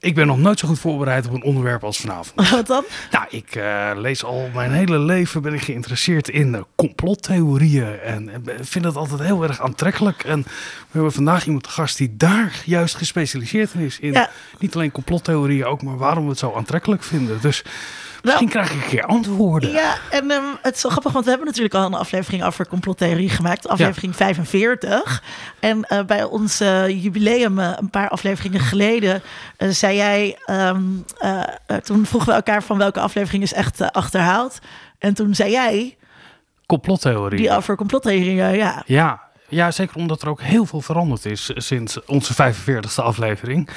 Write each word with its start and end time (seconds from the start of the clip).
Ik 0.00 0.14
ben 0.14 0.26
nog 0.26 0.38
nooit 0.38 0.58
zo 0.58 0.68
goed 0.68 0.78
voorbereid 0.78 1.26
op 1.26 1.32
een 1.32 1.42
onderwerp 1.42 1.84
als 1.84 1.98
vanavond. 1.98 2.50
Wat 2.50 2.66
dan? 2.66 2.84
Nou, 3.10 3.26
ik 3.30 3.54
uh, 3.54 3.90
lees 3.94 4.24
al 4.24 4.50
mijn 4.54 4.72
hele 4.72 4.98
leven 4.98 5.42
ben 5.42 5.54
ik 5.54 5.60
geïnteresseerd 5.60 6.28
in 6.28 6.54
uh, 6.54 6.60
complottheorieën 6.76 8.00
en, 8.00 8.28
en, 8.28 8.44
vind 8.60 8.84
het 8.84 8.96
altijd 8.96 9.20
heel 9.20 9.42
erg 9.42 9.60
aantrekkelijk. 9.60 10.24
En 10.24 10.42
we 10.42 10.48
hebben 10.90 11.12
vandaag 11.12 11.46
iemand 11.46 11.62
te 11.62 11.70
gast 11.70 11.96
die 11.96 12.16
daar 12.16 12.62
juist 12.64 12.94
gespecialiseerd 12.94 13.74
in 13.74 13.80
is. 13.80 13.98
In 13.98 14.12
ja. 14.12 14.30
niet 14.58 14.74
alleen 14.74 14.90
complottheorieën 14.90 15.64
ook, 15.64 15.82
maar 15.82 15.96
waarom 15.96 16.24
we 16.24 16.30
het 16.30 16.38
zo 16.38 16.52
aantrekkelijk 16.56 17.02
vinden. 17.02 17.40
Dus 17.40 17.64
Misschien 18.22 18.48
krijg 18.48 18.70
ik 18.70 18.82
een 18.82 18.88
keer 18.88 19.04
antwoorden. 19.04 19.70
Ja, 19.70 19.96
en 20.10 20.30
um, 20.30 20.44
het 20.62 20.74
is 20.74 20.80
zo 20.80 20.88
grappig, 20.88 21.12
want 21.12 21.24
we 21.24 21.30
hebben 21.30 21.48
natuurlijk 21.48 21.74
al 21.74 21.84
een 21.84 21.94
aflevering 21.94 22.44
over 22.44 22.68
complottheorie 22.68 23.28
gemaakt. 23.28 23.68
Aflevering 23.68 24.16
45. 24.16 25.22
En 25.60 25.86
uh, 25.88 26.02
bij 26.02 26.24
ons 26.24 26.60
uh, 26.60 27.02
jubileum, 27.02 27.58
uh, 27.58 27.72
een 27.76 27.90
paar 27.90 28.08
afleveringen 28.08 28.60
geleden, 28.60 29.22
zei 29.58 29.96
jij... 29.96 30.38
Um, 30.50 31.04
toen 31.82 32.06
vroegen 32.06 32.28
we 32.30 32.34
elkaar 32.34 32.62
van 32.62 32.78
welke 32.78 33.00
aflevering 33.00 33.42
is 33.42 33.52
echt 33.52 33.92
achterhaald. 33.92 34.58
En 34.98 35.14
toen 35.14 35.34
zei 35.34 35.50
jij... 35.50 35.96
Complottheorie. 36.66 37.38
Die 37.38 37.56
over 37.56 37.76
complottheorieën, 37.76 38.56
ja. 38.56 38.82
Ja, 38.86 39.28
ja, 39.48 39.70
zeker 39.70 39.96
omdat 39.96 40.22
er 40.22 40.28
ook 40.28 40.40
heel 40.40 40.66
veel 40.66 40.80
veranderd 40.80 41.24
is 41.24 41.50
sinds 41.54 42.04
onze 42.04 42.54
45e 42.54 42.94
aflevering. 42.94 43.68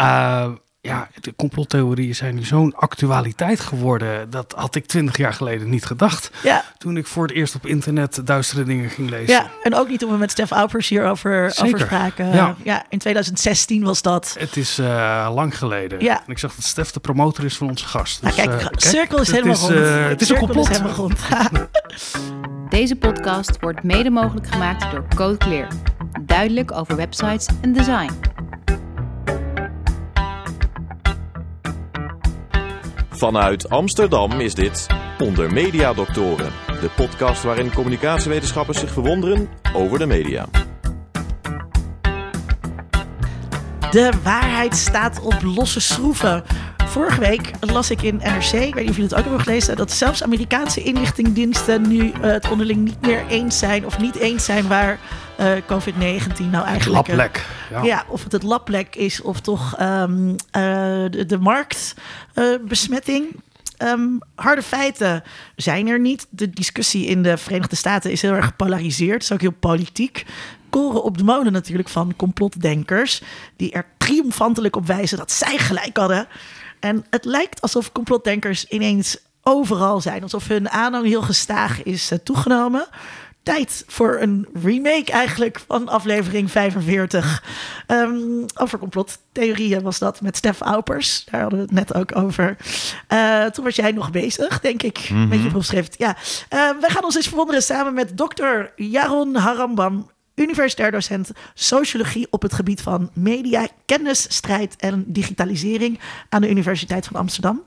Uh, 0.00 0.48
ja, 0.82 1.08
de 1.20 1.34
complottheorieën 1.36 2.14
zijn 2.14 2.34
nu 2.34 2.44
zo'n 2.44 2.74
actualiteit 2.74 3.60
geworden. 3.60 4.30
Dat 4.30 4.54
had 4.56 4.74
ik 4.74 4.86
twintig 4.86 5.16
jaar 5.16 5.34
geleden 5.34 5.68
niet 5.68 5.84
gedacht. 5.84 6.30
Ja. 6.42 6.64
Toen 6.78 6.96
ik 6.96 7.06
voor 7.06 7.22
het 7.22 7.32
eerst 7.32 7.54
op 7.54 7.66
internet 7.66 8.20
duistere 8.24 8.64
dingen 8.64 8.90
ging 8.90 9.10
lezen. 9.10 9.34
Ja, 9.34 9.50
en 9.62 9.74
ook 9.74 9.88
niet 9.88 9.98
toen 9.98 10.10
we 10.10 10.16
met 10.16 10.30
Stef 10.30 10.50
Aupers 10.50 10.88
hierover 10.88 11.44
over 11.62 11.80
spraken. 11.80 12.34
Ja. 12.34 12.56
ja, 12.62 12.84
in 12.88 12.98
2016 12.98 13.84
was 13.84 14.02
dat. 14.02 14.36
Het 14.38 14.56
is 14.56 14.78
uh, 14.78 15.30
lang 15.34 15.58
geleden. 15.58 16.00
Ja. 16.00 16.16
En 16.26 16.32
ik 16.32 16.38
zag 16.38 16.54
dat 16.54 16.64
Stef 16.64 16.90
de 16.90 17.00
promotor 17.00 17.44
is 17.44 17.56
van 17.56 17.68
onze 17.68 17.86
gast. 17.86 18.22
Dus, 18.22 18.36
nou, 18.36 18.48
kijk, 18.48 18.62
uh, 18.62 18.68
cirkel 18.72 19.20
is 19.20 19.30
helemaal 19.30 19.70
is, 19.70 19.70
uh, 19.70 20.06
het 20.08 20.20
is 20.20 20.28
een 20.28 20.36
complot. 20.36 20.70
Is 20.70 20.76
helemaal 20.76 20.96
rond. 20.96 21.20
Deze 22.68 22.96
podcast 22.96 23.56
wordt 23.60 23.82
mede 23.82 24.10
mogelijk 24.10 24.46
gemaakt 24.46 24.90
door 24.90 25.04
Code 25.14 25.36
Clear. 25.36 25.68
Duidelijk 26.20 26.72
over 26.72 26.96
websites 26.96 27.46
en 27.60 27.72
design. 27.72 28.10
Vanuit 33.22 33.68
Amsterdam 33.68 34.40
is 34.40 34.54
dit 34.54 34.86
Onder 35.18 35.52
Media 35.52 35.92
Doctoren, 35.92 36.52
de 36.66 36.90
podcast 36.96 37.42
waarin 37.42 37.72
communicatiewetenschappers 37.72 38.78
zich 38.78 38.92
verwonderen 38.92 39.48
over 39.74 39.98
de 39.98 40.06
media. 40.06 40.46
De 43.90 44.10
waarheid 44.22 44.76
staat 44.76 45.20
op 45.20 45.42
losse 45.42 45.80
schroeven. 45.80 46.42
Vorige 46.86 47.20
week 47.20 47.50
las 47.60 47.90
ik 47.90 48.02
in 48.02 48.16
NRC, 48.16 48.52
ik 48.52 48.74
weet 48.74 48.74
niet 48.74 48.88
of 48.88 48.96
jullie 48.96 49.02
het 49.02 49.14
ook 49.14 49.24
hebben 49.24 49.40
gelezen, 49.40 49.76
dat 49.76 49.92
zelfs 49.92 50.22
Amerikaanse 50.22 50.82
inlichtingendiensten 50.82 51.88
nu 51.88 51.98
uh, 51.98 52.12
het 52.20 52.50
onderling 52.50 52.84
niet 52.84 53.00
meer 53.00 53.26
eens 53.28 53.58
zijn 53.58 53.86
of 53.86 53.98
niet 53.98 54.16
eens 54.16 54.44
zijn 54.44 54.68
waar 54.68 54.98
uh, 55.40 55.52
COVID-19 55.66 56.50
nou 56.50 56.66
eigenlijk... 56.66 57.06
Het 57.06 57.16
laplek. 57.16 57.46
Ja. 57.70 57.82
ja. 57.82 58.04
of 58.08 58.22
het 58.22 58.32
het 58.32 58.42
laplek 58.42 58.96
is 58.96 59.22
of 59.22 59.40
toch 59.40 59.80
um, 59.80 60.28
uh, 60.28 60.34
de, 61.10 61.24
de 61.26 61.38
marktbesmetting. 61.38 63.40
Um, 63.78 64.18
harde 64.34 64.62
feiten 64.62 65.22
zijn 65.56 65.88
er 65.88 66.00
niet. 66.00 66.26
De 66.30 66.50
discussie 66.50 67.06
in 67.06 67.22
de 67.22 67.36
Verenigde 67.36 67.76
Staten 67.76 68.10
is 68.10 68.22
heel 68.22 68.32
erg 68.32 68.44
gepolariseerd. 68.44 69.12
Het 69.12 69.22
is 69.22 69.32
ook 69.32 69.40
heel 69.40 69.50
politiek. 69.50 70.26
Koren 70.70 71.02
op 71.02 71.18
de 71.18 71.24
molen 71.24 71.52
natuurlijk 71.52 71.88
van 71.88 72.16
complotdenkers. 72.16 73.22
Die 73.56 73.72
er 73.72 73.86
triomfantelijk 73.98 74.76
op 74.76 74.86
wijzen 74.86 75.18
dat 75.18 75.32
zij 75.32 75.58
gelijk 75.58 75.96
hadden. 75.96 76.26
En 76.80 77.04
het 77.10 77.24
lijkt 77.24 77.60
alsof 77.60 77.92
complotdenkers 77.92 78.64
ineens 78.64 79.18
overal 79.42 80.00
zijn. 80.00 80.22
Alsof 80.22 80.48
hun 80.48 80.70
aanhang 80.70 81.06
heel 81.06 81.22
gestaag 81.22 81.82
is 81.82 82.12
uh, 82.12 82.18
toegenomen 82.18 82.86
tijd 83.42 83.84
voor 83.86 84.20
een 84.20 84.48
remake 84.62 85.12
eigenlijk 85.12 85.60
van 85.66 85.88
aflevering 85.88 86.50
45. 86.50 87.42
Um, 87.86 87.96
ehm, 87.96 88.62
over 88.62 88.78
complottheorieën 88.78 89.82
was 89.82 89.98
dat 89.98 90.20
met 90.20 90.36
Stef 90.36 90.60
Aupers. 90.60 91.24
Daar 91.30 91.40
hadden 91.40 91.58
we 91.58 91.64
het 91.64 91.74
net 91.74 91.94
ook 91.94 92.16
over. 92.16 92.56
Uh, 93.12 93.44
toen 93.44 93.64
was 93.64 93.76
jij 93.76 93.92
nog 93.92 94.10
bezig, 94.10 94.60
denk 94.60 94.82
ik, 94.82 95.08
mm 95.10 95.16
-hmm. 95.16 95.28
met 95.28 95.42
je 95.42 95.48
proefschrift. 95.48 95.94
Ja, 95.98 96.16
uh, 96.50 96.70
we 96.80 96.90
gaan 96.90 97.04
ons 97.04 97.16
eens 97.16 97.28
verwonderen 97.28 97.62
samen 97.62 97.94
met 97.94 98.16
dokter 98.16 98.72
Jaron 98.76 99.34
Harambam 99.34 100.10
universitair 100.34 100.90
docent 100.90 101.30
sociologie 101.54 102.26
op 102.30 102.42
het 102.42 102.52
gebied 102.52 102.80
van 102.80 103.10
media, 103.12 103.68
kennis, 103.86 104.26
strijd 104.28 104.76
en 104.76 105.04
digitalisering 105.06 105.98
aan 106.28 106.40
de 106.40 106.50
Universiteit 106.50 107.06
van 107.06 107.16
Amsterdam. 107.16 107.62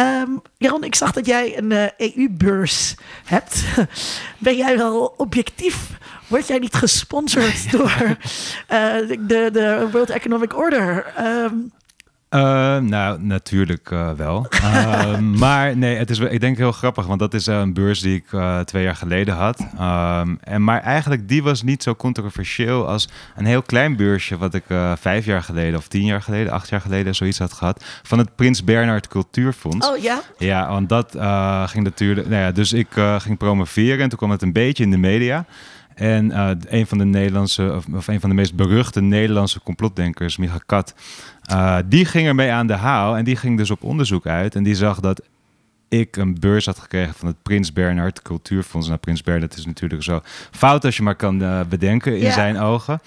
Um, 0.00 0.42
Jaron, 0.58 0.84
ik 0.84 0.94
zag 0.94 1.12
dat 1.12 1.26
jij 1.26 1.58
een 1.58 1.70
uh, 1.70 1.84
eh, 1.84 2.16
EU-beurs 2.16 2.94
hebt. 3.24 3.64
ben 4.38 4.56
jij 4.56 4.76
wel 4.76 5.14
objectief? 5.16 5.90
Word 6.26 6.46
jij 6.46 6.58
niet 6.58 6.74
gesponsord 6.74 7.70
door 7.76 7.96
uh, 7.98 8.16
de, 9.08 9.48
de 9.52 9.88
World 9.92 10.10
Economic 10.10 10.56
Order? 10.56 11.12
Um, 11.20 11.72
uh, 12.34 12.78
nou, 12.78 13.22
natuurlijk 13.22 13.90
uh, 13.90 14.10
wel. 14.10 14.46
Uh, 14.62 15.18
maar 15.44 15.76
nee, 15.76 15.96
het 15.96 16.10
is, 16.10 16.18
ik 16.18 16.40
denk 16.40 16.56
heel 16.56 16.72
grappig, 16.72 17.06
want 17.06 17.20
dat 17.20 17.34
is 17.34 17.46
een 17.46 17.72
beurs 17.72 18.00
die 18.00 18.14
ik 18.14 18.26
twee 18.64 18.82
jaar 18.82 18.96
geleden 18.96 19.34
had. 19.34 19.60
Um, 19.60 20.38
en, 20.40 20.64
maar 20.64 20.80
eigenlijk, 20.80 21.28
die 21.28 21.42
was 21.42 21.62
niet 21.62 21.82
zo 21.82 21.94
controversieel 21.94 22.88
als 22.88 23.08
een 23.36 23.44
heel 23.44 23.62
klein 23.62 23.96
beursje... 23.96 24.38
wat 24.38 24.54
ik 24.54 24.64
vijf 24.94 25.24
jaar 25.24 25.42
geleden 25.42 25.78
of 25.78 25.88
tien 25.88 26.04
jaar 26.04 26.22
geleden, 26.22 26.52
acht 26.52 26.68
jaar 26.68 26.80
geleden 26.80 27.14
zoiets 27.14 27.38
had 27.38 27.52
gehad... 27.52 27.84
van 28.02 28.18
het 28.18 28.34
Prins 28.34 28.64
Bernhard 28.64 29.08
Cultuurfonds. 29.08 29.88
Oh 29.88 29.98
ja? 29.98 30.20
Ja, 30.38 30.68
want 30.68 30.88
dat 30.88 31.16
ging 31.70 31.84
natuurlijk... 31.84 32.28
Nou 32.28 32.42
ja, 32.42 32.52
dus 32.52 32.72
ik 32.72 32.88
ging 33.18 33.38
promoveren 33.38 34.00
en 34.00 34.08
toen 34.08 34.18
kwam 34.18 34.30
het 34.30 34.42
een 34.42 34.52
beetje 34.52 34.84
in 34.84 34.90
de 34.90 34.98
media... 34.98 35.44
En 35.94 36.30
uh, 36.30 36.50
een 36.68 36.86
van 36.86 36.98
de 36.98 37.04
Nederlandse, 37.04 37.72
of, 37.76 37.86
of, 37.94 38.08
een 38.08 38.20
van 38.20 38.28
de 38.28 38.34
meest 38.34 38.54
beruchte 38.54 39.00
Nederlandse 39.00 39.60
complotdenkers, 39.60 40.36
Micha 40.36 40.58
Kat, 40.66 40.94
uh, 41.50 41.78
die 41.86 42.04
ging 42.04 42.26
ermee 42.26 42.50
aan 42.50 42.66
de 42.66 42.76
haal 42.76 43.16
en 43.16 43.24
die 43.24 43.36
ging 43.36 43.56
dus 43.56 43.70
op 43.70 43.82
onderzoek 43.82 44.26
uit. 44.26 44.54
En 44.54 44.62
die 44.62 44.74
zag 44.74 45.00
dat 45.00 45.22
ik 45.92 46.16
een 46.16 46.40
beurs 46.40 46.66
had 46.66 46.78
gekregen 46.78 47.14
van 47.14 47.28
het 47.28 47.42
Prins 47.42 47.72
Bernhard 47.72 48.22
Cultuurfonds. 48.22 48.86
Nou, 48.86 48.98
Prins 48.98 49.22
Bernhard 49.22 49.56
is 49.56 49.66
natuurlijk 49.66 50.02
zo 50.02 50.20
fout 50.50 50.84
als 50.84 50.96
je 50.96 51.02
maar 51.02 51.14
kan 51.14 51.42
uh, 51.42 51.60
bedenken 51.68 52.18
in 52.18 52.32
zijn 52.32 52.58
ogen. 52.58 53.00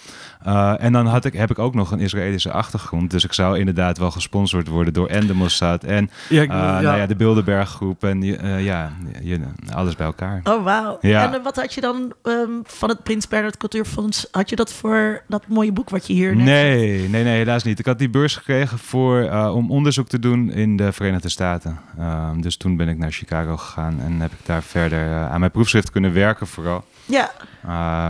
Uh, 0.47 0.83
en 0.83 0.93
dan 0.93 1.05
had 1.05 1.25
ik, 1.25 1.33
heb 1.33 1.51
ik 1.51 1.59
ook 1.59 1.73
nog 1.73 1.91
een 1.91 1.99
Israëlische 1.99 2.51
achtergrond. 2.51 3.11
Dus 3.11 3.23
ik 3.23 3.33
zou 3.33 3.59
inderdaad 3.59 3.97
wel 3.97 4.11
gesponsord 4.11 4.67
worden 4.67 4.93
door 4.93 5.07
en 5.07 5.27
de 5.27 5.33
Mossad 5.33 5.83
en 5.83 6.09
ja, 6.29 6.41
uh, 6.41 6.47
ja. 6.47 6.81
Nou 6.81 6.97
ja, 6.97 7.05
de 7.05 7.15
Bilderberg 7.15 7.69
groep 7.69 8.03
en 8.03 8.21
ja, 8.63 8.91
je, 9.21 9.39
alles 9.73 9.95
bij 9.95 10.05
elkaar. 10.05 10.41
Oh, 10.43 10.63
wauw. 10.63 10.97
Ja. 11.01 11.33
En 11.33 11.43
wat 11.43 11.55
had 11.55 11.73
je 11.73 11.81
dan 11.81 12.13
um, 12.23 12.61
van 12.63 12.89
het 12.89 13.03
Prins 13.03 13.27
Bernhard 13.27 13.57
Cultuurfonds? 13.57 14.27
Had 14.31 14.49
je 14.49 14.55
dat 14.55 14.73
voor 14.73 15.21
dat 15.27 15.47
mooie 15.47 15.71
boek 15.71 15.89
wat 15.89 16.07
je 16.07 16.13
hier 16.13 16.35
net 16.35 16.45
Nee, 16.45 17.09
nee, 17.09 17.23
nee, 17.23 17.37
helaas 17.37 17.63
niet. 17.63 17.79
Ik 17.79 17.85
had 17.85 17.99
die 17.99 18.09
beurs 18.09 18.35
gekregen 18.35 18.77
voor, 18.77 19.31
om 19.31 19.71
onderzoek 19.71 20.07
te 20.07 20.19
doen 20.19 20.51
in 20.51 20.77
de 20.77 20.91
Verenigde 20.91 21.29
Staten. 21.29 21.79
Ehm, 21.97 22.41
dus 22.41 22.57
toen 22.57 22.75
ben 22.77 22.87
ik 22.87 22.97
naar 22.97 23.11
Chicago 23.11 23.57
gegaan 23.57 23.99
en 23.99 24.19
heb 24.19 24.31
ik 24.31 24.45
daar 24.45 24.63
verder 24.63 25.07
uh, 25.07 25.31
aan 25.31 25.39
mijn 25.39 25.51
proefschrift 25.51 25.91
kunnen 25.91 26.13
werken 26.13 26.47
vooral. 26.47 26.83
Ja. 27.05 27.31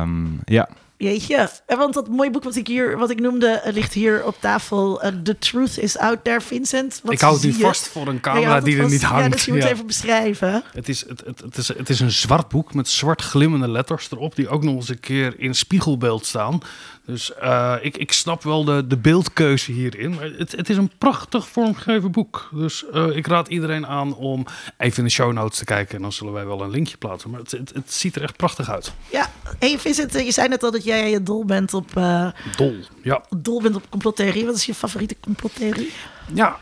Um, 0.01 0.39
ja. 0.45 0.67
Jeetje, 0.97 1.49
want 1.65 1.93
dat 1.93 2.07
mooie 2.07 2.31
boek 2.31 2.43
wat 2.43 2.55
ik 2.55 2.67
hier, 2.67 2.97
wat 2.97 3.09
ik 3.09 3.19
noemde, 3.19 3.47
eh, 3.47 3.73
ligt 3.73 3.93
hier 3.93 4.25
op 4.25 4.35
tafel. 4.39 5.05
Uh, 5.05 5.11
The 5.23 5.37
Truth 5.37 5.77
is 5.77 5.97
Out 5.97 6.23
There, 6.23 6.41
Vincent. 6.41 6.99
Wat 7.03 7.13
ik 7.13 7.19
hou 7.19 7.33
het 7.33 7.43
nu 7.43 7.53
vast 7.53 7.87
voor 7.87 8.07
een 8.07 8.19
camera 8.19 8.59
die 8.59 8.77
er 8.77 8.89
niet 8.89 9.03
hangt. 9.03 9.23
Ja, 9.23 9.29
dus 9.29 9.45
je 9.45 9.53
moet 9.53 9.63
ja. 9.63 9.69
even 9.69 9.85
beschrijven. 9.85 10.63
Het 10.73 10.89
is, 10.89 11.07
het, 11.07 11.23
het, 11.25 11.39
het, 11.39 11.57
is, 11.57 11.67
het 11.67 11.89
is 11.89 11.99
een 11.99 12.11
zwart 12.11 12.47
boek 12.47 12.73
met 12.73 12.89
zwart 12.89 13.21
glimmende 13.21 13.67
letters 13.67 14.11
erop, 14.11 14.35
die 14.35 14.49
ook 14.49 14.63
nog 14.63 14.75
eens 14.75 14.89
een 14.89 14.99
keer 14.99 15.33
in 15.37 15.55
spiegelbeeld 15.55 16.25
staan. 16.25 16.61
Dus 17.05 17.31
uh, 17.43 17.75
ik, 17.81 17.97
ik 17.97 18.11
snap 18.11 18.43
wel 18.43 18.63
de, 18.63 18.87
de 18.87 18.97
beeldkeuze 18.97 19.71
hierin. 19.71 20.15
Maar 20.15 20.31
het, 20.37 20.51
het 20.51 20.69
is 20.69 20.77
een 20.77 20.91
prachtig 20.97 21.47
vormgegeven 21.47 22.11
boek. 22.11 22.49
Dus 22.53 22.85
uh, 22.93 23.15
ik 23.15 23.27
raad 23.27 23.47
iedereen 23.47 23.87
aan 23.87 24.15
om 24.15 24.45
even 24.77 24.97
in 24.97 25.03
de 25.03 25.09
show 25.09 25.33
notes 25.33 25.57
te 25.57 25.65
kijken. 25.65 25.95
En 25.95 26.01
dan 26.01 26.11
zullen 26.11 26.33
wij 26.33 26.45
wel 26.45 26.61
een 26.61 26.69
linkje 26.69 26.97
plaatsen. 26.97 27.29
Maar 27.29 27.39
het, 27.39 27.51
het, 27.51 27.71
het 27.73 27.93
ziet 27.93 28.15
er 28.15 28.21
echt 28.21 28.37
prachtig 28.37 28.69
uit. 28.69 28.93
Ja, 29.11 29.31
hey 29.59 29.79
Vincent, 29.79 30.13
je 30.13 30.31
zei 30.31 30.47
net 30.47 30.63
al 30.63 30.71
dat 30.71 30.83
jij 30.85 31.23
dol 31.23 31.45
bent 31.45 31.73
op... 31.73 31.95
Uh, 31.97 32.31
dol, 32.57 32.75
ja. 33.01 33.23
Dol 33.37 33.61
bent 33.61 33.75
op 33.75 33.89
complottheorie. 33.89 34.45
Wat 34.45 34.55
is 34.55 34.65
je 34.65 34.73
favoriete 34.73 35.15
complottheorie? 35.19 35.91
Ja, 36.33 36.59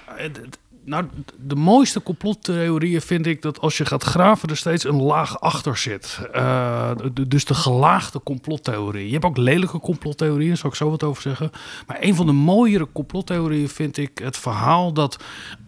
nou, 0.86 1.06
de 1.38 1.56
mooiste 1.56 2.04
complottheorieën 2.04 3.02
vind 3.02 3.26
ik 3.26 3.42
dat 3.42 3.60
als 3.60 3.78
je 3.78 3.86
gaat 3.86 4.04
graven, 4.04 4.50
er 4.50 4.58
steeds 4.58 4.84
een 4.84 5.02
laag 5.02 5.40
achter 5.40 5.78
zit. 5.78 6.20
Uh, 6.36 6.92
dus 7.28 7.46
de 7.46 7.54
gelaagde 7.54 8.22
complottheorie. 8.24 9.06
Je 9.06 9.14
hebt 9.14 9.26
ook 9.26 9.38
lelijke 9.38 9.80
complottheorieën, 9.80 10.58
zal 10.58 10.70
ik 10.70 10.76
zo 10.76 10.90
wat 10.90 11.04
over 11.04 11.22
zeggen. 11.22 11.52
Maar 11.88 11.98
een 12.00 12.16
van 12.16 12.26
de 12.26 12.32
mooiere 12.32 12.88
complottheorieën 12.92 13.70
vind 13.70 13.98
ik 13.98 14.18
het 14.24 14.38
verhaal 14.38 14.94
dat 14.94 15.18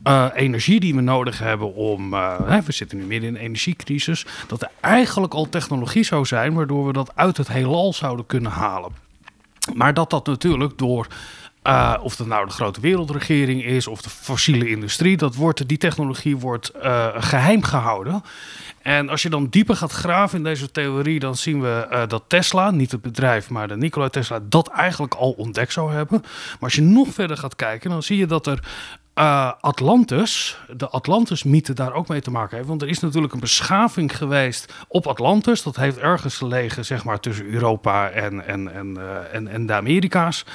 uh, 0.04 0.26
energie 0.34 0.80
die 0.80 0.96
we 0.96 1.02
nodig 1.02 1.40
hebben 1.40 1.74
om. 1.74 2.14
Hè, 2.14 2.62
we 2.62 2.72
zitten 2.72 2.98
nu 2.98 3.06
midden 3.06 3.30
in 3.30 3.36
een 3.36 3.42
energiecrisis. 3.42 4.26
Dat 4.48 4.62
er 4.62 4.72
eigenlijk 4.80 5.34
al 5.34 5.50
technologie 5.50 6.04
zou 6.04 6.26
zijn 6.26 6.54
waardoor 6.54 6.86
we 6.86 6.94
dat 6.94 7.12
uit 7.16 7.38
het 7.38 7.48
heelal 7.48 7.94
zouden 7.94 8.26
kunnen 8.26 8.52
halen. 8.52 8.92
Maar 9.74 9.94
dat 9.94 10.10
dat 10.10 10.26
natuurlijk 10.28 10.78
door 10.78 11.08
Uh, 11.68 11.94
of 12.02 12.16
dat 12.16 12.28
nou 12.28 12.46
de 12.46 12.52
grote 12.52 12.80
wereldregering 12.80 13.64
is 13.64 13.88
of 13.88 14.02
de 14.02 14.10
fossiele 14.10 14.70
industrie, 14.70 15.18
dat 15.18 15.36
wordt, 15.36 15.68
die 15.68 15.78
technologie 15.78 16.38
wordt 16.38 16.72
uh, 16.84 17.08
geheim 17.18 17.64
gehouden. 17.64 18.24
En 18.82 19.10
als 19.10 19.22
je 19.22 19.30
dan 19.30 19.48
dieper 19.50 19.76
gaat 19.76 19.92
graven 19.92 20.38
in 20.38 20.44
deze 20.44 20.72
theorie, 20.72 21.20
dan 21.20 21.36
zien 21.36 21.62
we 21.62 21.88
uh, 21.92 22.02
dat 22.08 22.24
Tesla, 22.28 22.72
niet 22.72 22.92
het 22.92 23.02
bedrijf, 23.02 23.50
maar 23.50 23.68
de 23.68 23.78
Nikola 23.78 24.10
Tesla, 24.10 24.40
dat 24.50 24.68
eigenlijk 24.68 25.14
al 25.14 25.32
ontdekt 25.32 25.74
zou 25.74 25.94
hebben. 25.94 26.22
Maar 26.22 26.60
als 26.60 26.76
je 26.76 26.82
nog 26.82 27.08
verder 27.14 27.38
gaat 27.38 27.56
kijken, 27.56 27.90
dan 27.90 28.04
zie 28.04 28.18
je 28.18 28.26
dat 28.26 28.48
er 28.48 28.60
uh, 29.20 29.52
Atlantis, 29.62 30.58
de 30.78 30.90
Atlantis-mythe 30.90 31.74
daar 31.74 31.94
ook 31.94 32.08
mee 32.08 32.22
te 32.22 32.32
maken 32.32 32.56
heeft. 32.56 32.70
Want 32.70 32.82
er 32.82 32.88
is 32.88 33.00
natuurlijk 33.00 33.34
een 33.34 33.40
beschaving 33.40 34.18
geweest 34.18 34.74
op 34.88 35.08
Atlantis. 35.08 35.64
Dat 35.64 35.76
heeft 35.76 35.98
ergens 35.98 36.38
gelegen, 36.38 36.86
zeg 36.86 37.04
maar, 37.04 37.20
tussen 37.20 37.46
Europa 37.46 38.10
en, 38.10 38.48
en, 38.48 38.74
en, 38.74 38.96
uh, 38.98 39.34
en, 39.34 39.48
en 39.48 39.66
de 39.66 39.74
Amerika's. 39.74 40.46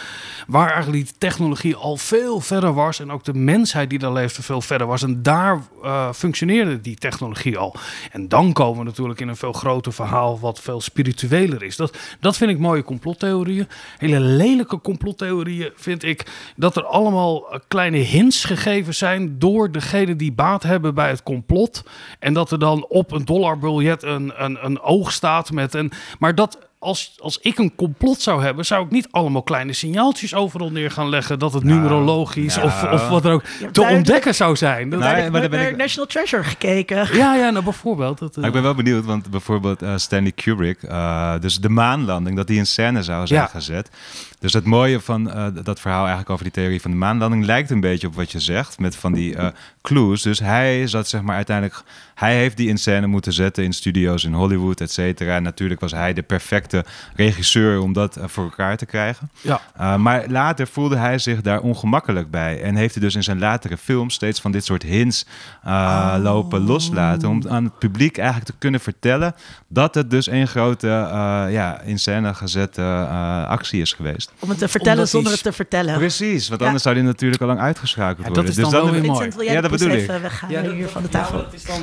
Waar 0.46 0.72
eigenlijk 0.72 1.04
die 1.04 1.14
technologie 1.18 1.76
al 1.76 1.96
veel 1.96 2.40
verder 2.40 2.72
was. 2.72 3.00
En 3.00 3.12
ook 3.12 3.24
de 3.24 3.34
mensheid 3.34 3.90
die 3.90 3.98
daar 3.98 4.12
leefde 4.12 4.42
veel 4.42 4.60
verder 4.60 4.86
was. 4.86 5.02
En 5.02 5.22
daar 5.22 5.60
uh, 5.84 6.12
functioneerde 6.12 6.80
die 6.80 6.96
technologie 6.96 7.58
al. 7.58 7.74
En 8.10 8.28
dan 8.28 8.52
komen 8.52 8.78
we 8.78 8.84
natuurlijk 8.84 9.20
in 9.20 9.28
een 9.28 9.36
veel 9.36 9.52
groter 9.52 9.92
verhaal, 9.92 10.40
wat 10.40 10.60
veel 10.60 10.80
spiritueler 10.80 11.62
is. 11.62 11.76
Dat, 11.76 11.96
dat 12.20 12.36
vind 12.36 12.50
ik 12.50 12.58
mooie 12.58 12.84
complottheorieën. 12.84 13.68
Hele 13.98 14.20
lelijke 14.20 14.80
complottheorieën 14.80 15.70
vind 15.76 16.02
ik 16.02 16.26
dat 16.56 16.76
er 16.76 16.84
allemaal 16.84 17.60
kleine 17.68 17.98
hints 17.98 18.48
gegeven 18.56 18.94
zijn 18.94 19.38
door 19.38 19.72
degene 19.72 20.16
die 20.16 20.32
baat 20.32 20.62
hebben 20.62 20.94
bij 20.94 21.08
het 21.08 21.22
complot. 21.22 21.84
En 22.18 22.34
dat 22.34 22.50
er 22.50 22.58
dan 22.58 22.86
op 22.88 23.12
een 23.12 23.24
dollarbiljet 23.24 24.02
een, 24.02 24.44
een, 24.44 24.64
een 24.64 24.80
oog 24.80 25.12
staat 25.12 25.52
met 25.52 25.74
een. 25.74 25.92
Maar 26.18 26.34
dat 26.34 26.69
als, 26.82 27.14
als 27.18 27.38
ik 27.38 27.58
een 27.58 27.74
complot 27.74 28.20
zou 28.20 28.42
hebben, 28.42 28.66
zou 28.66 28.84
ik 28.84 28.90
niet 28.90 29.08
allemaal 29.10 29.42
kleine 29.42 29.72
signaaltjes 29.72 30.34
overal 30.34 30.70
neer 30.70 30.90
gaan 30.90 31.08
leggen 31.08 31.38
dat 31.38 31.52
het 31.52 31.64
Nou, 31.64 31.76
numerologisch 31.76 32.54
nou. 32.56 32.66
of, 32.66 32.82
of 32.92 33.08
wat 33.08 33.24
er 33.24 33.32
ook 33.32 33.42
te 33.72 33.82
ontdekken 33.82 34.34
zou 34.34 34.56
zijn. 34.56 34.90
Dat- 34.90 35.00
Nee, 35.00 35.08
Naar, 35.12 35.30
maar 35.30 35.40
dan 35.40 35.50
ben 35.50 35.60
naar 35.60 35.68
ik- 35.70 35.76
National 35.76 36.08
Treasure 36.08 36.44
gekeken. 36.44 37.16
ja, 37.16 37.34
ja, 37.34 37.50
nou 37.50 37.64
bijvoorbeeld. 37.64 38.18
Dat, 38.18 38.36
Maar 38.36 38.46
ik 38.46 38.52
ben 38.52 38.62
wel 38.62 38.74
benieuwd, 38.74 39.04
want 39.04 39.30
bijvoorbeeld 39.30 39.82
eh, 39.82 39.92
Stanley 39.96 40.32
Kubrick, 40.32 40.82
eh, 40.82 41.34
dus 41.40 41.58
de 41.60 41.68
maanlanding, 41.68 42.36
dat 42.36 42.46
die 42.46 42.58
in 42.58 42.66
scène 42.66 43.02
zou 43.02 43.26
zijn 43.26 43.40
Ja. 43.40 43.46
gezet. 43.46 43.90
Dus 44.38 44.52
het 44.52 44.64
mooie 44.64 45.00
van 45.00 45.30
eh, 45.30 45.46
dat 45.64 45.80
verhaal 45.80 46.00
eigenlijk 46.00 46.30
over 46.30 46.44
die 46.44 46.52
theorie 46.52 46.80
van 46.80 46.90
de 46.90 46.96
maanlanding 46.96 47.44
lijkt 47.44 47.70
een 47.70 47.80
beetje 47.80 48.06
op 48.06 48.14
wat 48.14 48.32
je 48.32 48.40
zegt, 48.40 48.78
met 48.78 48.96
van 48.96 49.12
die 49.12 49.36
eh, 49.36 49.48
clues. 49.82 50.22
Dus 50.22 50.38
hij 50.38 50.86
zat 50.86 51.08
zeg 51.08 51.22
maar 51.22 51.36
uiteindelijk, 51.36 51.82
hij 52.14 52.36
heeft 52.36 52.56
die 52.56 52.68
in 52.68 52.78
scène 52.78 53.06
moeten 53.06 53.32
zetten 53.32 53.64
in 53.64 53.72
studio's 53.72 54.24
in 54.24 54.32
Hollywood, 54.32 54.80
et 54.80 54.92
cetera. 54.92 55.36
En 55.36 55.42
natuurlijk 55.42 55.80
was 55.80 55.92
hij 55.92 56.12
de 56.12 56.22
perfecte 56.22 56.84
regisseur 57.16 57.80
om 57.80 57.92
dat 57.92 58.16
eh, 58.16 58.24
voor 58.26 58.44
elkaar 58.44 58.76
te 58.76 58.86
krijgen. 58.86 59.30
ja. 59.40 59.60
Uh, 59.80 59.96
maar 59.96 60.24
later 60.28 60.66
voelde 60.66 60.96
hij 60.96 61.18
zich 61.18 61.40
daar 61.40 61.60
ongemakkelijk 61.60 62.30
bij. 62.30 62.62
En 62.62 62.74
heeft 62.74 62.94
hij 62.94 63.02
dus 63.02 63.14
in 63.14 63.22
zijn 63.22 63.38
latere 63.38 63.76
films 63.76 64.14
steeds 64.14 64.40
van 64.40 64.52
dit 64.52 64.64
soort 64.64 64.82
hints 64.82 65.26
uh, 65.66 66.16
lopen 66.22 66.60
loslaten. 66.64 67.28
Om 67.28 67.42
aan 67.48 67.64
het 67.64 67.78
publiek 67.78 68.16
eigenlijk 68.18 68.50
te 68.50 68.56
kunnen 68.58 68.80
vertellen 68.80 69.34
dat 69.68 69.94
het 69.94 70.10
dus 70.10 70.26
een 70.30 70.46
grote 70.48 70.86
uh, 70.86 71.44
ja, 71.52 71.80
in 71.80 71.98
scène 71.98 72.34
gezette 72.34 72.80
uh, 72.80 73.46
actie 73.48 73.80
is 73.80 73.92
geweest. 73.92 74.32
Om 74.38 74.48
het 74.48 74.58
te 74.58 74.68
vertellen 74.68 74.94
Omdat 74.94 75.10
zonder 75.10 75.32
die- 75.32 75.40
het 75.42 75.50
te 75.50 75.56
vertellen. 75.56 75.98
Precies, 75.98 76.48
want 76.48 76.60
Ja. 76.60 76.66
anders 76.66 76.84
zou 76.84 76.96
hij 76.96 77.04
natuurlijk 77.04 77.42
al 77.42 77.48
lang 77.48 77.60
uitgeschakeld 77.60 78.18
Ja, 78.18 78.24
dat 78.24 78.34
worden. 78.34 78.50
is 78.50 78.56
dan 78.56 78.70
dus 78.70 78.80
wel 78.80 78.90
weer 78.90 79.04
mooi. 79.04 79.52
Ja, 79.52 79.60
dat 79.70 79.78
bedoel 79.88 79.94
even 80.02 80.22
weghalen 80.22 80.56
Ja, 80.56 80.62
dat- 80.62 80.72
hier 80.72 80.88
van 80.88 81.02
de 81.02 81.08
tafel? 81.08 81.38
Ja, 81.38 81.44
dat 81.44 81.52
is 81.54 81.64
dan 81.64 81.82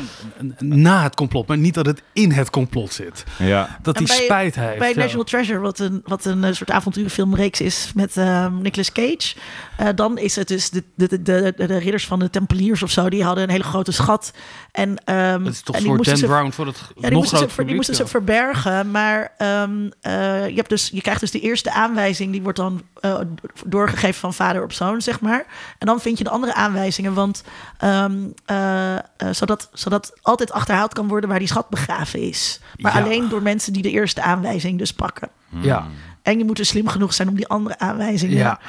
na 0.60 1.04
het 1.04 1.16
complot, 1.16 1.48
maar 1.48 1.58
niet 1.58 1.74
dat 1.74 1.86
het 1.86 2.02
in 2.14 2.32
het 2.32 2.50
complot 2.50 2.94
zit. 2.94 3.24
Ja. 3.38 3.78
Dat 3.82 3.98
hij 3.98 4.06
bij- 4.06 4.16
spijt 4.24 4.56
heeft. 4.56 4.78
Bij 4.80 4.90
ja. 4.90 4.96
National 4.96 5.24
Treasure, 5.24 5.60
wat 5.60 5.80
een, 5.80 6.02
wat 6.04 6.26
een 6.26 6.44
eh, 6.44 6.54
soort 6.54 6.72
avonturenfilmreeks 6.72 7.62
is 7.62 7.92
met 7.96 8.18
ehm 8.18 8.62
Nicolas 8.62 8.92
Cage. 8.92 9.36
Eh, 9.78 9.88
dan 9.96 10.18
is 10.18 10.36
het 10.36 10.48
dus 10.48 10.70
de, 10.70 10.84
de, 10.96 11.08
de, 11.08 11.22
de, 11.22 11.54
de 11.68 11.78
ridders 11.78 12.08
van 12.08 12.20
de 12.20 12.30
Tempeliers 12.30 12.84
of 12.84 12.92
zo. 12.92 13.10
Die 13.10 13.24
hadden 13.24 13.44
een 13.44 13.50
hele 13.50 13.64
grote 13.64 13.92
schat. 13.92 14.32
En, 14.72 14.98
ehm, 15.04 15.44
Dat 15.44 15.54
is 15.54 15.62
toch 15.62 15.76
en 15.76 15.82
voor 15.84 15.96
moesten 15.96 16.14
Dan 16.20 16.30
ze- 16.30 16.36
Brown 16.36 16.52
voor 16.52 16.66
het 16.66 16.78
Ja, 16.78 16.86
die 16.94 17.02
nog 17.02 17.12
moesten, 17.12 17.30
ze, 17.30 17.36
groter 17.44 17.56
ver- 17.56 17.66
die 17.66 17.76
publiek, 17.76 17.76
moesten 17.76 17.96
ze 17.96 18.04
ja. 18.04 18.08
verbergen. 18.10 18.92
Maar 18.92 19.34
ehm, 19.38 19.90
eh, 20.02 20.48
je, 20.50 20.56
hebt 20.56 20.70
dus, 20.70 20.90
je 20.94 21.02
krijgt 21.02 21.20
dus 21.22 21.32
de 21.32 21.40
eerste 21.40 21.72
aanwijzing. 21.72 22.32
Die 22.32 22.42
wordt 22.42 22.58
dan 22.58 22.82
eh, 23.02 23.20
doorgegeven 23.66 24.20
van 24.20 24.34
vader 24.34 24.64
op 24.64 24.74
zoon, 24.74 25.02
zeg 25.02 25.20
maar. 25.22 25.46
En 25.78 25.88
dan 25.88 26.00
vind 26.02 26.18
je 26.18 26.24
de 26.24 26.30
andere 26.30 26.54
aanwijzingen. 26.54 27.14
Want 27.14 27.44
ehm, 27.78 28.18
eh, 28.46 28.96
eh, 28.96 29.02
zodat, 29.32 29.70
zodat 29.74 30.14
altijd 30.22 30.52
achterhaald 30.52 30.94
kan 30.94 31.08
worden 31.08 31.30
waar 31.30 31.40
die 31.40 31.48
schat 31.48 31.70
begraven 31.70 32.20
is. 32.22 32.60
Maar 32.78 32.98
Ja. 32.98 33.04
alleen 33.04 33.30
door 33.30 33.42
mensen 33.42 33.74
die 33.74 33.82
de 33.82 33.92
eerste 33.92 34.22
aanwijzing 34.22 34.78
dus 34.78 34.94
pakken. 34.94 35.30
Ja, 35.62 35.88
En 36.28 36.38
je 36.38 36.46
moet 36.46 36.56
dus 36.56 36.68
slim 36.68 36.88
genoeg 36.88 37.14
zijn 37.14 37.28
om 37.28 37.36
die 37.36 37.48
andere 37.48 37.80
aanwijzingen... 37.80 38.38
ja. 38.38 38.60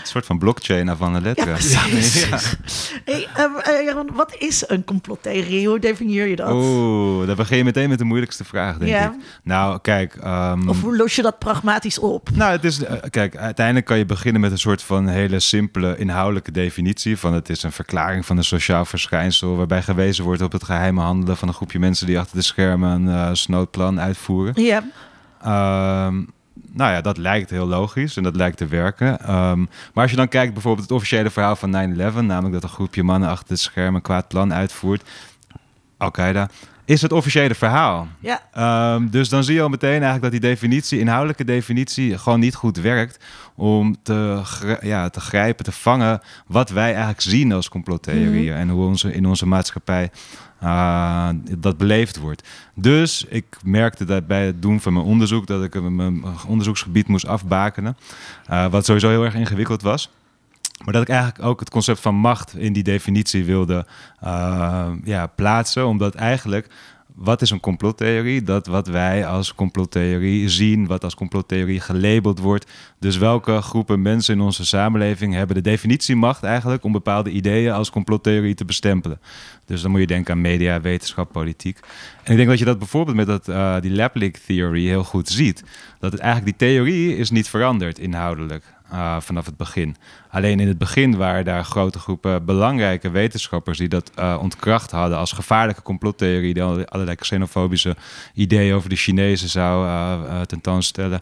Een 0.00 0.06
soort 0.14 0.26
van 0.26 0.38
blockchain 0.38 0.96
van 0.96 1.12
de 1.12 1.18
Ja, 1.18 1.24
letteren. 1.24 1.52
precies. 1.90 2.26
Hey, 3.04 3.28
eh, 3.34 3.44
Jeroen, 3.84 4.08
wat 4.14 4.34
is 4.38 4.64
een 4.66 4.84
complottheorie? 4.84 5.68
Hoe 5.68 5.78
definieer 5.78 6.26
je 6.26 6.36
dat? 6.36 6.52
Oeh, 6.52 7.26
dan 7.26 7.36
begin 7.36 7.56
je 7.56 7.64
meteen 7.64 7.88
met 7.88 7.98
de 7.98 8.04
moeilijkste 8.04 8.44
vraag, 8.44 8.76
denk 8.78 8.90
Ja. 8.90 9.04
ik. 9.04 9.12
Nou, 9.42 9.78
kijk... 9.82 10.14
ehm, 10.14 10.68
Of 10.68 10.80
hoe 10.82 10.96
los 10.96 11.14
je 11.16 11.22
dat 11.22 11.38
pragmatisch 11.38 11.98
op? 11.98 12.28
Nou, 12.34 12.52
het 12.52 12.64
is, 12.64 12.84
eh, 12.84 12.96
kijk, 13.10 13.36
uiteindelijk 13.36 13.86
kan 13.86 13.98
je 13.98 14.04
beginnen 14.06 14.40
met 14.40 14.50
een 14.52 14.58
soort 14.58 14.82
van 14.82 15.06
hele 15.06 15.40
simpele 15.40 15.96
inhoudelijke 15.98 16.52
definitie. 16.52 17.18
Van 17.18 17.32
het 17.32 17.48
is 17.48 17.62
een 17.62 17.72
verklaring 17.72 18.26
van 18.26 18.36
een 18.36 18.44
sociaal 18.44 18.84
verschijnsel. 18.84 19.56
waarbij 19.56 19.82
gewezen 19.82 20.24
wordt 20.24 20.42
op 20.42 20.52
het 20.52 20.64
geheime 20.64 21.00
handelen 21.00 21.36
van 21.36 21.48
een 21.48 21.54
groepje 21.54 21.78
mensen 21.78 22.06
die 22.06 22.18
achter 22.18 22.36
de 22.36 22.42
schermen 22.42 22.90
een 22.90 23.08
eh 23.08 23.28
snoodplan 23.32 24.00
uitvoeren. 24.00 24.62
Ja, 24.62 24.82
Ehm, 25.42 26.22
nou 26.72 26.92
ja, 26.92 27.00
dat 27.00 27.16
lijkt 27.16 27.50
heel 27.50 27.66
logisch 27.66 28.16
en 28.16 28.22
dat 28.22 28.36
lijkt 28.36 28.56
te 28.56 28.66
werken. 28.66 29.20
Ehm, 29.20 29.58
maar 29.58 30.02
als 30.02 30.10
je 30.10 30.16
dan 30.16 30.28
kijkt 30.28 30.52
bijvoorbeeld 30.52 30.88
het 30.88 30.96
officiële 30.96 31.30
verhaal 31.30 31.56
van 31.56 31.70
9-11, 31.70 32.20
namelijk 32.20 32.52
dat 32.52 32.62
een 32.62 32.68
groepje 32.68 33.02
mannen 33.02 33.28
achter 33.28 33.48
de 33.48 33.56
schermen 33.56 33.94
een 33.94 34.02
kwaad 34.02 34.28
plan 34.28 34.54
uitvoert. 34.54 35.02
Al-Qaeda. 35.96 36.48
Is 36.84 37.02
het 37.02 37.12
officiële 37.12 37.54
verhaal. 37.54 38.08
ja. 38.20 38.42
Ehm, 38.52 39.08
dus 39.08 39.28
dan 39.28 39.44
zie 39.44 39.54
je 39.54 39.62
al 39.62 39.68
meteen 39.68 40.02
eigenlijk 40.02 40.22
dat 40.22 40.30
die 40.30 40.40
definitie, 40.40 40.98
inhoudelijke 40.98 41.44
definitie, 41.44 42.18
gewoon 42.18 42.40
niet 42.40 42.54
goed 42.54 42.76
werkt 42.76 43.24
om 43.54 43.96
te, 44.02 44.42
ja, 44.80 45.08
te 45.08 45.20
grijpen, 45.20 45.64
te 45.64 45.72
vangen 45.72 46.20
wat 46.46 46.70
wij 46.70 46.90
eigenlijk 46.90 47.20
zien 47.20 47.52
als 47.52 47.68
complottheorieën 47.68 48.54
en 48.54 48.68
hoe 48.68 48.86
onze, 48.86 49.12
in 49.12 49.26
onze 49.26 49.46
maatschappij 49.46 50.10
ah, 50.60 51.28
dat 51.58 51.76
beleefd 51.76 52.18
wordt. 52.18 52.48
Dus 52.74 53.24
ik 53.28 53.56
merkte 53.62 54.04
dat 54.04 54.26
bij 54.26 54.46
het 54.46 54.62
doen 54.62 54.80
van 54.80 54.92
mijn 54.92 55.04
onderzoek 55.04 55.46
dat 55.46 55.62
ik 55.62 55.82
mijn 55.82 56.24
onderzoeksgebied 56.46 57.08
moest 57.08 57.26
afbakenen, 57.26 57.96
eh, 58.46 58.66
wat 58.66 58.84
sowieso 58.84 59.08
heel 59.08 59.24
erg 59.24 59.34
ingewikkeld 59.34 59.82
was. 59.82 60.10
Maar 60.84 60.92
dat 60.92 61.02
ik 61.02 61.08
eigenlijk 61.08 61.44
ook 61.44 61.60
het 61.60 61.70
concept 61.70 62.00
van 62.00 62.14
macht 62.14 62.54
in 62.56 62.72
die 62.72 62.82
definitie 62.82 63.44
wilde 63.44 63.86
eh, 64.20 64.88
ja, 65.04 65.26
plaatsen. 65.26 65.86
Omdat 65.86 66.14
eigenlijk, 66.14 66.66
wat 67.18 67.42
is 67.42 67.50
een 67.50 67.60
complottheorie? 67.60 68.42
Dat 68.42 68.66
wat 68.66 68.86
wij 68.86 69.26
als 69.26 69.54
complottheorie 69.54 70.48
zien, 70.48 70.86
wat 70.86 71.04
als 71.04 71.14
complottheorie 71.14 71.80
gelabeld 71.80 72.38
wordt. 72.38 72.70
Dus 72.98 73.16
welke 73.16 73.60
groepen 73.60 74.02
mensen 74.02 74.34
in 74.34 74.40
onze 74.40 74.66
samenleving 74.66 75.34
hebben 75.34 75.56
de 75.56 75.62
definitiemacht 75.62 76.42
eigenlijk 76.42 76.84
om 76.84 76.92
bepaalde 76.92 77.30
ideeën 77.30 77.72
als 77.72 77.90
complottheorie 77.90 78.54
te 78.54 78.64
bestempelen. 78.64 79.20
Dus 79.64 79.82
dan 79.82 79.90
moet 79.90 80.00
je 80.00 80.06
denken 80.06 80.34
aan 80.34 80.40
media, 80.40 80.80
wetenschap, 80.80 81.32
politiek. 81.32 81.78
En 82.22 82.30
ik 82.30 82.36
denk 82.36 82.48
dat 82.48 82.58
je 82.58 82.64
dat 82.64 82.78
bijvoorbeeld 82.78 83.16
met 83.16 83.26
dat, 83.26 83.48
eh, 83.48 83.80
die 83.80 83.94
Laplik 83.94 84.36
theory 84.36 84.86
heel 84.86 85.04
goed 85.04 85.28
ziet. 85.28 85.64
Dat 85.98 86.12
het 86.12 86.20
eigenlijk 86.20 86.58
die 86.58 86.68
theorie 86.68 87.16
is 87.16 87.30
niet 87.30 87.48
veranderd 87.48 87.98
inhoudelijk. 87.98 88.64
Eh, 88.90 89.20
vanaf 89.20 89.46
het 89.46 89.56
begin. 89.56 89.96
Alleen 90.30 90.60
in 90.60 90.68
het 90.68 90.78
begin 90.78 91.16
waren 91.16 91.44
daar 91.44 91.64
grote 91.64 91.98
groepen 91.98 92.44
belangrijke 92.44 93.10
wetenschappers 93.10 93.78
die 93.78 93.88
dat 93.88 94.10
eh, 94.14 94.38
ontkracht 94.40 94.90
hadden 94.90 95.18
als 95.18 95.32
gevaarlijke 95.32 95.82
complottheorie, 95.82 96.54
die 96.54 96.62
alle- 96.62 96.86
allerlei 96.86 97.16
xenofobische 97.16 97.96
ideeën 98.34 98.74
over 98.74 98.88
de 98.88 98.96
Chinezen 98.96 99.48
zou 99.48 99.86
eh, 99.86 100.40
tentoonstellen. 100.40 101.20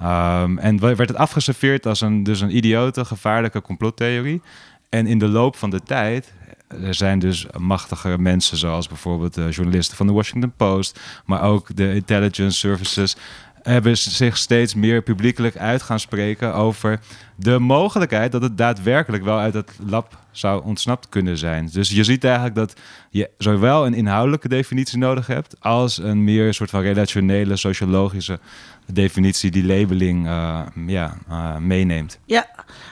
Ehm, 0.00 0.58
en 0.58 0.80
werd 0.80 0.98
het 0.98 1.16
afgeserveerd 1.16 1.86
als 1.86 2.00
een, 2.00 2.22
dus 2.22 2.40
een 2.40 2.56
idiote, 2.56 3.04
gevaarlijke 3.04 3.62
complottheorie. 3.62 4.42
En 4.88 5.06
in 5.06 5.18
de 5.18 5.28
loop 5.28 5.56
van 5.56 5.70
de 5.70 5.82
tijd 5.82 6.32
er 6.68 6.94
zijn 6.94 7.18
dus 7.18 7.46
machtige 7.58 8.18
mensen, 8.18 8.56
zoals 8.56 8.88
bijvoorbeeld 8.88 9.34
de 9.34 9.48
journalisten 9.50 9.96
van 9.96 10.06
de 10.06 10.12
Washington 10.12 10.52
Post, 10.56 11.00
maar 11.24 11.42
ook 11.42 11.76
de 11.76 11.94
intelligence 11.94 12.58
services, 12.58 13.16
hebben 13.68 13.98
zich 13.98 14.36
steeds 14.36 14.74
meer 14.74 15.02
publiekelijk 15.02 15.56
uit 15.56 15.82
gaan 15.82 16.00
spreken 16.00 16.54
over 16.54 17.00
de 17.40 17.58
mogelijkheid 17.58 18.32
dat 18.32 18.42
het 18.42 18.58
daadwerkelijk 18.58 19.24
wel 19.24 19.38
uit 19.38 19.54
het 19.54 19.70
lab 19.86 20.18
zou 20.30 20.64
ontsnapt 20.64 21.08
kunnen 21.08 21.38
zijn. 21.38 21.68
Dus 21.72 21.90
je 21.90 22.04
ziet 22.04 22.24
eigenlijk 22.24 22.54
dat 22.54 22.74
je 23.10 23.30
zowel 23.38 23.86
een 23.86 23.94
inhoudelijke 23.94 24.48
definitie 24.48 24.98
nodig 24.98 25.26
hebt, 25.26 25.56
als 25.60 25.98
een 25.98 26.24
meer 26.24 26.54
soort 26.54 26.70
van 26.70 26.80
relationele, 26.80 27.56
sociologische 27.56 28.38
definitie 28.92 29.50
die 29.50 29.64
labeling 29.64 30.26
eh, 30.26 30.60
ja, 30.86 31.16
eh, 31.28 31.56
meeneemt. 31.56 32.18
Ja, 32.24 32.48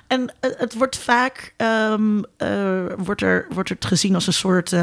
en 0.06 0.34
het 0.40 0.74
wordt 0.74 0.98
vaak 0.98 1.54
ehm, 1.56 2.22
eh, 2.36 2.84
wordt 2.96 3.22
er, 3.22 3.46
wordt 3.50 3.68
het 3.68 3.84
gezien 3.84 4.14
als 4.14 4.26
een 4.26 4.32
soort 4.32 4.74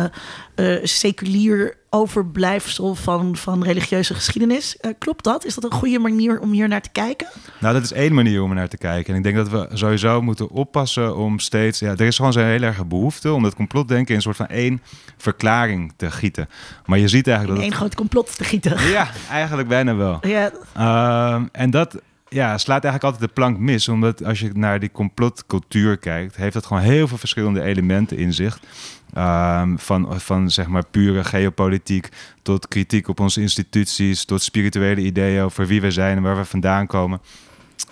seculier 0.83 1.77
overblijfsel 1.89 2.95
van, 2.95 3.35
van 3.35 3.63
religieuze 3.63 4.13
geschiedenis. 4.13 4.77
Klopt 4.97 5.23
dat? 5.23 5.45
Is 5.45 5.55
dat 5.55 5.63
een 5.63 5.77
goede 5.77 5.99
manier 5.99 6.39
om 6.39 6.51
hier 6.51 6.67
naar 6.67 6.81
te 6.81 6.89
kijken? 6.91 7.27
Nou, 7.59 7.73
dat 7.73 7.83
is 7.83 7.91
één 7.91 8.13
manier 8.13 8.41
om 8.41 8.49
er 8.49 8.55
naar 8.55 8.67
te 8.67 8.77
kijken. 8.77 9.13
En 9.13 9.17
ik 9.17 9.23
denk 9.23 9.35
dat 9.35 9.49
we 9.53 9.67
sowieso 9.73 10.21
moeten 10.21 10.49
oppassen 10.49 11.15
om 11.15 11.39
steeds... 11.39 11.79
Ja, 11.79 11.91
er 11.91 12.01
is 12.01 12.15
gewoon 12.15 12.33
zo'n 12.33 12.43
heel 12.43 12.61
erg 12.61 12.87
behoefte 12.87 13.31
om 13.33 13.43
dat 13.43 13.55
complotdenken 13.55 14.09
in 14.09 14.15
een 14.15 14.21
soort 14.21 14.35
van 14.35 14.47
één 14.47 14.81
verklaring 15.17 15.93
te 15.95 16.11
gieten. 16.11 16.49
Maar 16.85 16.99
je 16.99 17.07
ziet 17.07 17.27
eigenlijk 17.27 17.57
In 17.57 17.63
dat... 17.63 17.71
één 17.71 17.81
groot 17.81 17.95
complot 17.95 18.37
te 18.37 18.43
gieten. 18.43 18.87
Ja, 18.89 19.07
eigenlijk 19.29 19.67
bijna 19.67 19.95
wel. 19.95 20.19
Ja, 20.21 20.51
Ehm, 20.73 21.45
en 21.51 21.69
dat 21.69 22.01
ja, 22.29 22.57
slaat 22.57 22.83
eigenlijk 22.83 23.03
altijd 23.03 23.29
de 23.29 23.33
plank 23.41 23.57
mis. 23.57 23.87
Omdat 23.87 24.23
als 24.23 24.39
je 24.39 24.49
naar 24.53 24.79
die 24.79 24.91
complotcultuur 24.91 25.97
kijkt, 25.97 26.35
heeft 26.35 26.53
dat 26.53 26.65
gewoon 26.65 26.83
heel 26.83 27.07
veel 27.07 27.17
verschillende 27.17 27.61
elementen 27.61 28.17
in 28.17 28.33
zich. 28.33 28.59
Ehm, 29.13 29.77
van, 29.77 30.21
van 30.21 30.51
zeg 30.51 30.67
maar 30.67 30.85
pure 30.91 31.23
geopolitiek 31.23 32.09
tot 32.41 32.67
kritiek 32.67 33.07
op 33.07 33.19
onze 33.19 33.41
instituties, 33.41 34.25
tot 34.25 34.41
spirituele 34.41 35.01
ideeën 35.01 35.43
over 35.43 35.67
wie 35.67 35.81
we 35.81 35.91
zijn 35.91 36.17
en 36.17 36.23
waar 36.23 36.37
we 36.37 36.45
vandaan 36.45 36.87
komen. 36.87 37.21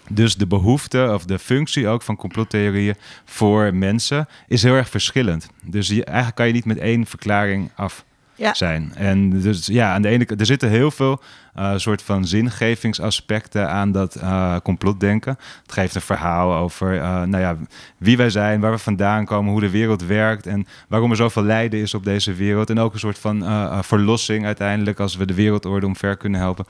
Dus 0.09 0.35
de 0.35 0.47
behoefte 0.47 1.11
of 1.13 1.25
de 1.25 1.39
functie 1.39 1.87
ook 1.87 2.01
van 2.01 2.15
complottheorieën 2.15 2.95
voor 3.25 3.75
mensen 3.75 4.27
is 4.47 4.63
heel 4.63 4.73
erg 4.73 4.89
verschillend. 4.89 5.49
Dus 5.63 5.87
je, 5.87 6.03
eigenlijk 6.03 6.35
kan 6.35 6.47
je 6.47 6.53
niet 6.53 6.65
met 6.65 6.77
één 6.77 7.05
verklaring 7.05 7.71
af 7.75 8.05
ja. 8.41 8.53
zijn. 8.53 8.91
En 8.95 9.41
dus 9.41 9.65
ja, 9.65 9.93
aan 9.93 10.01
de 10.01 10.07
ene 10.07 10.25
kant, 10.25 10.39
er 10.39 10.45
zitten 10.45 10.69
heel 10.69 10.91
veel 10.91 11.21
eh, 11.53 11.73
soort 11.75 12.01
van 12.01 12.25
zingevingsaspecten 12.25 13.69
aan 13.69 13.91
dat 13.91 14.15
eh, 14.15 14.55
complotdenken. 14.63 15.37
Het 15.61 15.71
geeft 15.71 15.95
een 15.95 16.01
verhaal 16.01 16.53
over 16.53 16.97
eh, 16.97 17.23
nou 17.23 17.43
ja, 17.43 17.57
wie 17.97 18.17
wij 18.17 18.29
zijn, 18.29 18.59
waar 18.59 18.71
we 18.71 18.77
vandaan 18.77 19.25
komen, 19.25 19.51
hoe 19.51 19.61
de 19.61 19.69
wereld 19.69 20.03
werkt 20.03 20.47
en 20.47 20.67
waarom 20.87 21.09
er 21.09 21.15
zoveel 21.15 21.43
lijden 21.43 21.79
is 21.79 21.93
op 21.93 22.03
deze 22.03 22.33
wereld. 22.33 22.69
En 22.69 22.79
ook 22.79 22.93
een 22.93 22.99
soort 22.99 23.19
van 23.19 23.43
verlossing 23.83 24.45
uiteindelijk 24.45 24.99
als 24.99 25.15
we 25.15 25.25
de 25.25 25.33
wereldorde 25.33 25.85
omver 25.85 26.17
kunnen 26.17 26.39
helpen. 26.39 26.65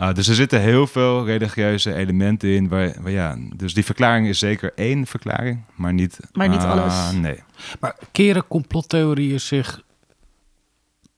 Uh, 0.00 0.12
dus 0.12 0.28
er 0.28 0.34
zitten 0.34 0.60
heel 0.60 0.86
veel 0.86 1.24
religieuze 1.24 1.94
elementen 1.94 2.48
in. 2.48 2.68
Waar, 2.68 2.94
waar, 3.00 3.12
ja, 3.12 3.36
dus 3.56 3.74
die 3.74 3.84
verklaring 3.84 4.26
is 4.26 4.38
zeker 4.38 4.72
één 4.74 5.06
verklaring, 5.06 5.64
maar 5.74 5.92
niet, 5.92 6.18
Maar 6.32 6.48
niet 6.48 6.62
uh, 6.62 6.70
alles. 6.70 7.12
Nee. 7.12 7.42
Maar 7.80 7.96
keren 8.12 8.48
complottheorieën 8.48 9.40
zich 9.40 9.82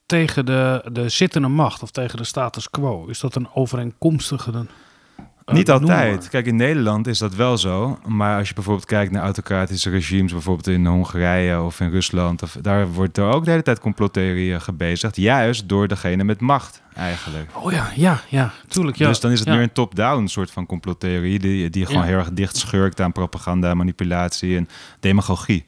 tegen 0.07 0.47
de, 0.47 0.89
de 0.93 1.09
zittende 1.09 1.49
macht 1.49 1.83
of 1.83 1.91
tegen 1.91 2.19
de 2.19 2.25
status 2.25 2.71
quo? 2.71 3.07
Is 3.07 3.21
dat 3.21 3.35
een 3.35 3.49
overeenkomstige? 3.55 4.53
Uh, 4.53 5.55
Niet 5.55 5.71
altijd. 5.71 6.29
Kijk, 6.29 6.47
in 6.47 6.57
Nederland 6.57 7.07
is 7.07 7.19
dat 7.19 7.35
wel 7.35 7.59
zo. 7.59 7.99
Maar 8.07 8.39
als 8.39 8.49
je 8.49 8.55
bijvoorbeeld 8.55 8.87
kijkt 8.87 9.13
naar 9.13 9.23
autocratische 9.23 9.91
regimes, 9.91 10.33
bijvoorbeeld 10.33 10.67
in 10.67 10.87
Hongarije 10.87 11.61
of 11.61 11.81
in 11.81 11.91
Rusland, 11.91 12.43
of, 12.43 12.57
daar 12.61 12.89
wordt 12.93 13.19
er 13.19 13.25
ook 13.25 13.45
de 13.45 13.51
hele 13.51 13.63
tijd 13.63 13.81
complottheorieën 13.81 14.61
gebezigd. 14.61 15.17
Juist 15.17 15.69
door 15.69 15.89
degene 15.89 16.25
met 16.25 16.41
macht, 16.41 16.82
eigenlijk. 16.97 17.51
Oh 17.57 17.73
ja, 17.73 17.91
ja, 17.95 18.21
ja, 18.29 18.53
tuurlijk. 18.69 18.97
Ja. 18.97 19.09
Dus 19.09 19.21
dan 19.21 19.31
is 19.31 19.39
het 19.39 19.49
ja. 19.49 19.55
meer 19.55 19.63
een 19.63 19.73
top-down 19.73 20.27
soort 20.27 20.51
van 20.51 20.67
complottheorie, 20.67 21.39
die, 21.39 21.71
die 21.71 21.87
gewoon 21.87 22.03
Ja. 22.03 22.09
heel 22.09 22.19
erg 22.19 22.33
dicht 22.33 22.57
schurkt 22.57 23.01
aan 23.01 23.13
propaganda, 23.13 23.75
manipulatie 23.75 24.57
en 24.57 24.69
demagogie. 25.01 25.65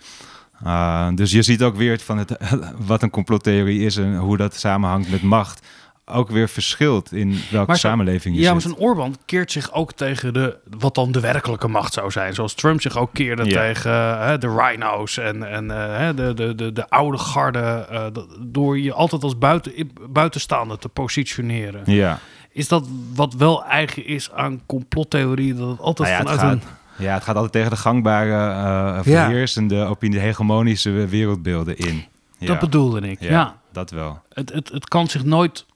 Uh, 0.66 1.08
dus 1.14 1.30
je 1.30 1.42
ziet 1.42 1.62
ook 1.62 1.76
weer 1.76 1.98
van 1.98 2.18
het, 2.18 2.36
wat 2.86 3.02
een 3.02 3.10
complottheorie 3.10 3.80
is 3.80 3.96
en 3.96 4.16
hoe 4.16 4.36
dat 4.36 4.54
samenhangt 4.56 5.10
met 5.10 5.22
macht. 5.22 5.66
Ook 6.06 6.30
weer 6.30 6.48
verschilt 6.48 7.12
in 7.12 7.38
welke 7.50 7.66
Maar 7.66 7.78
samenleving 7.78 8.34
je 8.36 8.40
Ja, 8.42 8.52
maar 8.52 8.60
zit. 8.60 8.70
zo'n 8.70 8.80
Orbán 8.80 9.16
keert 9.24 9.52
zich 9.52 9.72
ook 9.72 9.92
tegen 9.92 10.32
de, 10.34 10.56
wat 10.78 10.94
dan 10.94 11.12
de 11.12 11.20
werkelijke 11.20 11.68
macht 11.68 11.92
zou 11.92 12.10
zijn. 12.10 12.34
Zoals 12.34 12.54
Trump 12.54 12.80
zich 12.80 12.96
ook 12.96 13.10
keerde 13.12 13.44
Ja. 13.44 13.60
tegen 13.60 13.90
eh, 13.92 14.38
de 14.38 14.48
rhino's 14.56 15.18
en, 15.18 15.50
en 15.50 15.70
eh, 15.70 16.08
de, 16.16 16.34
de, 16.34 16.54
de, 16.54 16.72
de 16.72 16.88
oude 16.90 17.18
garde. 17.18 17.58
eh, 17.90 18.06
door 18.40 18.78
je 18.78 18.92
altijd 18.92 19.22
als 19.22 19.38
buiten, 19.38 19.90
buitenstaander 20.10 20.78
te 20.78 20.88
positioneren. 20.88 21.82
Ja. 21.86 22.18
Is 22.50 22.68
dat 22.68 22.88
wat 23.14 23.34
wel 23.34 23.64
eigen 23.64 24.06
is 24.06 24.32
aan 24.32 24.60
complottheorieën? 24.66 25.56
Dat 25.56 25.68
het 25.68 25.80
altijd 25.80 26.08
Nou 26.10 26.22
ja, 26.24 26.30
het 26.30 26.40
vanuit 26.40 26.60
gaat, 26.62 26.70
een... 26.98 27.04
ja, 27.04 27.14
het 27.14 27.22
gaat 27.22 27.34
altijd 27.34 27.52
tegen 27.52 27.70
de 27.70 27.76
gangbare, 27.76 28.30
Ja. 28.30 29.02
verheersende 29.02 29.84
opinie, 29.84 30.18
hegemonische 30.18 30.90
wereldbeelden 30.90 31.76
in. 31.76 32.04
Ja. 32.38 32.46
Dat 32.46 32.58
bedoelde 32.58 33.00
ik, 33.10 33.20
ja, 33.20 33.30
ja. 33.30 33.56
dat 33.72 33.90
wel. 33.90 34.22
Het, 34.32 34.52
het, 34.52 34.68
het 34.68 34.88
kan 34.88 35.06
zich 35.08 35.24
nooit 35.24 35.66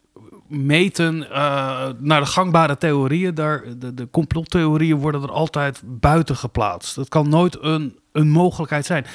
meten 0.49 1.31
eh, 1.31 1.89
naar 1.99 2.21
de 2.21 2.27
gangbare 2.27 2.79
theorieën. 2.79 3.35
Daar, 3.35 3.65
de, 3.79 3.95
de 3.95 4.11
complottheorieën 4.11 4.99
worden 4.99 5.23
er 5.23 5.31
altijd 5.31 5.83
buiten 5.85 6.37
geplaatst. 6.37 6.97
Het 6.97 7.09
kan 7.09 7.29
nooit 7.29 7.63
een, 7.63 7.99
een 8.13 8.29
mogelijkheid 8.29 8.87
zijn. 8.87 9.07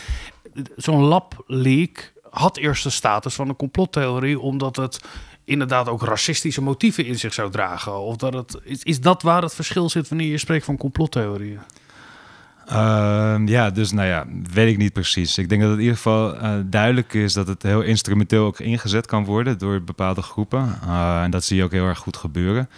Zo'n 0.76 1.02
lab-leak 1.02 2.14
had 2.30 2.58
eerst 2.58 2.84
de 2.84 2.90
status 2.90 3.36
van 3.36 3.50
een 3.50 3.56
complottheorie... 3.56 4.40
omdat 4.40 4.76
het 4.76 5.02
inderdaad 5.46 5.90
ook 5.90 6.04
racistische 6.04 6.62
motieven 6.62 7.06
in 7.06 7.20
zich 7.20 7.34
zou 7.34 7.52
dragen. 7.52 8.00
Of 8.00 8.16
dat 8.16 8.34
het, 8.34 8.60
is, 8.64 8.84
is 8.84 9.02
dat 9.02 9.22
waar 9.22 9.42
het 9.42 9.56
verschil 9.56 9.90
zit 9.90 10.10
wanneer 10.10 10.28
je 10.28 10.38
spreekt 10.38 10.66
van 10.66 10.78
complottheorieën? 10.78 11.60
Ehm, 12.68 13.48
ja, 13.48 13.70
dus 13.70 13.92
nou 13.92 14.08
ja, 14.08 14.26
weet 14.54 14.72
ik 14.72 14.78
niet 14.78 14.94
precies. 14.94 15.38
Ik 15.38 15.50
denk 15.50 15.62
dat 15.62 15.70
het 15.70 15.80
in 15.80 15.84
ieder 15.84 15.98
geval 15.98 16.36
eh, 16.36 16.52
duidelijk 16.66 17.14
is 17.14 17.34
dat 17.34 17.48
het 17.48 17.64
heel 17.64 17.82
instrumenteel 17.82 18.46
ook 18.46 18.60
ingezet 18.60 19.06
kan 19.06 19.26
worden 19.26 19.58
door 19.58 19.82
bepaalde 19.82 20.22
groepen. 20.22 20.80
Eh, 20.88 21.24
en 21.24 21.32
dat 21.32 21.44
zie 21.44 21.58
je 21.58 21.64
ook 21.64 21.72
heel 21.72 21.86
erg 21.86 22.00
goed 22.00 22.18
gebeuren. 22.18 22.70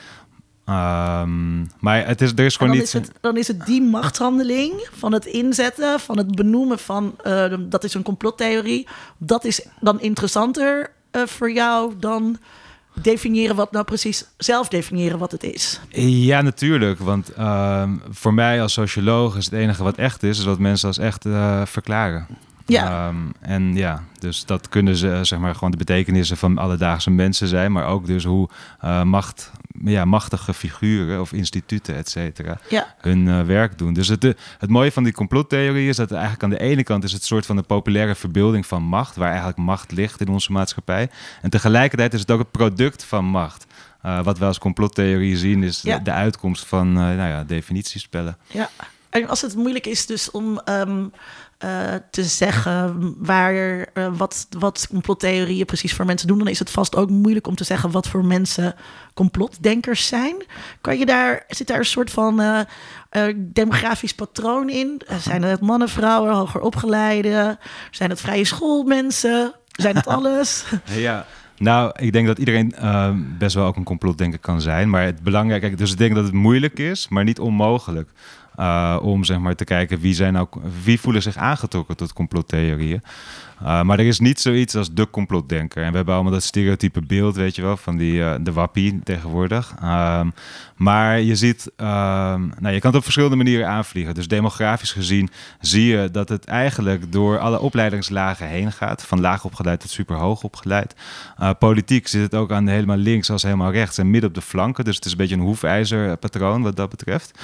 Ehm, 0.65 1.62
maar 1.80 2.08
het 2.08 2.22
is, 2.22 2.32
er 2.36 2.46
is 2.46 2.58
gewoon 2.58 2.70
dan 2.70 2.77
niet... 2.77 2.88
is, 2.88 2.94
het, 2.94 3.12
dan 3.22 3.38
is 3.38 3.48
het 3.48 3.65
die 3.65 3.82
machtshandeling 3.82 4.88
van 4.92 5.13
het 5.13 5.25
inzetten, 5.25 6.00
van 6.00 6.18
het 6.18 6.36
benoemen 6.36 6.80
van 6.80 7.15
eh, 7.24 7.54
dat 7.60 7.84
is 7.84 7.94
een 7.94 8.04
complottheorie. 8.04 8.88
Dat 9.18 9.46
is 9.46 9.65
dan 9.80 10.01
interessanter 10.01 10.92
voor 11.12 11.51
jou 11.51 11.94
dan 12.00 12.38
definiëren 13.02 13.56
wat 13.56 13.72
nou 13.72 13.86
precies, 13.86 14.25
zelf 14.38 14.68
definiëren 14.68 15.18
wat 15.18 15.32
het 15.32 15.44
is. 15.44 15.80
Ja, 16.00 16.42
natuurlijk. 16.42 17.00
Want 17.00 17.34
ehm, 17.34 17.90
voor 18.10 18.34
mij 18.34 18.62
als 18.62 18.74
socioloog 18.74 19.38
is 19.38 19.46
het 19.46 19.54
enige 19.54 19.84
wat 19.84 19.96
echt 19.96 20.24
is, 20.24 20.40
is 20.40 20.46
wat 20.46 20.60
mensen 20.60 20.88
als 20.88 20.98
echt 20.98 21.25
eh, 21.25 21.66
verklaren. 21.66 22.28
Ja. 22.66 23.08
Ehm, 23.08 23.16
en 23.40 23.75
ja, 23.75 24.04
dus 24.20 24.46
dat 24.46 24.70
kunnen 24.70 24.96
ze, 24.96 25.20
zeg 25.22 25.40
maar, 25.40 25.54
gewoon 25.54 25.72
de 25.72 25.78
betekenissen 25.78 26.38
van 26.38 26.58
alledaagse 26.58 27.12
mensen 27.12 27.48
zijn, 27.48 27.72
maar 27.72 27.88
ook 27.88 28.08
dus 28.08 28.24
hoe 28.24 28.50
eh, 28.80 29.04
macht, 29.04 29.52
ja, 29.84 30.05
machtige 30.05 30.53
figuren 30.53 31.22
of 31.22 31.34
instituten, 31.34 31.96
et 31.96 32.10
cetera, 32.10 32.60
Ja. 32.70 32.96
hun 32.98 33.27
eh, 33.27 33.41
werk 33.41 33.77
doen. 33.77 33.94
Dus 33.94 34.08
het, 34.08 34.24
eh, 34.24 34.32
het 34.58 34.70
mooie 34.70 34.91
van 34.91 35.03
die 35.03 35.13
complottheorie 35.13 35.89
is 35.89 35.96
dat 35.96 36.12
eigenlijk 36.12 36.44
aan 36.44 36.50
de 36.50 36.60
ene 36.60 36.84
kant 36.84 37.03
is 37.03 37.12
het 37.12 37.24
soort 37.24 37.46
van 37.46 37.55
de 37.55 37.62
populaire 37.62 38.15
verbeelding 38.15 38.65
van 38.65 38.84
macht, 38.84 39.15
waar 39.15 39.27
eigenlijk 39.27 39.58
macht 39.58 39.91
ligt 39.91 40.22
in 40.22 40.27
onze 40.27 40.51
maatschappij. 40.51 41.10
En 41.41 41.50
tegelijkertijd 41.50 42.13
is 42.13 42.20
het 42.20 42.32
ook 42.32 42.39
het 42.39 42.51
product 42.51 43.03
van 43.03 43.25
macht. 43.25 43.65
Uh, 44.05 44.24
wat 44.24 44.38
we 44.38 44.46
als 44.46 44.58
complottheorie 44.60 45.38
zien 45.38 45.63
is 45.63 45.82
Ja. 45.82 45.98
de, 45.98 46.03
de 46.03 46.12
uitkomst 46.12 46.65
van 46.65 46.88
uh, 46.88 46.94
nou 46.96 47.17
ja, 47.17 47.44
definitiespellen. 47.44 48.38
Ja, 48.48 48.70
en 49.10 49.27
als 49.27 49.41
het 49.41 49.55
moeilijk 49.55 49.86
is 49.86 50.05
dus 50.05 50.32
om 50.32 50.62
um, 50.70 51.12
uh, 51.64 51.94
te 52.12 52.24
zeggen 52.24 53.14
waar, 53.18 53.54
uh, 53.54 54.08
wat, 54.18 54.48
wat 54.60 54.88
complottheorieën 54.90 55.66
precies 55.66 55.94
voor 55.94 56.06
mensen 56.06 56.28
doen, 56.28 56.38
dan 56.38 56.48
is 56.48 56.60
het 56.60 56.70
vast 56.70 56.96
ook 56.96 57.10
moeilijk 57.10 57.48
om 57.48 57.56
te 57.56 57.64
zeggen 57.64 57.92
wat 57.92 58.08
voor 58.08 58.26
mensen 58.26 58.76
complotdenkers 59.14 60.08
zijn. 60.08 60.36
Kan 60.82 60.98
je 60.98 61.06
daar, 61.06 61.44
zit 61.48 61.68
daar 61.68 61.80
een 61.80 61.86
soort 61.86 62.12
van 62.12 62.42
uh, 62.42 62.60
demografisch 63.38 64.16
patroon 64.16 64.70
in? 64.70 65.02
zijn 65.20 65.44
het 65.44 65.62
mannen, 65.62 65.90
vrouwen, 65.90 66.34
hoger 66.34 66.62
opgeleiden? 66.62 67.60
Zijn 67.92 68.10
het 68.10 68.22
vrije 68.22 68.46
schoolmensen? 68.46 69.54
Zijn 69.72 69.96
het 69.96 70.08
alles? 70.18 70.66
ja. 70.86 71.26
Nou, 71.58 71.92
ik 71.96 72.12
denk 72.12 72.28
dat 72.28 72.38
iedereen 72.38 72.74
uh, 72.82 73.10
best 73.38 73.56
wel 73.56 73.66
ook 73.66 73.76
een 73.76 73.84
complotdenker 73.84 74.40
kan 74.40 74.62
zijn. 74.62 74.90
Maar 74.90 75.04
het 75.04 75.22
belangrijke, 75.22 75.76
dus 75.76 75.92
ik 75.92 75.98
denk 75.98 76.16
dat 76.16 76.24
het 76.24 76.34
moeilijk 76.34 76.80
is, 76.80 77.08
maar 77.08 77.24
niet 77.24 77.40
onmogelijk. 77.40 78.10
Uh, 78.60 78.98
om 79.02 79.24
zeg 79.24 79.40
maar 79.40 79.56
te 79.56 79.64
kijken 79.64 80.00
wie, 80.00 80.14
zijn 80.14 80.34
nou, 80.34 80.48
wie 80.84 81.00
voelen 81.00 81.22
zich 81.22 81.38
aangetrokken 81.38 81.98
tot 81.98 82.14
complottheorieën. 82.14 83.02
Uh, 83.62 83.82
maar 83.82 84.00
er 84.00 84.06
is 84.06 84.20
niet 84.20 84.40
zoiets 84.40 84.76
als 84.76 84.94
de 84.94 85.10
complotdenker. 85.10 85.84
En 85.84 85.90
we 85.90 85.96
hebben 85.96 86.14
allemaal 86.14 86.32
dat 86.32 86.44
stereotype 86.44 87.02
beeld, 87.02 87.36
weet 87.36 87.56
je 87.56 87.62
wel, 87.62 87.78
van 87.78 87.98
die, 87.98 88.14
uh, 88.14 88.36
de 88.42 88.54
wappie 88.54 89.00
tegenwoordig. 89.04 89.76
Um, 89.84 90.34
maar 90.76 91.22
je 91.22 91.36
ziet, 91.36 91.72
um, 91.78 91.86
nou, 92.60 92.74
je 92.74 92.80
kan 92.80 92.90
het 92.90 92.96
op 92.96 93.04
verschillende 93.04 93.36
manieren 93.36 93.68
aanvliegen. 93.68 94.14
Dus 94.14 94.28
demografisch 94.28 94.92
gezien 94.92 95.30
zie 95.60 95.86
je 95.86 96.12
dat 96.12 96.30
het 96.30 96.46
eigenlijk 96.46 97.12
door 97.12 97.40
alle 97.40 97.60
opleidingslagen 97.60 98.48
heen 98.48 98.72
gaat. 98.72 99.06
Van 99.06 99.20
laag 99.20 99.46
opgeleid 99.46 99.80
tot 99.80 99.90
super 99.90 100.16
hoog 100.16 100.44
opgeleid. 100.44 100.96
Uh, 101.40 101.50
politiek 101.60 102.08
zit 102.08 102.22
het 102.22 102.36
ook 102.36 102.52
aan 102.52 102.68
helemaal 102.68 102.98
links 102.98 103.30
als 103.30 103.44
helemaal 103.44 103.72
rechts 103.72 103.98
en 103.98 104.10
midden 104.10 104.30
op 104.30 104.36
de 104.36 104.42
flanken. 104.42 104.84
Dus 104.84 104.96
het 104.96 105.06
is 105.06 105.12
een 105.12 105.18
beetje 105.18 105.36
een 105.36 105.42
hoefijzerpatroon 105.42 106.62
wat 106.62 106.76
dat 106.76 106.90
betreft. 106.90 107.40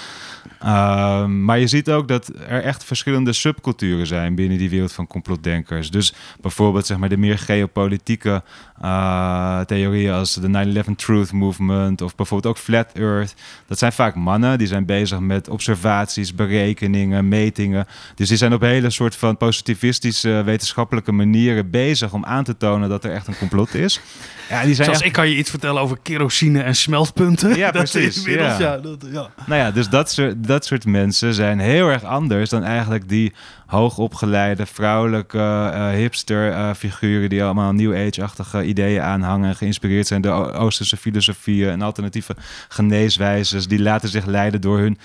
Ehm, 0.60 1.46
maar 1.46 1.60
je 1.60 1.68
ziet 1.68 1.90
ook 1.90 2.08
dat 2.08 2.32
er 2.48 2.64
echt 2.64 2.84
verschillende 2.84 3.34
subculturen 3.34 4.08
zijn 4.08 4.36
binnen 4.36 4.58
die 4.58 4.70
wereld 4.70 4.94
van 4.94 5.08
complotdenkers. 5.08 5.92
Dus 5.92 6.01
bijvoorbeeld 6.42 6.86
zeg 6.86 6.98
maar, 6.98 7.10
de 7.10 7.18
meer 7.18 7.38
geopolitieke 7.38 8.44
uh, 8.84 9.60
theorieën 9.60 10.14
als 10.14 10.34
de 10.34 10.84
9-11 10.90 10.96
Truth 10.96 11.32
Movement 11.32 12.02
of 12.02 12.16
bijvoorbeeld 12.16 12.56
ook 12.56 12.64
Flat 12.64 12.92
Earth. 12.94 13.36
Dat 13.68 13.78
zijn 13.78 13.92
vaak 13.92 14.16
mannen 14.16 14.58
die 14.58 14.68
zijn 14.68 14.86
bezig 14.86 15.20
met 15.20 15.50
observaties, 15.50 16.36
berekeningen, 16.36 17.28
metingen. 17.28 17.88
Dus 18.16 18.28
die 18.28 18.38
zijn 18.38 18.54
op 18.54 18.62
hele 18.62 18.90
soort 18.90 19.16
van 19.16 19.38
positivistische 19.38 20.42
wetenschappelijke 20.46 21.12
manieren 21.12 21.70
bezig 21.70 22.14
om 22.14 22.26
aan 22.26 22.44
te 22.44 22.58
tonen 22.58 22.90
dat 22.90 23.04
er 23.04 23.12
echt 23.12 23.28
een 23.28 23.38
complot 23.38 23.74
is. 23.74 24.02
Ja, 24.50 24.64
die 24.64 24.74
zijn 24.74 24.88
Zoals 24.88 25.02
ik 25.02 25.12
kan 25.12 25.30
je 25.30 25.36
iets 25.36 25.50
vertellen 25.50 25.82
over 25.82 25.98
kerosine 26.02 26.62
en 26.62 26.76
smeltpunten. 26.76 27.56
Ja, 27.56 27.72
precies. 27.82 28.26
ja. 28.26 28.60
ja, 28.60 28.78
dat, 28.78 29.06
ja. 29.12 29.30
Nou 29.46 29.62
ja, 29.62 29.72
dus 29.72 29.90
dat 29.90 30.12
soort, 30.12 30.48
dat 30.48 30.66
soort 30.66 30.86
mensen 30.86 31.34
zijn 31.34 31.60
heel 31.60 31.88
erg 31.88 32.04
anders 32.04 32.50
dan 32.50 32.64
eigenlijk 32.64 33.10
die 33.10 33.34
hoogopgeleide 33.72 34.66
vrouwelijke 34.66 35.38
uh, 35.38 35.90
hipster 35.90 36.52
uh, 36.52 36.74
figuren 36.74 37.30
die 37.30 37.44
allemaal 37.44 37.74
New 37.74 37.96
Age-achtige 38.08 38.64
ideeën 38.64 39.02
aanhangen 39.02 39.50
en 39.50 39.56
geïnspireerd 39.56 40.08
zijn 40.08 40.22
door 40.22 40.54
Oosterse 40.54 40.98
filosofieën 40.98 41.70
en 41.70 41.82
alternatieve 41.82 42.36
geneeswijzes. 42.68 43.68
Die 43.68 43.82
laten 43.82 44.10
zich 44.10 44.26
leiden 44.26 44.62
door 44.62 44.80
hun 44.80 44.98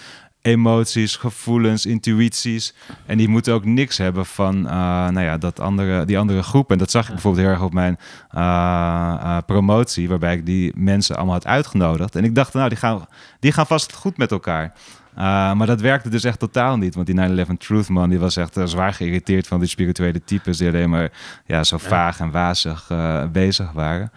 emoties, 0.42 1.16
gevoelens, 1.16 1.86
intuïties. 1.86 2.74
En 3.06 3.18
die 3.18 3.28
moeten 3.28 3.54
ook 3.54 3.64
niks 3.64 3.98
hebben 3.98 4.26
van 4.26 4.56
uh, 4.56 4.72
nou 5.08 5.20
ja, 5.20 5.38
dat 5.38 5.60
andere, 5.60 6.04
die 6.04 6.18
andere 6.18 6.42
groep. 6.42 6.70
En 6.70 6.78
dat 6.78 6.90
zag 6.90 7.06
ik 7.06 7.12
bijvoorbeeld 7.12 7.44
heel 7.44 7.52
erg 7.52 7.62
op 7.62 7.72
mijn 7.72 7.98
uh, 8.34 8.40
uh, 8.40 9.38
promotie, 9.46 10.08
waarbij 10.08 10.34
ik 10.34 10.46
die 10.46 10.72
mensen 10.76 11.16
allemaal 11.16 11.34
had 11.34 11.46
uitgenodigd. 11.46 12.16
En 12.16 12.24
ik 12.24 12.34
dacht, 12.34 12.52
nou, 12.52 12.68
die 12.68 12.78
gaan, 12.78 13.06
die 13.40 13.52
gaan 13.52 13.66
vast 13.66 13.92
goed 13.92 14.16
met 14.16 14.30
elkaar. 14.30 14.72
Maar 15.54 15.66
dat 15.66 15.80
werkte 15.80 16.08
dus 16.08 16.24
echt 16.24 16.38
totaal 16.38 16.76
niet. 16.76 16.94
Want 16.94 17.06
die 17.06 17.46
9-11 17.46 17.56
Truth 17.58 17.88
man, 17.88 18.08
die 18.08 18.18
was 18.18 18.36
echt 18.36 18.60
zwaar 18.64 18.92
geïrriteerd 18.92 19.46
van 19.46 19.60
die 19.60 19.68
spirituele 19.68 20.24
types 20.24 20.58
die 20.58 20.68
alleen 20.68 20.90
maar 20.90 21.12
ja, 21.46 21.64
zo 21.64 21.78
vaag 21.78 22.20
en 22.20 22.30
wazig 22.30 22.90
bezig 23.32 23.72
waren. 23.72 24.10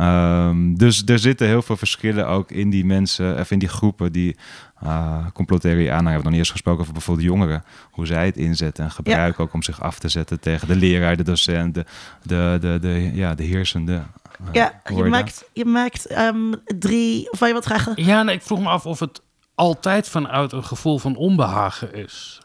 Um, 0.00 0.78
dus 0.78 1.02
er 1.06 1.18
zitten 1.18 1.46
heel 1.46 1.62
veel 1.62 1.76
verschillen 1.76 2.28
ook 2.28 2.50
in 2.50 2.70
die 2.70 2.84
mensen, 2.84 3.38
of 3.38 3.50
in 3.50 3.58
die 3.58 3.68
groepen 3.68 4.12
die 4.12 4.36
uh, 4.84 5.26
complottheorie 5.32 5.92
aan. 5.92 6.04
We 6.04 6.10
hebben 6.10 6.22
nog 6.22 6.30
niet 6.30 6.40
eens 6.40 6.50
gesproken 6.50 6.80
over 6.80 6.92
bijvoorbeeld 6.92 7.26
jongeren. 7.26 7.64
Hoe 7.90 8.06
zij 8.06 8.26
het 8.26 8.36
inzetten 8.36 8.84
en 8.84 8.90
gebruiken 8.90 9.44
ook 9.44 9.52
om 9.52 9.62
zich 9.62 9.80
af 9.80 9.98
te 9.98 10.08
zetten 10.08 10.40
tegen 10.40 10.68
de 10.68 10.76
leraar, 10.76 11.16
de 11.16 11.22
docent, 11.22 11.74
de, 11.74 11.84
de, 12.22 12.58
de, 12.60 12.78
de 12.80 13.10
ja, 13.14 13.34
de 13.34 13.42
heersende. 13.42 13.92
Uh, 13.92 14.48
ja, 14.52 14.80
je 14.94 15.04
maakt, 15.04 15.44
je 15.52 15.64
maakt 15.64 16.18
um, 16.18 16.54
drie. 16.78 17.32
Of 17.32 17.38
wil 17.38 17.48
je 17.48 17.54
wat 17.54 17.64
graag? 17.64 17.88
Ja, 17.94 18.22
nee, 18.22 18.34
ik 18.34 18.42
vroeg 18.42 18.60
me 18.60 18.68
af 18.68 18.86
of 18.86 19.00
het 19.00 19.22
altijd 19.54 20.08
vanuit 20.08 20.52
een 20.52 20.64
gevoel 20.64 20.98
van 20.98 21.16
onbehagen 21.16 21.94
is. 21.94 22.40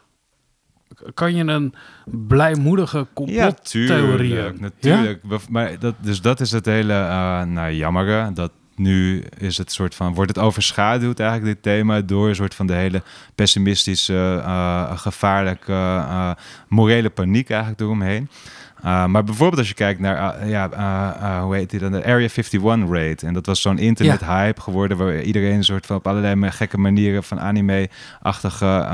Kan 1.14 1.34
je 1.34 1.44
een 1.44 1.74
blijmoedige 2.04 3.06
complottheorie... 3.14 4.34
Ja, 4.34 4.52
natuurlijk. 4.58 5.22
Ja? 5.28 5.38
Maar 5.48 5.78
dat, 5.78 5.94
dus 6.00 6.20
dat 6.20 6.40
is 6.40 6.50
het 6.50 6.66
hele 6.66 6.92
uh, 6.92 7.42
nou, 7.42 7.72
jammere. 7.72 8.32
Dat 8.32 8.52
nu 8.78 9.24
is 9.38 9.58
het 9.58 9.72
soort 9.72 9.94
van, 9.94 10.14
wordt 10.14 10.36
het 10.36 10.44
overschaduwd 10.44 11.20
eigenlijk 11.20 11.54
dit 11.54 11.62
thema 11.62 12.00
door 12.00 12.28
een 12.28 12.34
soort 12.34 12.54
van 12.54 12.66
de 12.66 12.72
hele 12.72 13.02
pessimistische, 13.34 14.42
uh, 14.44 14.98
gevaarlijke, 14.98 15.72
uh, 15.72 16.30
morele 16.68 17.10
paniek 17.10 17.50
eigenlijk 17.50 17.80
eromheen. 17.80 18.28
Uh, 18.84 19.06
maar 19.06 19.24
bijvoorbeeld 19.24 19.58
als 19.58 19.68
je 19.68 19.74
kijkt 19.74 20.00
naar, 20.00 20.42
uh, 20.42 20.50
ja, 20.50 20.70
uh, 20.72 21.42
hoe 21.42 21.54
heet 21.54 21.70
die 21.70 21.80
dan, 21.80 21.92
de 21.92 22.04
Area 22.04 22.28
51 22.28 22.90
raid. 22.90 23.22
En 23.22 23.34
dat 23.34 23.46
was 23.46 23.60
zo'n 23.60 23.78
internet 23.78 24.24
hype 24.24 24.60
geworden 24.60 24.96
waar 24.96 25.20
iedereen 25.20 25.54
een 25.54 25.64
soort 25.64 25.86
van 25.86 25.96
op 25.96 26.06
allerlei 26.06 26.50
gekke 26.50 26.78
manieren 26.78 27.24
van 27.24 27.40
anime-achtige 27.40 28.86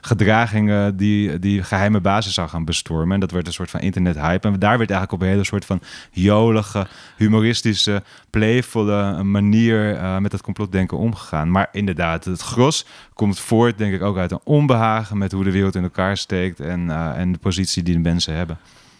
gedragingen 0.00 0.96
die, 0.96 1.38
die 1.38 1.62
geheime 1.62 2.00
basis 2.00 2.34
zou 2.34 2.48
gaan 2.48 2.64
bestormen. 2.64 3.14
En 3.14 3.20
dat 3.20 3.30
werd 3.30 3.46
een 3.46 3.52
soort 3.52 3.70
van 3.70 3.80
internet 3.80 4.16
hype. 4.16 4.48
En 4.48 4.58
daar 4.58 4.78
werd 4.78 4.90
eigenlijk 4.90 5.12
op 5.12 5.20
een 5.20 5.32
hele 5.32 5.44
soort 5.44 5.64
van 5.64 5.80
jolige, 6.10 6.86
humoristische, 7.16 8.02
playvolle 8.30 9.22
manier 9.22 9.98
met 10.20 10.32
het 10.32 10.42
complotdenken 10.42 10.98
omgegaan. 10.98 11.50
Maar 11.50 11.68
inderdaad, 11.72 12.24
het 12.24 12.40
gros 12.40 12.86
komt 13.14 13.40
voort 13.40 13.78
denk 13.78 13.94
ik 13.94 14.02
ook 14.02 14.16
uit 14.16 14.30
een 14.30 14.40
onbehagen 14.44 15.18
met 15.18 15.32
hoe 15.32 15.44
de 15.44 15.50
wereld 15.50 15.74
in 15.74 15.82
elkaar 15.82 16.16
steekt 16.16 16.60
en, 16.60 16.90
en 17.16 17.32
de 17.32 17.38
positie 17.38 17.82
die 17.82 17.94
de 17.94 18.00
mensen 18.00 18.34
hebben. 18.34 18.49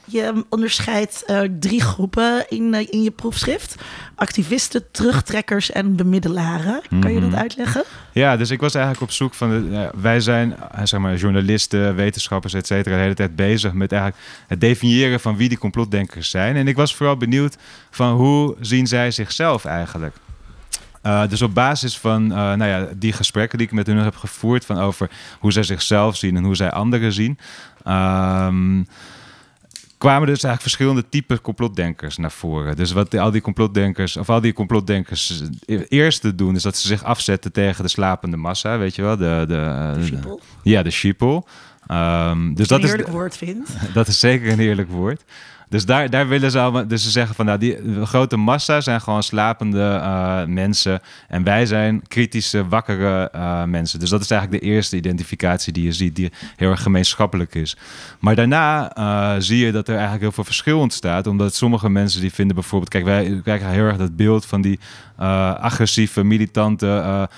Je 0.04 0.44
onderscheidt 0.48 1.24
uh, 1.26 1.40
drie 1.60 1.80
groepen 1.80 2.48
in, 2.48 2.74
uh, 2.74 2.86
in 2.90 3.02
je 3.02 3.10
proefschrift: 3.10 3.74
activisten, 4.14 4.90
terugtrekkers 4.90 5.72
en 5.72 5.96
bemiddelaren. 5.96 6.80
Kan 7.00 7.12
je 7.12 7.20
dat 7.20 7.30
mhm. 7.30 7.38
uitleggen? 7.38 7.84
Ja, 8.12 8.36
dus 8.36 8.50
ik 8.50 8.60
was 8.60 8.74
eigenlijk 8.74 9.04
op 9.04 9.10
zoek 9.10 9.34
van. 9.34 9.52
Uh, 9.72 9.88
wij 10.00 10.20
zijn, 10.20 10.56
zeg 10.82 11.00
maar, 11.00 11.16
journalisten, 11.16 11.94
wetenschappers, 11.94 12.54
et 12.54 12.66
cetera, 12.66 12.94
de 12.94 13.02
hele 13.02 13.14
tijd 13.14 13.36
bezig 13.36 13.72
met 13.72 13.92
eigenlijk 13.92 14.22
het 14.46 14.60
definiëren 14.60 15.20
van 15.20 15.36
wie 15.36 15.48
die 15.48 15.58
complotdenkers 15.58 16.30
zijn. 16.30 16.56
En 16.56 16.68
ik 16.68 16.76
was 16.76 16.94
vooral 16.94 17.16
benieuwd 17.16 17.56
van 17.90 18.12
hoe 18.12 18.56
zien 18.60 18.86
zij 18.86 19.10
zichzelf 19.10 19.64
eigenlijk? 19.64 20.16
Uh, 21.06 21.28
dus 21.28 21.42
op 21.42 21.54
basis 21.54 21.98
van 21.98 22.24
uh, 22.24 22.36
nou 22.36 22.64
ja, 22.64 22.88
die 22.96 23.12
gesprekken 23.12 23.58
die 23.58 23.66
ik 23.66 23.72
met 23.72 23.86
hun 23.86 23.96
heb 23.96 24.16
gevoerd, 24.16 24.64
van 24.64 24.78
over 24.78 25.10
hoe 25.38 25.52
zij 25.52 25.62
zichzelf 25.62 26.16
zien 26.16 26.36
en 26.36 26.44
hoe 26.44 26.56
zij 26.56 26.70
anderen 26.70 27.12
zien, 27.12 27.38
um, 27.88 28.86
kwamen 30.00 30.26
dus 30.26 30.42
eigenlijk 30.42 30.62
verschillende 30.62 31.08
typen 31.08 31.40
complotdenkers 31.40 32.16
naar 32.16 32.30
voren. 32.30 32.76
Dus 32.76 32.92
wat 32.92 33.14
al 33.14 33.30
die 33.30 33.40
complotdenkers, 33.40 34.16
of 34.16 34.30
al 34.30 34.40
die 34.40 34.52
complotdenkers 34.52 35.42
eerst 35.88 36.38
doen, 36.38 36.54
is 36.54 36.62
dat 36.62 36.76
ze 36.76 36.86
zich 36.86 37.04
afzetten 37.04 37.52
tegen 37.52 37.84
de 37.84 37.90
slapende 37.90 38.36
massa, 38.36 38.78
weet 38.78 38.94
je 38.94 39.02
wel, 39.02 39.16
de, 39.16 39.44
de, 39.48 39.94
de, 40.10 40.38
ja, 40.62 40.82
de 40.82 40.90
sheeple. 40.90 41.44
Um, 41.90 42.54
dus 42.54 42.68
dat 42.68 42.82
een 42.82 42.86
heerlijk 42.86 43.08
woord 43.08 43.36
vindt. 43.36 43.70
Dat 43.94 44.08
is 44.08 44.18
zeker 44.18 44.52
een 44.52 44.58
heerlijk 44.58 44.88
woord. 44.90 45.24
Dus 45.70 45.84
daar, 45.84 46.10
daar 46.10 46.28
willen 46.28 46.50
ze 46.50 46.58
allemaal. 46.58 46.86
Dus 46.86 47.02
ze 47.02 47.10
zeggen 47.10 47.34
van 47.34 47.44
nou, 47.44 47.58
die 47.58 48.04
grote 48.04 48.36
massa 48.36 48.80
zijn 48.80 49.00
gewoon 49.00 49.22
slapende 49.22 49.78
uh, 49.78 50.44
mensen. 50.44 51.00
En 51.28 51.44
wij 51.44 51.66
zijn 51.66 52.02
kritische, 52.08 52.68
wakkere 52.68 53.32
uh, 53.34 53.64
mensen. 53.64 53.98
Dus 53.98 54.10
dat 54.10 54.20
is 54.20 54.30
eigenlijk 54.30 54.62
de 54.62 54.68
eerste 54.68 54.96
identificatie 54.96 55.72
die 55.72 55.84
je 55.84 55.92
ziet, 55.92 56.16
die 56.16 56.32
heel 56.56 56.70
erg 56.70 56.82
gemeenschappelijk 56.82 57.54
is. 57.54 57.76
Maar 58.18 58.34
daarna 58.34 58.96
uh, 58.98 59.34
zie 59.38 59.64
je 59.64 59.72
dat 59.72 59.88
er 59.88 59.94
eigenlijk 59.94 60.22
heel 60.22 60.32
veel 60.32 60.44
verschil 60.44 60.78
ontstaat. 60.78 61.26
Omdat 61.26 61.54
sommige 61.54 61.90
mensen 61.90 62.20
die 62.20 62.32
vinden 62.32 62.54
bijvoorbeeld, 62.54 62.90
kijk, 62.90 63.04
wij 63.04 63.40
krijgen 63.42 63.68
heel 63.68 63.84
erg 63.84 63.96
dat 63.96 64.16
beeld 64.16 64.46
van 64.46 64.60
die 64.60 64.78
agressieve, 65.60 66.24
militante, 66.24 67.28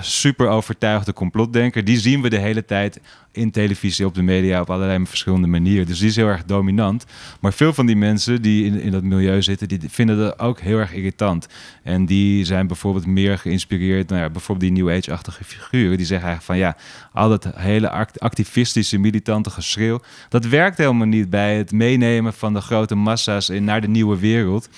super 0.00 0.48
overtuigde 0.48 1.12
complotdenker. 1.12 1.84
Die 1.84 1.98
zien 1.98 2.22
we 2.22 2.28
de 2.28 2.38
hele 2.38 2.64
tijd 2.64 3.00
in 3.32 3.50
televisie, 3.50 4.06
op 4.06 4.14
de 4.14 4.22
media, 4.22 4.60
op 4.60 4.70
allerlei 4.70 5.06
verschillende 5.06 5.46
manieren. 5.46 5.86
Dus 5.86 5.98
die 5.98 6.08
is 6.08 6.16
heel 6.16 6.26
erg 6.26 6.44
dominant. 6.44 7.06
Maar 7.40 7.52
veel 7.52 7.72
van 7.72 7.86
die 7.86 7.96
mensen 7.96 8.42
die 8.42 8.64
in, 8.64 8.80
in 8.80 8.90
dat 8.90 9.02
milieu 9.02 9.42
zitten, 9.42 9.68
die 9.68 9.80
vinden 9.88 10.18
dat 10.18 10.38
ook 10.38 10.60
heel 10.60 10.78
erg 10.78 10.92
irritant. 10.92 11.48
En 11.82 12.06
die 12.06 12.44
zijn 12.44 12.66
bijvoorbeeld 12.66 13.06
meer 13.06 13.38
geïnspireerd, 13.38 14.08
nou 14.08 14.22
ja, 14.22 14.30
bijvoorbeeld 14.30 14.74
die 14.74 14.82
New 14.82 14.96
Age-achtige 14.96 15.44
figuren. 15.44 15.96
Die 15.96 16.06
zeggen 16.06 16.28
eigenlijk 16.28 16.60
van 16.60 16.68
ja, 16.68 16.76
al 17.12 17.28
dat 17.28 17.48
hele 17.56 17.90
activistische, 18.18 18.98
militante 18.98 19.50
geschreeuw, 19.50 20.00
dat 20.28 20.44
werkt 20.46 20.78
helemaal 20.78 21.06
niet 21.06 21.30
bij 21.30 21.56
het 21.56 21.72
meenemen 21.72 22.32
van 22.32 22.54
de 22.54 22.60
grote 22.60 22.94
massa's 22.94 23.48
naar 23.48 23.80
de 23.80 23.88
nieuwe 23.88 24.18
wereld. 24.18 24.68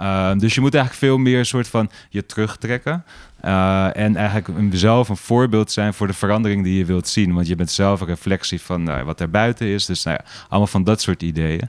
Uh, 0.00 0.32
dus 0.38 0.54
je 0.54 0.60
moet 0.60 0.74
eigenlijk 0.74 1.04
veel 1.04 1.18
meer 1.18 1.44
soort 1.44 1.68
van 1.68 1.90
je 2.08 2.26
terugtrekken. 2.26 3.04
Uh, 3.44 3.96
en 3.96 4.16
eigenlijk 4.16 4.76
zelf 4.76 5.08
een 5.08 5.16
voorbeeld 5.16 5.72
zijn 5.72 5.94
voor 5.94 6.06
de 6.06 6.12
verandering 6.12 6.64
die 6.64 6.78
je 6.78 6.84
wilt 6.84 7.08
zien. 7.08 7.34
Want 7.34 7.46
je 7.46 7.54
bent 7.54 7.70
zelf 7.70 8.00
een 8.00 8.06
reflectie 8.06 8.60
van 8.60 8.82
nou, 8.82 9.04
wat 9.04 9.20
er 9.20 9.30
buiten 9.30 9.66
is. 9.66 9.86
Dus 9.86 10.02
nou 10.02 10.18
allemaal 10.48 10.66
van 10.66 10.84
dat 10.84 11.00
soort 11.00 11.22
ideeën. 11.22 11.68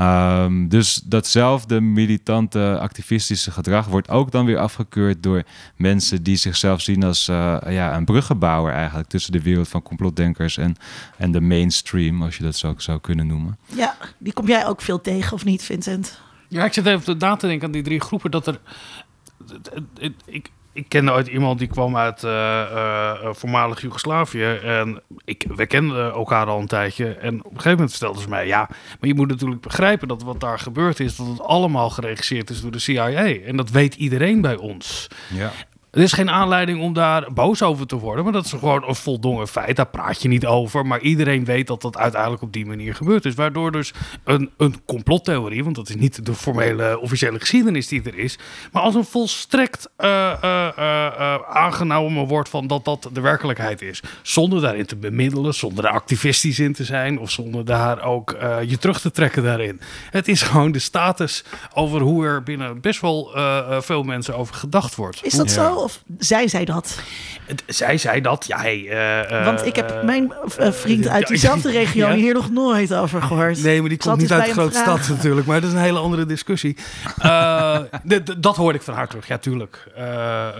Um, 0.00 0.68
dus 0.68 1.00
datzelfde 1.04 1.80
militante 1.80 2.78
activistische 2.80 3.50
gedrag 3.50 3.86
wordt 3.86 4.08
ook 4.08 4.30
dan 4.30 4.44
weer 4.44 4.58
afgekeurd 4.58 5.22
door 5.22 5.42
mensen 5.76 6.22
die 6.22 6.36
zichzelf 6.36 6.80
zien 6.80 7.04
als 7.04 7.28
uh, 7.28 7.56
ja, 7.68 7.96
een 7.96 8.04
bruggenbouwer 8.04 8.72
eigenlijk 8.72 9.08
tussen 9.08 9.32
de 9.32 9.42
wereld 9.42 9.68
van 9.68 9.82
complotdenkers 9.82 10.56
en, 10.56 10.76
en 11.16 11.32
de 11.32 11.40
mainstream, 11.40 12.22
als 12.22 12.36
je 12.36 12.42
dat 12.42 12.56
zo 12.56 12.74
zou 12.76 13.00
kunnen 13.00 13.26
noemen. 13.26 13.58
Ja, 13.66 13.96
die 14.18 14.32
kom 14.32 14.46
jij 14.46 14.66
ook 14.66 14.80
veel 14.80 15.00
tegen 15.00 15.32
of 15.32 15.44
niet, 15.44 15.62
Vincent? 15.62 16.20
Ja, 16.54 16.64
ik 16.64 16.72
zit 16.72 16.86
even 16.86 17.18
na 17.18 17.36
te 17.36 17.46
denken 17.46 17.66
aan 17.66 17.72
die 17.72 17.82
drie 17.82 18.00
groepen 18.00 18.30
dat 18.30 18.46
er. 18.46 18.58
Ik, 20.26 20.50
ik 20.72 20.88
kende 20.88 21.12
ooit 21.12 21.26
iemand 21.26 21.58
die 21.58 21.68
kwam 21.68 21.96
uit 21.96 22.22
uh, 22.22 22.30
uh, 22.30 23.14
voormalig 23.32 23.80
Joegoslavië. 23.80 24.44
En 24.44 25.02
ik, 25.24 25.44
we 25.54 25.66
kenden 25.66 26.12
elkaar 26.12 26.46
al 26.46 26.60
een 26.60 26.66
tijdje. 26.66 27.14
En 27.14 27.38
op 27.38 27.44
een 27.44 27.50
gegeven 27.50 27.70
moment 27.70 27.90
vertelde 27.90 28.20
ze 28.20 28.28
mij: 28.28 28.46
ja, 28.46 28.68
maar 28.68 29.08
je 29.08 29.14
moet 29.14 29.28
natuurlijk 29.28 29.60
begrijpen 29.60 30.08
dat 30.08 30.22
wat 30.22 30.40
daar 30.40 30.58
gebeurd 30.58 31.00
is, 31.00 31.16
dat 31.16 31.26
het 31.26 31.40
allemaal 31.40 31.90
geregisseerd 31.90 32.50
is 32.50 32.60
door 32.60 32.70
de 32.70 32.78
CIA. 32.78 33.24
En 33.24 33.56
dat 33.56 33.70
weet 33.70 33.94
iedereen 33.94 34.40
bij 34.40 34.56
ons. 34.56 35.06
Ja. 35.32 35.52
Er 35.94 36.00
is 36.02 36.12
geen 36.12 36.30
aanleiding 36.30 36.80
om 36.80 36.92
daar 36.92 37.32
boos 37.32 37.62
over 37.62 37.86
te 37.86 37.96
worden, 37.96 38.24
maar 38.24 38.32
dat 38.32 38.44
is 38.44 38.50
gewoon 38.50 38.88
een 38.88 38.94
voldongen 38.94 39.48
feit. 39.48 39.76
Daar 39.76 39.86
praat 39.86 40.22
je 40.22 40.28
niet 40.28 40.46
over, 40.46 40.86
maar 40.86 41.00
iedereen 41.00 41.44
weet 41.44 41.66
dat 41.66 41.82
dat 41.82 41.96
uiteindelijk 41.96 42.42
op 42.42 42.52
die 42.52 42.66
manier 42.66 42.94
gebeurd 42.94 43.24
is. 43.24 43.34
Waardoor 43.34 43.72
dus 43.72 43.92
een, 44.24 44.50
een 44.56 44.84
complottheorie, 44.86 45.64
want 45.64 45.76
dat 45.76 45.88
is 45.88 45.94
niet 45.96 46.26
de 46.26 46.34
formele 46.34 46.98
officiële 47.00 47.40
geschiedenis 47.40 47.88
die 47.88 48.02
er 48.02 48.18
is, 48.18 48.38
maar 48.72 48.82
als 48.82 48.94
een 48.94 49.04
volstrekt 49.04 49.88
uh, 49.98 50.32
uh, 50.44 50.68
uh, 50.78 51.34
aangenomen 51.48 52.26
wordt 52.26 52.48
van 52.48 52.66
dat 52.66 52.84
dat 52.84 53.08
de 53.12 53.20
werkelijkheid 53.20 53.82
is. 53.82 54.02
Zonder 54.22 54.60
daarin 54.60 54.86
te 54.86 54.96
bemiddelen, 54.96 55.54
zonder 55.54 55.82
daar 55.82 55.92
activistisch 55.92 56.58
in 56.58 56.72
te 56.72 56.84
zijn 56.84 57.18
of 57.18 57.30
zonder 57.30 57.64
daar 57.64 58.02
ook 58.02 58.32
eh, 58.32 58.56
je 58.66 58.78
terug 58.78 59.00
te 59.00 59.10
trekken 59.10 59.42
daarin. 59.42 59.80
Het 60.10 60.28
is 60.28 60.42
gewoon 60.42 60.72
de 60.72 60.78
status 60.78 61.44
over 61.74 62.00
hoe 62.00 62.26
er 62.26 62.42
binnen 62.42 62.80
best 62.80 63.00
wel 63.00 63.34
eh, 63.34 63.58
eh, 63.58 63.80
veel 63.82 64.02
mensen 64.02 64.36
over 64.36 64.54
gedacht 64.54 64.94
wordt. 64.94 65.24
Is 65.24 65.32
dat 65.32 65.48
Ja. 65.48 65.54
zo? 65.54 65.82
Of 65.84 66.02
zij 66.18 66.48
zei 66.48 66.64
dat? 66.64 66.98
Het- 67.46 67.62
zij 67.66 67.98
zei 67.98 68.20
dat, 68.20 68.44
ja, 68.46 68.58
hey, 68.60 68.88
eh, 68.88 69.38
eh, 69.40 69.44
Want 69.44 69.66
ik 69.66 69.76
heb 69.76 70.02
mijn 70.04 70.32
eh, 70.58 70.72
vriend 70.72 71.08
uit 71.08 71.26
diezelfde 71.26 71.68
ja. 71.72 71.78
regio 71.78 72.10
hier 72.10 72.34
nog 72.34 72.50
nooit 72.50 72.94
over 72.94 73.22
gehoord. 73.22 73.62
Nee, 73.62 73.80
maar 73.80 73.88
die 73.88 73.98
komt 73.98 74.16
niet 74.16 74.30
eens 74.30 74.40
uit 74.40 74.46
de 74.46 74.52
grote 74.52 74.78
stad 74.78 75.08
natuurlijk. 75.08 75.46
Maar 75.46 75.60
dat 75.60 75.70
is 75.70 75.76
een 75.76 75.82
hele 75.82 75.98
andere 75.98 76.26
discussie. 76.26 76.76
Eh, 77.18 77.78
dat 78.38 78.56
hoorde 78.56 78.78
ik 78.78 78.84
van 78.84 78.94
haar 78.94 79.08
terug. 79.08 79.26
Ja, 79.28 79.38
tuurlijk. 79.38 79.84
Eh, 79.96 80.48
eh, 80.48 80.54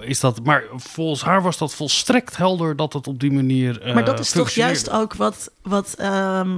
is 0.00 0.20
dat, 0.20 0.40
maar 0.44 0.62
volgens 0.76 1.22
haar 1.22 1.42
was 1.42 1.58
dat 1.58 1.74
volstrekt 1.74 2.36
helder 2.36 2.76
dat 2.76 2.92
het 2.92 3.06
op 3.06 3.20
die 3.20 3.32
manier. 3.32 3.80
eh, 3.82 3.94
Maar 3.94 4.04
dat 4.04 4.18
is 4.18 4.30
toch 4.30 4.50
juist 4.50 4.90
ook 4.90 5.14
wat, 5.14 5.50
wat 5.62 5.94
ehm, 5.98 6.50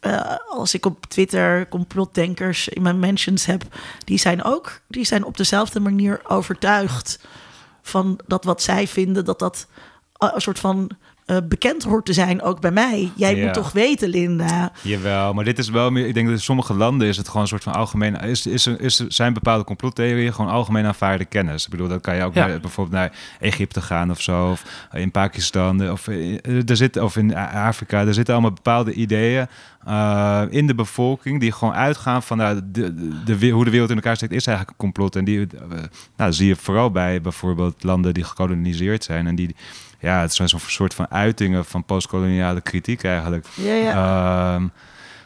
eh, 0.00 0.20
als 0.48 0.74
ik 0.74 0.86
op 0.86 1.06
Twitter 1.06 1.68
complotdenkers 1.68 2.68
in 2.68 2.82
mijn 2.82 2.98
mentions 2.98 3.46
heb, 3.46 3.62
die 4.04 4.18
zijn 4.18 4.44
ook, 4.44 4.80
die 4.88 5.04
zijn 5.04 5.24
op 5.24 5.36
dezelfde 5.36 5.80
manier 5.80 6.20
overtuigd 6.28 7.18
van 7.88 8.18
dat 8.26 8.44
wat 8.44 8.62
zij 8.62 8.88
vinden, 8.88 9.24
dat 9.24 9.38
dat 9.38 9.66
een 10.18 10.40
soort 10.40 10.58
van 10.58 10.90
eh, 11.26 11.36
bekend 11.48 11.82
hoort 11.84 12.04
te 12.04 12.12
zijn, 12.12 12.42
ook 12.42 12.60
bij 12.60 12.70
mij. 12.70 13.10
Jij 13.16 13.36
Ja. 13.36 13.44
moet 13.44 13.54
toch 13.54 13.72
weten, 13.72 14.08
Linda. 14.08 14.72
Jawel, 14.82 15.32
maar 15.34 15.44
dit 15.44 15.58
is 15.58 15.68
wel 15.68 15.90
meer. 15.90 16.06
Ik 16.06 16.14
denk 16.14 16.26
dat 16.26 16.36
in 16.36 16.42
sommige 16.42 16.74
landen 16.74 17.08
is 17.08 17.16
het 17.16 17.26
gewoon 17.26 17.42
een 17.42 17.48
soort 17.48 17.62
van 17.62 17.72
algemeen. 17.72 18.14
Is, 18.16 18.46
is, 18.46 18.66
is, 18.66 18.96
zijn 18.96 19.32
bepaalde 19.32 19.64
complottheorieën 19.64 20.32
gewoon 20.34 20.50
algemeen 20.50 20.84
aanvaarde 20.86 21.24
kennis. 21.24 21.64
Ik 21.64 21.70
bedoel, 21.70 21.88
dan 21.88 22.00
kan 22.00 22.16
je 22.16 22.22
ook 22.22 22.34
Ja. 22.34 22.46
naar, 22.46 22.60
bijvoorbeeld 22.60 22.96
naar 22.96 23.12
Egypte 23.40 23.80
gaan 23.80 24.10
of 24.10 24.20
zo. 24.20 24.50
Of 24.50 24.62
in 24.92 25.10
Pakistan. 25.10 25.90
Of, 25.90 26.08
eh, 26.08 26.68
er 26.70 26.76
zit, 26.76 26.96
of 26.96 27.16
in 27.16 27.36
Afrika. 27.36 28.06
Er 28.06 28.14
zitten 28.14 28.34
allemaal 28.34 28.52
bepaalde 28.52 28.92
ideeën 28.92 29.46
eh, 29.86 30.42
in 30.48 30.66
de 30.66 30.74
bevolking. 30.74 31.40
die 31.40 31.52
gewoon 31.52 31.74
uitgaan 31.74 32.22
van 32.22 32.36
nou, 32.36 32.60
de, 32.64 32.94
de, 33.24 33.48
hoe 33.50 33.64
de 33.64 33.70
wereld 33.70 33.90
in 33.90 33.96
elkaar 33.96 34.16
steekt. 34.16 34.32
is 34.32 34.46
eigenlijk 34.46 34.78
een 34.78 34.84
complot. 34.84 35.16
En 35.16 35.24
die 35.24 35.46
nou, 36.16 36.32
zie 36.32 36.46
je 36.46 36.56
vooral 36.56 36.90
bij 36.90 37.20
bijvoorbeeld 37.20 37.82
landen 37.82 38.14
die 38.14 38.24
gekoloniseerd 38.24 39.04
zijn. 39.04 39.26
En 39.26 39.34
die. 39.34 39.56
Ja, 40.06 40.20
het 40.20 40.34
zijn 40.34 40.48
zo'n 40.48 40.60
soort 40.66 40.94
van 40.94 41.06
uitingen 41.10 41.64
van 41.64 41.84
postkoloniale 41.84 42.60
kritiek 42.60 43.04
eigenlijk. 43.04 43.46
Ja, 43.54 43.74
ja. 43.74 44.54
Ehm, 44.54 44.66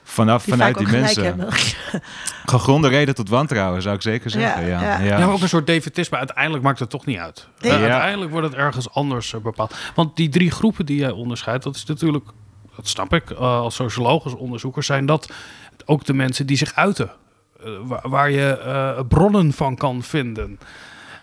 vanaf, 0.02 0.44
die 0.44 0.52
vanuit 0.54 0.78
die 0.78 0.86
mensen. 0.88 1.24
hebben. 1.24 1.48
Gegronde 2.52 2.88
reden 2.88 3.14
tot 3.14 3.28
wantrouwen, 3.28 3.82
zou 3.82 3.94
ik 3.94 4.02
zeker 4.02 4.30
zeggen. 4.30 4.66
Ja, 4.66 4.80
Ja, 4.80 5.18
ja. 5.18 5.24
ook 5.24 5.40
een 5.42 5.48
soort 5.48 5.66
defetisme. 5.66 6.16
Uiteindelijk 6.18 6.62
maakt 6.64 6.78
het 6.78 6.90
toch 6.90 7.06
niet 7.06 7.18
uit. 7.18 7.48
Nee. 7.60 7.72
Eh. 7.72 7.80
Uiteindelijk 7.80 8.30
wordt 8.30 8.46
het 8.46 8.56
ergens 8.56 8.90
anders 8.90 9.34
eh, 9.34 9.40
bepaald. 9.40 9.74
Want 9.94 10.16
die 10.16 10.28
drie 10.28 10.50
groepen 10.50 10.86
die 10.86 10.98
jij 10.98 11.10
onderscheidt, 11.10 11.64
dat 11.64 11.74
is 11.76 11.84
natuurlijk, 11.84 12.24
dat 12.76 12.88
snap 12.88 13.14
ik, 13.14 13.30
eh, 13.30 13.38
als 13.38 13.74
socioloog, 13.74 14.24
als 14.24 14.34
onderzoeker, 14.34 14.82
zijn 14.82 15.06
dat 15.06 15.32
ook 15.84 16.04
de 16.04 16.14
mensen 16.14 16.46
die 16.46 16.56
zich 16.56 16.74
uiten. 16.74 17.10
Waar, 17.82 18.08
waar 18.08 18.30
je 18.30 18.58
eh, 18.58 19.00
bronnen 19.08 19.52
van 19.52 19.76
kan 19.76 20.02
vinden. 20.02 20.58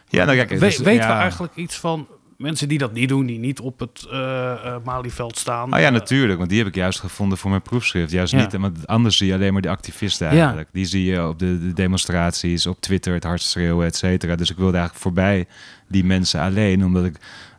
Ja, 0.09 0.25
nou 0.25 0.37
kijk, 0.37 0.49
We- 0.49 0.57
dus, 0.57 0.77
weten 0.77 1.07
ja. 1.07 1.13
we 1.15 1.21
eigenlijk 1.21 1.55
iets 1.55 1.75
van 1.77 2.07
mensen 2.37 2.67
die 2.67 2.77
dat 2.77 2.93
niet 2.93 3.09
doen, 3.09 3.25
die 3.25 3.39
niet 3.39 3.59
op 3.59 3.79
het 3.79 4.07
eh, 4.11 4.75
Malieveld 4.83 5.37
staan? 5.37 5.73
Oh 5.73 5.79
ja, 5.79 5.85
Eh, 5.85 5.91
natuurlijk, 5.91 6.37
want 6.37 6.49
die 6.49 6.57
heb 6.59 6.67
ik 6.67 6.75
juist 6.75 6.99
gevonden 6.99 7.37
voor 7.37 7.49
mijn 7.49 7.61
proefschrift. 7.61 8.11
Juist 8.11 8.31
Ja. 8.33 8.39
niet, 8.39 8.57
want 8.57 8.87
anders 8.87 9.17
zie 9.17 9.27
je 9.27 9.33
alleen 9.33 9.53
maar 9.53 9.61
die 9.61 9.71
activisten 9.71 10.27
Ja. 10.33 10.41
eigenlijk. 10.41 10.69
Die 10.71 10.85
zie 10.85 11.05
je 11.05 11.27
op 11.27 11.39
de, 11.39 11.59
de 11.59 11.73
demonstraties, 11.73 12.67
op 12.67 12.81
Twitter, 12.81 13.13
het 13.13 13.23
hardst 13.23 13.49
schreeuwen, 13.49 13.85
et 13.85 13.95
cetera. 13.95 14.35
Dus 14.35 14.49
ik 14.49 14.57
wilde 14.57 14.77
eigenlijk 14.77 15.03
voorbij 15.03 15.45
die 15.87 16.03
mensen 16.03 16.41
alleen, 16.41 16.85
omdat 16.85 17.05
ik 17.05 17.15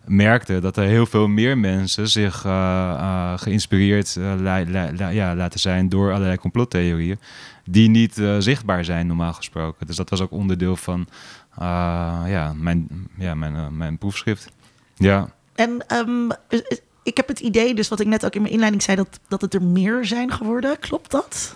merkte 0.07 0.61
dat 0.61 0.77
er 0.77 0.85
heel 0.85 1.07
veel 1.07 1.29
meer 1.29 1.59
mensen 1.59 2.09
zich 2.09 2.41
geïnspireerd 3.37 4.17
la- 4.17 4.65
la- 4.67 4.91
la- 4.97 5.09
ja, 5.09 5.35
laten 5.35 5.61
zijn 5.61 5.89
door 5.89 6.13
allerlei 6.13 6.37
complottheorieën, 6.39 7.19
die 7.65 7.89
niet 7.89 8.23
zichtbaar 8.39 8.85
zijn 8.85 9.07
normaal 9.07 9.33
gesproken. 9.33 9.87
Dus 9.87 9.97
dat 9.97 10.11
was 10.11 10.21
ook 10.21 10.31
onderdeel 10.31 10.77
van 10.77 11.07
ja, 12.27 12.53
mijn, 12.57 12.89
ja, 13.19 13.35
mijn, 13.35 13.77
mijn 13.77 13.99
proefschrift. 13.99 14.51
Ja. 14.99 15.29
En 15.55 15.85
ehm, 15.87 16.31
eh, 16.31 16.59
eh, 16.59 16.79
ik 17.03 17.17
heb 17.17 17.29
het 17.29 17.41
idee, 17.41 17.75
dus 17.75 17.89
wat 17.89 18.01
ik 18.01 18.07
net 18.07 18.25
ook 18.25 18.35
in 18.35 18.41
mijn 18.41 18.53
inleiding 18.53 18.83
zei, 18.83 18.97
dat, 18.97 19.21
dat 19.29 19.41
het 19.41 19.55
er 19.55 19.63
meer 19.63 20.05
zijn 20.05 20.33
geworden. 20.33 20.79
Klopt 20.79 21.11
dat? 21.11 21.53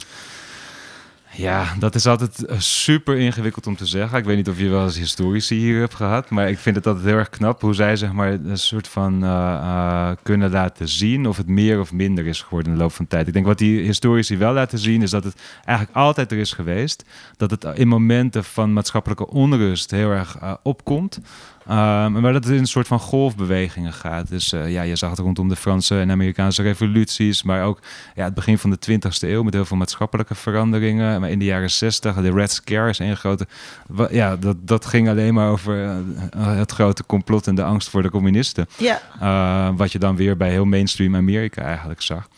Ja, 1.35 1.75
dat 1.79 1.95
is 1.95 2.07
altijd 2.07 2.45
eh, 2.45 2.59
super 2.59 3.19
ingewikkeld 3.19 3.67
om 3.67 3.77
te 3.77 3.87
zeggen. 3.87 4.19
Ik 4.19 4.25
weet 4.25 4.37
niet 4.37 4.49
of 4.49 4.59
je 4.59 4.69
wel 4.69 4.85
eens 4.85 4.99
historici 4.99 5.55
hier 5.55 5.81
hebt 5.81 5.95
gehad, 5.95 6.31
maar 6.31 6.51
ik 6.51 6.59
vind 6.59 6.77
het 6.77 6.87
altijd 6.87 7.05
heel 7.05 7.17
erg 7.17 7.29
knap 7.29 7.61
hoe 7.61 7.75
zij 7.75 7.97
zeg 7.97 8.13
maar 8.13 8.33
een 8.33 8.59
soort 8.59 8.89
van 8.89 9.25
eh, 9.25 9.53
eh, 9.55 10.17
kunnen 10.23 10.51
laten 10.51 10.89
zien 10.89 11.27
of 11.27 11.37
het 11.37 11.47
meer 11.47 11.81
of 11.81 11.93
minder 11.93 12.27
is 12.27 12.43
geworden 12.43 12.73
in 12.73 12.79
de 12.79 12.83
loop 12.83 12.93
van 12.93 13.05
de 13.05 13.11
tijd. 13.11 13.27
Ik 13.27 13.33
denk 13.33 13.47
wat 13.47 13.59
die 13.59 13.81
historici 13.81 14.37
wel 14.37 14.53
laten 14.53 14.79
zien 14.79 15.03
is 15.03 15.11
dat 15.11 15.25
het 15.25 15.41
eigenlijk 15.65 15.97
altijd 15.97 16.33
er 16.33 16.39
is 16.39 16.53
geweest, 16.53 17.05
dat 17.37 17.51
het 17.51 17.65
in 17.75 17.89
momenten 17.89 18.45
van 18.45 18.73
maatschappelijke 18.73 19.29
onrust 19.29 19.91
heel 19.91 20.11
erg 20.11 20.37
opkomt. 20.63 21.21
Um, 21.69 22.21
maar 22.21 22.33
dat 22.33 22.45
het 22.45 22.53
in 22.53 22.59
een 22.59 22.67
soort 22.67 22.87
van 22.87 22.99
golfbewegingen 22.99 23.93
gaat. 23.93 24.29
Dus 24.29 24.53
eh, 24.53 24.73
ja, 24.73 24.83
je 24.83 24.97
zag 24.97 25.11
het 25.11 25.19
rondom 25.19 25.49
de 25.49 25.57
Franse 25.57 26.01
en 26.01 26.11
Amerikaanse 26.11 26.63
revoluties, 26.63 27.43
maar 27.43 27.65
ook 27.65 27.79
ja, 28.15 28.25
het 28.25 28.35
begin 28.35 28.59
van 28.59 28.71
de 28.71 28.79
20e 28.91 28.99
eeuw 29.21 29.43
met 29.43 29.55
heel 29.55 29.65
veel 29.65 29.77
maatschappelijke 29.77 30.35
veranderingen. 30.35 31.21
Maar 31.21 31.31
in 31.31 31.39
de 31.39 31.45
jaren 31.45 31.71
60, 31.71 32.17
de 32.17 32.33
Red 32.33 32.53
Scare 32.53 32.89
is 32.89 32.99
een 32.99 33.17
grote. 33.17 33.47
Ja, 34.11 34.37
dat, 34.37 34.57
dat 34.61 34.87
ging 34.87 35.09
alleen 35.09 35.35
maar 35.35 35.51
over 35.51 35.85
eh, 35.85 36.57
het 36.57 36.73
grote 36.73 37.07
complot 37.07 37.47
en 37.47 37.55
de 37.55 37.65
angst 37.65 37.89
voor 37.89 38.03
de 38.03 38.11
communisten. 38.11 38.67
Ja. 38.79 39.01
Uh, 39.23 39.77
wat 39.77 39.93
je 39.93 39.99
dan 39.99 40.17
weer 40.17 40.37
bij 40.37 40.51
heel 40.51 40.65
mainstream 40.65 41.17
Amerika 41.17 41.63
eigenlijk 41.63 42.03
zag. 42.03 42.29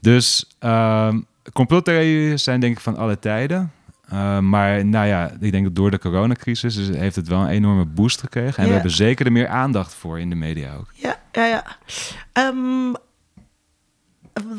Dus 0.00 0.44
um, 0.60 1.26
complottheorieën 1.52 2.38
zijn 2.38 2.60
denk 2.60 2.76
ik 2.76 2.82
van 2.82 2.96
alle 2.96 3.18
tijden. 3.18 3.72
Uh, 4.12 4.38
maar 4.38 4.84
nou 4.84 5.06
ja, 5.06 5.30
ik 5.40 5.52
denk 5.52 5.64
dat 5.64 5.74
door 5.74 5.90
de 5.90 5.98
coronacrisis 5.98 6.76
is, 6.76 6.88
heeft 6.96 7.16
het 7.16 7.28
wel 7.28 7.40
een 7.40 7.48
enorme 7.48 7.84
boost 7.84 8.20
gekregen. 8.20 8.56
En 8.56 8.62
Ja. 8.62 8.66
we 8.68 8.72
hebben 8.74 8.90
zeker 8.90 9.26
er 9.26 9.32
meer 9.32 9.48
aandacht 9.48 9.94
voor 9.94 10.20
in 10.20 10.28
de 10.30 10.34
media 10.36 10.74
ook. 10.74 10.90
Ja, 10.94 11.20
ja, 11.32 11.46
ja. 11.46 11.64
Ehm, 12.32 12.92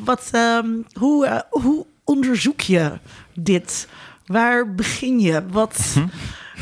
wat, 0.04 0.30
ehm, 0.32 0.68
hoe, 0.94 1.26
eh, 1.26 1.40
hoe 1.50 1.86
onderzoek 2.04 2.62
je 2.62 3.00
dit? 3.34 3.88
Waar 4.26 4.76
begin 4.76 5.20
je? 5.20 5.44
Wat, 5.52 5.94
ehm, 5.96 6.08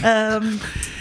eh, 0.01 0.35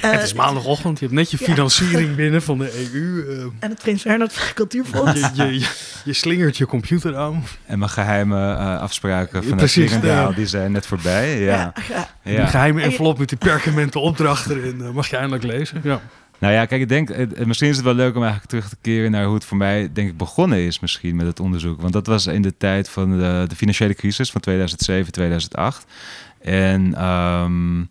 Het 0.01 0.23
is 0.23 0.33
maandagochtend, 0.33 0.99
je 0.99 1.05
hebt 1.05 1.17
net 1.19 1.31
je 1.31 1.37
ja. 1.41 1.45
financiering 1.47 2.15
binnen 2.17 2.43
van 2.43 2.59
de 2.59 2.89
EU. 2.93 3.27
eh, 3.29 3.43
en 3.61 3.71
het 3.71 3.79
Prins 3.83 4.03
Bernhard 4.03 4.53
Cultuurfonds. 4.55 5.21
je, 5.21 5.31
je, 5.35 5.59
je, 5.59 5.67
je 6.05 6.13
slingert 6.13 6.57
je 6.57 6.67
computer 6.67 7.17
aan. 7.17 7.45
En 7.67 7.79
mijn 7.79 7.91
geheime 7.91 8.37
uh, 8.37 8.81
afspraken 8.81 9.57
precies, 9.57 9.91
Vierendaal, 9.93 10.31
ja. 10.31 10.37
die 10.37 10.47
zijn 10.47 10.73
net 10.73 10.87
voorbij. 10.87 11.41
Ja. 11.41 11.73
ja. 11.89 12.09
Die 12.23 12.33
Ja. 12.35 12.47
geheime 12.47 12.83
envelop 12.83 13.19
met 13.19 13.29
die 13.29 13.39
perkamenten 13.39 14.01
opdracht 14.01 14.51
erin. 14.51 14.81
eh, 14.81 14.91
mag 14.91 15.09
je 15.11 15.17
eindelijk 15.17 15.45
lezen. 15.45 15.81
Ja. 15.83 16.01
Nou 16.39 16.53
ja, 16.55 16.65
kijk, 16.65 16.81
ik 16.81 16.89
denk, 16.89 17.09
het- 17.09 17.37
het- 17.39 17.47
misschien 17.47 17.69
is 17.69 17.77
het 17.77 17.85
wel 17.85 17.95
leuk 17.95 18.15
om 18.17 18.23
eigenlijk 18.23 18.51
terug 18.51 18.69
te 18.69 18.77
keren 18.81 19.11
naar 19.11 19.25
hoe 19.25 19.35
het 19.35 19.45
voor 19.45 19.57
mij, 19.57 19.91
denk 19.93 20.09
ik, 20.09 20.17
begonnen 20.17 20.59
is 20.59 20.81
misschien 20.81 21.17
met 21.17 21.27
het 21.27 21.41
onderzoek. 21.41 21.81
Want 21.81 21.93
dat 21.93 22.07
was 22.07 22.27
in 22.27 22.43
de 22.43 22.57
tijd 22.57 22.89
van 22.89 23.19
de, 23.19 23.45
de 23.49 23.57
financiële 23.57 23.95
crisis 23.95 24.31
van 24.31 24.41
2007, 24.41 25.13
2008. 25.13 25.85
En 26.41 26.95
ehm, 26.95 27.83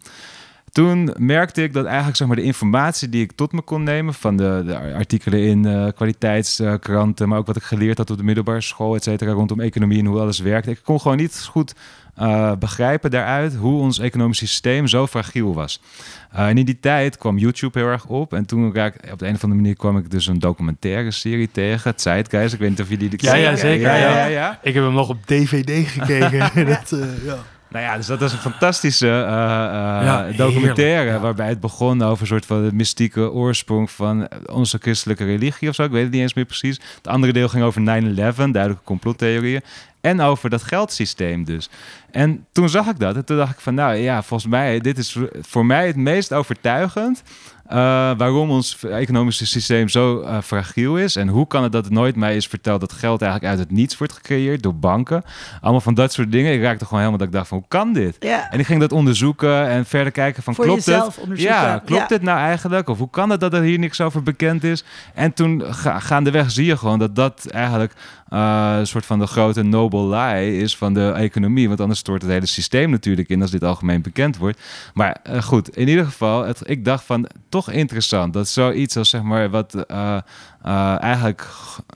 toen 0.76 1.14
merkte 1.18 1.64
ik 1.64 1.74
dat 1.74 1.86
eigenlijk 1.86 2.18
zeg 2.18 2.28
maar, 2.28 2.36
de 2.36 2.42
informatie 2.44 3.10
die 3.10 3.24
ik 3.24 3.32
tot 3.32 3.52
me 3.52 3.62
kon 3.62 3.84
nemen 3.84 4.14
van 4.14 4.38
de, 4.38 4.64
de 4.66 4.94
artikelen 4.94 5.40
in 5.44 5.66
eh, 5.66 5.88
kwaliteitskranten, 5.96 7.30
maar 7.30 7.38
ook 7.38 7.46
wat 7.48 7.56
ik 7.56 7.64
geleerd 7.64 7.98
had 7.98 8.10
op 8.10 8.18
de 8.18 8.24
middelbare 8.24 8.62
school, 8.62 8.96
et 8.96 9.04
cetera, 9.04 9.32
rondom 9.32 9.60
economie 9.60 10.00
en 10.00 10.06
hoe 10.06 10.20
alles 10.20 10.40
werkt. 10.40 10.68
Ik 10.68 10.80
kon 10.84 11.02
gewoon 11.02 11.18
niet 11.18 11.48
goed 11.50 11.74
eh, 12.16 12.52
begrijpen 12.60 13.12
daaruit 13.12 13.56
hoe 13.56 13.82
ons 13.82 14.00
economisch 14.00 14.38
systeem 14.38 14.88
zo 14.88 15.08
fragiel 15.08 15.54
was. 15.54 15.82
Uh, 16.36 16.48
en 16.48 16.58
in 16.58 16.66
die 16.66 16.80
tijd 16.80 17.18
kwam 17.18 17.38
YouTube 17.38 17.80
heel 17.80 17.88
erg 17.88 18.06
op. 18.06 18.34
En 18.34 18.46
toen 18.46 18.74
raak, 18.74 18.96
op 19.12 19.20
de 19.20 19.28
een 19.28 19.36
of 19.36 19.44
andere 19.44 19.62
manier 19.62 19.76
kwam 19.76 19.98
ik 19.98 20.12
dus 20.12 20.28
een 20.28 20.40
documentaire 20.40 21.12
serie 21.12 21.50
tegen. 21.52 21.94
Zeitgeist. 21.96 22.54
Ik 22.54 22.60
weet 22.60 22.70
niet 22.70 22.82
of 22.82 22.90
jullie 22.90 23.10
die 23.10 23.20
Ja, 23.22 23.36
ja, 23.36 23.42
kennen. 23.42 23.60
zeker, 23.60 23.88
Ja, 23.88 23.96
ja. 23.96 24.10
ja, 24.10 24.18
ja, 24.18 24.26
ja. 24.26 24.60
Ik 24.64 24.74
heb 24.74 24.84
hem 24.84 24.94
nog 24.94 25.10
op 25.10 25.26
DVD 25.26 25.88
gekeken. 25.88 26.66
dat, 26.66 26.92
eh, 26.92 27.26
ja. 27.26 27.38
Nou 27.76 27.88
ja, 27.88 27.96
dus 27.96 28.06
dat 28.06 28.20
was 28.20 28.34
een 28.34 28.40
fantastische 28.40 29.06
uh, 29.08 29.12
uh, 29.12 29.28
Ja, 29.28 30.28
documentaire. 30.36 30.82
heerlijk, 30.82 31.16
ja. 31.16 31.20
Waarbij 31.20 31.48
het 31.48 31.60
begon 31.60 32.02
over 32.02 32.22
een 32.22 32.28
soort 32.28 32.46
van 32.46 32.66
de 32.66 32.74
mystieke 32.74 33.32
oorsprong 33.32 33.92
van 33.92 34.28
onze 34.46 34.78
christelijke 34.82 35.26
religie 35.26 35.70
of 35.70 35.76
zo. 35.76 35.84
Ik 35.84 35.92
weet 35.92 36.04
het 36.04 36.12
niet 36.12 36.22
eens 36.22 36.34
meer 36.34 36.46
precies. 36.46 36.80
Het 36.98 37.08
andere 37.08 37.34
deel 37.34 37.48
ging 37.48 37.64
over 37.64 37.82
9-11, 37.82 37.84
duidelijke 37.84 38.84
complottheorieën. 38.84 39.62
En 40.02 40.22
over 40.22 40.50
dat 40.50 40.64
geldsysteem 40.64 41.44
dus. 41.44 41.70
En 42.12 42.46
toen 42.52 42.70
zag 42.70 42.88
ik 42.88 43.00
dat. 43.00 43.16
En 43.16 43.26
toen 43.26 43.38
dacht 43.38 43.54
ik 43.54 43.60
van, 43.60 43.74
nou 43.74 43.96
ja, 43.96 44.24
volgens 44.24 44.50
mij, 44.50 44.80
dit 44.80 44.98
is 44.98 45.18
voor 45.42 45.66
mij 45.66 45.88
het 45.88 45.96
meest 45.96 46.34
overtuigend. 46.34 47.24
Eh, 47.68 47.78
waarom 48.18 48.50
ons 48.50 48.84
economische 48.84 49.46
systeem 49.46 49.90
zo 49.90 50.22
eh, 50.22 50.42
fragiel 50.42 50.98
is. 50.98 51.16
En 51.16 51.28
hoe 51.28 51.48
kan 51.48 51.64
het 51.64 51.72
dat 51.72 51.84
het 51.84 51.94
nooit 51.94 52.16
mij 52.16 52.36
is 52.36 52.48
verteld 52.48 52.80
dat 52.80 52.94
geld 52.94 53.22
eigenlijk 53.22 53.52
uit 53.52 53.62
het 53.68 53.72
niets 53.78 53.98
wordt 53.98 54.14
gecreëerd 54.14 54.64
door 54.64 54.76
banken. 54.76 55.24
Allemaal 55.62 55.82
van 55.82 55.94
dat 55.94 56.14
soort 56.14 56.32
dingen. 56.32 56.54
Ik 56.54 56.62
raakte 56.62 56.84
gewoon 56.86 57.00
helemaal 57.00 57.20
dat 57.20 57.28
ik 57.28 57.34
dacht 57.34 57.48
van 57.48 57.58
hoe 57.58 57.68
kan 57.68 57.94
dit? 57.94 58.16
Ja. 58.20 58.50
En 58.52 58.60
ik 58.60 58.66
ging 58.66 58.80
dat 58.80 58.92
onderzoeken 58.92 59.68
en 59.68 59.86
verder 59.86 60.12
kijken 60.12 60.44
van 60.44 60.56
Voor 60.56 60.66
klopt 60.66 60.86
het? 60.86 61.20
Ja, 61.36 61.82
klopt 61.86 62.02
Ja. 62.02 62.08
dit 62.08 62.22
nou 62.22 62.40
eigenlijk? 62.40 62.90
Of 62.90 62.98
hoe 62.98 63.10
kan 63.10 63.30
het 63.30 63.40
dat 63.40 63.54
er 63.54 63.62
hier 63.62 63.80
niks 63.80 64.02
over 64.02 64.24
bekend 64.24 64.64
is? 64.64 64.84
En 65.14 65.34
toen 65.34 65.64
ga, 65.66 66.00
gaandeweg 66.00 66.52
zie 66.52 66.66
je 66.66 66.78
gewoon 66.78 67.00
dat 67.00 67.16
dat 67.16 67.46
eigenlijk 67.46 67.94
eh, 68.30 68.76
een 68.80 68.88
soort 68.88 69.06
van 69.06 69.20
de 69.20 69.28
grote 69.28 69.64
noble 69.64 70.18
lie 70.18 70.58
is 70.58 70.78
van 70.78 70.94
de 70.94 71.12
economie. 71.12 71.68
Want 71.68 71.80
anders 71.80 72.00
stort 72.00 72.22
het 72.22 72.32
hele 72.32 72.46
systeem 72.46 72.90
natuurlijk 72.90 73.30
in 73.30 73.42
als 73.42 73.52
dit 73.52 73.64
algemeen 73.64 74.02
bekend 74.02 74.38
wordt. 74.38 74.62
Maar 74.94 75.18
goed, 75.42 75.78
in 75.78 75.88
ieder 75.88 76.06
geval, 76.06 76.46
het, 76.46 76.62
ik 76.70 76.86
dacht 76.86 77.04
van 77.04 77.28
toch 77.56 77.72
interessant 77.72 78.34
dat 78.34 78.48
zoiets 78.48 78.98
als 78.98 79.10
zeg 79.10 79.22
maar 79.22 79.50
wat 79.50 79.74
eh, 79.74 80.18
eh, 80.62 81.02
eigenlijk 81.02 81.48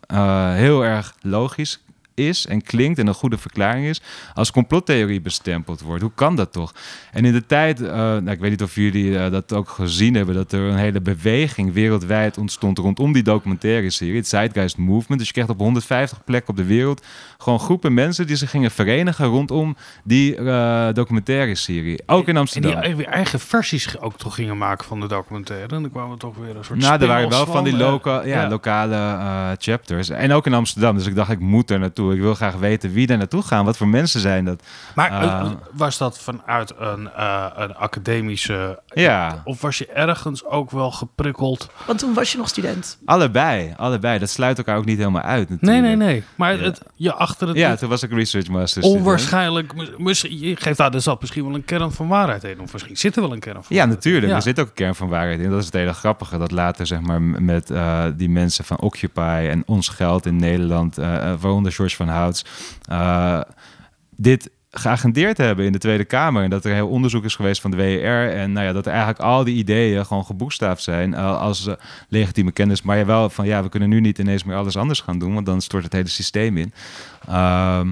eh, 0.07 0.53
heel 0.53 0.85
erg 0.85 1.15
logisch 1.21 1.79
is 2.27 2.45
en 2.45 2.61
klinkt 2.61 2.99
en 2.99 3.07
een 3.07 3.13
goede 3.13 3.37
verklaring 3.37 3.85
is, 3.85 4.01
als 4.33 4.51
complottheorie 4.51 5.21
bestempeld 5.21 5.81
wordt. 5.81 6.01
Hoe 6.01 6.11
kan 6.15 6.35
dat 6.35 6.51
toch? 6.51 6.73
En 7.11 7.25
in 7.25 7.33
de 7.33 7.45
tijd, 7.45 7.81
eh, 7.81 7.91
nou, 7.91 8.29
ik 8.29 8.39
weet 8.39 8.49
niet 8.49 8.63
of 8.63 8.75
jullie 8.75 9.17
eh, 9.17 9.31
dat 9.31 9.53
ook 9.53 9.69
gezien 9.69 10.13
hebben, 10.13 10.35
dat 10.35 10.51
er 10.51 10.59
een 10.59 10.77
hele 10.77 11.01
beweging 11.01 11.73
wereldwijd 11.73 12.37
ontstond 12.37 12.77
rondom 12.77 13.13
die 13.13 13.23
documentaire 13.23 13.89
serie, 13.89 14.15
het 14.15 14.27
Zeitgeist 14.27 14.77
Movement. 14.77 15.17
Dus 15.19 15.27
je 15.27 15.33
kreeg 15.33 15.49
op 15.49 15.59
150 15.59 16.23
plekken 16.23 16.49
op 16.49 16.57
de 16.57 16.65
wereld 16.65 17.05
gewoon 17.37 17.59
groepen 17.59 17.93
mensen 17.93 18.27
die 18.27 18.35
zich 18.35 18.49
gingen 18.49 18.71
verenigen 18.71 19.25
rondom 19.25 19.75
die 20.03 20.35
eh, 20.35 20.93
documentaire 20.93 21.55
serie. 21.55 22.01
Ook 22.05 22.27
in 22.27 22.33
En 22.33 22.37
Amsterdam. 22.37 22.81
die 22.81 22.95
weer 22.95 23.07
eigen 23.07 23.39
versies 23.39 23.99
ook 23.99 24.17
toch 24.17 24.35
gingen 24.35 24.57
maken 24.57 24.85
van 24.85 24.99
de 24.99 25.07
documentaire. 25.07 25.75
En 25.75 25.81
dan 25.81 25.91
kwamen 25.91 26.17
toch 26.17 26.35
weer 26.37 26.55
een 26.55 26.63
soort 26.63 26.79
Nou, 26.79 27.01
er 27.01 27.07
waren 27.07 27.29
wel 27.29 27.45
van 27.45 27.63
die 27.63 27.75
loka 27.75 28.21
ja, 28.21 28.41
ja. 28.41 28.49
lokale 28.49 29.55
chapters. 29.57 30.09
En 30.09 30.31
ook 30.31 30.45
in 30.45 30.53
Amsterdam. 30.53 30.97
Dus 30.97 31.05
ik 31.05 31.15
dacht, 31.15 31.31
ik 31.31 31.39
moet 31.39 31.71
er 31.71 31.79
naartoe. 31.79 32.08
Ik 32.13 32.19
wil 32.21 32.33
graag 32.35 32.55
weten 32.55 32.91
wie 32.91 33.07
daar 33.07 33.17
naartoe 33.17 33.41
gaan. 33.41 33.65
Wat 33.65 33.77
voor 33.77 33.87
mensen 33.87 34.19
zijn 34.19 34.45
dat. 34.45 34.63
Maar 34.95 35.09
Ah. 35.11 35.23
eh, 35.23 35.51
was 35.71 35.97
dat 35.97 36.19
vanuit 36.19 36.73
een, 36.79 37.09
eh, 37.11 37.45
een 37.55 37.75
academische... 37.75 38.79
Ja. 38.93 39.41
Of 39.45 39.61
was 39.61 39.77
je 39.77 39.87
ergens 39.87 40.45
ook 40.45 40.71
wel 40.71 40.91
geprikkeld? 40.91 41.69
Want 41.87 41.99
toen 41.99 42.13
was 42.13 42.31
je 42.31 42.37
nog 42.37 42.47
student. 42.47 42.97
Allebei, 43.05 43.73
allebei. 43.77 44.19
Dat 44.19 44.29
sluit 44.29 44.57
elkaar 44.57 44.77
ook 44.77 44.85
niet 44.85 44.97
helemaal 44.97 45.21
uit 45.21 45.49
Nee, 45.49 45.57
natuurlijk. 45.61 45.85
nee, 45.97 46.07
nee. 46.07 46.23
Maar 46.35 46.55
Ja. 46.57 46.63
het, 46.63 46.81
je 46.95 47.13
achter 47.13 47.47
het 47.47 47.57
Ja, 47.57 47.75
toen 47.75 47.89
was 47.89 48.03
ik 48.03 48.11
research 48.11 48.47
master 48.47 48.81
student. 48.83 48.93
onwaarschijnlijk... 49.01 49.75
mis- 49.75 49.87
Misschien, 49.97 50.39
je 50.39 50.55
geeft 50.55 50.77
daar 50.77 50.91
dus 50.91 51.03
zat 51.03 51.21
misschien 51.21 51.45
wel 51.45 51.55
een 51.55 51.65
kern 51.65 51.91
van 51.91 52.07
waarheid 52.07 52.43
in. 52.43 52.59
Of 52.61 52.73
misschien 52.73 52.97
zit 52.97 53.15
er 53.15 53.21
wel 53.21 53.31
een 53.33 53.39
kern 53.39 53.63
van 53.63 53.75
Ja, 53.75 53.85
natuurlijk. 53.85 54.33
Er 54.33 54.41
zit 54.41 54.59
ook 54.59 54.67
een 54.67 54.73
kern 54.73 54.95
van 54.95 55.07
waarheid 55.09 55.39
in. 55.39 55.49
Dat 55.49 55.59
is 55.59 55.65
het 55.65 55.73
hele 55.73 55.93
grappige. 55.93 56.37
Dat 56.37 56.51
later, 56.51 56.87
zeg 56.87 57.01
maar, 57.01 57.21
met 57.21 57.69
eh, 57.71 58.03
die 58.15 58.29
mensen 58.29 58.65
van 58.65 58.79
Occupy 58.79 59.47
en 59.49 59.63
Ons 59.65 59.87
Geld 59.87 60.25
in 60.25 60.35
Nederland, 60.35 60.97
eh, 60.97 61.15
eh, 61.31 61.39
waaronder 61.39 61.71
George 61.71 61.95
van 62.05 62.07
Houts, 62.07 62.45
eh, 62.85 63.41
dit 64.15 64.49
geagendeerd 64.71 65.37
hebben 65.37 65.65
in 65.65 65.71
de 65.71 65.77
Tweede 65.77 66.05
Kamer. 66.05 66.43
En 66.43 66.49
dat 66.49 66.65
er 66.65 66.73
heel 66.73 66.87
onderzoek 66.87 67.23
is 67.23 67.35
geweest 67.35 67.61
van 67.61 67.71
de 67.71 67.77
WER. 67.77 68.33
En 68.33 68.51
nou 68.51 68.65
ja, 68.65 68.73
dat 68.73 68.85
er 68.85 68.91
eigenlijk 68.91 69.21
al 69.21 69.43
die 69.43 69.55
ideeën 69.55 70.05
gewoon 70.05 70.25
geboekstaafd 70.25 70.83
zijn 70.83 71.13
eh, 71.13 71.39
als 71.39 71.67
eh, 71.67 71.73
legitieme 72.09 72.51
kennis. 72.51 72.81
Maar 72.81 72.97
je 72.97 73.05
wel 73.05 73.29
van, 73.29 73.45
ja, 73.45 73.63
we 73.63 73.69
kunnen 73.69 73.89
nu 73.89 73.99
niet 73.99 74.17
ineens 74.17 74.43
meer 74.43 74.55
alles 74.55 74.77
anders 74.77 75.01
gaan 75.01 75.19
doen, 75.19 75.33
want 75.33 75.45
dan 75.45 75.61
stort 75.61 75.83
het 75.83 75.93
hele 75.93 76.07
systeem 76.07 76.57
in. 76.57 76.73
Ehm, 77.27 77.91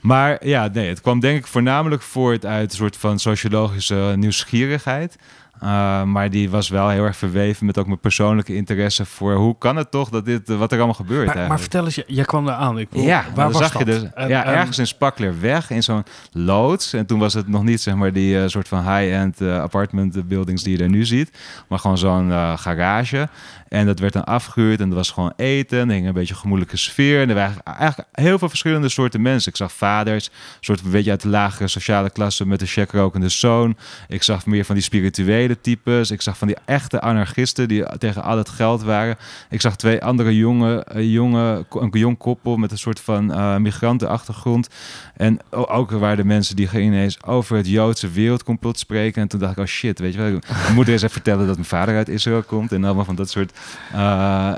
maar 0.00 0.46
ja, 0.46 0.68
nee, 0.72 0.88
het 0.88 1.00
kwam 1.00 1.20
denk 1.20 1.38
ik 1.38 1.46
voornamelijk 1.46 2.02
voort 2.02 2.46
uit 2.46 2.70
een 2.70 2.76
soort 2.76 2.96
van 2.96 3.18
sociologische 3.18 4.12
nieuwsgierigheid. 4.16 5.16
Uh, 5.62 6.02
maar 6.02 6.30
die 6.30 6.50
was 6.50 6.68
wel 6.68 6.88
heel 6.88 7.04
erg 7.04 7.16
verweven 7.16 7.66
met 7.66 7.78
ook 7.78 7.86
mijn 7.86 7.98
persoonlijke 8.00 8.54
interesse 8.54 9.04
voor 9.04 9.34
hoe 9.34 9.58
kan 9.58 9.76
het 9.76 9.90
toch 9.90 10.08
dat 10.08 10.24
dit, 10.24 10.50
eh, 10.50 10.56
wat 10.58 10.70
er 10.72 10.76
allemaal 10.76 10.94
gebeurt 10.94 11.34
Maar, 11.34 11.48
maar 11.48 11.60
vertel 11.60 11.84
eens, 11.84 12.00
jij- 12.06 12.24
kwam 12.24 12.44
daar 12.44 12.54
aan. 12.54 12.78
Ik, 12.78 12.88
Ja, 12.92 13.24
waar 13.34 13.50
was 13.50 13.58
zag 13.62 13.72
dat? 13.72 13.78
je 13.78 13.84
dus 13.84 14.02
En- 14.14 14.28
ja, 14.28 14.44
en- 14.44 14.52
ergens 14.54 14.78
in 14.78 14.86
Spaklerweg 14.86 15.70
in 15.70 15.82
zo'n 15.82 16.02
loods. 16.32 16.92
En 16.92 17.06
toen 17.06 17.18
was 17.18 17.34
het 17.34 17.48
nog 17.48 17.62
niet 17.62 17.80
zeg 17.80 17.94
maar 17.94 18.12
die 18.12 18.42
eh, 18.42 18.48
soort 18.48 18.68
van 18.68 18.78
high-end 18.78 19.40
eh, 19.40 19.58
apartment 19.60 20.28
buildings 20.28 20.62
die 20.62 20.76
je 20.76 20.82
er 20.82 20.88
nu 20.90 21.04
ziet, 21.04 21.30
maar 21.68 21.78
gewoon 21.78 21.98
zo'n 21.98 22.30
eh, 22.30 22.58
garage. 22.58 23.28
En 23.68 23.86
dat 23.86 23.98
werd 23.98 24.12
dan 24.12 24.24
afgehuurd 24.24 24.80
en 24.80 24.88
er 24.88 24.94
was 24.94 25.10
gewoon 25.10 25.32
eten. 25.36 25.78
Er 25.88 25.94
hing 25.94 26.06
een 26.06 26.12
beetje 26.12 26.34
een 26.34 26.40
gemoedelijke 26.40 26.76
sfeer. 26.76 27.20
En 27.22 27.28
er 27.28 27.34
waren 27.34 27.56
eigenlijk 27.64 28.08
heel 28.12 28.38
veel 28.38 28.48
verschillende 28.48 28.88
soorten 28.88 29.22
mensen. 29.22 29.50
Ik 29.50 29.56
zag 29.56 29.72
vaders, 29.72 30.26
een 30.26 30.32
soort 30.60 30.80
een 30.84 30.90
beetje 30.90 31.10
uit 31.10 31.22
de 31.22 31.28
lagere 31.28 31.68
sociale 31.68 32.10
klasse 32.10 32.46
met 32.46 32.60
een 32.60 32.66
checkrokende 32.66 33.28
zoon. 33.28 33.76
Ik 34.08 34.22
zag 34.22 34.46
meer 34.46 34.64
van 34.64 34.74
die 34.74 34.84
spirituele 34.84 35.47
types. 35.60 36.10
Ik 36.10 36.22
zag 36.22 36.38
van 36.38 36.46
die 36.46 36.56
echte 36.64 37.00
anarchisten 37.00 37.68
die 37.68 37.98
tegen 37.98 38.22
al 38.22 38.36
het 38.36 38.48
geld 38.48 38.82
waren. 38.82 39.16
Ik 39.50 39.60
zag 39.60 39.76
twee 39.76 40.02
andere 40.02 40.36
jonge, 40.36 40.84
eh, 40.84 41.12
jonge 41.12 41.64
een 41.70 41.90
jong 41.92 42.18
koppel 42.18 42.56
met 42.56 42.70
een 42.70 42.78
soort 42.78 43.00
van 43.00 43.32
eh, 43.32 43.56
migrantenachtergrond. 43.56 44.68
En 45.16 45.38
ook 45.50 45.90
waren 45.90 46.16
de 46.16 46.24
mensen 46.24 46.56
die 46.56 46.68
ineens 46.72 47.24
over 47.24 47.56
het 47.56 47.68
Joodse 47.68 48.10
wereldcomplot 48.10 48.78
spreken. 48.78 49.22
En 49.22 49.28
toen 49.28 49.40
dacht 49.40 49.52
ik, 49.52 49.58
oh 49.58 49.64
shit, 49.64 49.98
weet 49.98 50.12
je 50.14 50.18
wel. 50.18 50.28
Ik 50.28 50.74
moet 50.74 50.88
eens 50.88 51.02
even 51.02 51.10
vertellen 51.10 51.46
dat 51.46 51.54
mijn 51.54 51.68
vader 51.68 51.96
uit 51.96 52.08
Israël 52.08 52.42
komt. 52.42 52.72
En 52.72 52.84
allemaal 52.84 53.04
van 53.04 53.16
dat 53.16 53.30
soort... 53.30 53.52
eh, 53.92 54.54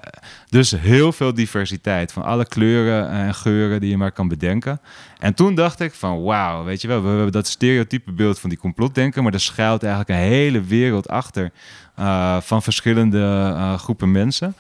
dus 0.50 0.70
heel 0.70 1.12
veel 1.12 1.34
diversiteit 1.34 2.12
van 2.12 2.22
alle 2.22 2.46
kleuren 2.46 3.10
en 3.10 3.34
geuren 3.34 3.80
die 3.80 3.90
je 3.90 3.96
maar 3.96 4.12
kan 4.12 4.28
bedenken. 4.28 4.80
En 5.18 5.34
toen 5.34 5.54
dacht 5.54 5.80
ik 5.80 5.92
van 5.92 6.22
wauw, 6.22 6.64
weet 6.64 6.80
je 6.80 6.88
wel, 6.88 7.02
we 7.02 7.08
hebben 7.08 7.32
dat 7.32 7.46
stereotype 7.46 8.12
beeld 8.12 8.38
van 8.38 8.50
die 8.50 8.58
complotdenker, 8.58 9.22
maar 9.22 9.32
er 9.32 9.40
schuilt 9.40 9.82
eigenlijk 9.82 10.20
een 10.20 10.26
hele 10.26 10.60
wereld 10.60 11.08
achter 11.08 11.52
eh, 11.94 12.40
van 12.40 12.62
verschillende 12.62 13.52
eh, 13.56 13.78
groepen 13.78 14.12
mensen. 14.12 14.54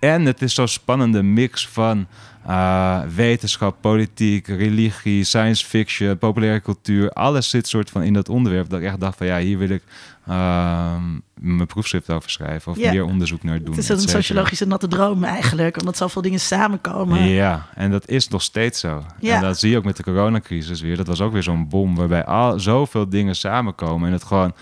En 0.00 0.24
het 0.24 0.42
is 0.42 0.54
zo'n 0.54 0.68
spannende 0.68 1.22
mix 1.22 1.68
van 1.68 2.06
eh, 2.46 3.00
wetenschap, 3.14 3.76
politiek, 3.80 4.46
religie, 4.46 5.24
science 5.24 5.66
fiction, 5.66 6.18
populaire 6.18 6.62
cultuur. 6.62 7.10
Alles 7.10 7.50
zit 7.50 7.68
soort 7.68 7.90
van 7.90 8.02
in 8.02 8.12
dat 8.12 8.28
onderwerp. 8.28 8.68
Dat 8.70 8.80
ik 8.80 8.86
echt 8.86 9.00
dacht 9.00 9.16
van 9.16 9.26
ja, 9.26 9.38
hier 9.38 9.58
wil 9.58 9.68
ik 9.68 9.82
ehm, 10.26 11.02
mijn 11.34 11.66
proefschrift 11.66 12.10
over 12.10 12.30
schrijven. 12.30 12.72
Of 12.72 12.78
Ja. 12.78 12.90
meer 12.90 13.04
onderzoek 13.04 13.42
naar 13.42 13.58
doen. 13.58 13.74
Het 13.74 13.78
is 13.78 13.88
een 13.88 14.00
sociologische 14.00 14.66
natte 14.66 14.88
droom 14.88 15.24
eigenlijk. 15.24 15.78
Omdat 15.80 15.96
zoveel 15.96 16.22
dingen 16.22 16.40
samenkomen. 16.40 17.22
Ja, 17.28 17.66
en 17.74 17.90
dat 17.90 18.08
is 18.08 18.28
nog 18.28 18.42
steeds 18.42 18.80
zo. 18.80 19.04
Ja. 19.20 19.36
En 19.36 19.42
dat 19.42 19.58
zie 19.58 19.70
je 19.70 19.76
ook 19.76 19.84
met 19.84 19.96
de 19.96 20.02
coronacrisis 20.02 20.80
weer. 20.80 20.96
Dat 20.96 21.06
was 21.06 21.20
ook 21.20 21.32
weer 21.32 21.42
zo'n 21.42 21.68
bom 21.68 21.94
waarbij 21.94 22.24
al 22.24 22.60
zoveel 22.60 23.08
dingen 23.08 23.36
samenkomen. 23.36 24.06
En 24.06 24.12
het 24.12 24.24
gewoon... 24.24 24.54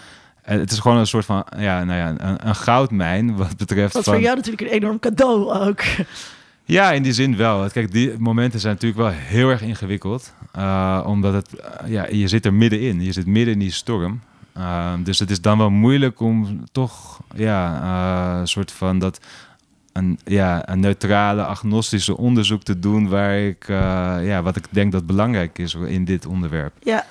en 0.48 0.58
Het 0.61 0.70
is 0.70 0.78
gewoon 0.78 0.96
een 0.96 1.06
soort 1.06 1.24
van, 1.24 1.46
ja, 1.58 1.84
nou 1.84 1.98
ja, 1.98 2.14
een, 2.28 2.48
een 2.48 2.54
goudmijn 2.54 3.37
wat 3.37 3.56
betreft 3.56 3.92
Wat 3.92 4.04
van... 4.04 4.12
voor 4.12 4.22
jou 4.22 4.37
natuurlijk 4.37 4.70
een 4.70 4.76
enorm 4.76 4.98
cadeau 4.98 5.52
ook. 5.68 5.80
Ja, 6.64 6.92
in 6.92 7.02
die 7.02 7.12
zin 7.12 7.37
wel. 7.37 7.68
Kijk, 7.70 7.92
die 7.92 8.14
momenten 8.18 8.61
zijn 8.61 8.72
natuurlijk 8.72 9.00
wel 9.00 9.11
heel 9.11 9.48
erg 9.48 9.62
ingewikkeld. 9.62 10.32
eh, 10.52 11.04
omdat 11.06 11.32
het, 11.34 11.61
eh, 11.61 11.90
ja, 11.90 12.06
je 12.11 12.28
zit 12.28 12.44
er 12.44 12.54
middenin. 12.54 13.02
Je 13.02 13.12
zit 13.12 13.26
midden 13.26 13.54
in 13.54 13.61
die 13.61 13.72
storm. 13.72 14.20
Ehm, 14.54 15.02
dus 15.02 15.18
het 15.18 15.30
is 15.30 15.40
dan 15.40 15.58
wel 15.58 15.70
moeilijk 15.70 16.20
om 16.20 16.64
toch, 16.72 17.20
ja, 17.34 17.80
eh, 17.82 18.40
een 18.40 18.48
soort 18.48 18.72
van 18.72 18.98
dat, 18.98 19.20
een, 19.98 20.18
ja, 20.24 20.68
een 20.68 20.80
neutrale, 20.80 21.42
agnostische 21.44 22.16
onderzoek 22.16 22.62
te 22.62 22.78
doen 22.78 23.08
waar 23.08 23.38
ik, 23.38 23.68
eh, 23.68 23.76
ja, 24.22 24.42
wat 24.42 24.56
ik 24.56 24.64
denk 24.70 24.92
dat 24.92 25.06
belangrijk 25.06 25.58
is 25.58 25.74
in 25.74 26.04
dit 26.04 26.26
onderwerp. 26.26 26.72
Ja, 26.82 27.04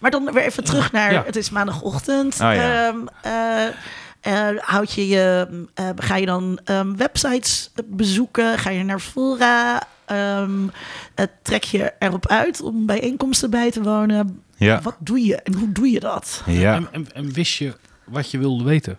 maar 0.00 0.10
dan 0.10 0.32
weer 0.32 0.42
even 0.44 0.64
terug 0.64 0.92
naar 0.92 1.12
Ja. 1.12 1.22
het 1.26 1.36
is 1.36 1.50
maandagochtend. 1.50 2.34
Oh, 2.34 2.38
ja. 2.54 2.86
Ehm, 2.88 2.96
eh, 3.22 3.66
eh, 4.50 4.58
houd 4.60 4.92
je 4.92 5.08
je, 5.08 5.48
eh, 5.74 5.88
ga 5.96 6.16
je 6.16 6.26
dan 6.26 6.58
ehm, 6.64 6.96
websites 6.96 7.70
bezoeken? 7.84 8.58
Ga 8.58 8.70
je 8.70 8.84
naar 8.84 9.00
fora? 9.00 9.82
Ehm, 10.04 10.50
eh, 11.14 11.26
trek 11.42 11.62
je 11.64 11.92
erop 11.98 12.26
uit 12.28 12.60
om 12.62 12.86
bijeenkomsten 12.86 13.50
bij 13.50 13.70
te 13.70 13.82
wonen? 13.82 14.42
Ja, 14.56 14.80
Wat 14.82 14.96
doe 14.98 15.24
je 15.24 15.36
en 15.36 15.54
hoe 15.54 15.72
doe 15.72 15.90
je 15.90 16.00
dat? 16.00 16.42
ja. 16.46 16.74
En, 16.74 16.88
en, 16.92 17.06
en 17.14 17.32
wist 17.32 17.56
je 17.56 17.76
wat 18.04 18.30
je 18.30 18.38
wilde 18.38 18.64
weten? 18.64 18.98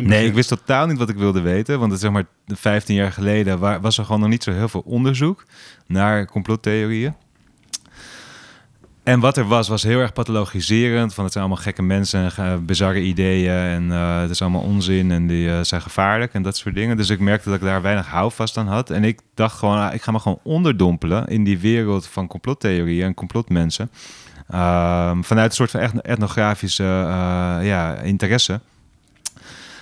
Nee, 0.00 0.26
ik 0.26 0.34
wist 0.34 0.48
totaal 0.48 0.86
niet 0.86 0.98
wat 0.98 1.08
ik 1.08 1.16
wilde 1.16 1.40
weten. 1.40 1.78
Want 1.78 1.92
het, 1.92 2.00
zeg 2.00 2.10
maar 2.10 2.24
15 2.46 2.94
jaar 2.96 3.12
geleden 3.12 3.58
wa- 3.58 3.80
was 3.80 3.98
er 3.98 4.04
gewoon 4.04 4.20
nog 4.20 4.28
niet 4.30 4.42
zo 4.42 4.52
heel 4.52 4.68
veel 4.68 4.82
onderzoek 4.86 5.44
naar 5.86 6.26
complottheorieën. 6.26 7.14
En 9.02 9.20
wat 9.20 9.36
er 9.36 9.44
was, 9.44 9.68
was 9.68 9.82
heel 9.82 9.98
erg 10.00 10.12
pathologiserend. 10.12 11.14
Van 11.14 11.24
het 11.24 11.32
zijn 11.32 11.44
allemaal 11.44 11.62
gekke 11.64 11.82
mensen 11.82 12.30
en 12.36 12.64
bizarre 12.64 13.00
ideeën. 13.00 13.50
En 13.52 13.92
eh, 13.92 14.20
het 14.20 14.30
is 14.30 14.42
allemaal 14.42 14.60
onzin 14.62 15.10
en 15.10 15.26
die 15.26 15.50
eh, 15.50 15.58
zijn 15.62 15.80
gevaarlijk 15.82 16.34
en 16.34 16.42
dat 16.42 16.56
soort 16.56 16.74
dingen. 16.74 16.96
Dus 16.96 17.10
ik 17.10 17.20
merkte 17.20 17.48
dat 17.48 17.58
ik 17.58 17.64
daar 17.64 17.82
weinig 17.82 18.06
houvast 18.06 18.56
aan 18.56 18.66
had. 18.68 18.90
En 18.90 19.04
ik 19.04 19.20
dacht 19.34 19.58
gewoon, 19.58 19.78
ah, 19.78 19.94
ik 19.94 20.02
ga 20.02 20.12
me 20.12 20.18
gewoon 20.18 20.38
onderdompelen 20.42 21.26
in 21.26 21.44
die 21.44 21.58
wereld 21.58 22.06
van 22.06 22.26
complottheorieën 22.26 23.04
en 23.06 23.14
complotmensen. 23.14 23.90
Ehm, 24.50 25.22
vanuit 25.22 25.48
een 25.48 25.56
soort 25.56 25.70
van 25.70 26.00
etnografische 26.00 26.84
eh, 26.84 27.58
ja, 27.66 27.94
interesse. 27.96 28.60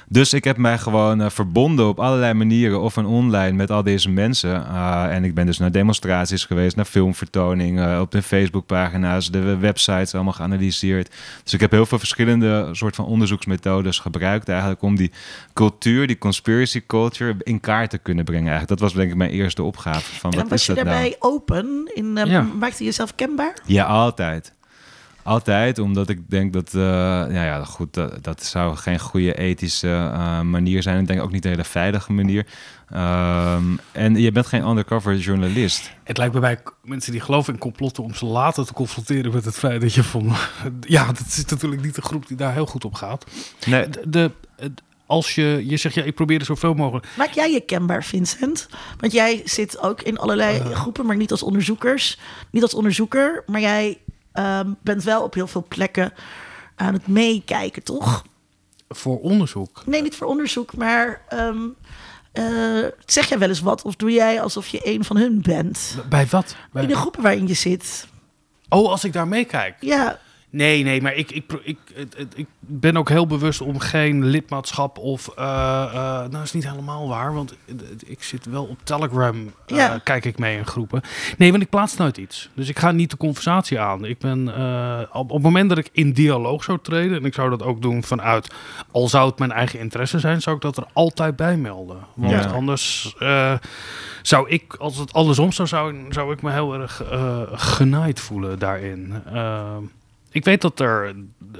Dus 0.09 0.33
ik 0.33 0.45
heb 0.45 0.57
mij 0.57 0.79
gewoon 0.79 1.21
eh, 1.21 1.31
verbonden 1.31 1.89
op 1.89 2.01
allerlei 2.01 2.33
manieren, 2.33 2.81
of 2.81 2.97
een 2.97 3.07
online 3.07 3.53
met 3.53 3.71
al 3.71 3.83
deze 3.83 4.11
mensen. 4.11 4.67
Uh, 4.71 5.05
en 5.11 5.25
ik 5.25 5.35
ben 5.35 5.47
dus 5.47 5.59
naar 5.59 5.73
demonstraties 5.73 6.45
geweest, 6.45 6.77
naar 6.77 6.85
filmvertoningen, 6.85 8.01
op 8.01 8.11
de 8.11 8.23
Facebookpagina's, 8.23 9.31
de 9.31 9.57
websites 9.57 10.15
allemaal 10.15 10.33
geanalyseerd. 10.33 11.11
Dus 11.43 11.53
ik 11.53 11.61
heb 11.61 11.71
heel 11.71 11.87
veel 11.87 11.99
verschillende 11.99 12.69
soort 12.73 12.95
van 12.95 13.05
onderzoeksmethodes 13.05 13.99
gebruikt 13.99 14.49
eigenlijk 14.49 14.83
om 14.83 14.97
die 14.97 15.11
cultuur, 15.53 16.07
die 16.07 16.19
conspiracy 16.19 16.83
culture, 16.87 17.35
in 17.39 17.61
kaart 17.61 17.91
te 17.91 17.99
kunnen 17.99 18.25
brengen. 18.25 18.51
Eigenlijk. 18.51 18.81
Dat 18.81 18.81
was 18.81 18.93
denk 18.99 19.11
ik 19.11 19.17
mijn 19.17 19.31
eerste 19.31 19.63
opgave. 19.63 20.15
Van, 20.15 20.31
en 20.31 20.39
wat 20.39 20.49
was 20.49 20.61
is 20.61 20.67
je 20.67 20.75
dat 20.75 20.85
daarbij 20.85 21.17
nou? 21.21 21.35
open? 21.35 21.91
In, 21.95 22.17
uh, 22.17 22.25
Ja. 22.25 22.43
Maakte 22.43 22.79
je 22.79 22.85
jezelf 22.85 23.15
kenbaar? 23.15 23.59
Ja, 23.67 23.85
altijd. 23.85 24.53
Altijd, 25.25 25.79
omdat 25.79 26.09
ik 26.09 26.31
denk 26.31 26.53
dat, 26.53 26.73
uh, 26.75 26.83
ja, 26.83 27.45
ja, 27.45 27.65
goed, 27.65 27.95
dat, 27.95 28.25
dat 28.25 28.45
zou 28.45 28.77
geen 28.77 28.99
goede 28.99 29.35
ethische 29.35 29.89
uh, 29.89 30.41
manier 30.41 30.83
zijn. 30.83 31.01
Ik 31.01 31.07
denk 31.07 31.23
ook 31.23 31.33
niet 31.33 31.45
een 31.45 31.51
hele 31.51 31.65
veilige 31.65 32.13
manier. 32.13 32.47
Um, 32.93 33.79
en 33.93 34.17
je 34.17 34.33
bent 34.33 34.47
geen 34.47 34.69
undercover 34.69 35.17
journalist. 35.17 35.91
Het 36.03 36.17
lijkt 36.17 36.33
bij 36.33 36.41
mij 36.41 36.59
mensen 36.83 37.13
die 37.13 37.21
geloven 37.21 37.53
in 37.53 37.59
complotten 37.59 38.05
om 38.05 38.15
ze 38.15 38.27
later 38.27 38.67
te 38.67 38.73
confronteren 38.73 39.33
met 39.33 39.45
het 39.45 39.55
feit 39.57 39.81
dat 39.81 39.95
je 39.95 40.03
van. 40.03 40.33
Ja, 40.81 41.07
dat 41.07 41.27
is 41.27 41.45
natuurlijk 41.45 41.83
niet 41.83 41.95
de 41.95 42.03
groep 42.03 42.27
die 42.27 42.37
daar 42.37 42.53
heel 42.53 42.67
goed 42.67 42.85
op 42.85 42.95
gaat. 42.95 43.25
Nee. 43.67 43.89
De, 43.89 44.03
de, 44.07 44.31
als 45.07 45.35
je, 45.35 45.63
je 45.67 45.77
zegt, 45.77 45.95
ja, 45.95 46.03
ik 46.03 46.15
probeer 46.15 46.39
er 46.39 46.45
zoveel 46.45 46.75
mogelijk. 46.75 47.07
Maak 47.17 47.31
jij 47.31 47.53
je 47.53 47.61
kenbaar, 47.61 48.05
Vincent? 48.05 48.69
Want 49.01 49.13
jij 49.13 49.43
zit 49.45 49.79
ook 49.81 50.03
in 50.03 50.19
allerlei 50.19 50.59
uh, 50.59 50.71
groepen, 50.71 51.07
maar 51.07 51.17
niet 51.17 51.31
als 51.31 51.43
onderzoekers. 51.43 52.19
Niet 52.51 52.63
als 52.63 52.75
onderzoeker, 52.75 53.43
maar 53.47 53.61
jij 53.61 53.99
um, 54.35 54.77
bent 54.83 55.03
wel 55.03 55.23
op 55.23 55.35
heel 55.35 55.47
veel 55.47 55.65
plekken 55.69 56.13
aan 56.75 56.93
het 56.93 57.07
meekijken, 57.07 57.83
toch? 57.83 58.25
Voor 58.89 59.21
onderzoek? 59.21 59.83
Nee, 59.87 60.03
niet 60.03 60.17
voor 60.17 60.27
onderzoek, 60.27 60.77
maar 60.77 61.23
um, 61.33 61.75
uh, 62.33 62.87
zeg 63.05 63.29
jij 63.29 63.39
wel 63.39 63.49
eens 63.49 63.61
wat? 63.61 63.83
Of 63.83 63.97
doe 63.97 64.11
jij 64.13 64.43
alsof 64.43 64.69
je 64.69 64.81
een 64.83 65.05
van 65.05 65.17
hun 65.17 65.43
bent? 65.43 65.97
Bij 66.09 66.27
wat? 66.27 66.57
Bij... 66.73 66.83
In 66.83 66.89
de 66.89 66.97
groepen 66.97 67.23
waarin 67.23 67.47
je 67.47 67.55
zit. 67.55 68.07
Oh, 68.69 68.91
als 68.91 69.05
ik 69.05 69.13
daar 69.13 69.29
meekijk? 69.29 69.77
Ja. 69.81 70.19
Nee, 70.55 70.83
nee, 70.83 71.03
maar 71.03 71.15
ik, 71.15 71.31
ik, 71.31 71.45
ik, 71.63 71.79
ik, 71.95 72.27
ik 72.35 72.47
ben 72.59 72.97
ook 72.97 73.09
heel 73.09 73.27
bewust 73.27 73.61
om 73.61 73.79
geen 73.79 74.25
lidmaatschap 74.25 74.99
of... 74.99 75.31
Uh, 75.39 75.45
uh, 75.45 75.93
nou, 75.93 76.31
dat 76.31 76.43
is 76.43 76.53
niet 76.53 76.69
helemaal 76.69 77.09
waar, 77.09 77.35
want 77.35 77.55
ik 78.07 78.23
zit 78.23 78.47
wel 78.47 78.65
op 78.65 78.79
Telegram, 78.85 79.37
uh, 79.37 79.79
ja. 79.79 80.01
kijk 80.05 80.25
ik 80.25 80.39
mee 80.39 80.57
in 80.57 80.67
groepen. 80.67 81.03
Nee, 81.39 81.51
want 81.51 81.63
ik 81.63 81.69
plaats 81.69 81.97
nooit 81.97 82.17
iets. 82.17 82.51
Dus 82.55 82.69
ik 82.69 82.79
ga 82.79 82.91
niet 82.91 83.11
de 83.11 83.17
conversatie 83.17 83.81
aan. 83.81 84.05
Ik 84.05 84.19
ben, 84.19 84.49
op, 85.13 85.31
op 85.31 85.35
het 85.35 85.43
moment 85.43 85.69
dat 85.69 85.79
ik 85.79 85.89
in 85.93 86.13
dialoog 86.13 86.65
zou 86.65 86.79
treden, 86.83 87.17
en 87.17 87.25
ik 87.25 87.35
zou 87.35 87.51
dat 87.51 87.63
ook 87.63 87.83
doen 87.83 88.03
vanuit... 88.03 88.55
al 88.91 89.09
zou 89.09 89.29
het 89.29 89.39
mijn 89.39 89.53
eigen 89.53 89.79
interesse 89.79 90.19
zijn, 90.19 90.43
zou 90.43 90.57
ik 90.57 90.63
dat 90.63 90.77
er 90.77 90.87
altijd 90.93 91.37
bij 91.37 91.57
melden. 91.57 91.99
Want 92.15 92.31
ja. 92.31 92.51
anders 92.51 93.15
zou 94.23 94.49
ik, 94.49 94.75
als 94.75 94.97
het 94.97 95.13
andersom 95.13 95.53
zou 95.53 95.69
zijn, 95.69 96.07
zou 96.09 96.33
ik 96.33 96.43
me 96.43 96.51
heel 96.51 96.75
erg 96.75 97.03
genaaid 97.53 98.21
voelen 98.21 98.59
daarin. 98.59 99.13
Ik 100.35 100.45
weet 100.45 100.61
dat 100.61 100.81
er 100.81 101.15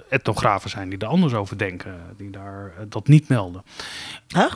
etnografen 0.09 0.71
zijn 0.71 0.89
die 0.89 0.99
er 0.99 1.07
anders 1.07 1.35
over 1.35 1.59
denken, 1.59 1.95
die 2.17 2.31
daar 2.31 2.73
uh, 2.79 2.85
dat 2.89 3.09
niet 3.09 3.29
melden. 3.29 3.63
Huh? 4.29 4.53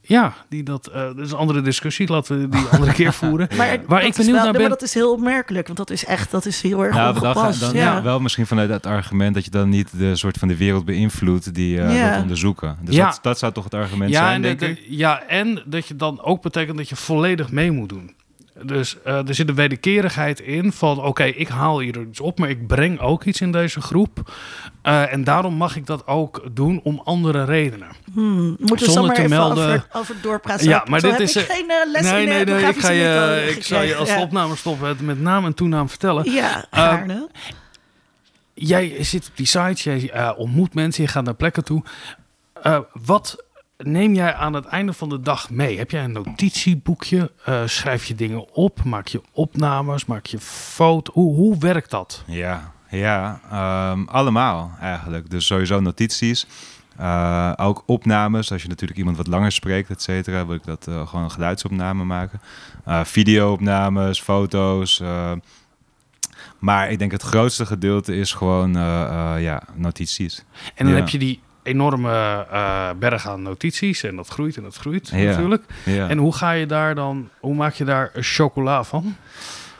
Ja, 0.00 0.34
die 0.48 0.62
dat, 0.62 0.88
uh, 0.88 0.94
dat 0.94 1.18
is 1.18 1.30
een 1.30 1.36
andere 1.38 1.60
discussie. 1.62 2.08
Laten 2.08 2.40
we 2.40 2.48
die 2.48 2.66
andere 2.70 2.92
keer 2.92 3.12
voeren. 3.22 3.48
maar 3.56 3.78
Waar 3.86 4.04
ik 4.04 4.14
benieuwd 4.14 4.34
wel, 4.34 4.42
naar 4.44 4.52
ben. 4.52 4.60
Maar 4.60 4.70
dat 4.70 4.82
is 4.82 4.94
heel 4.94 5.12
opmerkelijk, 5.12 5.66
want 5.66 5.78
dat 5.78 5.90
is 5.90 6.04
echt, 6.04 6.30
dat 6.30 6.46
is 6.46 6.62
heel 6.62 6.84
erg 6.84 6.94
nou, 6.94 7.14
ongepast. 7.14 7.60
Dan, 7.60 7.72
dan, 7.72 7.78
ja. 7.80 7.94
ja. 7.96 8.02
wel 8.02 8.20
misschien 8.20 8.46
vanuit 8.46 8.70
het 8.70 8.86
argument 8.86 9.34
dat 9.34 9.44
je 9.44 9.50
dan 9.50 9.68
niet 9.68 9.98
de 9.98 10.16
soort 10.16 10.36
van 10.38 10.48
de 10.48 10.56
wereld 10.56 10.84
beïnvloedt 10.84 11.54
die 11.54 11.76
uh, 11.76 11.96
Ja. 11.96 12.08
wilt 12.10 12.22
onderzoeken. 12.22 12.78
Dus 12.80 12.94
Ja. 12.94 13.04
dat, 13.10 13.18
dat 13.22 13.38
zou 13.38 13.52
toch 13.52 13.64
het 13.64 13.74
argument 13.74 14.10
Ja 14.10 14.18
zijn, 14.22 14.34
en, 14.34 14.42
denk 14.42 14.58
de- 14.58 14.66
ik? 14.68 14.76
de- 14.76 14.96
ja, 14.96 15.22
en 15.22 15.62
dat 15.66 15.86
je 15.88 15.96
dan 15.96 16.22
ook 16.22 16.42
betekent 16.42 16.76
dat 16.76 16.88
je 16.88 16.96
volledig 16.96 17.50
mee 17.50 17.70
moet 17.70 17.88
doen. 17.88 18.14
Dus 18.62 19.02
eh, 19.02 19.28
er 19.28 19.34
zit 19.34 19.48
een 19.48 19.54
wederkerigheid 19.54 20.40
in 20.40 20.72
van... 20.72 21.02
oké, 21.04 21.24
ik 21.24 21.48
haal 21.48 21.80
hier 21.80 22.00
iets 22.08 22.20
op, 22.20 22.38
maar 22.38 22.48
ik 22.48 22.66
breng 22.66 23.00
ook 23.00 23.24
iets 23.24 23.40
in 23.40 23.52
deze 23.52 23.80
groep. 23.80 24.32
Eh, 24.82 25.12
en 25.12 25.24
daarom 25.24 25.54
mag 25.54 25.76
ik 25.76 25.86
dat 25.86 26.06
ook 26.06 26.42
doen 26.52 26.80
om 26.82 27.00
andere 27.04 27.44
redenen. 27.44 27.88
Hmm, 28.12 28.56
moeten 28.58 28.86
we 28.86 28.92
Zonder 28.92 29.14
te 29.14 29.18
even 29.22 29.36
melden- 29.36 29.66
over, 29.68 29.86
over 29.92 30.14
doorpraten. 30.22 30.68
Ja, 30.68 30.84
maar 30.88 31.00
Zo 31.00 31.10
dit 31.10 31.20
is, 31.20 31.36
ik 31.36 31.44
geen 31.50 31.70
eh, 31.70 31.90
les 31.90 32.02
nee, 32.02 32.22
in 32.22 32.28
nee, 32.28 32.44
nee, 32.44 32.66
ik, 32.68 32.78
ga 32.78 32.90
je, 32.90 33.52
ik 33.56 33.62
zal 33.64 33.82
je 33.82 33.94
als 33.96 34.08
de 34.14 34.20
opname 34.20 34.56
stoppen 34.56 34.88
het 34.88 35.00
met 35.00 35.20
naam 35.20 35.44
en 35.44 35.54
toenaam 35.54 35.88
vertellen. 35.88 36.30
Ja, 36.32 36.66
gaarne. 36.70 37.28
Jij 38.54 39.04
zit 39.04 39.26
op 39.26 39.36
die 39.36 39.46
sites, 39.46 39.82
jij 39.82 40.34
ontmoet 40.36 40.74
mensen, 40.74 41.02
je 41.02 41.08
gaat 41.08 41.24
naar 41.24 41.34
plekken 41.34 41.64
toe. 41.64 41.82
Wat 42.92 43.44
neem 43.78 44.14
jij 44.14 44.34
aan 44.34 44.52
het 44.52 44.64
einde 44.64 44.92
van 44.92 45.08
de 45.08 45.20
dag 45.20 45.50
mee? 45.50 45.78
Heb 45.78 45.90
jij 45.90 46.04
een 46.04 46.12
notitieboekje? 46.12 47.32
Eh, 47.44 47.62
schrijf 47.66 48.04
je 48.04 48.14
dingen 48.14 48.54
op? 48.54 48.84
Maak 48.84 49.06
je 49.08 49.22
opnames? 49.32 50.04
Maak 50.06 50.26
je 50.26 50.38
foto's? 50.40 51.14
Hoe, 51.14 51.34
hoe 51.34 51.58
werkt 51.58 51.90
dat? 51.90 52.22
Ja, 52.26 52.72
ja 52.90 53.40
ehm, 53.50 54.04
allemaal 54.04 54.70
eigenlijk. 54.80 55.30
Dus 55.30 55.46
sowieso 55.46 55.80
notities. 55.80 56.46
eh, 56.96 57.52
ook 57.56 57.82
opnames, 57.86 58.52
als 58.52 58.62
je 58.62 58.68
natuurlijk 58.68 58.98
iemand 58.98 59.16
wat 59.16 59.26
langer 59.26 59.52
spreekt, 59.52 59.90
et 59.90 60.02
cetera, 60.02 60.46
wil 60.46 60.54
ik 60.54 60.64
dat 60.64 60.86
eh, 60.86 61.06
gewoon 61.08 61.24
een 61.24 61.30
geluidsopname 61.30 62.04
maken. 62.04 62.40
Videoopnames, 63.04 64.20
foto's. 64.20 65.02
maar 66.58 66.90
ik 66.90 66.98
denk 66.98 67.12
het 67.12 67.22
grootste 67.22 67.66
gedeelte 67.66 68.14
is 68.16 68.32
gewoon 68.32 68.72
ja, 69.40 69.62
notities. 69.74 70.44
En 70.74 70.84
dan 70.84 70.94
Ja. 70.94 71.00
heb 71.00 71.08
je 71.08 71.18
die 71.18 71.40
enorme 71.66 72.46
eh, 72.50 72.88
berg 72.98 73.28
aan 73.28 73.42
notities 73.42 74.02
en 74.02 74.16
dat 74.16 74.28
groeit 74.28 74.56
en 74.56 74.62
dat 74.62 74.76
groeit 74.76 75.08
Ja. 75.08 75.16
natuurlijk. 75.16 75.62
Ja. 75.84 76.08
En 76.08 76.18
hoe 76.18 76.34
ga 76.34 76.50
je 76.50 76.66
daar 76.66 76.94
dan, 76.94 77.28
hoe 77.40 77.54
maak 77.54 77.74
je 77.74 77.84
daar 77.84 78.10
chocola 78.14 78.84
van? 78.84 79.16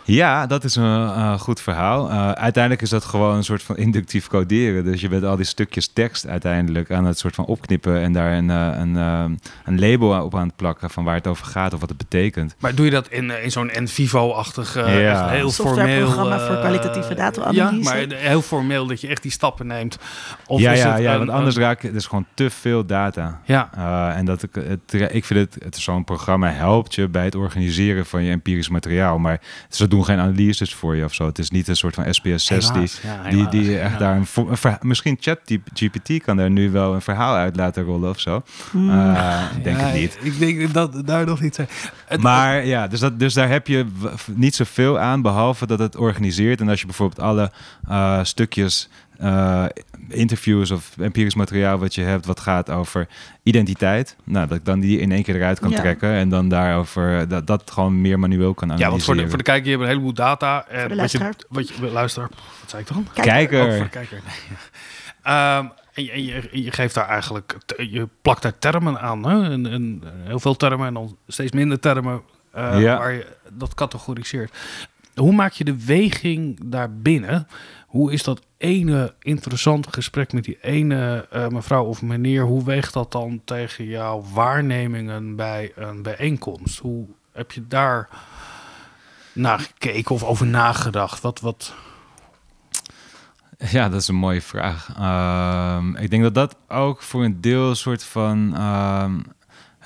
Ja, 0.09 0.47
dat 0.47 0.65
is 0.65 0.77
een 0.77 0.85
eh, 0.85 1.39
goed 1.39 1.61
verhaal. 1.61 2.11
Eh, 2.11 2.31
uiteindelijk 2.31 2.83
is 2.83 2.91
dat 2.91 3.05
gewoon 3.05 3.37
een 3.37 3.45
soort 3.45 3.63
van 3.63 3.77
inductief 3.77 4.27
coderen. 4.27 4.85
Dus 4.85 5.01
je 5.01 5.09
bent 5.09 5.25
al 5.25 5.37
die 5.37 5.45
stukjes 5.45 5.89
tekst 5.93 6.27
uiteindelijk 6.27 6.91
aan 6.91 7.05
het 7.05 7.19
soort 7.19 7.35
van 7.35 7.45
opknippen 7.45 8.01
en 8.01 8.13
daar 8.13 8.33
een, 8.33 8.51
eh, 8.51 8.69
een, 8.79 8.97
eh, 8.97 9.25
een 9.65 9.79
label 9.81 10.23
op 10.25 10.35
aan 10.35 10.47
het 10.47 10.57
plakken 10.57 10.91
van 10.91 11.05
waar 11.05 11.15
het 11.15 11.27
over 11.27 11.47
gaat 11.47 11.73
of 11.75 11.81
wat 11.81 11.89
het 11.89 11.99
betekent. 11.99 12.55
Maar 12.59 12.75
doe 12.75 12.85
je 12.85 12.91
dat 12.91 13.09
in, 13.09 13.43
in 13.43 13.51
zo'n 13.51 13.71
eh, 13.71 15.01
Ja. 15.03 15.23
echt 15.23 15.31
heel 15.31 15.51
Softwareprogramma 15.51 16.31
formeel... 16.39 16.47
voor 16.47 16.55
eh, 16.55 16.61
kwalitatieve 16.61 17.15
data-analyse. 17.15 17.99
Ja, 17.99 18.07
maar 18.07 18.19
heel 18.19 18.43
formeel 18.43 18.87
dat 18.87 19.01
je 19.01 19.07
echt 19.09 19.23
die 19.23 19.31
stappen 19.31 19.67
neemt. 19.67 19.99
Of 20.47 20.61
ja, 20.61 20.73
is 20.73 20.79
ja, 20.79 20.93
het 20.93 21.03
ja 21.03 21.13
een- 21.13 21.19
want 21.19 21.31
anders 21.31 21.57
raak 21.57 21.81
je, 21.83 21.87
het 21.87 21.97
is 21.97 22.07
gewoon 22.07 22.27
te 22.35 22.51
veel 22.51 22.87
data. 22.87 23.41
Ja, 23.45 23.71
Uh, 23.79 24.17
en 24.17 24.25
dat 24.25 24.43
ik, 24.43 24.55
het, 24.55 25.13
ik 25.13 25.25
vind 25.25 25.41
het, 25.55 25.65
het 25.65 25.77
zo'n 25.77 26.05
programma 26.05 26.51
helpt 26.51 26.95
je 26.95 27.09
bij 27.09 27.25
het 27.25 27.35
organiseren 27.35 28.07
van 28.07 28.23
je 28.23 28.31
empirisch 28.31 28.69
materiaal. 28.69 29.19
Maar 29.19 29.41
ze 29.69 29.89
doen 29.89 29.96
geen 30.05 30.19
analyses 30.19 30.75
voor 30.75 30.97
je 30.97 31.05
of 31.05 31.15
zo. 31.15 31.27
Het 31.27 31.39
is 31.39 31.51
niet 31.51 31.69
een 31.69 31.77
soort 31.77 31.95
van 31.95 32.05
SPS6 32.05 32.13
die, 32.23 32.35
Helaas, 32.49 33.01
ja, 33.03 33.23
die, 33.23 33.37
helaas, 33.37 33.51
die 33.51 33.79
echt 33.79 33.93
ja. 33.93 33.99
daar 33.99 34.17
een, 34.17 34.27
een 34.49 34.57
verha- 34.57 34.79
misschien 34.81 35.17
ChatGPT 35.21 36.23
kan 36.23 36.37
daar 36.37 36.51
nu 36.51 36.71
wel 36.71 36.95
een 36.95 37.03
verhaal 37.03 37.35
uit 37.35 37.57
laten 37.57 37.83
rollen 37.85 38.11
of 38.11 38.21
zo. 38.21 38.43
Uh, 38.75 39.43
ik 39.57 39.65
denk 39.65 39.77
het 39.81 39.95
niet. 39.95 40.19
Ik 40.23 40.39
denk 40.39 40.73
dat 40.73 41.07
daar 41.07 41.27
nog 41.27 41.41
niet 41.41 41.55
zijn. 41.55 41.69
Het- 42.07 42.21
Maar 42.21 42.67
ja, 42.67 42.87
dus, 42.87 43.01
dat, 43.01 43.19
dus 43.19 43.35
daar 43.35 43.49
heb 43.49 43.67
je 43.67 43.87
niet 44.35 44.55
zoveel 44.55 44.99
aan, 44.99 45.23
behalve 45.23 45.67
dat 45.67 45.79
het 45.79 45.97
organiseert. 45.97 46.61
En 46.61 46.69
als 46.69 46.81
je 46.81 46.87
bijvoorbeeld 46.87 47.21
alle 47.21 47.51
eh, 47.89 48.19
stukjes, 48.23 48.89
eh, 49.19 49.65
interviews 50.09 50.71
of 50.71 50.95
empirisch 50.99 51.35
materiaal 51.35 51.79
wat 51.79 51.95
je 51.95 52.03
hebt, 52.03 52.27
wat 52.27 52.41
gaat 52.41 52.71
over 52.71 53.09
identiteit, 53.43 54.17
nou, 54.25 54.47
dat 54.49 54.57
ik 54.59 54.65
dan 54.65 54.81
die 54.81 54.99
in 54.99 55.13
één 55.13 55.23
keer 55.23 55.37
eruit 55.37 55.59
kan 55.59 55.71
Ja. 55.71 55.81
trekken 55.81 56.11
en 56.13 56.29
dan 56.29 56.49
daarover 56.49 57.29
dat, 57.29 57.47
dat 57.47 57.71
gewoon 57.71 58.01
meer 58.01 58.19
manueel 58.19 58.55
kan 58.55 58.69
ja, 58.69 58.75
analyseren. 58.75 58.91
want 58.91 59.05
voor 59.05 59.15
de, 59.17 59.29
voor 59.29 59.39
de 59.39 59.45
kijker, 59.45 59.65
je 59.65 59.71
hebt 59.71 59.83
een 59.83 59.89
heleboel 59.89 60.13
data. 60.15 60.67
En 60.69 60.81
Voor 60.81 60.89
de 60.89 60.97
wat 60.97 61.11
je, 61.13 61.33
wat 61.49 61.69
je, 61.69 61.91
luisteraar, 61.91 62.29
wat 62.61 62.71
zei 62.71 62.83
ik 62.83 62.89
dan? 62.89 63.07
Kijk, 63.13 63.27
Kijker. 63.27 63.67
Oh, 63.67 63.75
voor 63.75 63.85
de 63.85 63.89
kijker. 63.91 64.21
Nee. 64.25 64.57
Ehm, 65.23 65.67
en 65.95 66.05
je, 66.05 66.25
je, 66.25 66.49
je 66.63 66.71
geeft 66.71 66.95
daar 66.95 67.09
eigenlijk, 67.09 67.57
je 67.77 68.09
plakt 68.23 68.43
daar 68.43 68.59
termen 68.59 69.01
aan. 69.01 69.27
Hè? 69.27 69.51
En, 69.53 69.67
en 69.67 70.03
heel 70.25 70.41
veel 70.41 70.57
termen 70.57 70.87
en 70.87 70.95
dan 70.95 71.17
steeds 71.29 71.53
minder 71.53 71.81
termen 71.81 72.23
eh, 72.53 72.81
Ja. 72.81 72.99
waar 72.99 73.13
je 73.13 73.27
dat 73.53 73.75
categoriseert. 73.75 74.57
Hoe 75.15 75.33
maak 75.33 75.53
je 75.53 75.65
de 75.65 75.85
weging 75.87 76.59
daarbinnen? 76.65 77.47
Hoe 77.97 78.13
is 78.13 78.23
dat 78.23 78.41
ene 78.57 79.15
interessante 79.19 79.93
gesprek 79.93 80.33
met 80.33 80.45
die 80.45 80.59
ene 80.61 81.27
eh, 81.31 81.49
mevrouw 81.49 81.85
of 81.85 82.03
meneer? 82.03 82.43
Hoe 82.43 82.65
weegt 82.65 82.93
dat 82.93 83.13
dan 83.13 83.41
tegen 83.45 83.85
jouw 83.85 84.25
waarnemingen 84.33 85.37
bij 85.37 85.73
een 85.75 86.03
bijeenkomst? 86.03 86.79
Hoe 86.79 87.07
heb 87.33 87.53
je 87.53 87.67
daar 87.67 88.09
naar 89.33 89.59
gekeken 89.59 90.15
of 90.15 90.23
over 90.23 90.47
nagedacht? 90.47 91.21
Wat, 91.21 91.41
wat, 91.41 91.75
Ja, 93.59 93.89
dat 93.89 94.01
is 94.01 94.09
een 94.09 94.15
mooie 94.15 94.43
vraag. 94.43 94.95
Ehm, 94.97 95.97
ik 95.97 96.11
denk 96.11 96.23
dat 96.23 96.35
dat 96.35 96.57
ook 96.69 97.03
voor 97.03 97.25
een 97.25 97.41
deel 97.41 97.69
een 97.69 97.77
soort 97.77 98.05
van 98.05 98.57
ehm, 98.57 99.19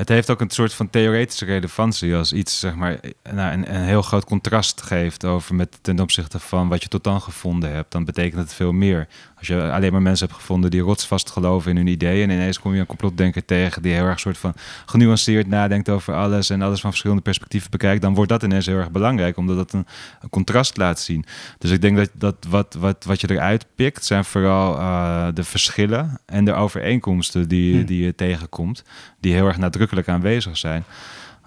het 0.00 0.08
heeft 0.08 0.30
ook 0.30 0.40
een 0.40 0.50
soort 0.50 0.74
van 0.74 0.90
theoretische 0.90 1.44
relevantie 1.44 2.14
als 2.14 2.32
iets, 2.32 2.58
zeg 2.58 2.74
maar, 2.74 3.00
nou, 3.32 3.52
een, 3.52 3.74
een 3.74 3.82
heel 3.82 4.02
groot 4.02 4.24
contrast 4.24 4.82
geeft 4.82 5.24
over 5.24 5.54
met 5.54 5.78
ten 5.82 6.00
opzichte 6.00 6.38
van 6.38 6.68
wat 6.68 6.82
je 6.82 6.88
tot 6.88 7.04
dan 7.04 7.20
gevonden 7.20 7.72
hebt. 7.72 7.92
Dan 7.92 8.04
betekent 8.04 8.40
het 8.40 8.54
veel 8.54 8.72
meer. 8.72 9.08
Als 9.40 9.48
je 9.48 9.70
alleen 9.72 9.92
maar 9.92 10.03
mensen 10.03 10.26
hebt 10.26 10.38
gevonden 10.38 10.70
die 10.70 10.81
rotsvast 10.81 11.31
geloven 11.31 11.70
in 11.70 11.76
hun 11.76 11.87
ideeën 11.87 12.31
en 12.31 12.37
ineens 12.37 12.61
kom 12.61 12.74
je 12.74 12.81
een 12.81 12.87
complotdenker 12.87 13.44
tegen 13.44 13.83
die 13.83 13.92
heel 13.92 14.05
erg 14.05 14.20
soort 14.20 14.38
van 14.38 14.55
genuanceerd 14.87 15.46
nadenkt 15.46 15.88
over 15.88 16.14
alles 16.14 16.50
en 16.50 16.62
alles 16.62 16.81
van 16.81 16.90
verschillende 16.90 17.22
perspectieven 17.22 17.70
bekijkt, 17.70 18.03
dan 18.03 18.14
wordt 18.14 18.31
dat 18.31 18.42
ineens 18.42 18.66
heel 18.66 18.76
erg 18.76 18.90
belangrijk, 18.90 19.37
omdat 19.37 19.57
dat 19.57 19.72
een, 19.72 19.87
een 20.20 20.31
contrast 20.31 20.76
laat 20.76 21.00
zien. 21.00 21.24
Dus 21.59 21.70
ik 21.70 21.81
denk 21.81 21.96
dat, 21.96 22.11
dat 22.14 22.37
wat, 22.48 22.76
wat, 22.79 23.05
wat 23.05 23.20
je 23.20 23.31
eruit 23.31 23.66
pikt, 23.74 24.05
zijn 24.05 24.24
vooral 24.24 24.79
uh, 24.79 25.26
de 25.35 25.44
verschillen 25.44 26.20
en 26.26 26.44
de 26.44 26.53
overeenkomsten 26.53 27.48
die, 27.48 27.74
Hmm. 27.74 27.85
die 27.85 28.05
je 28.05 28.14
tegenkomt, 28.14 28.85
die 29.20 29.33
heel 29.33 29.46
erg 29.46 29.59
nadrukkelijk 29.59 30.09
aanwezig 30.09 30.57
zijn. 30.57 30.85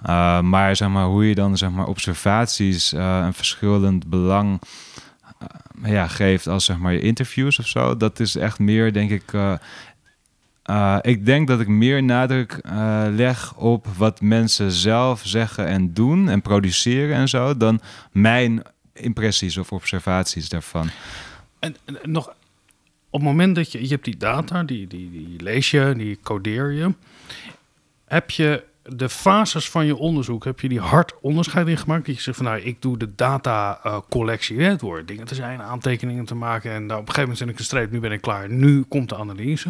Uh, 0.05 0.41
maar 0.41 0.75
zeg 0.75 0.89
maar, 0.89 1.05
hoe 1.05 1.27
je 1.27 1.35
dan 1.35 1.57
zeg 1.57 1.69
maar, 1.69 1.85
observaties 1.85 2.93
uh, 2.93 3.21
een 3.25 3.33
verschillend 3.33 4.07
belang 4.07 4.61
ja, 5.83 6.07
geeft 6.07 6.47
als 6.47 6.65
zeg 6.65 6.77
maar, 6.77 6.93
je 6.93 7.01
interviews 7.01 7.59
of 7.59 7.67
zo, 7.67 7.97
dat 7.97 8.19
is 8.19 8.35
echt 8.35 8.59
meer, 8.59 8.93
denk 8.93 9.11
ik. 9.11 9.33
Uh, 9.33 10.97
ik 11.01 11.25
denk 11.25 11.47
dat 11.47 11.59
ik 11.59 11.67
meer 11.67 12.03
nadruk 12.03 12.59
leg 13.09 13.55
op 13.55 13.87
wat 13.97 14.21
mensen 14.21 14.71
zelf 14.71 15.21
zeggen 15.25 15.67
en 15.67 15.93
doen 15.93 16.29
en 16.29 16.41
produceren 16.41 17.15
en 17.15 17.29
zo, 17.29 17.57
dan 17.57 17.81
mijn 18.11 18.61
impressies 18.93 19.57
of 19.57 19.71
observaties 19.71 20.49
daarvan. 20.49 20.89
En, 21.59 21.75
en 21.85 21.97
nog 22.03 22.27
op 23.13 23.19
het 23.19 23.29
moment 23.29 23.55
dat 23.55 23.71
je, 23.71 23.81
je 23.81 23.87
hebt 23.87 24.05
die 24.05 24.17
data, 24.17 24.63
die, 24.63 24.87
die, 24.87 25.11
die 25.11 25.41
lees 25.41 25.71
je, 25.71 25.93
die 25.97 26.19
codeer 26.23 26.71
je, 26.71 26.93
heb 28.05 28.31
je 28.31 28.63
de 28.83 29.09
fases 29.09 29.69
van 29.69 29.85
je 29.85 29.95
onderzoek, 29.97 30.43
heb 30.43 30.59
je 30.59 30.69
die 30.69 30.79
hard 30.79 31.13
onderscheid 31.21 31.67
in 31.67 31.77
gemaakt? 31.77 32.05
Dat 32.05 32.15
je 32.15 32.21
zegt 32.21 32.37
van 32.37 32.45
nou, 32.45 32.59
ik 32.59 32.81
doe 32.81 32.97
de 32.97 33.15
datacollectie, 33.15 34.55
uh, 34.55 34.77
door 34.77 35.05
dingen 35.05 35.25
te 35.25 35.35
zijn, 35.35 35.61
aantekeningen 35.61 36.25
te 36.25 36.35
maken 36.35 36.71
en 36.71 36.87
dan 36.87 36.97
op 36.97 37.07
een 37.07 37.13
gegeven 37.13 37.21
moment 37.21 37.37
zit 37.37 37.49
ik 37.49 37.57
een 37.59 37.63
streep, 37.65 37.91
nu 37.91 37.99
ben 37.99 38.11
ik 38.11 38.21
klaar, 38.21 38.49
nu 38.49 38.81
komt 38.83 39.09
de 39.09 39.17
analyse. 39.17 39.69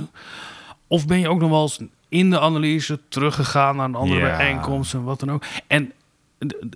Of 0.87 1.07
ben 1.07 1.19
je 1.19 1.29
ook 1.29 1.39
nog 1.39 1.49
wel 1.49 1.61
eens 1.61 1.79
in 2.09 2.29
de 2.29 2.39
analyse 2.39 2.99
teruggegaan 3.09 3.75
naar 3.75 3.85
een 3.85 3.95
andere 3.95 4.19
Ja. 4.19 4.37
bijeenkomst 4.37 4.93
en 4.93 5.03
wat 5.03 5.19
dan 5.19 5.31
ook? 5.31 5.43
En 5.67 5.91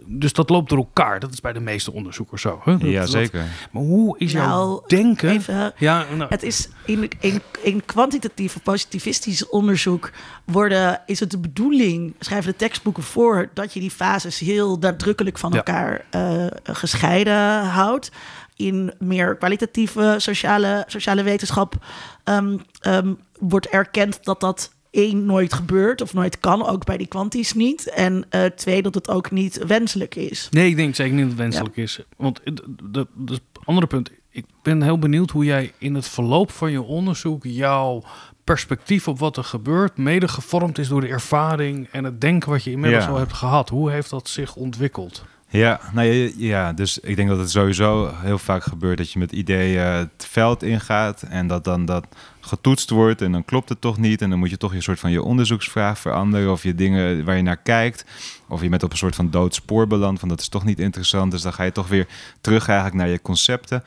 dus 0.05 0.33
dat 0.33 0.49
loopt 0.49 0.69
door 0.69 0.77
elkaar. 0.77 1.19
Dat 1.19 1.33
is 1.33 1.41
bij 1.41 1.53
de 1.53 1.59
meeste 1.59 1.93
onderzoekers 1.93 2.41
zo. 2.41 2.61
Hè? 2.63 2.77
Dat, 2.77 2.89
ja, 2.89 2.99
dat- 2.99 3.09
zeker. 3.09 3.43
maar 3.71 3.83
hoe 3.83 4.17
is 4.19 4.31
jouw 4.31 4.47
Nou, 4.47 4.81
denken? 4.87 5.29
Even, 5.29 5.73
ja, 5.77 6.05
nou, 6.15 6.29
Het 6.29 6.43
is 6.43 6.69
in, 6.85 7.09
in, 7.19 7.41
in 7.61 7.85
kwantitatief 7.85 8.55
of 8.55 8.63
positivistisch 8.63 9.49
onderzoek 9.49 10.11
worden, 10.45 11.01
is 11.05 11.19
het 11.19 11.31
de 11.31 11.37
bedoeling, 11.39 12.15
schrijven 12.19 12.51
de 12.51 12.57
tekstboeken 12.57 13.03
voor, 13.03 13.49
dat 13.53 13.73
je 13.73 13.79
die 13.79 13.91
fases 13.91 14.39
heel 14.39 14.77
nadrukkelijk 14.77 15.37
van 15.37 15.51
Ja. 15.51 15.57
elkaar 15.57 16.05
eh, 16.09 16.45
gescheiden 16.63 17.65
houdt. 17.65 18.11
In 18.55 18.93
meer 18.99 19.35
kwalitatieve 19.35 20.15
sociale, 20.17 20.83
sociale 20.87 21.23
wetenschap 21.23 21.75
ehm, 22.23 22.57
ehm, 22.79 23.13
wordt 23.39 23.67
erkend 23.67 24.23
dat 24.23 24.39
dat 24.39 24.71
één 24.97 25.25
nooit 25.25 25.53
gebeurt 25.53 26.01
of 26.01 26.13
nooit 26.13 26.39
kan, 26.39 26.67
ook 26.67 26.85
bij 26.85 26.97
die 26.97 27.07
kwanties 27.07 27.53
niet. 27.53 27.89
En 27.89 28.25
eh, 28.29 28.45
twee, 28.45 28.81
dat 28.81 28.95
het 28.95 29.09
ook 29.09 29.31
niet 29.31 29.65
wenselijk 29.67 30.15
is. 30.15 30.47
Nee, 30.51 30.69
ik 30.69 30.75
denk 30.75 30.95
zeker 30.95 31.13
niet 31.13 31.21
dat 31.21 31.29
het 31.31 31.39
wenselijk 31.39 31.77
is. 31.77 31.99
Want 32.17 32.41
het- 32.43 32.61
dat 32.83 33.07
dat 33.15 33.29
is 33.29 33.35
het 33.53 33.65
andere 33.65 33.87
punt. 33.87 34.11
Ik 34.29 34.45
ben 34.61 34.81
heel 34.81 34.99
benieuwd 34.99 35.31
hoe 35.31 35.45
jij 35.45 35.71
in 35.77 35.95
het 35.95 36.07
verloop 36.07 36.51
van 36.51 36.71
je 36.71 36.81
onderzoek 36.81 37.43
jouw 37.43 38.03
perspectief 38.43 39.07
op 39.07 39.19
wat 39.19 39.37
er 39.37 39.43
gebeurt, 39.43 39.97
mede 39.97 40.27
gevormd 40.27 40.77
is 40.77 40.87
door 40.87 41.01
de 41.01 41.07
ervaring 41.07 41.87
en 41.91 42.03
het 42.03 42.21
denken 42.21 42.49
wat 42.49 42.63
je 42.63 42.71
inmiddels 42.71 43.03
Ja. 43.03 43.09
al 43.09 43.17
hebt 43.17 43.33
gehad. 43.33 43.69
Hoe 43.69 43.91
heeft 43.91 44.09
dat 44.09 44.29
zich 44.29 44.55
ontwikkeld? 44.55 45.25
Ja, 45.49 45.79
nou 45.93 46.07
ja, 46.07 46.31
ja, 46.37 46.73
dus 46.73 46.99
ik 46.99 47.15
denk 47.15 47.29
dat 47.29 47.37
het 47.39 47.49
sowieso 47.51 48.11
heel 48.15 48.37
vaak 48.37 48.63
gebeurt 48.63 48.97
dat 48.97 49.11
je 49.11 49.19
met 49.19 49.31
ideeën 49.31 49.81
het 49.81 50.25
veld 50.29 50.63
ingaat 50.63 51.21
en 51.21 51.47
dat 51.47 51.63
dan 51.63 51.85
dat 51.85 52.05
getoetst 52.47 52.89
wordt 52.89 53.21
en 53.21 53.31
dan 53.31 53.45
klopt 53.45 53.69
het 53.69 53.81
toch 53.81 53.97
niet. 53.97 54.21
En 54.21 54.29
dan 54.29 54.39
moet 54.39 54.49
je 54.49 54.57
toch 54.57 54.73
je 54.73 54.81
soort 54.81 54.99
van 54.99 55.11
je 55.11 55.23
onderzoeksvraag 55.23 55.99
veranderen 55.99 56.51
of 56.51 56.63
je 56.63 56.75
dingen 56.75 57.25
waar 57.25 57.35
je 57.35 57.41
naar 57.41 57.57
kijkt. 57.57 58.05
Of 58.47 58.61
je 58.61 58.69
bent 58.69 58.83
op 58.83 58.91
een 58.91 58.97
soort 58.97 59.15
van 59.15 59.29
dood 59.29 59.55
spoor 59.55 59.87
beland 59.87 60.19
van 60.19 60.29
dat 60.29 60.39
is 60.39 60.47
toch 60.47 60.65
niet 60.65 60.79
interessant, 60.79 61.31
dus 61.31 61.41
dan 61.41 61.53
ga 61.53 61.63
je 61.63 61.71
toch 61.71 61.87
weer 61.87 62.07
terug 62.41 62.67
eigenlijk 62.67 62.97
naar 62.97 63.07
je 63.07 63.21
concepten. 63.21 63.83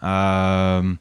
Ehm, 0.00 0.94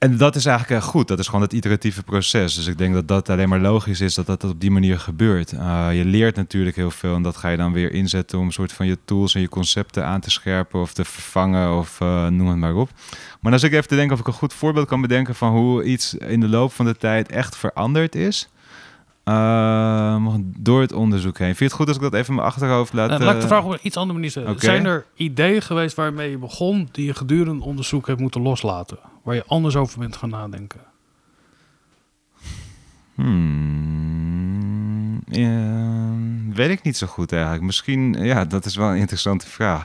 en 0.00 0.16
dat 0.16 0.36
is 0.36 0.46
eigenlijk 0.46 0.80
echt 0.80 0.90
goed. 0.90 1.08
Dat 1.08 1.18
is 1.18 1.26
gewoon 1.26 1.42
het 1.42 1.52
iteratieve 1.52 2.02
proces. 2.02 2.54
Dus 2.54 2.66
ik 2.66 2.78
denk 2.78 2.94
dat 2.94 3.08
dat 3.08 3.28
alleen 3.28 3.48
maar 3.48 3.60
logisch 3.60 4.00
is 4.00 4.14
dat 4.14 4.26
dat 4.26 4.44
op 4.44 4.60
die 4.60 4.70
manier 4.70 4.98
gebeurt. 4.98 5.52
Uh, 5.52 5.88
je 5.92 6.04
leert 6.04 6.36
natuurlijk 6.36 6.76
heel 6.76 6.90
veel 6.90 7.14
en 7.14 7.22
dat 7.22 7.36
ga 7.36 7.48
je 7.48 7.56
dan 7.56 7.72
weer 7.72 7.92
inzetten 7.92 8.38
om 8.38 8.46
een 8.46 8.52
soort 8.52 8.72
van 8.72 8.86
je 8.86 8.98
tools 9.04 9.34
en 9.34 9.40
je 9.40 9.48
concepten 9.48 10.04
aan 10.04 10.20
te 10.20 10.30
scherpen 10.30 10.80
of 10.80 10.92
te 10.92 11.04
vervangen 11.04 11.78
of 11.78 12.00
uh, 12.00 12.26
noem 12.26 12.48
het 12.48 12.56
maar 12.56 12.74
op. 12.74 12.90
Maar 13.40 13.52
als 13.52 13.62
ik 13.62 13.72
even 13.72 13.88
te 13.88 13.94
denken 13.94 14.14
of 14.14 14.20
ik 14.20 14.26
een 14.26 14.32
goed 14.32 14.52
voorbeeld 14.52 14.86
kan 14.86 15.00
bedenken 15.00 15.34
van 15.34 15.52
hoe 15.52 15.84
iets 15.84 16.14
in 16.14 16.40
de 16.40 16.48
loop 16.48 16.72
van 16.72 16.86
de 16.86 16.96
tijd 16.96 17.30
echt 17.30 17.56
veranderd 17.56 18.14
is. 18.14 18.48
Uh, 19.24 20.34
door 20.44 20.80
het 20.80 20.92
onderzoek 20.92 21.38
heen. 21.38 21.46
Vind 21.46 21.58
je 21.58 21.64
het 21.64 21.74
goed 21.74 21.86
als 21.86 21.96
ik 21.96 22.02
dat 22.02 22.14
even 22.14 22.28
in 22.28 22.34
mijn 22.34 22.46
achterhoofd 22.46 22.92
laat? 22.92 23.08
Nou, 23.08 23.22
laat 23.22 23.34
ik 23.34 23.40
de 23.40 23.46
vraag 23.46 23.64
op 23.64 23.70
een 23.70 23.78
iets 23.82 23.96
andere 23.96 24.14
manier 24.14 24.30
stellen. 24.30 24.60
Zijn 24.60 24.86
er 24.86 25.06
ideeën 25.14 25.62
geweest 25.62 25.96
waarmee 25.96 26.30
je 26.30 26.38
begon 26.38 26.88
die 26.92 27.06
je 27.06 27.14
gedurende 27.14 27.64
onderzoek 27.64 28.06
hebt 28.06 28.20
moeten 28.20 28.40
loslaten? 28.42 28.98
Waar 29.22 29.34
je 29.34 29.44
anders 29.46 29.76
over 29.76 29.98
bent 29.98 30.16
gaan 30.16 30.30
nadenken? 30.30 30.80
Hmm, 33.14 33.80
weet 36.54 36.70
ik 36.70 36.82
niet 36.82 36.96
zo 36.96 37.06
goed 37.06 37.32
eigenlijk. 37.32 37.62
Misschien, 37.62 38.12
ja, 38.12 38.44
dat 38.44 38.64
is 38.64 38.76
wel 38.76 38.88
een 38.88 38.96
interessante 38.96 39.46
vraag. 39.46 39.84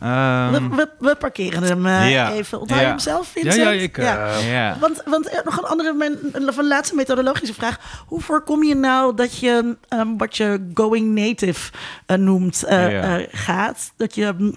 Ehm, 0.00 0.52
we, 0.52 0.76
we, 0.76 0.88
we 0.98 1.14
parkeren 1.18 1.62
hem 1.62 1.86
ja. 2.08 2.32
even. 2.32 2.60
Onthoud 2.60 2.80
je 2.80 2.84
Ja. 2.86 2.90
hem 2.90 2.98
zelf, 3.00 3.34
Ja, 3.34 3.40
Vincent? 3.40 3.62
ja, 3.64 3.70
ik... 3.70 3.98
eh, 3.98 4.52
ja. 4.52 4.76
Want, 4.80 5.02
want 5.04 5.28
eh, 5.28 5.44
nog 5.44 5.58
een 5.58 5.64
andere, 5.64 6.18
een 6.58 6.66
laatste 6.66 6.94
methodologische 6.94 7.54
vraag. 7.54 8.02
Hoe 8.06 8.20
voorkom 8.20 8.64
je 8.64 8.74
nou 8.74 9.14
dat 9.14 9.38
je 9.38 9.76
ehm, 9.88 10.16
wat 10.16 10.36
je 10.36 10.70
going 10.74 11.14
native 11.14 11.70
noemt 12.16 12.64
Ja. 12.68 13.24
gaat? 13.30 13.92
Dat 13.96 14.14
je 14.14 14.34
mm, 14.38 14.54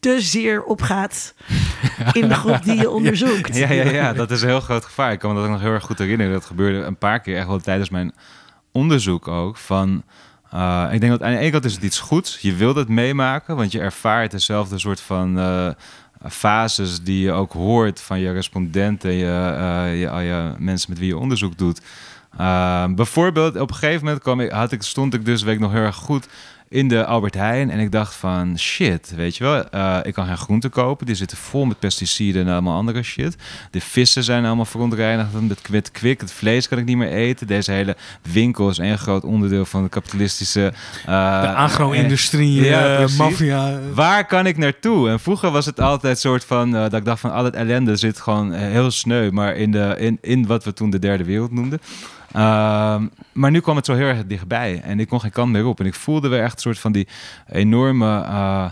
te 0.00 0.20
zeer 0.20 0.62
opgaat 0.64 1.34
in 2.12 2.28
de 2.28 2.34
groep 2.34 2.62
die 2.64 2.76
je 2.76 2.90
onderzoekt. 2.98 3.56
Ja, 3.56 3.72
ja, 3.72 3.90
ja, 3.90 4.12
dat 4.12 4.30
is 4.30 4.42
een 4.42 4.48
heel 4.48 4.60
groot 4.60 4.84
gevaar. 4.84 5.12
Ik 5.12 5.18
kan 5.18 5.30
me 5.30 5.36
dat 5.36 5.44
ook 5.44 5.50
nog 5.52 5.60
heel 5.60 5.70
erg 5.72 5.84
goed 5.84 5.98
herinneren. 5.98 6.32
Dat 6.32 6.44
gebeurde 6.44 6.78
een 6.78 6.96
paar 6.96 7.20
keer, 7.20 7.36
echt 7.36 7.46
wel 7.46 7.58
tijdens 7.58 7.90
mijn 7.90 8.12
onderzoek 8.72 9.28
ook. 9.28 9.56
Van, 9.56 10.02
uh, 10.54 10.88
ik 10.92 11.00
denk 11.00 11.12
dat 11.12 11.22
aan 11.22 11.32
de 11.32 11.38
ene 11.38 11.50
kant 11.50 11.64
is 11.64 11.74
het 11.74 11.82
iets 11.82 12.00
goeds. 12.00 12.38
Je 12.40 12.54
wilt 12.54 12.76
het 12.76 12.88
meemaken, 12.88 13.56
want 13.56 13.72
je 13.72 13.80
ervaart 13.80 14.30
dezelfde 14.30 14.78
soort 14.78 15.00
van 15.00 15.38
uh, 15.38 15.68
fases 16.28 17.02
die 17.02 17.22
je 17.22 17.32
ook 17.32 17.52
hoort 17.52 18.00
van 18.00 18.20
je 18.20 18.32
respondenten, 18.32 19.12
je, 19.12 19.54
uh, 19.58 20.22
je, 20.22 20.54
mensen 20.58 20.90
met 20.90 20.98
wie 20.98 21.08
je 21.08 21.18
onderzoek 21.18 21.58
doet. 21.58 21.80
Bijvoorbeeld, 22.96 23.56
op 23.56 23.68
een 23.68 23.76
gegeven 23.76 24.04
moment 24.04 24.22
kwam 24.22 24.40
ik, 24.40 24.50
had 24.50 24.72
ik, 24.72 24.82
stond 24.82 25.14
ik 25.14 25.24
dus, 25.24 25.42
weet 25.42 25.54
ik 25.54 25.60
nog 25.60 25.72
heel 25.72 25.80
erg 25.80 25.96
goed, 25.96 26.28
in 26.72 26.88
de 26.88 27.04
Albert 27.04 27.34
Heijn. 27.34 27.70
En 27.70 27.78
ik 27.78 27.92
dacht 27.92 28.14
van, 28.14 28.58
shit, 28.58 29.12
weet 29.16 29.36
je 29.36 29.44
wel. 29.44 29.64
Uh, 29.74 29.98
ik 30.02 30.14
kan 30.14 30.26
geen 30.26 30.36
groenten 30.36 30.70
kopen. 30.70 31.06
Die 31.06 31.14
zitten 31.14 31.36
vol 31.36 31.64
met 31.64 31.78
pesticiden 31.78 32.46
en 32.46 32.52
allemaal 32.52 32.76
andere 32.76 33.02
shit. 33.02 33.36
De 33.70 33.80
vissen 33.80 34.24
zijn 34.24 34.44
allemaal 34.44 34.64
verontreinigd 34.64 35.28
met 35.48 35.60
kwik, 35.60 35.88
kwik. 35.92 36.20
Het 36.20 36.32
vlees 36.32 36.68
kan 36.68 36.78
ik 36.78 36.84
niet 36.84 36.96
meer 36.96 37.12
eten. 37.12 37.46
Deze 37.46 37.72
hele 37.72 37.96
winkel 38.32 38.68
is 38.68 38.78
een 38.78 38.98
groot 38.98 39.24
onderdeel 39.24 39.64
van 39.64 39.82
de 39.82 39.88
kapitalistische... 39.88 40.72
Uh, 41.08 41.40
de 41.40 41.48
agro-industrie, 41.48 42.64
ja, 42.64 43.00
uh, 43.00 43.18
maffia. 43.18 43.78
Waar 43.94 44.26
kan 44.26 44.46
ik 44.46 44.56
naartoe? 44.56 45.08
En 45.08 45.20
vroeger 45.20 45.50
was 45.50 45.66
het 45.66 45.80
altijd 45.80 46.18
soort 46.18 46.44
van... 46.44 46.70
Dat 46.70 46.94
ik 46.94 47.04
dacht 47.04 47.20
van, 47.20 47.32
al 47.32 47.44
het 47.44 47.54
ellende 47.54 47.96
zit 47.96 48.20
gewoon 48.20 48.52
heel 48.52 48.90
sneu. 48.90 49.30
Maar 49.30 49.56
in, 49.56 49.70
de, 49.70 49.94
in, 49.98 50.18
in 50.20 50.46
wat 50.46 50.64
we 50.64 50.72
toen 50.72 50.90
de 50.90 50.98
derde 50.98 51.24
wereld 51.24 51.52
noemden. 51.52 51.80
Uh, 52.36 53.02
maar 53.32 53.50
nu 53.50 53.60
kwam 53.60 53.76
het 53.76 53.86
zo 53.86 53.94
heel 53.94 54.06
erg 54.06 54.26
dichtbij 54.26 54.80
en 54.80 55.00
ik 55.00 55.08
kon 55.08 55.20
geen 55.20 55.30
kant 55.30 55.52
meer 55.52 55.66
op. 55.66 55.80
En 55.80 55.86
ik 55.86 55.94
voelde 55.94 56.28
weer 56.28 56.42
echt 56.42 56.54
een 56.54 56.60
soort 56.60 56.78
van 56.78 56.92
die 56.92 57.08
enorme, 57.46 58.06
uh, 58.06 58.70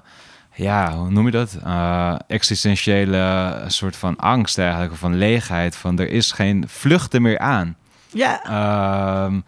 ja, 0.55 0.97
hoe 0.97 1.11
noem 1.11 1.25
je 1.27 1.31
dat? 1.31 1.59
Uh, 1.67 2.15
existentiële 2.27 3.65
soort 3.67 3.97
van 3.97 4.17
angst 4.17 4.59
eigenlijk, 4.59 4.93
of 4.93 4.99
van 4.99 5.17
leegheid. 5.17 5.77
Van 5.77 5.99
er 5.99 6.11
is 6.11 6.33
geen 6.33 6.65
vluchten 6.67 7.23
meer 7.23 7.39
aan. 7.39 7.77
Ja. 8.13 9.25
Um, 9.25 9.45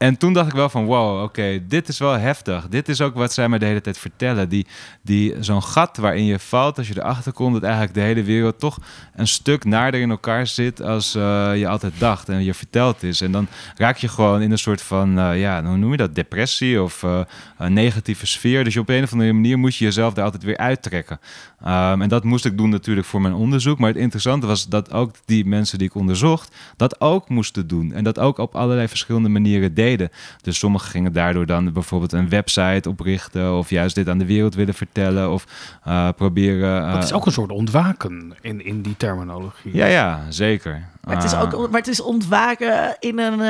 en 0.00 0.16
toen 0.16 0.32
dacht 0.32 0.48
ik 0.48 0.54
wel 0.54 0.68
van, 0.68 0.84
wow, 0.84 1.22
oké, 1.22 1.66
dit 1.68 1.88
is 1.88 1.98
wel 1.98 2.12
heftig. 2.12 2.68
Dit 2.68 2.88
is 2.88 3.00
ook 3.00 3.14
wat 3.14 3.32
zij 3.32 3.48
mij 3.48 3.58
de 3.58 3.64
hele 3.64 3.80
tijd 3.80 3.98
vertellen. 3.98 4.48
Die, 4.48 4.66
die, 5.02 5.34
Zo'n 5.40 5.62
gat 5.62 5.96
waarin 5.96 6.24
je 6.24 6.38
valt 6.38 6.78
als 6.78 6.88
je 6.88 6.98
erachter 6.98 7.32
komt... 7.32 7.52
dat 7.52 7.62
eigenlijk 7.62 7.94
de 7.94 8.00
hele 8.00 8.22
wereld 8.22 8.58
toch 8.58 8.78
een 9.14 9.28
stuk 9.28 9.64
naarder 9.64 10.00
in 10.00 10.10
elkaar 10.10 10.46
zit... 10.46 10.82
als 10.82 11.16
uh, 11.16 11.50
je 11.56 11.68
altijd 11.68 11.92
dacht 11.98 12.28
en 12.28 12.44
je 12.44 12.54
verteld 12.54 13.02
is. 13.02 13.20
En 13.20 13.32
dan 13.32 13.46
raak 13.76 13.96
je 13.96 14.08
gewoon 14.08 14.42
in 14.42 14.50
een 14.50 14.58
soort 14.58 14.82
van, 14.82 15.18
uh, 15.18 15.40
ja, 15.40 15.64
hoe 15.64 15.76
noem 15.76 15.90
je 15.90 15.96
dat? 15.96 16.14
Depressie 16.14 16.82
of 16.82 17.02
uh, 17.02 17.20
een 17.58 17.72
negatieve 17.72 18.26
sfeer. 18.26 18.64
Dus 18.64 18.76
op 18.76 18.88
een 18.88 19.02
of 19.02 19.12
andere 19.12 19.32
manier 19.32 19.58
moet 19.58 19.76
je 19.76 19.84
jezelf 19.84 20.14
daar 20.14 20.24
altijd 20.24 20.42
weer 20.42 20.56
uittrekken. 20.56 21.20
Um, 21.62 22.02
en 22.02 22.08
dat 22.08 22.24
moest 22.24 22.44
ik 22.44 22.58
doen 22.58 22.70
natuurlijk 22.70 23.06
voor 23.06 23.20
mijn 23.20 23.34
onderzoek. 23.34 23.78
Maar 23.78 23.88
het 23.88 23.98
interessante 23.98 24.46
was 24.46 24.68
dat 24.68 24.92
ook 24.92 25.14
die 25.24 25.44
mensen 25.44 25.78
die 25.78 25.86
ik 25.86 25.94
onderzocht... 25.94 26.56
dat 26.76 27.00
ook 27.00 27.28
moesten 27.28 27.66
doen. 27.66 27.92
En 27.92 28.04
dat 28.04 28.18
ook 28.18 28.38
op 28.38 28.54
allerlei 28.54 28.88
verschillende 28.88 29.28
manieren 29.28 29.74
deden 29.74 29.88
Dus 30.40 30.58
sommigen 30.58 30.90
gingen 30.90 31.12
daardoor 31.12 31.46
dan 31.46 31.72
bijvoorbeeld 31.72 32.12
een 32.12 32.28
website 32.28 32.88
oprichten 32.88 33.56
of 33.56 33.70
juist 33.70 33.94
dit 33.94 34.08
aan 34.08 34.18
de 34.18 34.26
wereld 34.26 34.54
willen 34.54 34.74
vertellen 34.74 35.30
of 35.30 35.46
uh, 35.86 36.08
proberen. 36.16 36.92
Dat 36.92 37.04
is 37.04 37.12
ook 37.12 37.26
een 37.26 37.32
soort 37.32 37.50
ontwaken 37.50 38.34
in, 38.40 38.64
in 38.64 38.82
die 38.82 38.96
terminologie. 38.96 39.76
Ja, 39.76 39.86
ja, 39.86 40.20
zeker. 40.28 40.88
Maar 41.00 41.16
het 41.16 41.24
is 41.24 41.34
ook, 41.34 41.70
maar 41.70 41.80
het 41.80 41.88
is 41.88 42.00
ontwaken 42.00 42.96
in 42.98 43.18
een 43.18 43.40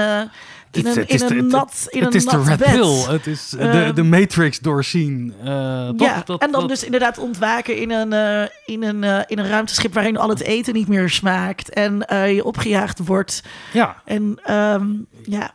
in 0.73 0.87
een, 0.87 1.07
in 1.07 1.23
een 1.23 1.47
nat 1.47 1.87
in 1.89 2.03
Het 2.05 2.15
is 2.15 2.25
de 2.25 2.43
red 2.43 2.59
pill. 2.59 3.13
Het 3.13 3.27
is 3.27 3.49
de, 3.49 3.59
ehm, 3.59 3.95
de 3.95 4.03
Matrix 4.03 4.59
doorzien. 4.59 5.35
Uh, 5.45 5.89
ja, 5.97 6.23
dat, 6.25 6.43
en 6.43 6.51
dan 6.51 6.67
dus 6.67 6.85
inderdaad 6.85 7.19
ontwaken 7.19 7.77
in 7.77 7.91
een, 7.91 8.13
uh, 8.13 8.49
in, 8.67 8.83
een, 8.83 9.03
uh, 9.03 9.21
in 9.27 9.39
een 9.39 9.49
ruimteschip... 9.49 9.95
waarin 9.95 10.17
al 10.17 10.29
het 10.29 10.41
eten 10.41 10.75
niet 10.75 10.89
meer 10.89 11.11
smaakt. 11.11 11.71
En 11.71 12.05
je 12.35 12.45
opgejaagd 12.45 12.99
wordt. 12.99 13.43
Ja. 13.73 14.03
En 14.05 14.55
um, 14.55 15.07
ja... 15.23 15.51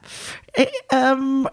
Um, 0.94 1.48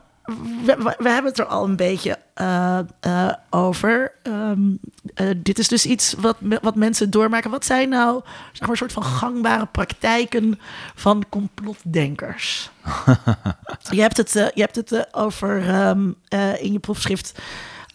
we, 0.65 0.95
we, 0.99 1.09
hebben 1.09 1.31
het 1.31 1.39
er 1.39 1.47
al 1.47 1.65
een 1.65 1.77
beetje 1.77 2.19
uh, 2.41 2.79
uh, 3.07 3.33
over. 3.51 4.13
Um, 4.23 4.79
uh, 5.15 5.31
dit 5.37 5.59
is 5.59 5.69
dus 5.69 5.87
iets 5.87 6.15
wat, 6.19 6.37
wat 6.63 6.75
mensen 6.75 7.11
doormaken. 7.11 7.51
Wat 7.51 7.65
zijn 7.65 7.89
nou 7.89 8.23
zeg 8.25 8.61
maar, 8.61 8.71
een 8.71 8.77
soort 8.77 8.93
van 8.93 9.05
gangbare 9.05 9.67
praktijken 9.67 10.61
van 10.95 11.25
complotdenkers? 11.29 12.71
je 13.91 14.01
hebt 14.01 14.17
het, 14.17 14.33
je 14.33 14.61
hebt 14.61 14.77
het 14.77 15.15
over 15.15 15.75
um, 15.89 16.17
in 16.61 16.73
je 16.73 16.79
proefschrift. 16.79 17.39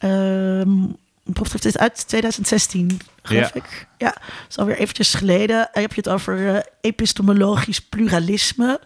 Um, 0.02 0.96
een 1.28 1.34
proefschrift 1.34 1.66
is 1.66 1.78
uit 1.78 2.08
2016, 2.08 3.00
geloof 3.22 3.54
ja. 3.54 3.54
ik. 3.54 3.88
Ja, 3.98 4.10
dat 4.10 4.50
is 4.50 4.58
alweer 4.58 4.78
eventjes 4.78 5.14
geleden. 5.14 5.70
heb 5.72 5.94
je 5.94 6.02
het 6.02 6.10
over 6.10 6.66
epistemologisch 6.82 7.82
pluralisme 7.82 8.80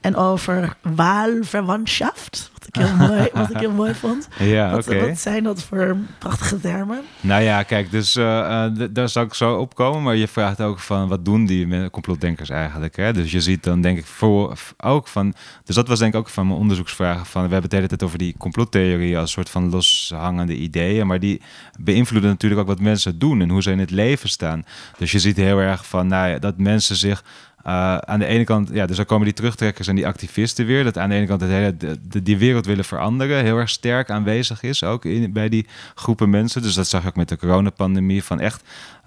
en 0.00 0.16
over 0.16 0.76
waalverwantschaft 0.82 2.49
ik 2.66 2.74
heel 2.74 2.96
mooi, 2.96 3.28
wat 3.32 3.50
ik 3.50 3.56
heel 3.56 3.72
mooi 3.72 3.94
vond. 3.94 4.28
Ja, 4.38 4.70
wat, 4.70 4.86
wat, 4.86 5.18
zijn 5.18 5.42
dat 5.42 5.62
voor 5.62 5.96
prachtige 6.18 6.60
termen? 6.60 7.00
Nou 7.20 7.42
ja, 7.42 7.62
kijk, 7.62 7.90
dus 7.90 8.16
uh, 8.16 8.66
daar 8.90 9.08
zou 9.08 9.26
ik 9.26 9.34
zo 9.34 9.56
op 9.56 9.74
komen. 9.74 10.02
Maar 10.02 10.16
je 10.16 10.28
vraagt 10.28 10.60
ook 10.60 10.78
van, 10.78 11.08
wat 11.08 11.24
doen 11.24 11.46
die 11.46 11.90
complotdenkers 11.90 12.50
eigenlijk? 12.50 12.96
Hè? 12.96 13.12
Dus 13.12 13.30
je 13.30 13.40
ziet 13.40 13.64
dan 13.64 13.80
denk 13.80 13.98
ik 13.98 14.06
voor, 14.06 14.58
ook 14.78 15.08
van... 15.08 15.34
Dus 15.64 15.74
dat 15.74 15.88
was 15.88 15.98
denk 15.98 16.14
ik 16.14 16.20
ook 16.20 16.28
van 16.28 16.46
mijn 16.46 16.58
onderzoeksvragen. 16.58 17.26
Van, 17.26 17.42
we 17.42 17.52
hebben 17.52 17.60
het 17.60 17.70
de 17.70 17.76
hele 17.76 17.88
tijd 17.88 18.02
over 18.02 18.18
die 18.18 18.34
complottheorie 18.38 19.18
als 19.18 19.30
soort 19.30 19.50
van 19.50 19.70
loshangende 19.70 20.56
ideeën. 20.56 21.06
Maar 21.06 21.20
die 21.20 21.40
beïnvloeden 21.80 22.30
natuurlijk 22.30 22.60
ook 22.60 22.66
wat 22.66 22.80
mensen 22.80 23.18
doen 23.18 23.40
en 23.40 23.50
hoe 23.50 23.62
ze 23.62 23.70
in 23.70 23.78
het 23.78 23.90
leven 23.90 24.28
staan. 24.28 24.64
Dus 24.98 25.12
je 25.12 25.18
ziet 25.18 25.36
heel 25.36 25.58
erg 25.58 25.86
van, 25.86 26.06
nou 26.06 26.28
ja, 26.28 26.38
dat 26.38 26.58
mensen 26.58 26.96
zich 26.96 27.24
uh, 27.66 27.96
aan 27.96 28.18
de 28.18 28.26
ene 28.26 28.44
kant, 28.44 28.70
ja, 28.72 28.86
dus 28.86 28.96
dan 28.96 29.04
komen 29.04 29.24
die 29.24 29.34
terugtrekkers 29.34 29.88
en 29.88 29.94
die 29.94 30.06
activisten 30.06 30.66
weer. 30.66 30.84
Dat 30.84 30.98
aan 30.98 31.08
de 31.08 31.14
ene 31.14 31.26
kant 31.26 31.40
het 31.40 31.50
hele, 31.50 31.76
die 32.22 32.38
wereld 32.38 32.66
willen 32.66 32.84
veranderen 32.84 33.44
heel 33.44 33.56
erg 33.56 33.68
sterk 33.68 34.10
aanwezig 34.10 34.62
is, 34.62 34.84
ook 34.84 35.04
in, 35.04 35.32
bij 35.32 35.48
die 35.48 35.66
groepen 35.94 36.30
mensen. 36.30 36.62
Dus 36.62 36.74
dat 36.74 36.88
zag 36.88 37.00
ik 37.00 37.06
ook 37.06 37.16
met 37.16 37.28
de 37.28 37.36
coronapandemie, 37.36 38.24
van 38.24 38.40
echt 38.40 38.62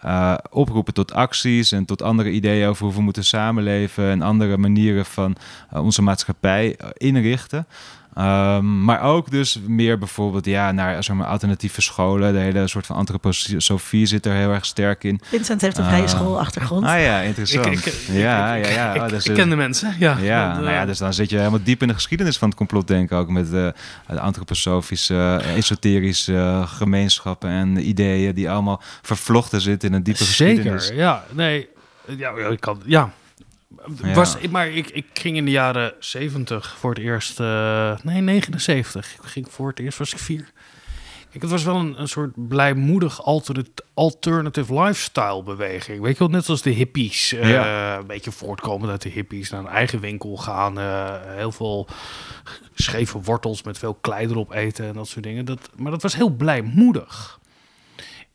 uh, 0.06 0.34
oproepen 0.49 0.93
tot 0.93 1.14
acties 1.14 1.72
en 1.72 1.86
tot 1.86 2.01
andere 2.01 2.32
ideeën 2.32 2.68
over 2.68 2.86
hoe 2.86 2.93
we 2.93 3.01
moeten 3.01 3.24
samenleven 3.24 4.10
en 4.10 4.22
andere 4.22 4.58
manieren 4.58 5.06
van 5.06 5.36
uh, 5.74 5.84
onze 5.84 6.01
maatschappij 6.01 6.78
inrichten. 6.97 7.68
Um, 8.18 8.84
maar 8.84 9.01
ook 9.01 9.32
dus 9.32 9.59
meer 9.68 9.97
bijvoorbeeld 9.97 10.45
ja, 10.45 10.72
naar 10.72 11.03
zeg 11.03 11.16
maar, 11.16 11.28
alternatieve 11.28 11.82
scholen. 11.82 12.34
De 12.34 12.39
hele 12.39 12.68
soort 12.68 12.86
van 12.86 12.95
antroposofie 12.95 14.05
zit 14.05 14.26
er 14.26 14.34
heel 14.34 14.51
erg 14.51 14.66
sterk 14.66 15.03
in. 15.03 15.20
Vincent 15.24 15.61
heeft 15.61 15.78
een 15.78 15.86
vrije 15.86 16.03
uh, 16.03 16.09
schoolachtergrond. 16.09 16.86
Ah 16.86 17.01
ja, 17.01 17.20
interessant. 17.20 17.66
Ik, 17.66 17.86
ik, 17.86 17.93
ja, 18.11 18.53
ja, 18.53 18.68
ja. 18.68 18.95
Oh, 18.95 19.07
dus, 19.07 19.26
ik 19.26 19.34
ken 19.34 19.49
de 19.49 19.55
mensen, 19.55 19.95
ja. 19.99 20.18
Ja, 20.18 20.53
nou 20.53 20.72
ja, 20.72 20.86
dus 20.86 20.97
dan 20.97 21.14
zit 21.14 21.30
je 21.30 21.38
helemaal 21.38 21.64
diep 21.64 21.82
in 21.82 21.88
de 21.88 21.93
geschiedenis 21.93 22.38
van 22.38 22.47
het 22.47 22.57
complotdenken. 22.57 23.18
Ook 23.18 23.30
met 23.30 23.45
uh, 23.45 23.68
de 24.07 24.20
antroposofische, 24.20 25.41
esoterische 25.55 26.64
gemeenschappen 26.66 27.49
en 27.49 27.88
ideeën... 27.88 28.34
die 28.36 28.49
allemaal 28.49 28.82
vervlochten 29.01 29.61
zitten 29.61 29.89
in 29.89 29.95
een 29.95 30.03
diepe 30.03 30.24
Zeker, 30.24 30.55
geschiedenis. 30.55 30.86
Zeker, 30.86 31.01
ja. 31.01 31.24
Nee, 31.32 31.70
ja, 32.18 32.32
ik 32.32 32.59
kan... 32.59 32.82
Ja, 32.86 33.11
was, 34.13 34.38
maar 34.49 34.67
ik, 34.67 34.89
ik 34.89 35.05
ging 35.13 35.38
in 35.38 35.45
de 35.45 35.51
jaren 35.51 35.93
70 35.99 36.76
voor 36.78 36.89
het 36.89 36.99
eerst, 36.99 37.39
uh, 37.39 37.97
nee 38.03 38.21
79, 38.21 39.13
ik 39.13 39.19
ging 39.21 39.47
voor 39.49 39.69
het 39.69 39.80
eerst 39.80 39.97
was 39.97 40.13
ik 40.13 40.19
vier. 40.19 40.51
Kijk, 41.34 41.45
het 41.45 41.53
was 41.53 41.63
wel 41.63 41.76
een, 41.76 42.01
een 42.01 42.07
soort 42.07 42.47
blijmoedig 42.47 43.24
alternative 43.93 44.82
lifestyle 44.82 45.43
beweging. 45.43 46.01
Weet 46.01 46.13
je 46.13 46.19
wel, 46.19 46.28
net 46.28 46.45
zoals 46.45 46.61
de 46.61 46.69
hippies. 46.69 47.34
Uh, 47.34 47.49
ja. 47.49 47.97
Een 47.97 48.07
beetje 48.07 48.32
voortkomend 48.32 48.91
uit 48.91 49.01
de 49.01 49.09
hippies. 49.09 49.49
Naar 49.49 49.59
een 49.59 49.67
eigen 49.67 49.99
winkel 49.99 50.38
gaan. 50.38 50.80
Uh, 50.80 51.15
heel 51.21 51.51
veel 51.51 51.88
scheve 52.74 53.21
wortels 53.21 53.63
met 53.63 53.78
veel 53.78 53.93
klei 53.93 54.28
erop 54.28 54.51
eten 54.51 54.86
en 54.86 54.93
dat 54.93 55.07
soort 55.07 55.24
dingen. 55.24 55.45
Dat, 55.45 55.69
maar 55.76 55.91
dat 55.91 56.01
was 56.01 56.15
heel 56.15 56.30
blijmoedig. 56.30 57.39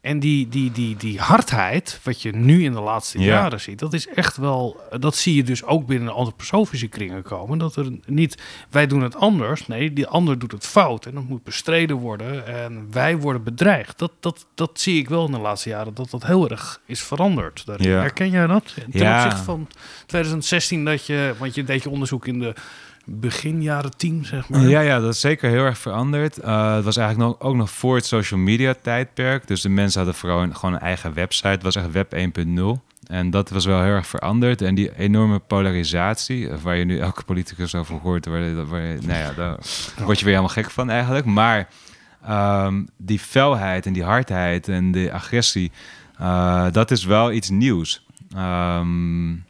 En 0.01 0.20
die, 0.20 0.49
die, 0.49 0.72
die, 0.72 0.96
die 0.96 1.20
hardheid, 1.20 2.01
wat 2.03 2.22
je 2.22 2.32
nu 2.32 2.64
in 2.64 2.72
de 2.72 2.80
laatste 2.80 3.18
jaren 3.18 3.61
ziet, 3.61 3.78
dat 3.78 3.92
is 3.92 4.09
echt 4.09 4.36
wel. 4.36 4.80
Dat 4.99 5.16
zie 5.16 5.34
je 5.34 5.42
dus 5.42 5.64
ook 5.64 5.86
binnen 5.86 6.14
antroposofische 6.14 6.86
kringen 6.86 7.22
komen. 7.22 7.59
Dat 7.59 7.76
er 7.76 7.90
niet 8.07 8.42
wij 8.70 8.86
doen 8.86 9.03
het 9.03 9.16
anders. 9.16 9.66
Nee, 9.66 9.92
die 9.92 10.07
ander 10.07 10.38
doet 10.38 10.53
het 10.53 10.66
fout. 10.66 11.07
En 11.07 11.14
dat 11.14 11.28
moet 11.28 11.44
bestreden 11.44 11.96
worden. 11.96 12.46
En 12.46 12.88
wij 12.90 13.16
worden 13.16 13.42
bedreigd. 13.42 13.99
Dat, 13.99 14.12
dat, 14.20 14.46
dat 14.55 14.80
zie 14.80 14.99
ik 14.99 15.09
wel 15.09 15.26
in 15.26 15.32
de 15.32 15.38
laatste 15.38 15.68
jaren. 15.68 15.94
Dat 15.94 16.11
dat 16.11 16.26
heel 16.26 16.51
erg 16.51 16.80
is 16.86 17.03
veranderd. 17.03 17.64
Ja. 17.76 18.01
Herken 18.01 18.30
jij 18.30 18.46
dat? 18.46 18.74
Ten 18.74 19.01
ja. 19.03 19.16
opzichte 19.24 19.44
van 19.44 19.68
2016, 20.07 20.84
dat 20.84 21.07
je. 21.07 21.34
Want 21.38 21.55
je 21.55 21.64
deed 21.64 21.82
je 21.82 21.90
onderzoek 21.90 22.26
in 22.26 22.38
de 22.38 22.55
begin 23.11 23.63
jaren 23.63 23.97
tien, 23.97 24.25
zeg 24.25 24.49
maar. 24.49 24.61
Ja, 24.61 24.81
ja, 24.81 25.01
dat 25.01 25.15
is 25.15 25.21
zeker 25.21 25.51
heel 25.51 25.65
erg 25.65 25.79
veranderd. 25.79 26.39
Uh, 26.39 26.75
het 26.75 26.85
was 26.85 26.97
eigenlijk 26.97 27.29
nog, 27.29 27.49
ook 27.49 27.57
nog 27.57 27.71
voor 27.71 27.97
het 27.97 28.07
social 28.07 28.41
media 28.41 28.75
tijdperk. 28.83 29.47
Dus 29.47 29.61
de 29.61 29.69
mensen 29.69 30.01
hadden 30.01 30.19
vooral 30.19 30.43
een, 30.43 30.57
gewoon 30.57 30.75
een 30.75 30.81
eigen 30.81 31.15
website. 31.15 31.49
Het 31.49 31.63
was 31.63 31.77
echt 31.77 31.93
web 31.93 32.15
1.0. 32.15 32.87
En 33.07 33.31
dat 33.31 33.51
was 33.51 33.65
wel 33.65 33.83
heel 33.83 33.93
erg 33.93 34.07
veranderd. 34.07 34.63
En 34.63 34.75
die 34.75 34.97
enorme 34.97 35.39
polarisatie, 35.39 36.49
waar 36.63 36.77
je 36.77 36.85
nu 36.85 36.99
elke 36.99 37.25
politicus 37.25 37.75
over 37.75 37.95
hoort, 37.95 38.27
waar, 38.27 38.67
waar, 38.67 38.83
nou 38.83 39.19
ja, 39.19 39.33
daar 39.33 39.59
word 40.05 40.19
je 40.19 40.25
weer 40.25 40.35
helemaal 40.35 40.49
gek 40.49 40.71
van 40.71 40.91
eigenlijk. 40.91 41.25
Maar 41.25 41.69
um, 42.29 42.89
die 42.97 43.19
felheid 43.19 43.87
en 43.87 43.93
die 43.93 44.05
hardheid 44.05 44.69
en 44.69 44.93
de 44.93 45.13
agressie, 45.13 45.73
uh, 46.21 46.67
dat 46.73 46.91
is 46.91 47.05
wel 47.05 47.33
iets 47.33 47.51
nieuws. 47.51 48.07
Um, 48.37 49.47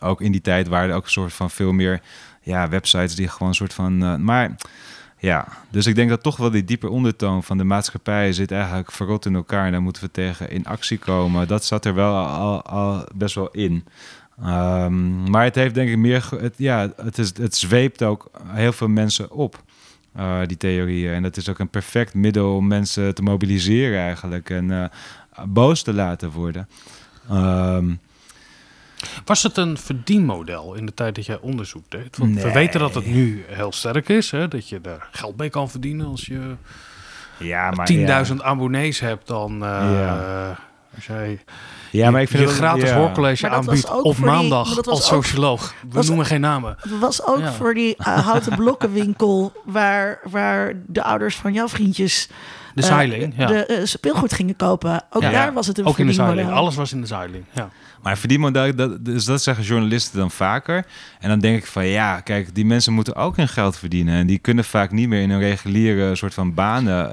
ook 0.00 0.20
in 0.20 0.32
die 0.32 0.40
tijd 0.40 0.68
waren 0.68 0.90
er 0.90 0.96
ook 0.96 1.04
een 1.04 1.10
soort 1.10 1.32
van 1.32 1.50
veel 1.50 1.72
meer 1.72 2.00
ja, 2.46 2.68
websites 2.68 3.14
die 3.14 3.28
gewoon 3.28 3.48
een 3.48 3.54
soort 3.54 3.74
van. 3.74 4.02
Uh, 4.02 4.16
maar 4.16 4.54
ja, 5.18 5.48
dus 5.70 5.86
ik 5.86 5.94
denk 5.94 6.08
dat 6.08 6.22
toch 6.22 6.36
wel 6.36 6.50
die 6.50 6.64
diepe 6.64 6.88
ondertoon 6.88 7.42
van 7.42 7.58
de 7.58 7.64
maatschappij 7.64 8.32
zit 8.32 8.50
eigenlijk 8.50 8.92
verrot 8.92 9.26
in 9.26 9.34
elkaar. 9.34 9.66
En 9.66 9.72
daar 9.72 9.82
moeten 9.82 10.02
we 10.02 10.10
tegen 10.10 10.50
in 10.50 10.66
actie 10.66 10.98
komen. 10.98 11.48
Dat 11.48 11.64
zat 11.64 11.84
er 11.84 11.94
wel 11.94 12.26
al, 12.26 12.62
al 12.62 13.06
best 13.14 13.34
wel 13.34 13.50
in. 13.50 13.84
Um, 14.40 15.30
maar 15.30 15.44
het 15.44 15.54
heeft 15.54 15.74
denk 15.74 15.88
ik 15.88 15.96
meer. 15.96 16.28
Het, 16.40 16.54
ja, 16.56 16.92
het, 16.96 17.18
is, 17.18 17.36
het 17.36 17.56
zweept 17.56 18.02
ook 18.02 18.30
heel 18.46 18.72
veel 18.72 18.88
mensen 18.88 19.30
op. 19.30 19.62
Uh, 20.16 20.38
die 20.46 20.56
theorieën. 20.56 21.12
En 21.12 21.22
dat 21.22 21.36
is 21.36 21.48
ook 21.48 21.58
een 21.58 21.68
perfect 21.68 22.14
middel 22.14 22.56
om 22.56 22.66
mensen 22.66 23.14
te 23.14 23.22
mobiliseren 23.22 24.00
eigenlijk. 24.00 24.50
En 24.50 24.70
uh, 24.70 24.84
boos 25.46 25.82
te 25.82 25.92
laten 25.92 26.30
worden. 26.30 26.68
Um, 27.32 28.00
was 29.24 29.42
het 29.42 29.56
een 29.56 29.78
verdienmodel 29.78 30.74
in 30.74 30.86
de 30.86 30.94
tijd 30.94 31.14
dat 31.14 31.26
jij 31.26 31.38
onderzoek 31.40 31.90
deed? 31.90 32.16
Want 32.16 32.42
we 32.42 32.52
weten 32.52 32.80
dat 32.80 32.94
het 32.94 33.06
nu 33.06 33.44
heel 33.48 33.72
sterk 33.72 34.08
is, 34.08 34.30
hè? 34.30 34.48
dat 34.48 34.68
je 34.68 34.80
er 34.82 35.08
geld 35.12 35.36
mee 35.36 35.50
kan 35.50 35.70
verdienen 35.70 36.06
als 36.06 36.26
je 36.26 36.54
ja, 37.38 37.72
10.000 38.26 38.34
abonnees 38.36 39.00
hebt. 39.00 39.26
Dan 39.26 39.52
uh, 39.52 39.60
ja. 39.60 40.58
als 40.94 41.06
jij 41.06 41.40
ja, 41.90 42.10
maar 42.10 42.22
ik 42.22 42.28
vind 42.28 42.42
je 42.42 42.54
gratis 42.54 42.88
ja. 42.88 42.96
hoorcollege 42.96 43.48
aanbiedt 43.48 43.90
op 44.02 44.18
maandag 44.18 44.86
als 44.86 45.06
socioloog. 45.06 45.74
We 45.90 46.04
noemen 46.04 46.26
geen 46.26 46.40
namen. 46.40 46.76
Dat 46.82 46.98
was 46.98 47.26
ook 47.26 47.46
voor 47.46 47.74
die 47.74 47.94
uh, 47.98 48.06
houten 48.06 48.56
blokkenwinkel 48.62 49.52
waar, 49.64 50.20
waar 50.30 50.72
de 50.86 51.02
ouders 51.02 51.36
van 51.36 51.52
jouw 51.52 51.68
vriendjes 51.68 52.28
de 52.74 52.82
zeiling, 52.82 53.32
uh, 53.32 53.38
ja. 53.38 53.46
de 53.46 53.80
speelgoed 53.84 54.32
gingen 54.32 54.56
kopen. 54.56 55.04
Ook 55.10 55.22
daar 55.22 55.52
was 55.52 55.66
het 55.66 55.78
een 55.78 55.86
Ook 55.86 55.98
in 55.98 56.06
de 56.06 56.12
zeiling. 56.12 56.50
Alles 56.50 56.74
was 56.74 56.92
in 56.92 57.00
de 57.00 57.06
zeiling, 57.06 57.44
ja. 57.52 57.68
Maar 58.06 58.18
verdienmodel, 58.18 58.74
dat, 58.74 59.04
dus 59.04 59.24
dat 59.24 59.42
zeggen 59.42 59.64
journalisten 59.64 60.18
dan 60.18 60.30
vaker. 60.30 60.86
En 61.20 61.28
dan 61.28 61.38
denk 61.38 61.58
ik 61.58 61.66
van 61.66 61.86
ja, 61.86 62.20
kijk, 62.20 62.54
die 62.54 62.64
mensen 62.64 62.92
moeten 62.92 63.16
ook 63.16 63.36
hun 63.36 63.48
geld 63.48 63.76
verdienen. 63.78 64.14
En 64.14 64.26
die 64.26 64.38
kunnen 64.38 64.64
vaak 64.64 64.90
niet 64.90 65.08
meer 65.08 65.22
in 65.22 65.30
een 65.30 65.38
reguliere 65.38 66.14
soort 66.14 66.34
van 66.34 66.54
banen 66.54 67.10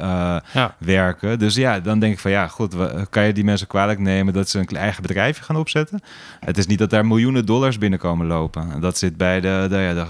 uh, 0.55 0.65
werken. 0.77 1.39
Dus 1.39 1.55
ja, 1.55 1.79
dan 1.79 1.99
denk 1.99 2.13
ik 2.13 2.19
van 2.19 2.31
ja, 2.31 2.47
goed, 2.47 2.75
kan 3.09 3.23
je 3.23 3.33
die 3.33 3.43
mensen 3.43 3.67
kwalijk 3.67 3.99
nemen 3.99 4.33
dat 4.33 4.49
ze 4.49 4.59
een 4.59 4.67
eigen 4.67 5.01
bedrijfje 5.01 5.43
gaan 5.43 5.55
opzetten? 5.55 6.01
Het 6.39 6.57
is 6.57 6.67
niet 6.67 6.79
dat 6.79 6.89
daar 6.89 7.05
miljoenen 7.05 7.45
dollars 7.45 7.77
binnenkomen 7.77 8.27
lopen. 8.27 8.81
Dat 8.81 8.97
zit 8.97 9.17
bij 9.17 9.41
de, 9.41 9.65
de 9.69 10.05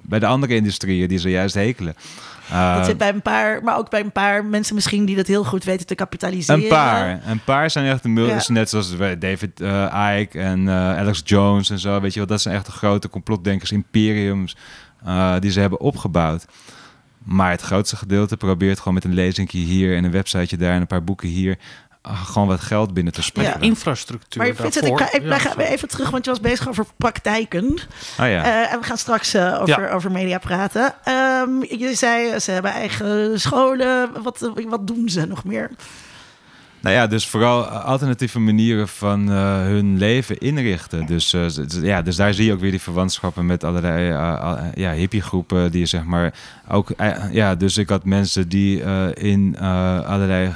bij 0.00 0.18
de 0.18 0.26
andere 0.26 0.54
industrieën 0.54 1.08
die 1.08 1.18
ze 1.18 1.30
juist 1.30 1.54
hekelen. 1.54 1.94
Uh, 2.50 2.76
dat 2.76 2.86
zit 2.86 2.98
bij 2.98 3.08
een 3.08 3.22
paar, 3.22 3.62
maar 3.62 3.76
ook 3.76 3.90
bij 3.90 4.00
een 4.00 4.12
paar 4.12 4.44
mensen 4.44 4.74
misschien 4.74 5.04
die 5.04 5.16
dat 5.16 5.26
heel 5.26 5.44
goed 5.44 5.64
weten 5.64 5.86
te 5.86 5.94
kapitaliseren. 5.94 6.62
Een 6.62 6.68
paar. 6.68 7.20
Een 7.26 7.44
paar 7.44 7.70
zijn 7.70 7.86
echt 7.86 8.02
de 8.02 8.10
ja. 8.10 8.40
net 8.46 8.68
zoals 8.68 8.96
David 9.18 9.60
uh, 9.60 10.16
Icke 10.18 10.40
en 10.40 10.68
eh, 10.68 10.98
Alex 10.98 11.22
Jones 11.24 11.70
en 11.70 11.78
zo. 11.78 12.00
Weet 12.00 12.12
je 12.12 12.18
wel, 12.18 12.28
dat 12.28 12.40
zijn 12.40 12.54
echt 12.54 12.66
de 12.66 12.72
grote 12.72 13.08
complotdenkers, 13.08 13.72
imperiums 13.72 14.56
die 15.38 15.50
ze 15.50 15.60
hebben 15.60 15.80
opgebouwd. 15.80 16.44
Maar 17.24 17.50
het 17.50 17.60
grootste 17.60 17.96
gedeelte 17.96 18.36
probeert 18.36 18.78
gewoon 18.78 18.94
met 18.94 19.04
een 19.04 19.14
lezingje 19.14 19.58
hier 19.58 19.96
en 19.96 20.04
een 20.04 20.10
websiteje 20.10 20.56
daar 20.56 20.74
en 20.74 20.80
een 20.80 20.86
paar 20.86 21.04
boeken 21.04 21.28
hier 21.28 21.58
gewoon 22.14 22.48
wat 22.48 22.60
geld 22.60 22.94
binnen 22.94 23.12
te 23.12 23.22
spelen. 23.22 23.50
Ja, 23.50 23.60
infrastructuur. 23.60 24.42
Maar 24.42 24.54
Vincent, 24.54 24.86
ik, 24.86 24.98
ga, 24.98 25.12
ik 25.12 25.22
ja, 25.22 25.56
even 25.58 25.88
terug, 25.88 26.10
want 26.10 26.24
je 26.24 26.30
was 26.30 26.40
bezig 26.40 26.68
over 26.68 26.84
praktijken. 26.96 27.64
Oh, 27.64 27.78
ja. 28.16 28.26
Uh, 28.26 28.72
en 28.72 28.78
we 28.78 28.84
gaan 28.84 28.98
straks 28.98 29.34
uh, 29.34 29.60
over, 29.60 29.82
ja. 29.82 29.90
over 29.90 30.12
media 30.12 30.38
praten. 30.38 30.94
Um, 31.08 31.64
je 31.78 31.94
zei, 31.94 32.38
ze 32.38 32.50
hebben 32.50 32.72
eigen 32.72 33.40
scholen. 33.40 34.22
Wat, 34.22 34.50
wat 34.66 34.86
doen 34.86 35.08
ze 35.08 35.26
nog 35.26 35.44
meer? 35.44 35.70
Nou 36.80 36.94
ja, 36.94 37.06
dus 37.06 37.26
vooral 37.26 37.66
alternatieve 37.66 38.38
manieren 38.38 38.88
van 38.88 39.30
uh, 39.30 39.62
hun 39.62 39.98
leven 39.98 40.38
inrichten. 40.38 41.06
Dus, 41.06 41.34
uh, 41.34 41.46
ja, 41.82 42.02
dus 42.02 42.16
daar 42.16 42.34
zie 42.34 42.44
je 42.44 42.52
ook 42.52 42.60
weer 42.60 42.70
die 42.70 42.80
verwantschappen 42.80 43.46
met 43.46 43.64
allerlei 43.64 44.10
uh, 44.10 44.58
ja, 44.74 44.92
hippiegroepen 44.92 45.70
die 45.70 45.86
zeg 45.86 46.04
maar 46.04 46.34
ook... 46.68 46.90
ja, 47.32 47.54
dus 47.54 47.76
ik 47.76 47.88
had 47.88 48.04
mensen 48.04 48.48
die 48.48 48.82
in 49.14 49.58
allerlei 49.58 50.52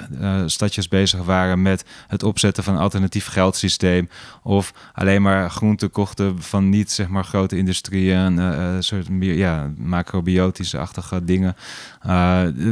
stadjes 0.46 0.88
bezig 0.88 1.22
waren 1.24 1.62
met 1.62 1.84
het 2.08 2.22
opzetten 2.22 2.64
van 2.64 2.74
een 2.74 2.80
alternatief 2.80 3.26
geldsysteem. 3.26 4.08
Of 4.42 4.72
alleen 4.92 5.22
maar 5.22 5.50
groenten 5.50 5.90
kochten 5.90 6.42
van 6.42 6.68
niet 6.68 6.90
zeg 6.90 7.08
maar 7.08 7.24
grote 7.24 7.56
industrieën, 7.56 8.40
soort 8.78 9.06
ja, 9.20 9.70
macrobiotische-achtige 9.76 11.24
dingen. 11.24 11.56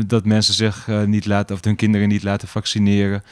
dat 0.07 0.25
mensen 0.25 0.55
zich 0.55 0.89
niet 1.07 1.27
laten, 1.27 1.57
of 1.57 1.65
hun 1.65 1.77
kinderen 1.77 2.09
niet 2.09 2.23
laten 2.23 2.49
vaccineren. 2.49 3.23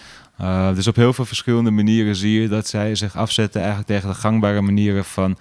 Uh, 0.41 0.75
dus 0.75 0.87
op 0.87 0.97
heel 0.97 1.13
veel 1.13 1.25
verschillende 1.25 1.71
manieren 1.71 2.17
zie 2.17 2.41
je 2.41 2.49
dat 2.49 2.67
zij 2.67 2.95
zich 2.95 3.17
afzetten 3.17 3.61
eigenlijk 3.61 3.91
tegen 3.91 4.09
de 4.09 4.15
gangbare 4.15 4.61
manieren 4.61 5.05
van 5.05 5.39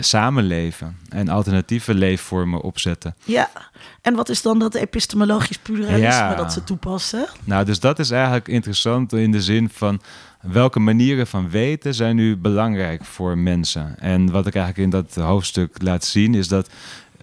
samenleven 0.00 0.96
en 1.08 1.28
alternatieve 1.28 1.94
leefvormen 1.94 2.60
opzetten. 2.60 3.14
Ja, 3.24 3.50
en 4.00 4.14
wat 4.14 4.28
is 4.28 4.42
dan 4.42 4.58
dat 4.58 4.74
epistemologisch 4.74 5.58
pluralisme 5.58 6.06
ja. 6.06 6.34
dat 6.34 6.52
ze 6.52 6.64
toepassen? 6.64 7.26
Nou, 7.44 7.64
dus 7.64 7.80
dat 7.80 7.98
is 7.98 8.10
eigenlijk 8.10 8.48
interessant 8.48 9.12
in 9.12 9.32
de 9.32 9.42
zin 9.42 9.68
van 9.68 10.00
welke 10.40 10.80
manieren 10.80 11.26
van 11.26 11.50
weten 11.50 11.94
zijn 11.94 12.16
nu 12.16 12.36
belangrijk 12.36 13.04
voor 13.04 13.38
mensen. 13.38 13.98
En 13.98 14.30
wat 14.30 14.46
ik 14.46 14.54
eigenlijk 14.54 14.84
in 14.84 15.00
dat 15.00 15.14
hoofdstuk 15.14 15.82
laat 15.82 16.04
zien 16.04 16.34
is 16.34 16.48
dat 16.48 16.68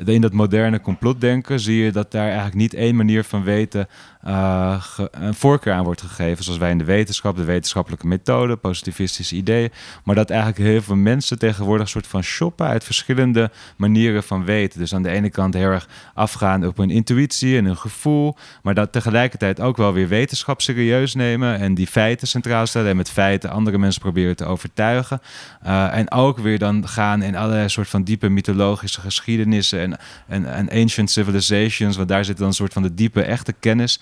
in 0.05 0.22
dat 0.22 0.34
moderne 0.34 0.82
complotdenken 0.82 1.59
zie 1.59 1.84
je 1.84 1.91
dat 1.91 2.12
daar 2.12 2.26
eigenlijk 2.26 2.55
niet 2.55 2.74
één 2.74 2.95
manier 2.95 3.24
van 3.24 3.43
weten 3.43 3.88
uh, 4.28 4.84
een 5.11 5.34
voorkeur 5.34 5.74
aan 5.74 5.84
wordt 5.84 6.01
gegeven. 6.01 6.43
Zoals 6.43 6.59
wij 6.59 6.72
in 6.72 6.78
de 6.78 6.84
wetenschap, 6.84 7.36
de 7.36 7.43
wetenschappelijke 7.43 8.07
methode, 8.07 8.55
positivistische 8.55 9.36
ideeën. 9.36 9.72
Maar 10.03 10.15
dat 10.15 10.30
eigenlijk 10.30 10.61
heel 10.61 10.82
veel 10.82 10.95
mensen 10.95 11.39
tegenwoordig 11.39 11.84
een 11.84 11.91
soort 11.91 12.07
van 12.07 12.24
shoppen 12.24 12.67
uit 12.67 12.84
verschillende 12.84 13.51
manieren 13.78 14.24
van 14.24 14.45
weten. 14.45 14.80
Dus 14.80 14.93
aan 14.93 15.03
de 15.03 15.09
ene 15.09 15.30
kant 15.30 15.53
heel 15.53 15.69
erg 15.69 15.88
afgaan 16.13 16.65
op 16.65 16.78
hun 16.78 16.89
intuïtie 16.89 17.57
en 17.57 17.65
hun 17.65 17.78
gevoel. 17.78 18.36
Maar 18.63 18.74
dat 18.74 18.91
tegelijkertijd 18.91 19.59
ook 19.59 19.78
wel 19.78 19.93
weer 19.93 20.07
wetenschap 20.07 20.61
serieus 20.61 21.15
nemen. 21.15 21.59
En 21.59 21.74
die 21.74 21.88
feiten 21.88 22.28
centraal 22.28 22.67
stellen. 22.67 22.89
En 22.89 22.97
met 22.97 23.09
feiten 23.09 23.49
andere 23.49 23.78
mensen 23.78 24.01
proberen 24.01 24.36
te 24.36 24.45
overtuigen. 24.45 25.22
Uh, 25.65 25.97
en 25.97 26.11
ook 26.11 26.38
weer 26.38 26.59
dan 26.59 26.88
gaan 26.88 27.22
in 27.22 27.36
allerlei 27.36 27.69
soort 27.69 27.89
van 27.89 28.03
diepe 28.03 28.30
mythologische 28.30 29.01
geschiedenissen. 29.01 29.80
En, 29.80 29.97
en, 30.28 30.45
en 30.45 30.69
ancient 30.69 31.11
civilizations. 31.11 31.95
Want 31.95 32.09
daar 32.09 32.26
zit 32.26 32.38
dan 32.38 32.47
een 32.47 32.53
soort 32.53 32.74
van 32.74 32.82
de 32.82 32.93
diepe 32.93 33.22
echte 33.22 33.53
kennis. 33.53 33.99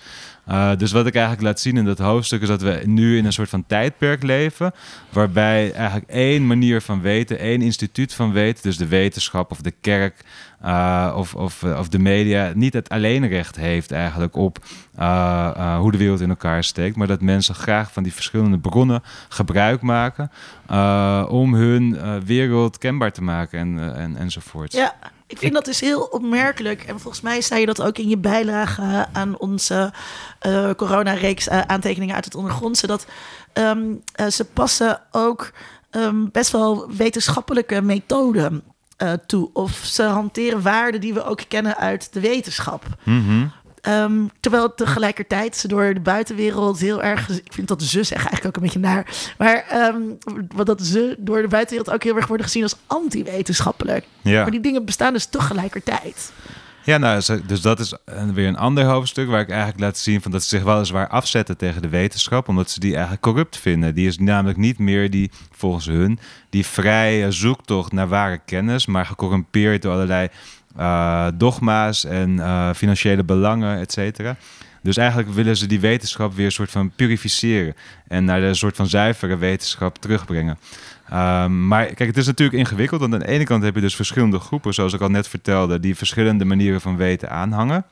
Uh, 0.50 0.76
dus 0.76 0.92
wat 0.92 1.06
ik 1.06 1.14
eigenlijk 1.14 1.44
laat 1.44 1.60
zien 1.60 1.76
in 1.76 1.84
dat 1.84 1.98
hoofdstuk 1.98 2.42
is 2.42 2.48
dat 2.48 2.62
we 2.62 2.82
nu 2.84 3.16
in 3.16 3.24
een 3.24 3.32
soort 3.32 3.48
van 3.48 3.66
tijdperk 3.66 4.22
leven. 4.22 4.72
Waarbij 5.10 5.72
eigenlijk 5.72 6.10
één 6.10 6.46
manier 6.46 6.80
van 6.80 7.00
weten, 7.00 7.38
één 7.38 7.62
instituut 7.62 8.14
van 8.14 8.32
weten, 8.32 8.62
dus 8.62 8.76
de 8.76 8.86
wetenschap 8.86 9.50
of 9.50 9.60
de 9.60 9.74
kerk 9.80 10.24
uh, 10.64 11.14
of, 11.16 11.34
of, 11.34 11.62
of 11.62 11.88
de 11.88 11.98
media, 11.98 12.52
niet 12.54 12.72
het 12.72 12.88
alleenrecht 12.88 13.56
heeft 13.56 13.92
eigenlijk 13.92 14.36
op 14.36 14.58
hoe 15.78 15.92
de 15.92 15.98
wereld 15.98 16.20
in 16.20 16.28
elkaar 16.28 16.64
steekt. 16.64 16.96
Maar 16.96 17.06
dat 17.06 17.20
mensen 17.20 17.54
graag 17.54 17.92
van 17.92 18.02
die 18.02 18.14
verschillende 18.14 18.58
bronnen 18.58 19.02
gebruik 19.28 19.80
maken 19.80 20.30
om 21.28 21.54
hun 21.54 21.98
wereld 22.24 22.78
kenbaar 22.78 23.12
te 23.12 23.22
maken 23.22 23.58
en, 23.58 23.96
en, 23.96 24.16
enzovoort. 24.16 24.72
Ja. 24.72 24.94
Ik 25.30 25.38
vind 25.38 25.54
dat 25.54 25.64
dus 25.64 25.80
heel 25.80 26.02
opmerkelijk. 26.02 26.82
En 26.82 27.00
volgens 27.00 27.22
mij 27.22 27.40
zei 27.40 27.60
je 27.60 27.66
dat 27.66 27.82
ook 27.82 27.98
in 27.98 28.08
je 28.08 28.18
bijlage 28.18 29.06
aan 29.12 29.38
onze 29.38 29.92
uh, 30.46 30.70
coronareeks 30.70 31.48
uh, 31.48 31.60
aantekeningen 31.60 32.14
uit 32.14 32.24
het 32.24 32.34
ondergrondse. 32.34 32.86
Dat 32.86 33.06
um, 33.54 34.02
uh, 34.20 34.26
ze 34.26 34.44
passen 34.44 35.00
ook 35.10 35.52
um, 35.90 36.30
best 36.32 36.50
wel 36.50 36.90
wetenschappelijke 36.96 37.82
methoden 37.82 38.62
toe. 39.26 39.50
Of 39.52 39.72
ze 39.72 40.02
hanteren 40.02 40.62
waarden 40.62 41.00
die 41.00 41.14
we 41.14 41.24
ook 41.24 41.40
kennen 41.48 41.76
uit 41.76 42.12
de 42.12 42.20
wetenschap. 42.20 42.84
Mm 43.04 43.26
-hmm. 43.26 43.52
Um, 43.88 44.30
terwijl 44.40 44.74
tegelijkertijd 44.74 45.56
ze 45.56 45.68
door 45.68 45.94
de 45.94 46.00
buitenwereld 46.00 46.80
heel 46.80 47.02
erg. 47.02 47.28
Ik 47.28 47.52
vind 47.52 47.68
dat 47.68 47.82
ze 47.82 48.04
zeggen 48.04 48.16
eigenlijk 48.16 48.46
ook 48.46 48.56
een 48.56 48.62
beetje 48.62 48.78
naar. 48.78 49.06
Maar 49.38 49.64
um, 49.94 50.18
wat 50.54 50.66
dat 50.66 50.82
ze 50.82 51.16
door 51.18 51.42
de 51.42 51.48
buitenwereld 51.48 51.94
ook 51.94 52.02
heel 52.02 52.16
erg 52.16 52.26
worden 52.26 52.46
gezien 52.46 52.62
als 52.62 52.76
anti-wetenschappelijk. 52.86 54.04
Ja. 54.22 54.42
Maar 54.42 54.50
die 54.50 54.60
dingen 54.60 54.84
bestaan 54.84 55.12
dus 55.12 55.26
tegelijkertijd. 55.26 56.32
Ja, 56.84 56.98
nou, 56.98 57.22
dus 57.46 57.60
dat 57.60 57.80
is 57.80 57.94
weer 58.34 58.48
een 58.48 58.56
ander 58.56 58.84
hoofdstuk 58.84 59.28
waar 59.28 59.40
ik 59.40 59.50
eigenlijk 59.50 59.80
laat 59.80 59.98
zien 59.98 60.22
van 60.22 60.30
dat 60.30 60.42
ze 60.42 60.48
zich 60.48 60.62
weliswaar 60.62 61.08
afzetten 61.08 61.56
tegen 61.56 61.82
de 61.82 61.88
wetenschap, 61.88 62.48
omdat 62.48 62.70
ze 62.70 62.80
die 62.80 62.92
eigenlijk 62.92 63.22
corrupt 63.22 63.56
vinden. 63.56 63.94
Die 63.94 64.06
is 64.06 64.18
namelijk 64.18 64.58
niet 64.58 64.78
meer 64.78 65.10
die, 65.10 65.30
volgens 65.50 65.86
hun, 65.86 66.18
die 66.50 66.66
vrije 66.66 67.32
zoektocht 67.32 67.92
naar 67.92 68.08
ware 68.08 68.40
kennis, 68.44 68.86
maar 68.86 69.06
gecorrumpeerd 69.06 69.82
door 69.82 69.92
allerlei 69.92 70.28
uh, 70.78 71.26
dogma's 71.34 72.04
en 72.04 72.30
uh, 72.30 72.72
financiële 72.74 73.24
belangen, 73.24 73.78
et 73.78 73.92
cetera. 73.92 74.36
Dus 74.82 74.96
eigenlijk 74.96 75.30
willen 75.30 75.56
ze 75.56 75.66
die 75.66 75.80
wetenschap 75.80 76.34
weer 76.34 76.44
een 76.44 76.52
soort 76.52 76.70
van 76.70 76.90
purificeren 76.96 77.74
en 78.08 78.24
naar 78.24 78.40
de 78.40 78.54
soort 78.54 78.76
van 78.76 78.86
zuivere 78.86 79.36
wetenschap 79.36 79.98
terugbrengen. 79.98 80.58
Um, 81.12 81.66
maar 81.66 81.84
kijk, 81.84 82.08
het 82.08 82.16
is 82.16 82.26
natuurlijk 82.26 82.58
ingewikkeld, 82.58 83.00
want 83.00 83.12
aan 83.12 83.18
de 83.18 83.28
ene 83.28 83.44
kant 83.44 83.62
heb 83.62 83.74
je 83.74 83.80
dus 83.80 83.96
verschillende 83.96 84.38
groepen, 84.38 84.74
zoals 84.74 84.92
ik 84.92 85.00
al 85.00 85.08
net 85.08 85.28
vertelde, 85.28 85.80
die 85.80 85.96
verschillende 85.96 86.44
manieren 86.44 86.80
van 86.80 86.96
weten 86.96 87.30
aanhangen 87.30 87.84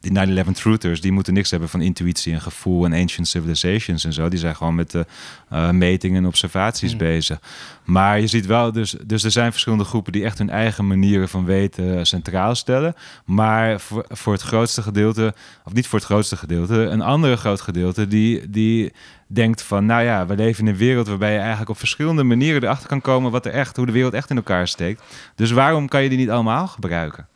die 0.00 0.44
9-11 0.44 0.50
truthers, 0.52 1.00
die 1.00 1.12
moeten 1.12 1.34
niks 1.34 1.50
hebben 1.50 1.68
van 1.68 1.80
intuïtie 1.80 2.32
en 2.32 2.40
gevoel 2.40 2.84
en 2.84 2.92
ancient 2.92 3.28
civilizations 3.28 4.04
en 4.04 4.12
zo. 4.12 4.28
Die 4.28 4.38
zijn 4.38 4.56
gewoon 4.56 4.74
met 4.74 4.90
de 4.90 5.06
uh, 5.52 5.70
metingen 5.70 6.16
en 6.16 6.26
observaties 6.26 6.92
mm. 6.92 6.98
bezig. 6.98 7.38
Maar 7.84 8.20
je 8.20 8.26
ziet 8.26 8.46
wel, 8.46 8.72
dus, 8.72 8.96
dus 9.06 9.24
er 9.24 9.30
zijn 9.30 9.50
verschillende 9.50 9.84
groepen 9.84 10.12
die 10.12 10.24
echt 10.24 10.38
hun 10.38 10.50
eigen 10.50 10.86
manieren 10.86 11.28
van 11.28 11.44
weten 11.44 12.06
centraal 12.06 12.54
stellen. 12.54 12.94
Maar 13.24 13.80
voor, 13.80 14.04
voor 14.08 14.32
het 14.32 14.42
grootste 14.42 14.82
gedeelte, 14.82 15.34
of 15.64 15.72
niet 15.72 15.86
voor 15.86 15.98
het 15.98 16.08
grootste 16.08 16.36
gedeelte, 16.36 16.74
een 16.74 17.02
andere 17.02 17.36
groot 17.36 17.60
gedeelte 17.60 18.08
die, 18.08 18.50
die 18.50 18.92
denkt 19.26 19.62
van, 19.62 19.86
nou 19.86 20.02
ja, 20.02 20.26
we 20.26 20.36
leven 20.36 20.66
in 20.66 20.72
een 20.72 20.78
wereld 20.78 21.08
waarbij 21.08 21.32
je 21.32 21.38
eigenlijk 21.38 21.70
op 21.70 21.78
verschillende 21.78 22.22
manieren 22.22 22.62
erachter 22.62 22.88
kan 22.88 23.00
komen 23.00 23.30
wat 23.30 23.46
er 23.46 23.52
echt, 23.52 23.76
hoe 23.76 23.86
de 23.86 23.92
wereld 23.92 24.14
echt 24.14 24.30
in 24.30 24.36
elkaar 24.36 24.68
steekt. 24.68 25.02
Dus 25.34 25.50
waarom 25.50 25.88
kan 25.88 26.02
je 26.02 26.08
die 26.08 26.18
niet 26.18 26.30
allemaal 26.30 26.66
gebruiken? 26.66 27.26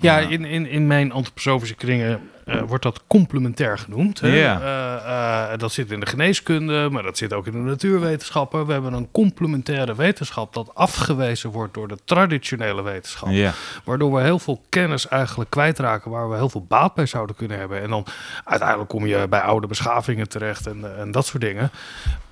Ja, 0.00 0.18
in, 0.18 0.44
in, 0.44 0.66
in 0.66 0.86
mijn 0.86 1.12
antroposofische 1.12 1.74
kringen 1.74 2.20
uh, 2.48 2.62
wordt 2.66 2.82
dat 2.82 3.02
complementair 3.06 3.78
genoemd. 3.78 4.20
Hè? 4.20 4.28
Ja. 4.28 4.60
Uh, 4.60 5.52
uh, 5.52 5.58
dat 5.58 5.72
zit 5.72 5.90
in 5.90 6.00
de 6.00 6.06
geneeskunde, 6.06 6.88
maar 6.90 7.02
dat 7.02 7.18
zit 7.18 7.32
ook 7.32 7.46
in 7.46 7.52
de 7.52 7.58
natuurwetenschappen. 7.58 8.66
We 8.66 8.72
hebben 8.72 8.92
een 8.92 9.10
complementaire 9.10 9.94
wetenschap 9.94 10.54
dat 10.54 10.70
afgewezen 10.74 11.50
wordt 11.50 11.74
door 11.74 11.88
de 11.88 11.98
traditionele 12.04 12.82
wetenschap. 12.82 13.28
Ja. 13.30 13.52
Waardoor 13.84 14.14
we 14.14 14.22
heel 14.22 14.38
veel 14.38 14.62
kennis 14.68 15.08
eigenlijk 15.08 15.50
kwijtraken 15.50 16.10
waar 16.10 16.30
we 16.30 16.36
heel 16.36 16.48
veel 16.48 16.64
baat 16.68 16.94
bij 16.94 17.06
zouden 17.06 17.36
kunnen 17.36 17.58
hebben. 17.58 17.82
En 17.82 17.90
dan 17.90 18.06
uiteindelijk 18.44 18.88
kom 18.88 19.06
je 19.06 19.26
bij 19.28 19.40
oude 19.40 19.66
beschavingen 19.66 20.28
terecht 20.28 20.66
en, 20.66 20.98
en 20.98 21.10
dat 21.10 21.26
soort 21.26 21.42
dingen. 21.42 21.70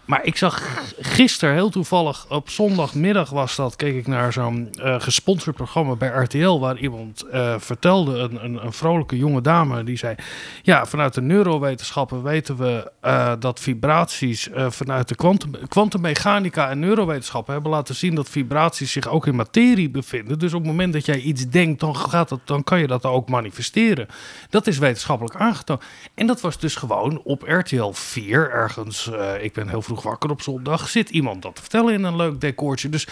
Maar 0.06 0.24
ik 0.24 0.36
zag 0.36 0.84
gisteren 1.00 1.54
heel 1.54 1.70
toevallig, 1.70 2.26
op 2.28 2.50
zondagmiddag 2.50 3.30
was 3.30 3.56
dat, 3.56 3.76
keek 3.76 3.94
ik 3.94 4.06
naar 4.06 4.32
zo'n 4.32 4.70
uh, 4.78 5.00
gesponsord 5.00 5.56
programma 5.56 5.94
bij 5.94 6.08
RTL, 6.08 6.58
waar 6.58 6.78
iemand 6.78 7.24
uh, 7.32 7.54
vertelde, 7.58 8.18
een, 8.18 8.44
een, 8.44 8.64
een, 8.64 8.72
vrolijke 8.72 9.16
jonge 9.16 9.40
dame, 9.40 9.84
die 9.84 9.96
zei, 9.96 10.14
ja, 10.62 10.86
vanuit 10.86 11.14
de 11.14 11.20
neurowetenschappen 11.20 12.22
weten 12.22 12.56
we 12.56 12.90
uh, 13.04 13.32
dat 13.38 13.60
vibraties 13.60 14.48
vanuit 14.68 15.08
de 15.08 15.38
kwantummechanica 15.68 16.70
en 16.70 16.78
neurowetenschappen 16.78 17.52
hebben 17.52 17.70
laten 17.70 17.94
zien 17.94 18.14
dat 18.14 18.28
vibraties 18.28 18.92
zich 18.92 19.08
ook 19.08 19.26
in 19.26 19.36
materie 19.36 19.90
bevinden. 19.90 20.38
Dus 20.38 20.52
op 20.52 20.60
het 20.60 20.70
moment 20.70 20.92
dat 20.92 21.06
jij 21.06 21.18
iets 21.18 21.48
denkt, 21.48 21.80
dan, 21.80 21.96
gaat 21.96 22.30
het, 22.30 22.40
dan 22.44 22.64
kan 22.64 22.80
je 22.80 22.86
dat 22.86 23.04
ook 23.04 23.28
manifesteren. 23.28 24.06
Dat 24.50 24.66
is 24.66 24.78
wetenschappelijk 24.78 25.36
aangetoond. 25.36 25.82
En 26.14 26.26
dat 26.26 26.40
was 26.40 26.58
dus 26.58 26.74
gewoon 26.74 27.20
op 27.24 27.42
RTL 27.42 27.90
4 27.90 28.50
ergens, 28.50 29.10
ik 29.40 29.52
ben 29.52 29.68
heel 29.68 29.82
vroeg 29.82 29.95
wakker 30.02 30.30
op 30.30 30.42
zondag. 30.42 30.88
Zit 30.88 31.10
iemand 31.10 31.42
dat 31.42 31.54
te 31.54 31.60
vertellen 31.60 31.94
in 31.94 32.04
een 32.04 32.16
leuk 32.16 32.40
decoortje. 32.40 32.88
Dus 32.88 33.06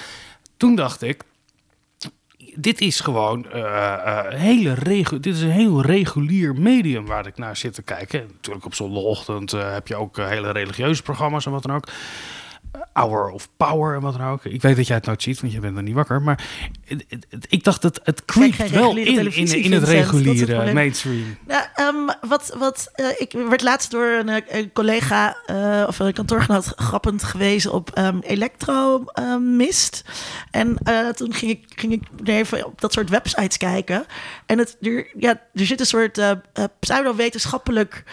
toen 0.57 0.74
dacht 0.74 1.03
ik, 1.03 1.22
dit 2.55 2.80
is 2.80 3.01
gewoon 3.01 3.47
uh, 3.55 4.28
hele 4.28 4.74
regu 4.74 5.20
dit 5.20 5.35
is 5.35 5.41
een 5.41 5.51
heel 5.51 5.82
regulier 5.82 6.55
medium 6.55 7.07
waar 7.07 7.26
ik 7.26 7.39
naar 7.39 7.57
zit 7.57 7.74
te 7.74 7.82
kijken. 7.82 8.20
En 8.20 8.26
natuurlijk 8.35 8.64
op 8.64 8.74
zondagochtend 8.74 9.53
uh, 9.53 9.72
heb 9.72 9.89
je 9.89 9.97
ook 9.97 10.16
hele 10.16 10.51
religieuze 10.51 11.03
programma's 11.03 11.47
en 11.47 11.53
wat 11.53 11.62
dan 11.62 11.74
ook. 11.76 11.89
Hour 12.93 13.29
of 13.31 13.49
Power 13.57 13.95
en 13.95 14.01
wat 14.01 14.18
dan 14.18 14.27
ook. 14.27 14.45
Ik 14.45 14.62
weet 14.62 14.77
dat 14.77 14.87
jij 14.87 14.97
het 14.97 15.07
nooit 15.07 15.22
ziet, 15.22 15.41
want 15.41 15.53
je 15.53 15.61
bent 15.61 15.77
er 15.77 15.83
niet 15.83 15.95
wakker. 15.95 16.22
Maar 16.22 16.45
het- 16.85 17.05
het- 17.09 17.27
het- 17.31 17.47
ik 17.49 17.64
dacht, 17.64 17.83
het, 17.83 18.01
het 18.03 18.25
creept 18.25 18.70
wel 18.70 18.97
in, 18.97 19.07
in, 19.33 19.47
in 19.62 19.72
het. 19.72 19.81
Dat 19.81 19.91
reguliere 19.91 20.72
mainstream. 20.72 21.37
Nou, 21.47 21.64
ehm, 21.75 22.29
wat, 22.29 22.55
wat, 22.59 22.91
eh, 22.95 23.07
ik 23.18 23.33
werd 23.49 23.62
laatst 23.62 23.91
door 23.91 24.07
een, 24.07 24.29
eh, 24.29 24.59
een 24.61 24.72
collega 24.72 25.37
eh, 25.47 25.85
of 25.87 25.99
een 25.99 26.12
kantoorgenoot 26.12 26.72
grappend 26.77 27.22
gewezen 27.22 27.72
op 27.72 27.91
ehm 27.91 28.18
elektromist. 28.20 30.05
en 30.51 30.77
eh, 30.83 31.09
toen 31.09 31.35
ging 31.35 31.51
ik, 31.51 31.64
ging 31.77 31.93
ik 31.93 32.03
even 32.25 32.66
op 32.66 32.81
dat 32.81 32.93
soort 32.93 33.11
websites 33.11 33.57
kijken. 33.57 34.05
En 34.47 34.59
het, 34.59 34.77
er, 34.81 35.07
ja, 35.18 35.41
er 35.55 35.66
zit 35.66 35.81
een 35.81 35.87
soort 35.87 36.20
pseudo-wetenschappelijk 36.81 38.05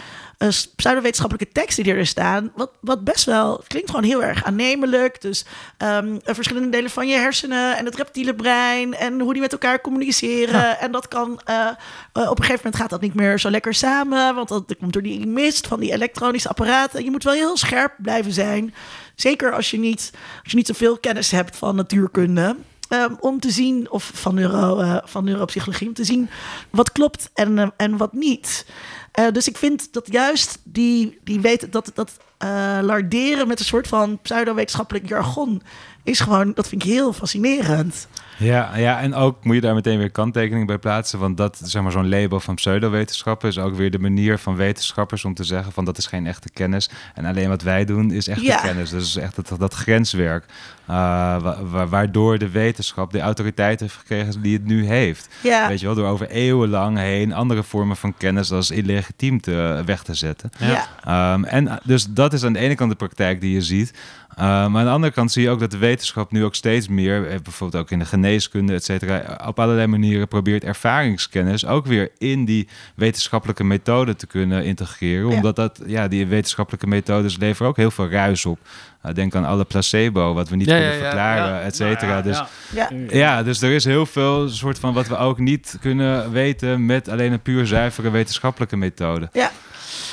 eh, 0.41 0.49
pseudo-wetenschappelijke 0.75 1.51
teksten 1.53 1.83
die 1.83 1.93
er 1.93 2.07
staan, 2.07 2.51
wat, 2.55 2.71
wat 2.81 3.03
best 3.03 3.25
wel 3.25 3.63
klinkt 3.67 3.89
gewoon 3.89 4.05
heel 4.05 4.23
erg 4.23 4.43
aannemelijk. 4.43 5.21
Dus 5.21 5.45
ehm, 5.77 6.17
eh, 6.23 6.35
verschillende 6.35 6.69
delen 6.69 6.89
van 6.89 7.07
je 7.07 7.15
hersenen 7.17 7.77
en 7.77 7.85
het 7.85 7.95
reptiele 7.95 8.35
brein 8.35 8.93
en 8.93 9.19
hoe 9.19 9.33
die 9.33 9.41
met 9.41 9.51
elkaar 9.51 9.81
communiceren. 9.81 10.79
En 10.79 10.91
dat 10.91 11.07
kan 11.07 11.41
eh, 11.45 11.67
eh, 12.13 12.29
op 12.29 12.39
een 12.39 12.43
gegeven 12.43 12.61
moment 12.63 12.75
gaat 12.75 12.89
dat 12.89 13.01
niet 13.01 13.13
meer 13.13 13.39
zo 13.39 13.49
lekker 13.49 13.73
samen, 13.73 14.35
want 14.35 14.47
dat, 14.47 14.67
dat 14.67 14.77
komt 14.77 14.93
door 14.93 15.01
die 15.01 15.27
mist 15.27 15.67
van 15.67 15.79
die 15.79 15.91
elektronische 15.91 16.49
apparaten. 16.49 17.03
Je 17.03 17.11
moet 17.11 17.23
wel 17.23 17.33
heel 17.33 17.57
scherp 17.57 17.93
blijven 17.97 18.31
zijn, 18.31 18.73
zeker 19.15 19.53
als 19.53 19.71
je 19.71 19.79
niet, 19.79 20.11
als 20.43 20.51
je 20.51 20.57
niet 20.57 20.67
zoveel 20.67 20.97
kennis 20.97 21.31
hebt 21.31 21.57
van 21.57 21.75
natuurkunde. 21.75 22.55
ehm, 22.89 23.13
om 23.19 23.39
te 23.39 23.51
zien, 23.51 23.91
of 23.91 24.11
van, 24.13 24.35
neuro, 24.35 24.79
eh, 24.79 24.97
van 25.03 25.23
neuropsychologie, 25.23 25.87
om 25.87 25.93
te 25.93 26.03
zien 26.03 26.29
wat 26.69 26.91
klopt 26.91 27.29
en, 27.33 27.73
en 27.77 27.97
wat 27.97 28.13
niet. 28.13 28.65
Eh, 29.11 29.31
dus 29.31 29.47
ik 29.47 29.57
vind 29.57 29.93
dat 29.93 30.07
juist 30.11 30.59
die, 30.63 31.19
die 31.23 31.41
weten 31.41 31.71
dat, 31.71 31.91
dat 31.93 32.17
eh, 32.37 32.79
larderen 32.81 33.47
met 33.47 33.59
een 33.59 33.65
soort 33.65 33.87
van 33.87 34.19
pseudo-wetenschappelijk 34.21 35.07
jargon 35.07 35.61
is 36.03 36.19
gewoon, 36.19 36.51
dat 36.55 36.67
vind 36.67 36.83
ik 36.83 36.89
heel 36.89 37.13
fascinerend. 37.13 38.07
Ja, 38.37 38.77
ja, 38.77 38.99
en 38.99 39.13
ook 39.13 39.43
moet 39.43 39.55
je 39.55 39.61
daar 39.61 39.73
meteen 39.73 39.97
weer 39.97 40.11
kanttekening 40.11 40.67
bij 40.67 40.77
plaatsen. 40.77 41.19
Want 41.19 41.37
dat, 41.37 41.59
zeg 41.63 41.81
maar, 41.81 41.91
zo'n 41.91 42.09
label 42.09 42.39
van 42.39 42.55
pseudowetenschappen 42.55 43.49
is 43.49 43.57
ook 43.57 43.75
weer 43.75 43.91
de 43.91 43.99
manier 43.99 44.37
van 44.37 44.55
wetenschappers 44.55 45.25
om 45.25 45.33
te 45.33 45.43
zeggen 45.43 45.71
van 45.71 45.85
dat 45.85 45.97
is 45.97 46.05
geen 46.05 46.27
echte 46.27 46.49
kennis. 46.53 46.89
En 47.13 47.25
alleen 47.25 47.49
wat 47.49 47.61
wij 47.61 47.85
doen 47.85 48.11
is 48.11 48.27
echte 48.27 48.43
Ja. 48.43 48.57
kennis. 48.61 48.89
Dus 48.89 49.15
echt 49.15 49.35
dat, 49.35 49.59
dat 49.59 49.73
grenswerk. 49.73 50.45
eh, 50.87 50.97
wa- 51.41 51.63
wa- 51.63 51.87
waardoor 51.87 52.37
de 52.37 52.49
wetenschap 52.49 53.11
de 53.11 53.19
autoriteit 53.19 53.79
heeft 53.79 53.93
gekregen 53.95 54.41
die 54.41 54.53
het 54.53 54.65
nu 54.65 54.85
heeft. 54.85 55.29
Ja, 55.43 55.67
Weet 55.67 55.79
je 55.79 55.85
wel, 55.85 55.95
door 55.95 56.07
over 56.07 56.29
eeuwenlang 56.29 56.97
heen 56.97 57.33
andere 57.33 57.63
vormen 57.63 57.95
van 57.97 58.13
kennis 58.17 58.51
als 58.51 58.71
illegitiem 58.71 59.41
te, 59.41 59.81
weg 59.85 60.03
te 60.03 60.13
zetten. 60.13 60.49
ja. 60.59 60.87
Ehm, 61.03 61.43
en 61.43 61.79
dus 61.83 62.05
dat 62.09 62.33
is 62.33 62.43
aan 62.43 62.53
de 62.53 62.59
ene 62.59 62.75
kant 62.75 62.89
de 62.89 62.95
praktijk 62.97 63.41
die 63.41 63.53
je 63.53 63.61
ziet. 63.61 63.93
Ehm, 64.35 64.71
maar 64.71 64.79
aan 64.79 64.85
de 64.85 64.91
andere 64.91 65.13
kant 65.13 65.31
zie 65.31 65.43
je 65.43 65.49
ook 65.49 65.59
dat 65.59 65.71
de 65.71 65.77
wetenschap 65.77 66.31
nu 66.31 66.43
ook 66.43 66.55
steeds 66.55 66.87
meer, 66.87 67.27
eh, 67.27 67.39
bijvoorbeeld 67.43 67.83
ook 67.83 67.91
in 67.91 67.99
de 67.99 68.05
geneeskunde, 68.05 68.73
et 68.73 68.83
cetera, 68.83 69.39
op 69.47 69.59
allerlei 69.59 69.87
manieren 69.87 70.27
probeert 70.27 70.63
ervaringskennis 70.63 71.65
ook 71.65 71.85
weer 71.85 72.09
in 72.17 72.45
die 72.45 72.67
wetenschappelijke 72.95 73.63
methode 73.63 74.15
te 74.15 74.27
kunnen 74.27 74.63
integreren. 74.63 75.29
Ja. 75.29 75.35
Omdat 75.35 75.55
dat, 75.55 75.81
ja, 75.85 76.07
die 76.07 76.27
wetenschappelijke 76.27 76.87
methodes 76.87 77.37
leveren 77.37 77.67
ook 77.67 77.77
heel 77.77 77.91
veel 77.91 78.09
ruis 78.09 78.45
op. 78.45 78.59
Uh, 79.05 79.13
denk 79.13 79.35
aan 79.35 79.45
alle 79.45 79.65
placebo, 79.65 80.33
wat 80.33 80.49
we 80.49 80.55
niet 80.55 80.67
Ja, 80.67 80.75
kunnen 80.77 80.93
ja, 80.93 80.99
verklaren, 80.99 81.53
ja. 81.53 81.61
et 81.61 81.75
cetera. 81.75 82.05
Nou 82.11 82.15
ja, 82.15 82.21
dus 82.21 82.43
ja. 82.73 82.89
ja. 82.91 83.17
ja, 83.17 83.43
dus 83.43 83.61
er 83.61 83.71
is 83.71 83.83
heel 83.83 84.05
veel 84.05 84.49
soort 84.49 84.79
van 84.79 84.93
wat 84.93 85.07
we 85.07 85.17
ook 85.17 85.39
niet 85.39 85.77
kunnen 85.79 86.31
weten 86.31 86.85
met 86.85 87.09
alleen 87.09 87.31
een 87.31 87.41
puur 87.41 87.67
zuivere 87.67 88.09
wetenschappelijke 88.09 88.77
methode. 88.77 89.29
ja. 89.33 89.51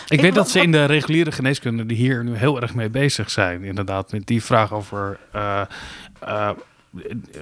Ik 0.08 0.20
weet 0.20 0.34
dat 0.34 0.50
ze 0.50 0.60
in 0.60 0.72
de 0.72 0.84
reguliere 0.84 1.32
geneeskunde 1.32 1.86
die 1.86 1.96
hier 1.96 2.24
nu 2.24 2.34
heel 2.36 2.60
erg 2.60 2.74
mee 2.74 2.88
bezig 2.90 3.30
zijn. 3.30 3.64
Inderdaad, 3.64 4.12
met 4.12 4.26
die 4.26 4.42
vraag 4.42 4.72
over. 4.72 5.18
eh, 5.32 5.60
eh, 6.20 6.50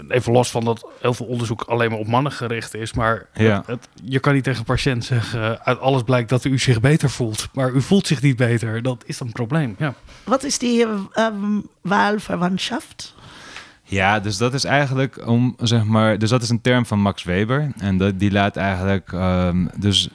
even 0.08 0.32
los 0.32 0.50
van 0.50 0.64
dat 0.64 0.86
heel 1.00 1.14
veel 1.14 1.26
onderzoek 1.26 1.62
alleen 1.62 1.90
maar 1.90 1.98
op 1.98 2.06
mannen 2.06 2.32
gericht 2.32 2.74
is. 2.74 2.92
Maar 2.92 3.26
Ja. 3.34 3.56
het, 3.56 3.66
het- 3.66 3.88
je 4.04 4.18
kan 4.18 4.34
niet 4.34 4.44
tegen 4.44 4.58
een 4.58 4.64
patiënt 4.64 5.04
zeggen. 5.04 5.64
Uit 5.64 5.80
alles 5.80 6.02
blijkt 6.02 6.28
dat 6.28 6.44
u 6.44 6.58
zich 6.58 6.80
beter 6.80 7.10
voelt. 7.10 7.48
Maar 7.52 7.70
u 7.70 7.80
voelt 7.82 8.06
zich 8.06 8.22
niet 8.22 8.36
beter. 8.36 8.82
Dat 8.82 9.02
is 9.06 9.18
dan 9.18 9.26
een 9.26 9.32
probleem. 9.32 9.74
Ja. 9.78 9.94
Wat 10.24 10.44
is 10.44 10.58
die 10.58 10.86
waalverwantschaft? 11.82 13.14
Ja, 13.82 14.20
dus 14.20 14.36
dat 14.36 14.54
is 14.54 14.64
eigenlijk 14.64 15.26
om, 15.26 15.54
zeg 15.60 15.84
maar, 15.84 16.18
dus 16.18 16.30
dat 16.30 16.42
is 16.42 16.48
een 16.48 16.60
term 16.60 16.86
van 16.86 16.98
Max 17.00 17.22
Weber. 17.22 17.72
En 17.78 17.96
dat, 17.96 18.18
die 18.18 18.30
laat 18.30 18.56
eigenlijk, 18.56 19.12
ehm, 19.12 19.66
dus 19.76 20.08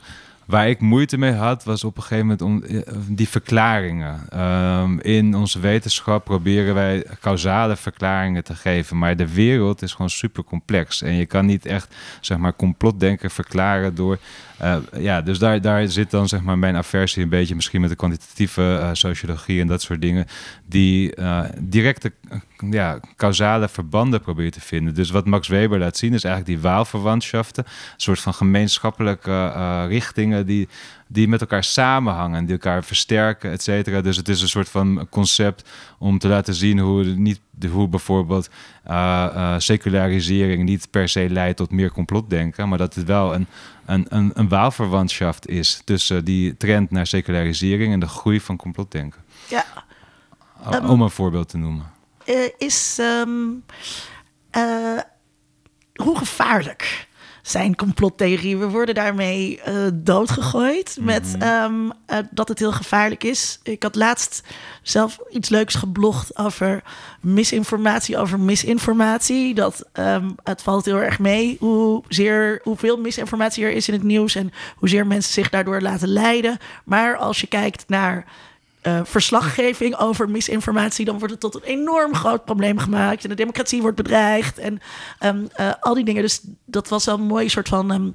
waar 0.51 0.69
ik 0.69 0.79
moeite 0.79 1.17
mee 1.17 1.33
had, 1.33 1.63
was 1.63 1.83
op 1.83 1.97
een 1.97 2.03
gegeven 2.03 2.25
moment 2.25 2.41
om 2.41 2.63
eh, 2.63 2.81
die 3.07 3.29
verklaringen. 3.29 4.29
Ehm, 4.29 4.99
in 4.99 5.35
onze 5.35 5.59
wetenschap 5.59 6.23
proberen 6.23 6.73
wij 6.73 7.05
causale 7.21 7.75
verklaringen 7.75 8.43
te 8.43 8.55
geven, 8.55 8.97
maar 8.97 9.15
de 9.15 9.33
wereld 9.33 9.81
is 9.81 9.91
gewoon 9.91 10.09
super 10.09 10.43
complex. 10.43 11.01
En 11.01 11.13
je 11.13 11.25
kan 11.25 11.45
niet 11.45 11.65
echt, 11.65 11.95
zeg 12.21 12.37
maar, 12.37 12.55
complotdenken 12.55 13.31
verklaren 13.31 13.95
door. 13.95 14.17
Eh, 14.61 14.77
ja, 14.97 15.21
dus 15.21 15.39
daar, 15.39 15.61
daar 15.61 15.87
zit 15.87 16.11
dan 16.11 16.27
zeg 16.27 16.41
maar 16.41 16.57
mijn 16.57 16.75
aversie 16.75 17.23
een 17.23 17.29
beetje 17.29 17.55
misschien 17.55 17.81
met 17.81 17.89
de 17.89 17.95
kwantitatieve 17.95 18.77
eh, 18.81 18.89
sociologie 18.93 19.61
en 19.61 19.67
dat 19.67 19.81
soort 19.81 20.01
dingen, 20.01 20.25
die 20.65 21.15
eh, 21.15 21.43
directe 21.59 22.11
ja, 22.69 22.99
causale 23.15 23.69
verbanden 23.69 24.21
proberen 24.21 24.51
te 24.51 24.61
vinden. 24.61 24.93
Dus 24.93 25.09
wat 25.09 25.25
Max 25.25 25.47
Weber 25.47 25.79
laat 25.79 25.97
zien 25.97 26.13
is 26.13 26.23
eigenlijk 26.23 26.55
die 26.55 26.69
waalverwantschaften, 26.69 27.63
een 27.65 27.71
soort 27.97 28.19
van 28.19 28.33
gemeenschappelijke 28.33 29.85
richtingen 29.87 30.45
die, 30.45 30.67
die 31.11 31.27
met 31.27 31.41
elkaar 31.41 31.63
samenhangen, 31.63 32.43
die 32.45 32.51
elkaar 32.53 32.83
versterken, 32.83 33.51
et 33.51 33.61
cetera. 33.63 34.01
Dus 34.01 34.17
het 34.17 34.29
is 34.29 34.41
een 34.41 34.47
soort 34.49 34.69
van 34.69 35.07
concept 35.09 35.69
om 35.99 36.19
te 36.19 36.27
laten 36.27 36.53
zien 36.53 36.79
hoe, 36.79 37.03
niet, 37.03 37.39
hoe 37.71 37.87
bijvoorbeeld 37.87 38.49
eh, 38.83 39.25
eh, 39.33 39.53
secularisering 39.59 40.63
niet 40.63 40.87
per 40.91 41.09
se 41.09 41.29
leidt 41.29 41.57
tot 41.57 41.71
meer 41.71 41.91
complotdenken, 41.91 42.69
maar 42.69 42.77
dat 42.77 42.95
het 42.95 43.05
wel 43.05 43.33
een, 43.35 43.47
een, 43.85 44.05
een, 44.09 44.31
een 44.33 44.47
waalverwantschaft 44.49 45.47
is 45.47 45.81
tussen 45.85 46.25
die 46.25 46.57
trend 46.57 46.91
naar 46.91 47.07
secularisering 47.07 47.93
en 47.93 47.99
de 47.99 48.07
groei 48.07 48.41
van 48.41 48.55
complotdenken. 48.57 49.21
Ja, 49.49 49.65
O- 50.65 50.87
Om 50.87 51.01
een 51.01 51.09
voorbeeld 51.09 51.49
te 51.49 51.57
noemen. 51.57 51.85
eh, 52.25 52.35
is 52.57 52.97
ehm, 52.99 53.29
eh, 54.49 54.97
hoe 55.95 56.17
gevaarlijk 56.17 57.07
zijn 57.41 57.75
complottheorieën? 57.75 58.59
We 58.59 58.69
worden 58.69 58.95
daarmee 58.95 59.61
eh, 59.61 59.73
doodgegooid 59.93 60.97
met 60.99 61.35
ehm, 61.39 61.89
eh, 62.05 62.17
dat 62.31 62.47
het 62.47 62.59
heel 62.59 62.71
gevaarlijk 62.71 63.23
is. 63.23 63.59
Ik 63.63 63.83
had 63.83 63.95
laatst 63.95 64.43
zelf 64.81 65.19
iets 65.29 65.49
leuks 65.49 65.75
geblogd 65.75 66.37
over 66.37 66.83
misinformatie 67.21 68.17
over 68.17 68.39
misinformatie. 68.39 69.53
Dat 69.53 69.85
ehm, 69.91 70.29
het 70.43 70.61
valt 70.61 70.85
heel 70.85 71.01
erg 71.01 71.19
mee 71.19 71.57
hoezeer, 71.59 72.59
hoeveel 72.63 72.97
misinformatie 72.97 73.63
er 73.63 73.71
is 73.71 73.87
in 73.87 73.93
het 73.93 74.03
nieuws 74.03 74.35
en 74.35 74.51
hoezeer 74.75 75.07
mensen 75.07 75.33
zich 75.33 75.49
daardoor 75.49 75.81
laten 75.81 76.07
leiden. 76.07 76.57
Maar 76.83 77.17
als 77.17 77.41
je 77.41 77.47
kijkt 77.47 77.83
naar 77.87 78.25
eh, 78.81 78.99
verslaggeving 79.03 79.97
over 79.97 80.29
misinformatie, 80.29 81.05
dan 81.05 81.17
wordt 81.17 81.31
het 81.31 81.39
tot 81.39 81.55
een 81.55 81.63
enorm 81.63 82.15
groot 82.15 82.45
probleem 82.45 82.77
gemaakt. 82.77 83.23
En 83.23 83.29
de 83.29 83.35
democratie 83.35 83.81
wordt 83.81 83.97
bedreigd. 83.97 84.57
En 84.57 84.79
ehm, 85.19 85.45
eh, 85.53 85.71
al 85.79 85.93
die 85.93 86.03
dingen. 86.03 86.21
Dus 86.21 86.41
dat 86.65 86.87
was 86.87 87.05
wel 87.05 87.15
een 87.15 87.21
mooi 87.21 87.49
soort 87.49 87.67
van 87.67 87.91
ehm, 87.91 88.09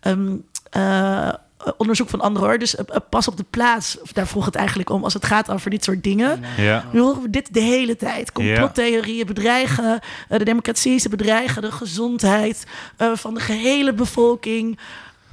ehm, 0.00 0.36
eh, 0.70 1.32
onderzoek 1.76 2.08
van 2.08 2.20
anderen 2.20 2.48
hoor. 2.48 2.58
Dus 2.58 2.74
pas 3.10 3.28
op 3.28 3.36
de 3.36 3.44
plaats. 3.50 3.98
Daar 4.12 4.26
vroeg 4.26 4.44
het 4.44 4.54
eigenlijk 4.54 4.90
om 4.90 5.04
als 5.04 5.14
het 5.14 5.24
gaat 5.24 5.50
over 5.50 5.70
dit 5.70 5.84
soort 5.84 6.02
dingen. 6.02 6.40
Ja. 6.56 6.84
Nu 6.92 7.00
horen 7.00 7.22
we 7.22 7.30
dit 7.30 7.54
de 7.54 7.60
hele 7.60 7.96
tijd. 7.96 8.32
Complottheorieën 8.32 9.26
bedreigen 9.26 10.00
de 10.28 10.44
democratie, 10.44 10.98
ze 10.98 11.08
bedreigen 11.08 11.62
de 11.62 11.72
gezondheid 11.72 12.66
van 12.96 13.34
de 13.34 13.40
gehele 13.40 13.92
bevolking. 13.92 14.78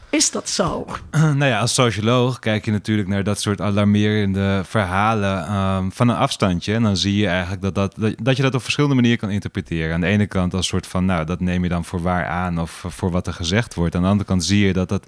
Is 0.09 0.31
dat 0.31 0.49
zo? 0.49 0.85
Nou 1.37 1.45
ja, 1.45 1.59
als 1.59 1.73
socioloog 1.73 2.39
kijk 2.39 2.65
je 2.65 2.71
natuurlijk 2.71 3.07
naar 3.07 3.23
dat 3.23 3.41
soort 3.41 3.61
alarmerende 3.61 4.61
verhalen 4.65 5.45
ehm, 5.45 5.89
van 5.89 6.07
een 6.07 6.15
afstandje. 6.15 6.73
En 6.73 6.83
dan 6.83 6.97
zie 6.97 7.15
je 7.15 7.27
eigenlijk 7.27 7.61
dat, 7.61 7.75
dat, 7.75 7.95
dat, 8.21 8.37
je 8.37 8.43
dat 8.43 8.55
op 8.55 8.61
verschillende 8.61 8.95
manieren 8.95 9.19
kan 9.19 9.29
interpreteren. 9.29 9.93
Aan 9.93 10.01
de 10.01 10.07
ene 10.07 10.27
kant 10.27 10.53
als 10.53 10.67
soort 10.67 10.87
van, 10.87 11.05
nou, 11.05 11.25
dat 11.25 11.39
neem 11.39 11.63
je 11.63 11.69
dan 11.69 11.85
voor 11.85 12.01
waar 12.01 12.25
aan 12.25 12.59
of 12.59 12.83
voor 12.87 13.11
wat 13.11 13.27
er 13.27 13.33
gezegd 13.33 13.75
wordt. 13.75 13.95
Aan 13.95 14.01
de 14.01 14.07
andere 14.07 14.29
kant 14.29 14.45
zie 14.45 14.65
je 14.65 14.73
dat 14.73 14.89
dat, 14.89 15.05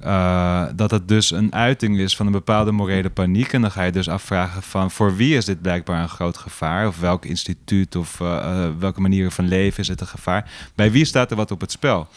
eh, 0.00 0.64
dat 0.74 0.90
het 0.90 1.08
dus 1.08 1.30
een 1.30 1.54
uiting 1.54 1.98
is 1.98 2.16
van 2.16 2.26
een 2.26 2.32
bepaalde 2.32 2.72
morele 2.72 3.10
paniek. 3.10 3.52
En 3.52 3.60
dan 3.60 3.70
ga 3.70 3.82
je 3.82 3.92
dus 3.92 4.08
afvragen 4.08 4.62
van, 4.62 4.90
voor 4.90 5.16
wie 5.16 5.36
is 5.36 5.44
dit 5.44 5.62
blijkbaar 5.62 6.02
een 6.02 6.08
groot 6.08 6.36
gevaar? 6.36 6.86
Of 6.86 7.00
welk 7.00 7.24
instituut 7.24 7.96
of 7.96 8.20
eh, 8.20 8.36
eh, 8.36 8.70
welke 8.78 9.00
manieren 9.00 9.32
van 9.32 9.48
leven 9.48 9.80
is 9.80 9.88
het 9.88 10.00
een 10.00 10.06
gevaar? 10.06 10.50
Bij 10.74 10.90
wie 10.90 11.04
staat 11.04 11.30
er 11.30 11.36
wat 11.36 11.50
op 11.50 11.60
het 11.60 11.72
spel? 11.72 12.08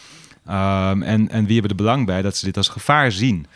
Ehm, 0.46 1.02
en, 1.02 1.28
en 1.30 1.44
wie 1.46 1.52
hebben 1.52 1.70
er 1.70 1.76
belang 1.84 2.06
bij 2.06 2.22
dat 2.22 2.36
ze 2.36 2.44
dit 2.44 2.56
als 2.56 2.68
gevaar 2.68 3.12
zien? 3.12 3.46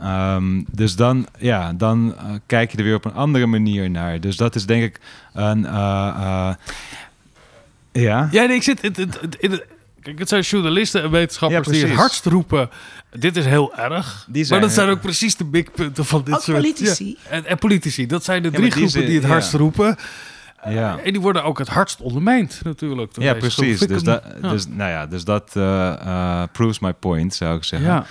Ehm, 0.00 0.62
dus 0.70 0.96
dan, 0.96 1.26
ja, 1.38 1.72
dan 1.72 2.14
eh, 2.18 2.24
kijk 2.46 2.70
je 2.72 2.78
er 2.78 2.84
weer 2.84 2.94
op 2.94 3.04
een 3.04 3.14
andere 3.14 3.46
manier 3.46 3.90
naar. 3.90 4.20
Dus 4.20 4.36
dat 4.36 4.54
is 4.54 4.66
denk 4.66 4.82
ik 4.82 5.00
een. 5.32 5.66
eh, 5.66 6.12
eh, 6.18 6.54
ja. 7.92 8.28
Ja, 8.30 8.44
nee, 8.44 8.56
ik 8.56 8.62
zit 8.62 8.82
het, 8.82 8.96
het, 8.96 9.20
het- 9.20 9.36
in 9.36 9.50
het- 9.50 9.64
Kijk, 10.02 10.18
het 10.18 10.28
zijn 10.28 10.42
journalisten 10.42 11.02
en 11.02 11.10
wetenschappers 11.10 11.66
Ja, 11.66 11.72
die 11.72 11.80
het 11.80 11.88
precies. 11.90 12.04
hardst 12.06 12.24
roepen. 12.26 12.70
Dit 13.12 13.36
is 13.36 13.44
heel 13.44 13.74
erg. 13.76 14.26
Die 14.28 14.44
zijn- 14.44 14.60
maar 14.60 14.68
dat 14.68 14.76
zijn 14.78 14.88
ook 14.88 15.00
precies 15.00 15.36
de 15.36 15.44
big 15.44 15.72
punten 15.72 16.04
van 16.04 16.22
dit 16.24 16.34
Ook 16.34 16.40
soort... 16.42 16.56
politici. 16.56 17.16
Ja, 17.24 17.30
en, 17.30 17.44
en 17.46 17.58
politici. 17.58 18.06
Dat 18.06 18.24
zijn 18.24 18.42
de 18.42 18.48
drie 18.50 18.62
die 18.62 18.70
groepen 18.70 18.90
zijn- 18.90 19.04
die 19.04 19.14
het 19.14 19.22
ja. 19.24 19.28
hardst 19.30 19.52
roepen. 19.52 19.96
Ja. 20.68 20.98
En 20.98 21.12
die 21.12 21.20
worden 21.20 21.44
ook 21.44 21.58
het 21.58 21.68
hardst 21.68 22.00
ondermijnd 22.00 22.60
natuurlijk. 22.64 23.12
Ja, 23.20 23.34
precies. 23.34 23.80
Dus, 23.80 24.02
dat, 24.02 24.22
ja. 24.42 24.48
dus, 24.48 24.66
nou 24.66 24.90
ja, 24.90 25.06
dus 25.06 25.24
dat 25.24 25.56
eh, 25.56 25.92
eh, 25.92 26.48
proves 26.52 26.78
my 26.78 26.92
point, 26.92 27.34
zou 27.34 27.56
ik 27.56 27.64
zeggen. 27.64 27.88
ja. 27.88 28.06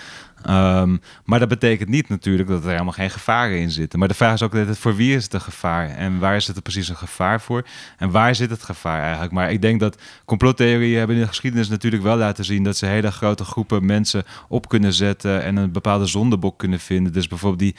Ehm, 0.45 0.97
maar 1.23 1.39
dat 1.39 1.47
betekent 1.47 1.89
niet 1.89 2.09
natuurlijk 2.09 2.49
dat 2.49 2.63
er 2.63 2.69
helemaal 2.69 2.91
geen 2.91 3.09
gevaren 3.09 3.59
in 3.59 3.71
zitten. 3.71 3.99
Maar 3.99 4.07
de 4.07 4.13
vraag 4.13 4.33
is 4.33 4.41
ook 4.41 4.55
altijd 4.55 4.77
voor 4.77 4.95
wie 4.95 5.15
is 5.15 5.23
het 5.23 5.33
een 5.33 5.41
gevaar? 5.41 5.89
En 5.89 6.19
waar 6.19 6.35
is 6.35 6.47
het 6.47 6.55
er 6.55 6.61
precies 6.61 6.89
een 6.89 6.95
gevaar 6.95 7.41
voor? 7.41 7.65
En 7.97 8.11
waar 8.11 8.35
zit 8.35 8.49
het 8.49 8.63
gevaar 8.63 9.01
eigenlijk? 9.01 9.31
Maar 9.31 9.51
ik 9.51 9.61
denk 9.61 9.79
dat 9.79 10.01
complottheorieën 10.25 10.97
hebben 10.97 11.15
in 11.15 11.21
de 11.21 11.27
geschiedenis 11.27 11.69
natuurlijk 11.69 12.03
wel 12.03 12.17
laten 12.17 12.45
zien... 12.45 12.63
dat 12.63 12.77
ze 12.77 12.85
hele 12.85 13.11
grote 13.11 13.43
groepen 13.43 13.85
mensen 13.85 14.23
op 14.47 14.69
kunnen 14.69 14.93
zetten... 14.93 15.43
en 15.43 15.55
een 15.55 15.71
bepaalde 15.71 16.05
zondebok 16.05 16.57
kunnen 16.57 16.79
vinden. 16.79 17.13
Dus 17.13 17.27
bijvoorbeeld 17.27 17.61
die 17.61 17.75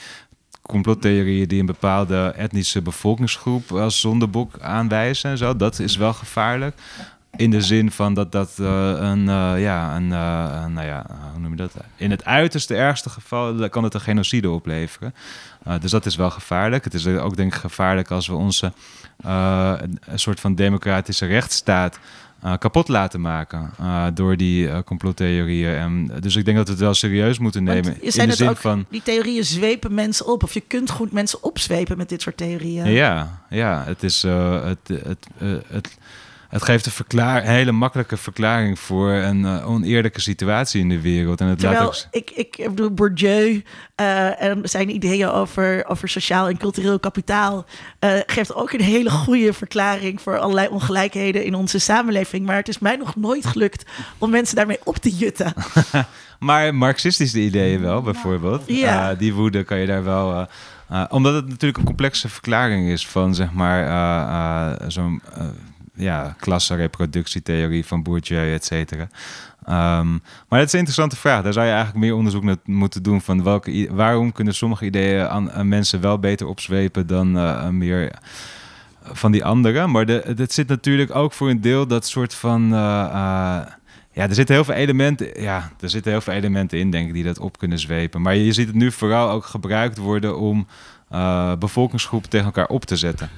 complottheorieën 0.66 1.48
die 1.48 1.60
een 1.60 1.66
bepaalde 1.66 2.32
etnische 2.36 2.82
bevolkingsgroep 2.82 3.72
als 3.72 4.00
zondebok 4.00 4.60
aanwijzen 4.60 5.30
en 5.30 5.38
zo. 5.38 5.56
Dat 5.56 5.78
is 5.78 5.96
wel 5.96 6.12
gevaarlijk. 6.12 6.76
In 7.36 7.50
de 7.50 7.60
zin 7.60 7.90
van 7.90 8.14
dat 8.14 8.32
dat 8.32 8.54
eh, 8.58 8.66
een, 8.98 9.28
eh, 9.28 9.54
ja, 9.56 9.96
een, 9.96 10.12
eh, 10.12 10.66
nou 10.66 10.86
ja, 10.86 11.06
hoe 11.32 11.40
noem 11.40 11.50
je 11.50 11.56
dat? 11.56 11.74
In 11.96 12.10
het 12.10 12.24
uiterste 12.24 12.74
ergste 12.74 13.10
geval 13.10 13.68
kan 13.68 13.84
het 13.84 13.94
een 13.94 14.00
genocide 14.00 14.50
opleveren. 14.50 15.14
Eh, 15.66 15.80
dus 15.80 15.90
dat 15.90 16.06
is 16.06 16.16
wel 16.16 16.30
gevaarlijk. 16.30 16.84
Het 16.84 16.94
is 16.94 17.06
ook 17.06 17.36
denk 17.36 17.54
ik 17.54 17.60
gevaarlijk 17.60 18.10
als 18.10 18.26
we 18.26 18.34
onze 18.34 18.66
eh, 18.66 18.72
een, 19.22 19.98
een 20.00 20.18
soort 20.18 20.40
van 20.40 20.54
democratische 20.54 21.26
rechtsstaat 21.26 21.98
eh, 22.46 22.52
kapot 22.58 22.88
laten 22.88 23.20
maken 23.20 23.70
eh, 23.78 24.06
door 24.14 24.36
die 24.36 24.68
eh, 24.68 24.78
complottheorieën. 24.84 25.74
En, 25.74 26.10
dus 26.20 26.36
ik 26.36 26.44
denk 26.44 26.56
dat 26.56 26.66
we 26.66 26.72
het 26.72 26.82
wel 26.82 26.94
serieus 26.94 27.38
moeten 27.38 27.64
nemen. 27.64 28.02
in 28.02 28.28
de 28.28 28.34
zin 28.34 28.48
ook, 28.48 28.56
van. 28.56 28.86
die 28.88 29.02
theorieën 29.02 29.44
zwepen 29.44 29.94
mensen 29.94 30.26
op. 30.26 30.42
Of 30.42 30.54
je 30.54 30.60
kunt 30.60 30.90
goed 30.90 31.12
mensen 31.12 31.42
opzwepen 31.42 31.96
met 31.96 32.08
dit 32.08 32.22
soort 32.22 32.36
theorieën. 32.36 32.90
Ja, 32.90 33.40
ja 33.50 33.82
het, 33.86 34.02
is, 34.02 34.24
eh, 34.24 34.64
het, 34.64 34.88
het, 34.88 35.26
eh, 35.38 35.48
het, 35.68 35.98
het 36.48 36.62
geeft 36.62 36.86
een 36.86 36.92
verklaar, 36.92 37.42
hele 37.42 37.72
makkelijke 37.72 38.16
verklaring 38.16 38.78
voor 38.78 39.10
een 39.10 39.44
eh, 39.44 39.70
oneerlijke 39.70 40.20
situatie 40.20 40.80
in 40.80 40.88
de 40.88 41.00
wereld. 41.00 41.40
En 41.40 41.46
het 41.46 41.62
laat 41.62 41.72
Terwijl 41.72 41.88
ook, 41.88 42.06
ik, 42.10 42.30
ik 42.30 42.68
bedoel, 42.68 42.90
Bourdieu 42.90 43.62
eh, 43.94 44.42
en 44.42 44.60
zijn 44.62 44.94
ideeën 44.94 45.28
over, 45.28 45.84
over 45.88 46.08
sociaal 46.08 46.48
en 46.48 46.56
cultureel 46.56 46.98
kapitaal 46.98 47.64
eh, 47.98 48.10
geeft 48.26 48.54
ook 48.54 48.72
een 48.72 48.80
hele 48.80 49.10
goede 49.10 49.52
verklaring 49.52 50.20
voor 50.20 50.38
allerlei 50.38 50.68
ongelijkheden 50.68 51.44
in 51.44 51.54
onze 51.54 51.78
samenleving. 51.78 52.46
Maar 52.46 52.56
het 52.56 52.68
is 52.68 52.78
mij 52.78 52.96
nog 52.96 53.16
nooit 53.16 53.46
gelukt 53.46 53.84
om 54.18 54.30
mensen 54.30 54.56
daarmee 54.56 54.78
op 54.84 54.96
te 54.96 55.10
jutten. 55.10 55.52
maar 56.38 56.74
marxistische 56.74 57.40
ideeën 57.40 57.80
wel, 57.80 58.02
bijvoorbeeld. 58.02 58.62
Ja. 58.66 59.14
Die 59.14 59.34
woede 59.34 59.64
kan 59.64 59.78
je 59.78 59.86
daar 59.86 60.04
wel... 60.04 60.48
omdat 61.08 61.34
het 61.34 61.48
natuurlijk 61.48 61.78
een 61.78 61.84
complexe 61.84 62.28
verklaring 62.28 62.88
is 62.88 63.06
van, 63.06 63.34
zeg 63.34 63.52
maar, 63.52 64.90
zo'n 64.90 65.22
ja, 65.96 66.36
klassenreproductietheorie 66.38 67.86
van 67.86 68.02
Bourdieu, 68.02 68.52
et 68.52 68.64
cetera. 68.64 69.08
Ehm, 69.66 70.12
maar 70.48 70.58
het 70.58 70.66
is 70.66 70.72
een 70.72 70.78
interessante 70.78 71.16
vraag. 71.16 71.42
Daar 71.42 71.52
zou 71.52 71.66
je 71.66 71.72
eigenlijk 71.72 72.04
meer 72.04 72.14
onderzoek 72.14 72.42
naar 72.44 72.56
moeten 72.64 73.02
doen 73.02 73.20
van 73.20 73.42
welke, 73.42 73.88
waarom 73.90 74.32
kunnen 74.32 74.54
sommige 74.54 74.84
ideeën 74.84 75.28
aan, 75.28 75.68
mensen 75.68 76.00
wel 76.00 76.18
beter 76.18 76.46
opzwepen 76.46 77.06
dan 77.06 77.38
eh, 77.38 77.68
meer 77.68 78.12
van 79.02 79.32
die 79.32 79.44
andere. 79.44 79.86
Maar 79.86 80.06
het 80.06 80.52
zit 80.52 80.68
natuurlijk 80.68 81.14
ook 81.14 81.32
voor 81.32 81.50
een 81.50 81.60
deel 81.60 81.86
dat 81.86 82.06
soort 82.06 82.34
van. 82.34 82.72
eh, 82.74 83.04
eh, 83.04 83.66
ja, 84.12 84.28
er 84.28 84.34
zitten 84.34 84.54
heel 84.54 84.64
veel 84.64 84.74
elementen. 84.74 85.42
Ja, 85.42 85.70
er 85.80 85.90
zitten 85.90 86.12
heel 86.12 86.20
veel 86.20 86.32
elementen 86.32 86.78
in, 86.78 86.90
denk 86.90 87.06
ik, 87.08 87.14
die 87.14 87.24
dat 87.24 87.38
op 87.38 87.58
kunnen 87.58 87.78
zwepen. 87.78 88.22
Maar 88.22 88.36
je 88.36 88.52
ziet 88.52 88.66
het 88.66 88.76
nu 88.76 88.92
vooral 88.92 89.30
ook 89.30 89.44
gebruikt 89.44 89.98
worden 89.98 90.38
om 90.38 90.66
bevolkingsgroepen 91.58 92.30
tegen 92.30 92.46
elkaar 92.46 92.66
op 92.66 92.84
te 92.84 92.96
zetten. 92.96 93.30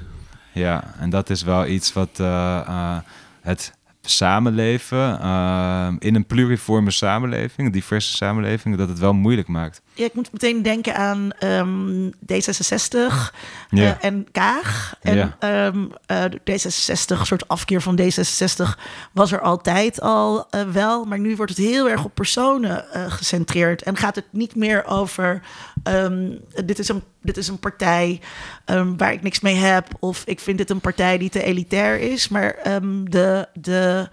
Ja, 0.58 0.94
en 0.98 1.10
dat 1.10 1.30
is 1.30 1.42
wel 1.42 1.66
iets 1.66 1.92
wat 1.92 2.08
eh, 2.16 2.58
eh, 2.66 2.96
het 3.40 3.72
samenleven 4.02 5.20
eh, 5.20 5.88
in 5.98 6.14
een 6.14 6.26
pluriforme 6.26 6.90
samenleving, 6.90 7.66
een 7.66 7.72
diverse 7.72 8.16
samenleving, 8.16 8.76
dat 8.76 8.88
het 8.88 8.98
wel 8.98 9.12
moeilijk 9.14 9.48
maakt. 9.48 9.82
Ja, 9.94 10.04
ik 10.04 10.14
moet 10.14 10.32
meteen 10.32 10.62
denken 10.62 10.96
aan 10.96 11.30
ehm, 11.38 12.08
D66 12.32 13.32
Ja. 13.70 14.00
en 14.00 14.26
Kaag. 14.32 14.94
En 15.00 15.16
Ja. 15.16 15.36
ehm, 15.38 15.84
eh, 16.06 16.24
de 16.30 16.40
D66, 16.44 17.18
een 17.20 17.26
soort 17.26 17.48
afkeer 17.48 17.82
van 17.82 17.98
D66, 18.00 18.78
was 19.12 19.32
er 19.32 19.40
altijd 19.40 20.00
al 20.00 20.46
wel. 20.72 21.04
Maar 21.04 21.18
nu 21.18 21.36
wordt 21.36 21.56
het 21.56 21.66
heel 21.66 21.88
erg 21.90 22.04
op 22.04 22.14
personen 22.14 22.84
gecentreerd. 23.08 23.82
En 23.82 23.96
gaat 23.96 24.14
het 24.14 24.26
niet 24.30 24.54
meer 24.56 24.84
over... 24.86 25.42
ehm, 25.82 26.30
dit, 26.64 26.78
is 26.78 26.88
een, 26.88 27.02
dit 27.22 27.36
is 27.36 27.48
een 27.48 27.58
partij 27.58 28.20
ehm, 28.64 28.96
waar 28.96 29.12
ik 29.12 29.22
niks 29.22 29.40
mee 29.40 29.54
heb. 29.54 29.88
Of 29.98 30.22
ik 30.26 30.40
vind 30.40 30.58
dit 30.58 30.70
een 30.70 30.80
partij 30.80 31.18
die 31.18 31.30
te 31.30 31.42
elitair 31.42 32.00
is. 32.00 32.28
Maar 32.28 32.50
ehm, 32.54 33.04
de... 33.04 33.48
de 33.54 34.08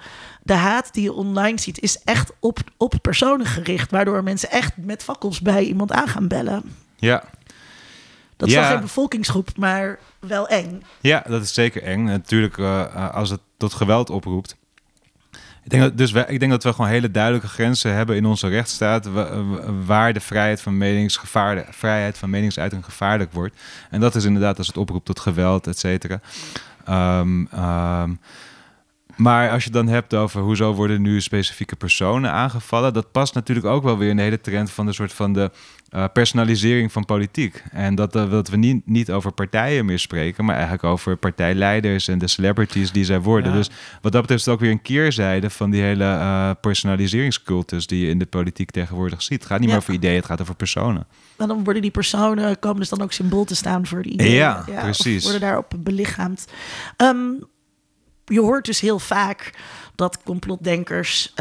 de 0.45 0.53
haat 0.53 0.93
die 0.93 1.03
je 1.03 1.13
online 1.13 1.59
ziet 1.59 1.79
is 1.79 1.99
echt 2.03 2.31
op, 2.39 2.59
op 2.77 2.93
personen 3.01 3.45
gericht. 3.45 3.91
Waardoor 3.91 4.23
mensen 4.23 4.51
echt 4.51 4.77
met 4.77 5.03
fakkels 5.03 5.41
bij 5.41 5.63
iemand 5.63 5.91
aan 5.91 6.07
gaan 6.07 6.27
bellen. 6.27 6.75
Ja, 6.97 7.23
Dat 8.37 8.47
is 8.47 8.53
Ja. 8.53 8.59
wel 8.61 8.69
geen 8.69 8.79
bevolkingsgroep, 8.81 9.49
maar 9.57 9.99
wel 10.19 10.47
eng. 10.47 10.83
Ja, 11.01 11.23
dat 11.27 11.41
is 11.41 11.53
zeker 11.53 11.83
eng. 11.83 12.03
Natuurlijk, 12.03 12.57
eh, 12.57 12.81
eh, 12.81 13.13
als 13.13 13.29
het 13.29 13.39
tot 13.57 13.73
geweld 13.73 14.09
oproept. 14.09 14.55
Ik 15.65 15.71
denk, 15.71 15.83
dat, 15.83 15.97
dus 15.97 16.11
wij, 16.11 16.25
ik 16.27 16.39
denk 16.39 16.51
dat 16.51 16.63
we 16.63 16.73
gewoon 16.73 16.89
hele 16.89 17.11
duidelijke 17.11 17.47
grenzen 17.47 17.93
hebben 17.93 18.15
in 18.15 18.25
onze 18.25 18.47
rechtsstaat. 18.47 19.05
wa- 19.05 19.43
wa- 19.43 19.73
waar 19.85 20.13
de 20.13 20.19
vrijheid 20.19 20.61
van, 20.61 20.77
meningsgevaarlijk, 20.77 21.73
vrijheid 21.73 22.17
van 22.17 22.29
meningsuiting 22.29 22.85
gevaarlijk 22.85 23.33
wordt. 23.33 23.55
En 23.89 23.99
dat 23.99 24.15
is 24.15 24.23
inderdaad 24.23 24.57
als 24.57 24.67
het 24.67 24.77
oproept 24.77 25.05
tot 25.05 25.19
geweld, 25.19 25.67
et 25.67 25.79
cetera. 25.79 26.19
Ehm, 26.85 27.45
ehm, 27.51 28.13
maar 29.15 29.49
als 29.51 29.63
je 29.63 29.69
dan 29.69 29.87
hebt 29.87 30.13
over 30.13 30.41
hoezo 30.41 30.73
worden 30.73 31.01
nu 31.01 31.21
specifieke 31.21 31.75
personen 31.75 32.31
aangevallen, 32.31 32.93
dat 32.93 33.11
past 33.11 33.33
natuurlijk 33.33 33.67
ook 33.67 33.83
wel 33.83 33.97
weer 33.97 34.09
in 34.09 34.15
de 34.15 34.21
hele 34.21 34.41
trend 34.41 34.71
van 34.71 34.85
de 34.85 34.93
soort 34.93 35.13
van 35.13 35.33
de 35.33 35.51
eh, 35.95 36.03
personalisering 36.13 36.91
van 36.91 37.05
politiek. 37.05 37.63
En 37.71 37.95
dat, 37.95 38.15
eh, 38.15 38.29
dat 38.31 38.47
we 38.49 38.57
niet, 38.57 38.87
niet 38.87 39.11
over 39.11 39.31
partijen 39.31 39.85
meer 39.85 39.99
spreken, 39.99 40.45
maar 40.45 40.53
eigenlijk 40.53 40.83
over 40.83 41.17
partijleiders 41.17 42.07
en 42.07 42.17
de 42.19 42.27
celebrities 42.27 42.91
die 42.91 43.03
zij 43.05 43.21
worden. 43.21 43.51
Ja. 43.51 43.57
Dus 43.57 43.69
wat 44.01 44.11
dat 44.11 44.21
betreft 44.21 44.39
is 44.39 44.45
het 44.45 44.53
ook 44.53 44.59
weer 44.59 44.71
een 44.71 44.81
keerzijde 44.81 45.49
van 45.49 45.69
die 45.69 45.81
hele 45.81 46.03
eh, 46.03 46.51
personaliseringscultus 46.61 47.87
die 47.87 48.05
je 48.05 48.09
in 48.09 48.19
de 48.19 48.25
politiek 48.25 48.71
tegenwoordig 48.71 49.21
ziet. 49.21 49.39
Het 49.39 49.45
gaat 49.51 49.59
niet 49.59 49.67
Ja. 49.69 49.73
meer 49.73 49.83
over 49.83 49.93
ideeën, 49.93 50.15
het 50.15 50.25
gaat 50.25 50.41
over 50.41 50.55
personen. 50.55 51.07
En 51.37 51.47
dan 51.47 51.63
worden 51.63 51.81
die 51.81 51.91
personen, 51.91 52.59
komen 52.59 52.79
dus 52.79 52.89
dan 52.89 53.01
ook 53.01 53.11
symbool 53.11 53.43
te 53.45 53.55
staan 53.55 53.85
voor 53.85 54.01
die 54.01 54.11
ideeën. 54.13 54.33
Ja, 54.33 54.65
precies. 54.65 55.23
worden 55.23 55.41
daarop 55.41 55.73
belichaamd. 55.77 56.45
Ehm, 56.97 57.17
je 58.25 58.41
hoort 58.41 58.65
dus 58.65 58.79
heel 58.79 58.99
vaak 58.99 59.53
dat 59.95 60.23
complotdenkers 60.23 61.33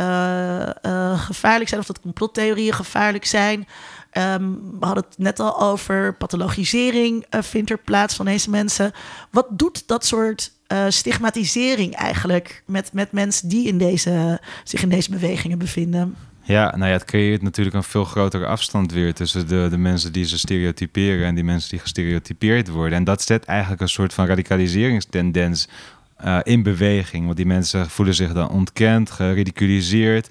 gevaarlijk 1.14 1.68
zijn... 1.68 1.80
of 1.80 1.86
dat 1.86 2.00
complottheorieën 2.00 2.72
gevaarlijk 2.74 3.24
zijn. 3.24 3.66
Ehm, 4.14 4.50
we 4.80 4.86
hadden 4.86 5.04
het 5.08 5.18
net 5.18 5.40
al 5.40 5.60
over 5.60 6.14
pathologisering 6.14 7.24
eh, 7.30 7.42
vindt 7.42 7.70
er 7.70 7.78
plaats 7.78 8.14
van 8.14 8.24
deze 8.24 8.50
mensen. 8.50 8.92
Wat 9.30 9.46
doet 9.50 9.88
dat 9.88 10.04
soort 10.04 10.52
eh, 10.66 10.84
stigmatisering 10.88 11.94
eigenlijk... 11.94 12.62
Met, 12.66 12.92
met 12.92 13.12
mensen 13.12 13.48
die 13.48 13.66
in 13.66 13.78
deze, 13.78 14.40
zich 14.64 14.82
in 14.82 14.88
deze 14.88 15.10
bewegingen 15.10 15.58
bevinden? 15.58 16.16
Ja, 16.42 16.76
nou 16.76 16.86
ja, 16.86 16.96
het 16.96 17.04
creëert 17.04 17.42
natuurlijk 17.42 17.76
een 17.76 17.82
veel 17.82 18.04
grotere 18.04 18.46
afstand 18.46 18.92
weer 18.92 19.14
tussen 19.14 19.48
de, 19.48 19.66
de 19.70 19.78
mensen 19.78 20.12
die 20.12 20.24
ze 20.24 20.38
stereotyperen 20.38 21.26
en 21.26 21.34
die 21.34 21.44
mensen 21.44 21.70
die 21.70 21.78
gestereotypeerd 21.78 22.68
worden. 22.68 22.98
En 22.98 23.04
dat 23.04 23.22
zet 23.22 23.44
eigenlijk 23.44 23.80
een 23.80 23.88
soort 23.88 24.14
van 24.14 24.26
radicaliseringstendens 24.26 25.68
eh, 26.16 26.38
in 26.42 26.62
beweging. 26.62 27.24
Want 27.24 27.36
die 27.36 27.46
mensen 27.46 27.90
voelen 27.90 28.14
zich 28.14 28.32
dan 28.32 28.50
ontkend, 28.50 29.10
geridiculiseerd, 29.10 30.28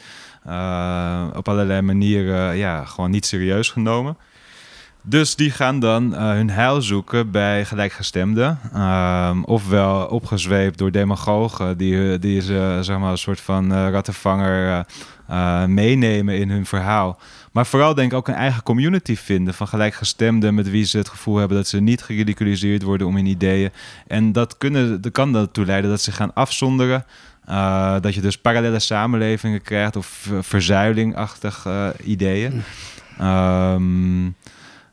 op 1.35 1.47
allerlei 1.47 1.81
manieren 1.81 2.57
ja, 2.57 2.85
gewoon 2.85 3.11
niet 3.11 3.25
serieus 3.25 3.69
genomen. 3.69 4.17
Dus 5.05 5.35
die 5.35 5.51
gaan 5.51 5.79
dan 5.79 6.15
eh, 6.15 6.29
hun 6.29 6.49
heil 6.49 6.81
zoeken 6.81 7.31
bij 7.31 7.65
gelijkgestemden. 7.65 8.59
Ehm, 8.73 9.43
ofwel 9.43 10.05
opgezweept 10.05 10.77
door 10.77 10.91
demagogen 10.91 11.77
die, 11.77 12.19
die 12.19 12.41
ze 12.41 12.77
zeg 12.81 12.99
maar, 12.99 13.11
een 13.11 13.17
soort 13.17 13.41
van 13.41 13.73
eh, 13.73 13.89
rattenvanger 13.89 14.67
eh, 14.67 14.83
eh, 15.27 15.65
meenemen 15.67 16.37
in 16.37 16.49
hun 16.49 16.65
verhaal. 16.65 17.19
Maar 17.51 17.65
vooral 17.65 17.93
denk 17.93 18.11
ik 18.11 18.17
ook 18.17 18.27
een 18.27 18.33
eigen 18.33 18.63
community 18.63 19.15
vinden 19.15 19.53
van 19.53 19.67
gelijkgestemden 19.67 20.55
met 20.55 20.69
wie 20.69 20.85
ze 20.85 20.97
het 20.97 21.09
gevoel 21.09 21.35
hebben 21.35 21.57
dat 21.57 21.67
ze 21.67 21.79
niet 21.79 22.01
geridiculiseerd 22.01 22.81
worden 22.81 23.07
om 23.07 23.15
hun 23.15 23.25
ideeën. 23.25 23.71
En 24.07 24.31
dat, 24.31 24.57
kunnen, 24.57 25.01
dat 25.01 25.11
kan 25.11 25.35
ertoe 25.35 25.65
leiden 25.65 25.89
dat 25.89 26.01
ze 26.01 26.11
gaan 26.11 26.33
afzonderen. 26.33 27.05
Eh, 27.45 27.95
dat 27.99 28.13
je 28.13 28.21
dus 28.21 28.37
parallele 28.37 28.79
samenlevingen 28.79 29.61
krijgt 29.61 29.95
of 29.95 30.05
ver- 30.05 30.43
verzuilingachtig 30.43 31.65
eh, 31.65 31.89
ideeën. 32.03 32.63
Ehm, 33.17 34.29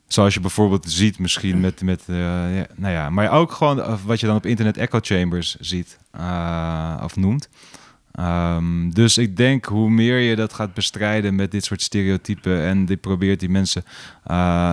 zoals 0.07 0.35
je 0.35 0.41
bijvoorbeeld 0.41 0.91
ziet 0.91 1.19
misschien 1.19 1.61
met... 1.61 1.83
met 1.83 2.03
eh, 2.07 2.17
ja, 2.57 2.67
nou 2.77 2.93
ja, 2.93 3.11
maar 3.11 3.31
ook 3.31 3.53
gewoon 3.53 3.99
wat 4.05 4.21
je 4.21 4.27
dan 4.27 4.37
op 4.37 4.47
internet 4.47 4.77
echo 4.77 4.99
chambers 5.03 5.57
ziet 5.61 5.99
of 7.03 7.17
noemt. 7.17 7.49
Ehm, 8.13 8.91
dus 8.91 9.19
ik 9.19 9.37
denk 9.37 9.65
hoe 9.65 9.91
meer 9.91 10.19
je 10.19 10.37
dat 10.37 10.53
gaat 10.53 10.75
bestrijden 10.75 11.35
met 11.35 11.51
dit 11.51 11.65
soort 11.65 11.83
stereotypen 11.83 12.63
en 12.63 12.87
die 12.87 12.97
probeert 12.97 13.41
die 13.41 13.51
mensen 13.51 13.85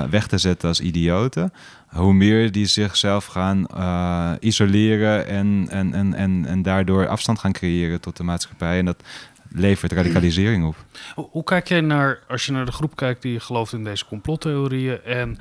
weg 0.09 0.28
te 0.28 0.38
zetten 0.38 0.67
als 0.67 0.80
idioten, 0.80 1.53
hoe 1.97 2.13
meer 2.13 2.51
die 2.51 2.65
zichzelf 2.65 3.25
gaan 3.25 3.65
uh, 3.77 4.31
isoleren 4.39 5.27
en, 5.27 5.67
en, 5.69 5.93
en, 5.93 6.13
en, 6.13 6.45
en 6.45 6.61
daardoor 6.61 7.07
afstand 7.07 7.39
gaan 7.39 7.51
creëren 7.51 8.01
tot 8.01 8.17
de 8.17 8.23
maatschappij. 8.23 8.79
En 8.79 8.85
dat 8.85 9.03
levert 9.51 9.91
radicalisering 9.91 10.65
op. 10.65 10.75
Hoe, 11.15 11.43
kijk 11.43 11.67
jij 11.67 11.81
naar, 11.81 12.19
als 12.27 12.45
je 12.45 12.51
naar 12.51 12.65
de 12.65 12.71
groep 12.71 12.95
kijkt 12.95 13.21
die 13.21 13.39
gelooft 13.39 13.73
in 13.73 13.83
deze 13.83 14.05
complottheorieën 14.05 15.03
en 15.03 15.37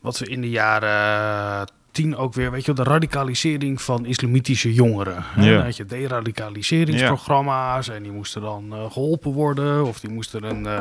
wat 0.00 0.18
we 0.18 0.26
in 0.26 0.40
de 0.40 0.50
jaren 0.50 1.68
tien 1.90 2.16
ook 2.16 2.34
weer, 2.34 2.50
weet 2.50 2.64
je, 2.64 2.72
de 2.72 2.82
radicalisering 2.82 3.82
van 3.82 4.06
islamitische 4.06 4.74
jongeren. 4.74 5.24
Ja. 5.36 5.54
Dan 5.54 5.64
had 5.64 5.76
je 5.76 5.84
deradicaliseringsprogramma's 5.84 7.88
en 7.88 8.02
die 8.02 8.12
moesten 8.12 8.42
dan 8.42 8.64
uh, 8.72 8.90
geholpen 8.90 9.32
worden 9.32 9.84
of 9.84 10.00
die 10.00 10.10
moesten 10.10 10.44
een, 10.44 10.64
uh, 10.64 10.80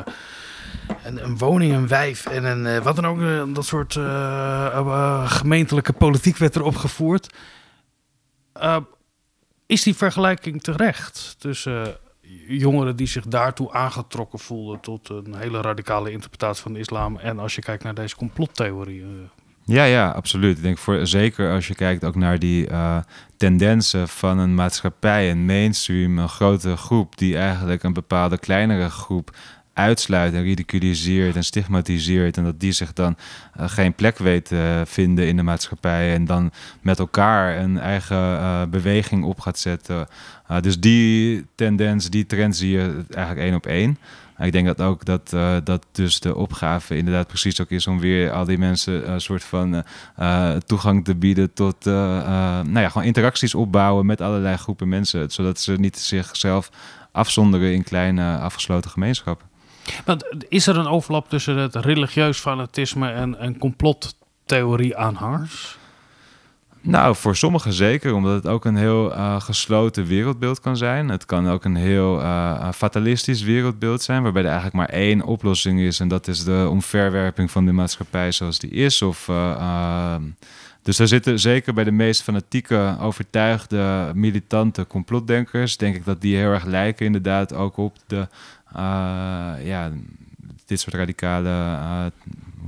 een, 1.04 1.24
een, 1.24 1.38
woning, 1.38 1.74
een 1.74 1.88
wijf 1.88 2.26
en 2.26 2.44
een 2.44 2.66
uh, 2.66 2.84
wat 2.84 2.96
dan 2.96 3.06
ook, 3.06 3.56
dat 3.56 3.66
soort 3.66 4.00
gemeentelijke 5.32 5.94
politiek 5.94 6.38
werd 6.38 6.56
er 6.56 6.64
opgevoerd. 6.64 7.36
is 9.66 9.84
die 9.84 9.96
vergelijking 9.96 10.62
terecht 10.62 11.36
tussen 11.40 11.98
jongeren 12.48 12.96
die 12.96 13.08
zich 13.08 13.26
daartoe 13.26 13.72
aangetrokken 13.74 14.40
voelden 14.40 14.80
tot 14.80 15.10
een 15.10 15.36
hele 15.36 15.62
radicale 15.62 16.12
interpretatie 16.12 16.64
van 16.64 16.74
de 16.74 16.80
islam 16.80 17.18
en 17.18 17.40
als 17.40 17.56
je 17.56 17.62
kijkt 17.62 17.84
naar 17.84 17.94
deze 17.94 18.16
complottheorieën? 18.16 19.30
Ja, 19.70 19.84
ja, 19.84 20.10
absoluut. 20.10 20.58
Ik 20.58 20.64
denk 20.64 20.78
voor 20.78 21.08
zeker 21.08 21.52
als 21.52 21.68
je 21.68 21.76
kijkt 21.76 22.04
ook 22.04 22.16
naar 22.16 22.40
die 22.40 22.68
tendensen 23.38 24.08
van 24.08 24.38
een 24.38 24.56
maatschappij, 24.56 25.32
een 25.32 25.46
mainstream, 25.46 26.18
een 26.18 26.30
grote 26.30 26.78
groep 26.78 27.18
die 27.18 27.38
eigenlijk 27.38 27.84
een 27.84 27.94
bepaalde 27.94 28.38
kleinere 28.38 28.90
groep 28.90 29.36
uitsluit 29.80 30.34
en 30.34 30.44
ridiculiseert 30.44 31.36
en 31.36 31.44
stigmatiseert. 31.44 32.38
En 32.38 32.44
dat 32.44 32.60
die 32.60 32.72
zich 32.72 32.94
dan 32.94 33.16
uh, 33.60 33.70
geen 33.70 33.94
plek 33.94 34.18
weet 34.18 34.46
te 34.46 34.82
vinden 34.86 35.28
in 35.28 35.36
de 35.36 35.44
maatschappij. 35.44 36.14
En 36.14 36.26
dan 36.26 36.52
met 36.82 37.00
elkaar 37.00 37.58
een 37.58 37.80
eigen 37.80 38.18
uh, 38.18 38.64
beweging 38.64 39.24
op 39.24 39.40
gaat 39.40 39.60
zetten. 39.60 40.08
dus 40.62 40.80
die 40.80 41.46
tendens, 41.56 42.10
die 42.10 42.26
trend 42.26 42.56
zie 42.56 42.72
je 42.72 43.04
eigenlijk 43.10 43.48
één 43.48 43.56
op 43.56 43.66
één. 43.66 43.98
Ik 44.38 44.52
denk 44.52 44.68
dat 44.68 44.82
ook 44.82 45.06
dat, 45.06 45.30
dat 45.64 45.86
dus 45.92 46.20
de 46.20 46.36
opgave 46.36 46.98
inderdaad 46.98 47.28
precies 47.28 47.62
ook 47.62 47.70
is 47.70 47.88
om 47.88 48.00
weer 48.00 48.32
al 48.32 48.46
die 48.46 48.58
mensen 48.58 49.12
een 49.12 49.22
soort 49.22 49.44
van 49.44 49.84
toegang 50.66 51.06
te 51.06 51.16
bieden 51.16 51.54
tot 51.54 51.86
nou 51.86 52.80
ja, 52.80 52.90
gewoon 52.90 53.08
interacties 53.08 53.56
opbouwen 53.56 54.06
met 54.06 54.22
allerlei 54.22 54.58
groepen 54.58 54.90
mensen. 54.90 55.32
Zodat 55.32 55.60
ze 55.60 55.74
niet 55.74 55.98
zichzelf 55.98 56.70
afzonderen 57.12 57.74
in 57.74 57.84
kleine 57.84 58.38
afgesloten 58.38 58.92
gemeenschappen. 58.92 59.49
Want 60.06 60.26
is 60.48 60.68
er 60.68 60.78
een 60.78 60.88
overlap 60.88 61.30
tussen 61.30 61.58
het 61.58 61.76
religieus 61.76 62.40
fanatisme 62.40 63.12
en, 63.12 63.40
en 63.40 63.58
complottheorie-aanhangers? 63.58 65.78
Nou, 66.82 67.16
voor 67.16 67.36
sommigen 67.36 67.74
zeker, 67.74 68.14
omdat 68.14 68.34
het 68.34 68.48
ook 68.48 68.66
een 68.66 68.76
heel 68.76 69.12
uh, 69.12 69.42
gesloten 69.42 70.06
wereldbeeld 70.06 70.60
kan 70.60 70.78
zijn. 70.78 71.10
Het 71.10 71.26
kan 71.26 71.50
ook 71.50 71.66
een 71.66 71.76
heel 71.76 72.20
uh, 72.20 72.72
fatalistisch 72.72 73.42
wereldbeeld 73.42 74.02
zijn, 74.02 74.24
waarbij 74.24 74.42
er 74.42 74.48
eigenlijk 74.48 74.78
maar 74.78 74.90
één 74.90 75.22
oplossing 75.22 75.80
is. 75.80 76.00
En 76.00 76.08
dat 76.08 76.28
is 76.28 76.44
de 76.44 76.68
omverwerping 76.70 77.52
van 77.52 77.66
de 77.66 77.72
maatschappij 77.72 78.32
zoals 78.32 78.60
die 78.60 78.70
is. 78.70 79.02
Of, 79.02 79.28
uh, 79.28 80.16
dus 80.82 81.00
er 81.00 81.08
zitten 81.08 81.40
zeker 81.40 81.74
bij 81.74 81.84
de 81.84 81.92
meest 81.92 82.22
fanatieke, 82.22 82.98
overtuigde, 83.02 84.12
militante 84.14 84.88
complotdenkers, 84.88 85.78
denk 85.78 85.96
ik 85.96 86.06
dat 86.06 86.22
die 86.22 86.36
heel 86.36 86.52
erg 86.52 86.66
lijken 86.66 87.06
inderdaad 87.06 87.54
ook 87.54 87.78
op 87.78 87.96
de, 88.08 88.28
ja, 89.64 89.92
dit 90.66 90.80
soort 90.80 90.96
radicale 90.96 92.12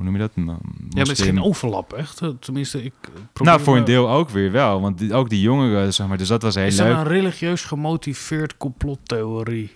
hoe 0.01 0.03
noem 0.03 0.13
je 0.13 0.19
dat? 0.19 0.31
Ja, 0.35 0.43
maar 0.43 0.57
het 0.89 1.09
is 1.09 1.21
geen 1.21 1.41
overlap, 1.41 1.93
echt. 1.93 2.21
Tenminste, 2.39 2.83
ik 2.83 2.93
Nou, 3.33 3.61
voor 3.61 3.77
een 3.77 3.83
deel 3.83 4.09
ook 4.09 4.29
weer 4.29 4.51
wel. 4.51 4.81
Want 4.81 4.97
die, 4.97 5.13
ook 5.13 5.29
die 5.29 5.41
jongeren, 5.41 5.93
zeg 5.93 6.07
maar, 6.07 6.17
dus 6.17 6.27
dat 6.27 6.41
was 6.41 6.55
heel 6.55 6.65
is 6.65 6.77
leuk. 6.77 6.87
Is 6.87 6.93
een 6.93 7.03
religieus 7.03 7.63
gemotiveerd 7.63 8.57
complottheorie? 8.57 9.71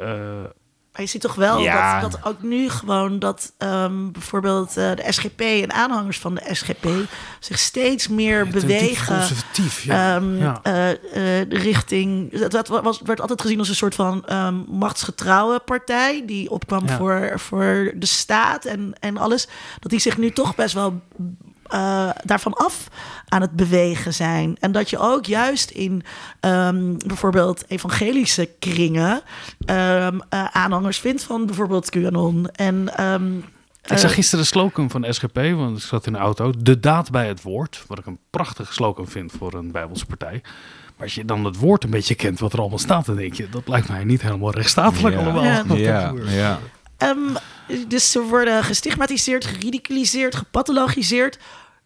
Uh, 0.00 0.44
maar 1.00 1.08
je 1.08 1.18
ziet 1.18 1.28
toch 1.30 1.34
wel 1.34 1.60
ja. 1.60 2.00
dat, 2.00 2.10
dat 2.10 2.24
ook 2.24 2.42
nu 2.42 2.68
gewoon 2.68 3.18
dat 3.18 3.52
um, 3.58 4.12
bijvoorbeeld 4.12 4.68
uh, 4.68 4.74
de 4.74 5.04
SGP 5.08 5.40
en 5.40 5.72
aanhangers 5.72 6.18
van 6.18 6.34
de 6.34 6.42
SGP 6.52 6.88
zich 7.38 7.58
steeds 7.58 8.08
meer 8.08 8.44
ja, 8.44 8.50
bewegen. 8.50 9.16
Conservatief, 9.16 9.82
ja. 9.82 10.16
Um, 10.16 10.36
ja. 10.36 10.60
Uh, 10.66 10.88
uh, 10.88 11.42
richting. 11.48 12.38
Dat, 12.38 12.50
dat 12.50 12.68
was, 12.68 13.00
werd 13.04 13.20
altijd 13.20 13.40
gezien 13.40 13.58
als 13.58 13.68
een 13.68 13.74
soort 13.74 13.94
van 13.94 14.24
um, 14.32 14.64
machtsgetrouwe 14.68 15.58
partij. 15.58 16.22
Die 16.26 16.50
opkwam 16.50 16.88
voor, 16.88 17.32
voor 17.34 17.92
de 17.94 18.06
staat 18.06 18.64
en, 18.64 18.92
en 19.00 19.16
alles. 19.16 19.48
Dat 19.78 19.90
die 19.90 20.00
zich 20.00 20.18
nu 20.18 20.30
toch 20.30 20.54
best 20.54 20.74
wel 20.74 21.00
uh, 21.72 22.10
daarvan 22.24 22.54
af 22.54 22.88
aan 23.28 23.40
het 23.40 23.52
bewegen 23.52 24.14
zijn. 24.14 24.56
En 24.60 24.72
dat 24.72 24.90
je 24.90 24.98
ook 24.98 25.26
juist 25.26 25.70
in 25.70 26.02
um, 26.40 26.98
bijvoorbeeld 27.06 27.64
evangelische 27.68 28.48
kringen 28.58 29.22
um, 29.66 30.22
uh, 30.30 30.44
aanhangers 30.52 30.98
vindt 30.98 31.22
van 31.22 31.46
bijvoorbeeld 31.46 31.90
QAnon. 31.90 32.48
En 32.50 33.04
um, 33.04 33.44
ik 33.86 33.98
zag 33.98 34.14
gisteren 34.14 34.40
de 34.40 34.50
slogan 34.50 34.90
van 34.90 35.06
SGP, 35.08 35.34
want 35.34 35.76
ik 35.76 35.82
zat 35.82 36.06
in 36.06 36.12
de 36.12 36.18
auto. 36.18 36.52
De 36.58 36.80
daad 36.80 37.10
bij 37.10 37.28
het 37.28 37.42
woord. 37.42 37.84
Wat 37.86 37.98
ik 37.98 38.06
een 38.06 38.18
prachtige 38.30 38.72
slogan 38.72 39.08
vind 39.08 39.32
voor 39.38 39.54
een 39.54 39.72
Bijbelse 39.72 40.06
partij. 40.06 40.40
Maar 40.96 41.08
als 41.08 41.14
je 41.14 41.24
dan 41.24 41.44
het 41.44 41.56
woord 41.56 41.84
een 41.84 41.90
beetje 41.90 42.14
kent, 42.14 42.38
wat 42.38 42.52
er 42.52 42.58
allemaal 42.58 42.78
staat, 42.78 43.06
dan 43.06 43.16
denk 43.16 43.34
je, 43.34 43.48
dat 43.48 43.68
lijkt 43.68 43.88
mij 43.88 44.04
niet 44.04 44.22
helemaal 44.22 44.50
rechtsstatelijk 44.50 45.14
ja. 45.14 45.22
allemaal. 45.22 45.44
Ja, 45.44 45.64
ja, 45.74 46.12
ja. 46.26 46.58
Um, 47.08 47.36
dus 47.88 48.10
ze 48.10 48.20
worden 48.20 48.64
gestigmatiseerd, 48.64 49.44
geridiculiseerd, 49.44 50.34
gepathologiseerd. 50.34 51.38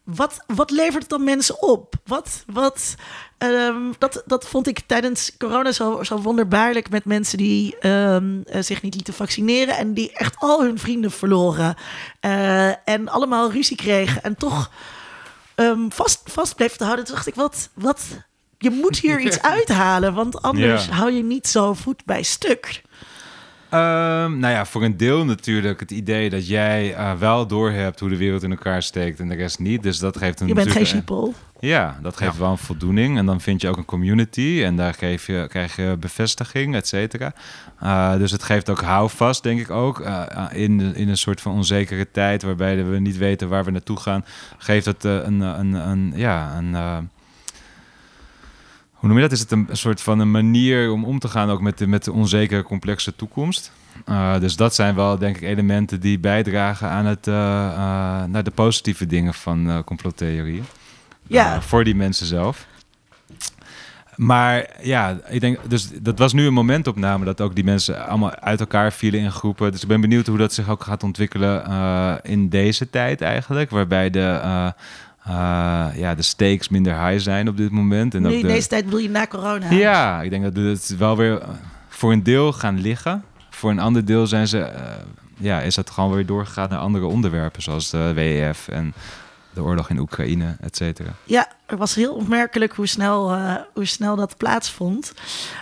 Wat, 0.05 0.43
wat 0.47 0.71
levert 0.71 1.01
het 1.01 1.09
dan 1.09 1.23
mensen 1.23 1.61
op? 1.61 1.95
Wat, 2.05 2.43
wat, 2.47 2.95
um, 3.37 3.93
dat, 3.97 4.23
dat 4.25 4.47
vond 4.47 4.67
ik 4.67 4.79
tijdens 4.79 5.37
corona 5.37 5.71
zo, 5.71 6.03
zo 6.03 6.21
wonderbaarlijk 6.21 6.89
met 6.89 7.05
mensen 7.05 7.37
die 7.37 7.87
um, 7.87 8.43
zich 8.59 8.81
niet 8.81 8.95
lieten 8.95 9.13
vaccineren 9.13 9.77
en 9.77 9.93
die 9.93 10.11
echt 10.11 10.35
al 10.37 10.63
hun 10.63 10.79
vrienden 10.79 11.11
verloren 11.11 11.75
uh, 12.21 12.87
en 12.89 13.07
allemaal 13.07 13.51
ruzie 13.51 13.77
kregen 13.77 14.23
en 14.23 14.35
toch 14.35 14.71
um, 15.55 15.91
vast, 15.91 16.21
vast 16.25 16.55
bleef 16.55 16.75
te 16.75 16.83
houden. 16.83 17.05
Toen 17.05 17.15
dacht 17.15 17.27
ik, 17.27 17.35
wat, 17.35 17.69
wat, 17.73 18.05
je 18.57 18.69
moet 18.69 18.97
hier 18.97 19.19
iets 19.25 19.41
uithalen, 19.41 20.13
want 20.13 20.41
anders 20.41 20.89
hou 20.89 21.11
je 21.11 21.23
niet 21.23 21.47
zo 21.47 21.73
voet 21.73 22.05
bij 22.05 22.23
stuk. 22.23 22.81
Um, 23.73 24.39
nou 24.39 24.53
ja, 24.53 24.65
voor 24.65 24.83
een 24.83 24.97
deel 24.97 25.25
natuurlijk 25.25 25.79
het 25.79 25.91
idee 25.91 26.29
dat 26.29 26.47
jij 26.47 26.91
uh, 26.91 27.13
wel 27.13 27.47
doorhebt 27.47 27.99
hoe 27.99 28.09
de 28.09 28.17
wereld 28.17 28.43
in 28.43 28.51
elkaar 28.51 28.83
steekt 28.83 29.19
en 29.19 29.27
de 29.27 29.35
rest 29.35 29.59
niet. 29.59 29.83
Dus 29.83 29.99
dat 29.99 30.17
geeft 30.17 30.39
een. 30.39 30.47
Je 30.47 30.53
bent 30.53 30.71
geen 30.71 30.85
sheeple. 30.85 31.31
Ja, 31.59 31.99
dat 32.01 32.17
geeft 32.17 32.33
ja. 32.33 32.39
wel 32.39 32.51
een 32.51 32.57
voldoening. 32.57 33.17
En 33.17 33.25
dan 33.25 33.41
vind 33.41 33.61
je 33.61 33.69
ook 33.69 33.77
een 33.77 33.85
community 33.85 34.61
en 34.63 34.75
daar 34.75 34.93
geef 34.93 35.27
je, 35.27 35.45
krijg 35.49 35.75
je 35.75 35.97
bevestiging, 35.99 36.75
et 36.75 36.87
cetera. 36.87 37.33
Uh, 37.83 38.15
dus 38.17 38.31
het 38.31 38.43
geeft 38.43 38.69
ook 38.69 38.81
houvast, 38.81 39.43
denk 39.43 39.59
ik 39.59 39.69
ook. 39.69 39.99
Uh, 39.99 40.23
in, 40.51 40.95
in 40.95 41.09
een 41.09 41.17
soort 41.17 41.41
van 41.41 41.51
onzekere 41.51 42.11
tijd 42.11 42.43
waarbij 42.43 42.85
we 42.85 42.99
niet 42.99 43.17
weten 43.17 43.49
waar 43.49 43.65
we 43.65 43.71
naartoe 43.71 43.99
gaan, 43.99 44.25
geeft 44.57 44.85
het 44.85 45.03
een, 45.03 45.39
een, 45.39 45.73
een, 45.73 46.13
ja, 46.15 46.57
een 46.57 47.09
hoe 49.05 49.13
noem 49.13 49.23
je 49.23 49.29
dat? 49.29 49.37
Is 49.37 49.43
het 49.43 49.51
een, 49.51 49.67
soort 49.77 50.01
van 50.01 50.19
een 50.19 50.31
manier 50.31 50.91
om 50.91 51.05
om 51.05 51.19
te 51.19 51.27
gaan 51.27 51.49
ook 51.49 51.61
met 51.61 51.77
de, 51.77 51.87
met 51.87 52.03
de 52.03 52.11
onzekere, 52.11 52.63
complexe 52.63 53.15
toekomst? 53.15 53.71
Uh, 54.09 54.39
dus 54.39 54.55
dat 54.55 54.75
zijn 54.75 54.95
wel, 54.95 55.17
denk 55.17 55.35
ik, 55.35 55.41
elementen 55.41 55.99
die 55.99 56.19
bijdragen 56.19 56.89
aan 56.89 57.05
het, 57.05 57.27
uh, 57.27 57.33
uh, 57.33 58.23
naar 58.23 58.43
de 58.43 58.51
positieve 58.51 59.05
dingen 59.05 59.33
van 59.33 59.83
complottheorieën. 59.83 60.65
Ja. 61.27 61.61
voor 61.61 61.83
die 61.83 61.95
mensen 61.95 62.25
zelf. 62.25 62.67
Maar 64.15 64.69
ja, 64.81 65.19
ik 65.27 65.41
denk, 65.41 65.69
dus 65.69 65.89
dat 66.01 66.19
was 66.19 66.33
nu 66.33 66.45
een 66.45 66.53
momentopname 66.53 67.25
dat 67.25 67.41
ook 67.41 67.55
die 67.55 67.63
mensen 67.63 68.07
allemaal 68.07 68.35
uit 68.35 68.59
elkaar 68.59 68.93
vielen 68.93 69.19
in 69.19 69.31
groepen. 69.31 69.71
Dus 69.71 69.81
ik 69.81 69.87
ben 69.87 70.01
benieuwd 70.01 70.27
hoe 70.27 70.37
dat 70.37 70.53
zich 70.53 70.69
ook 70.69 70.83
gaat 70.83 71.03
ontwikkelen 71.03 72.21
in 72.23 72.49
deze 72.49 72.89
tijd 72.89 73.21
eigenlijk, 73.21 73.69
waarbij 73.69 74.09
de 74.09 74.39
uh, 74.43 74.69
ja, 75.95 76.15
de 76.15 76.21
stakes 76.21 76.69
minder 76.69 77.07
high 77.07 77.23
zijn 77.23 77.47
op 77.47 77.57
dit 77.57 77.71
moment. 77.71 78.15
En 78.15 78.23
de... 78.23 78.41
deze 78.41 78.67
tijd 78.67 78.83
bedoel 78.85 78.99
je 78.99 79.09
na 79.09 79.27
corona? 79.27 79.69
Ja, 79.69 80.21
ik 80.21 80.29
denk 80.29 80.43
dat 80.43 80.55
het 80.55 80.97
wel 80.97 81.17
weer 81.17 81.41
voor 81.89 82.11
een 82.11 82.23
deel 82.23 82.53
gaan 82.53 82.81
liggen. 82.81 83.23
Voor 83.49 83.71
een 83.71 83.79
ander 83.79 84.05
deel 84.05 84.27
zijn 84.27 84.47
ze, 84.47 84.57
uh, 84.57 84.69
ja, 85.37 85.61
is 85.61 85.75
dat 85.75 85.89
gewoon 85.89 86.11
weer 86.11 86.25
doorgegaan 86.25 86.69
naar 86.69 86.79
andere 86.79 87.05
onderwerpen, 87.05 87.61
zoals 87.61 87.89
de 87.89 88.13
WEF 88.13 88.67
en 88.67 88.93
de 89.53 89.63
oorlog 89.63 89.89
in 89.89 89.99
Oekraïne, 89.99 90.57
et 90.61 90.75
cetera. 90.75 91.09
Ja, 91.23 91.47
het 91.65 91.79
was 91.79 91.95
heel 91.95 92.13
opmerkelijk 92.13 92.73
hoe 92.73 92.87
snel, 92.87 93.35
uh, 93.35 93.55
hoe 93.73 93.85
snel 93.85 94.15
dat 94.15 94.37
plaatsvond. 94.37 95.13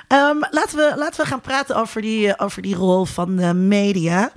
Um, 0.07 0.39
laten, 0.51 0.77
we, 0.77 0.93
laten 0.97 1.21
we 1.23 1.27
gaan 1.27 1.41
praten 1.41 1.75
over 1.75 2.01
die, 2.01 2.39
over 2.39 2.61
die 2.61 2.75
rol 2.75 3.05
van 3.05 3.35
de 3.35 3.53
media. 3.53 4.31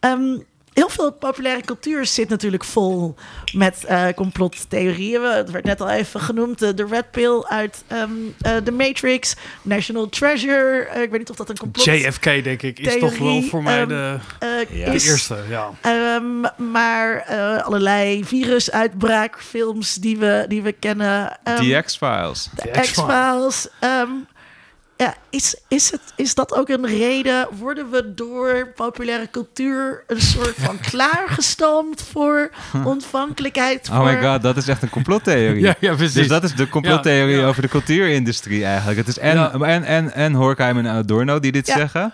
Um, 0.00 0.44
heel 0.74 0.88
veel 0.88 1.12
populaire 1.12 1.60
cultuur 1.62 2.06
zit 2.06 2.28
natuurlijk 2.28 2.64
vol 2.64 3.14
met 3.52 3.84
eh, 3.84 4.04
complottheorieën. 4.14 5.22
Het 5.22 5.50
werd 5.50 5.64
net 5.64 5.80
al 5.80 5.90
even 5.90 6.20
genoemd, 6.20 6.58
de, 6.58 6.74
de 6.74 6.86
Red 6.90 7.10
Pill 7.10 7.42
uit 7.48 7.82
ehm, 7.86 8.10
eh, 8.40 8.56
The 8.56 8.72
Matrix, 8.72 9.34
National 9.62 10.08
Treasure. 10.08 10.84
eh, 10.84 11.02
ik 11.02 11.10
weet 11.10 11.18
niet 11.18 11.30
of 11.30 11.36
dat 11.36 11.48
een 11.48 11.58
complot 11.58 11.84
JFK, 11.86 12.24
denk 12.24 12.62
ik, 12.62 12.78
is 12.78 12.98
toch 12.98 13.18
wel 13.18 13.42
voor 13.42 13.62
mij 13.62 13.78
ehm, 13.80 13.88
de, 13.88 14.18
eh, 14.38 14.48
Ja. 14.78 14.84
de 14.90 14.94
is. 14.94 15.08
eerste. 15.08 15.36
Ja. 15.48 15.70
Ehm, 15.80 16.40
maar 16.70 17.16
eh, 17.16 17.62
allerlei 17.64 18.24
virusuitbraakfilms 18.24 19.94
die 19.94 20.18
we, 20.18 20.44
die 20.48 20.62
we 20.62 20.72
kennen. 20.72 21.38
Ehm, 21.44 21.56
The 21.56 21.82
X-Files. 21.84 22.48
de 22.62 22.70
X-Files. 22.80 23.68
Ja, 25.02 25.14
is, 25.30 25.56
is, 25.68 25.90
het, 25.90 26.00
is 26.16 26.34
dat 26.34 26.54
ook 26.54 26.68
een 26.68 26.86
reden? 26.86 27.48
Worden 27.58 27.90
we 27.90 28.14
door 28.14 28.72
populaire 28.74 29.30
cultuur 29.30 30.04
een 30.06 30.20
soort 30.20 30.54
van 30.58 30.78
klaargestoomd 30.90 32.02
voor 32.10 32.50
ontvankelijkheid? 32.84 33.88
Oh 33.90 33.96
voor... 33.96 34.04
my 34.04 34.22
god, 34.22 34.42
dat 34.42 34.56
is 34.56 34.68
echt 34.68 34.82
een 34.82 34.90
complottheorie. 34.90 35.60
Ja, 35.66 35.74
ja, 35.80 35.94
precies. 35.94 36.14
Dus 36.14 36.28
dat 36.28 36.44
is 36.44 36.54
de 36.54 36.68
complottheorie 36.68 37.34
Ja, 37.34 37.40
ja. 37.40 37.46
over 37.46 37.62
de 37.62 37.68
cultuurindustrie 37.68 38.64
eigenlijk. 38.64 38.98
Het 38.98 39.08
is 39.08 39.18
en, 39.18 39.34
Ja. 39.36 39.52
en, 39.52 39.84
en, 39.84 40.12
en 40.14 40.32
Horkheim 40.34 40.78
en 40.78 40.86
Adorno 40.86 41.40
die 41.40 41.52
dit 41.52 41.66
Ja. 41.66 41.76
zeggen. 41.76 42.12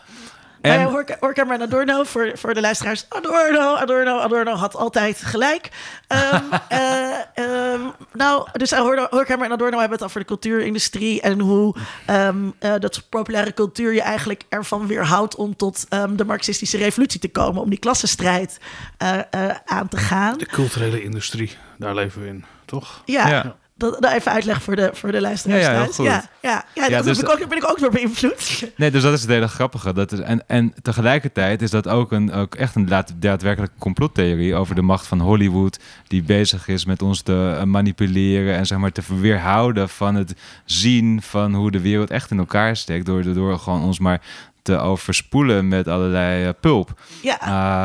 En, 0.61 0.73
En, 0.73 0.81
uh, 0.81 1.17
Horkheimer 1.21 1.55
en 1.55 1.63
Adorno, 1.63 2.05
voor, 2.05 2.31
voor 2.35 2.55
de 2.55 2.61
luisteraars. 2.61 3.07
Adorno, 3.09 3.75
Adorno, 3.75 4.19
Adorno 4.19 4.55
had 4.55 4.77
altijd 4.77 5.23
gelijk. 5.23 5.69
Ehm, 6.07 6.43
eh, 6.69 7.11
ehm, 7.35 7.81
nou, 8.13 8.49
dus 8.53 8.73
Adorno- 8.73 9.07
Horkheimer 9.11 9.47
en 9.47 9.53
Adorno 9.53 9.79
hebben 9.79 9.97
het 9.99 10.07
over 10.07 10.21
de 10.21 10.27
cultuurindustrie... 10.27 11.21
en 11.21 11.41
hoe 11.41 11.75
ehm, 12.07 12.37
eh, 12.59 12.75
dat 12.79 13.03
populaire 13.09 13.55
cultuur 13.55 13.95
je 13.95 14.03
eigenlijk 14.03 14.43
ervan 14.49 14.87
weerhoudt... 14.87 15.35
om 15.35 15.57
tot 15.57 15.87
ehm, 15.89 16.17
de 16.17 16.25
marxistische 16.25 16.77
revolutie 16.77 17.21
te 17.21 17.31
komen... 17.31 17.63
om 17.63 17.71
die 17.71 17.79
klassenstrijd 17.79 18.59
eh, 18.97 19.19
eh, 19.31 19.57
aan 19.65 19.89
te 19.89 19.97
gaan. 19.97 20.39
De 20.39 20.47
culturele 20.47 21.03
industrie, 21.03 21.57
daar 21.79 21.95
leven 21.95 22.23
we 22.23 22.29
in, 22.29 22.45
toch? 22.65 23.03
Ja, 23.05 23.29
Ja. 23.29 23.57
Dat, 23.79 24.03
dat 24.03 24.13
even 24.13 24.33
uitleg 24.33 24.63
voor 24.63 24.77
de, 24.77 24.91
voor 24.93 25.13
de 25.13 25.21
luisteraars 25.21 25.63
Ja, 25.65 25.71
ja, 25.71 25.75
heel 25.77 25.83
thuis. 25.85 25.97
goed. 25.97 26.05
Ja, 26.07 26.25
ja, 26.43 26.65
ja, 26.75 26.85
Ja, 26.87 26.97
dat 26.97 27.05
dus- 27.05 27.17
ben, 27.21 27.27
ik 27.27 27.43
ook, 27.43 27.49
ben 27.49 27.59
ik 27.59 27.71
ook 27.71 27.79
door 27.79 27.91
beïnvloed. 27.91 28.65
nee, 28.77 28.91
dus 28.91 29.03
dat 29.03 29.13
is 29.13 29.21
het 29.21 29.31
hele 29.31 29.49
grappige. 29.49 29.93
Dat 29.93 30.13
is, 30.13 30.19
en, 30.19 30.45
en 30.47 30.75
tegelijkertijd 30.83 31.63
is 31.63 31.71
dat 31.71 31.89
ook, 31.89 32.13
een, 32.13 32.33
ook 32.33 32.55
echt 32.55 32.75
een 32.75 32.87
daad- 32.87 33.13
daadwerkelijke 33.17 33.75
complottheorie 33.79 34.55
over 34.55 34.75
de 34.75 34.83
macht 34.83 35.07
van 35.07 35.21
Hollywood, 35.21 35.79
die 36.07 36.23
bezig 36.23 36.69
is 36.69 36.85
met 36.85 37.03
ons 37.03 37.23
te 37.23 37.57
eh, 37.59 37.65
manipuleren 37.65 38.55
en 38.55 38.67
zeg 38.67 38.79
maar 38.79 38.93
te 38.93 39.03
weerhouden 39.21 39.89
van 39.89 40.15
het 40.15 40.35
zien 40.65 41.23
van 41.23 41.55
hoe 41.55 41.71
de 41.71 41.81
wereld 41.81 42.11
echt 42.11 42.31
in 42.31 42.39
elkaar 42.39 42.77
steekt, 42.77 43.07
door, 43.07 43.33
door 43.35 43.59
gewoon 43.59 43.83
ons 43.83 43.99
maar 43.99 44.21
te 44.69 44.79
overspoelen 44.79 45.69
met 45.69 45.89
allerlei 45.89 46.45
eh, 46.45 46.51
pulp. 46.61 47.01
Ja, 47.23 47.39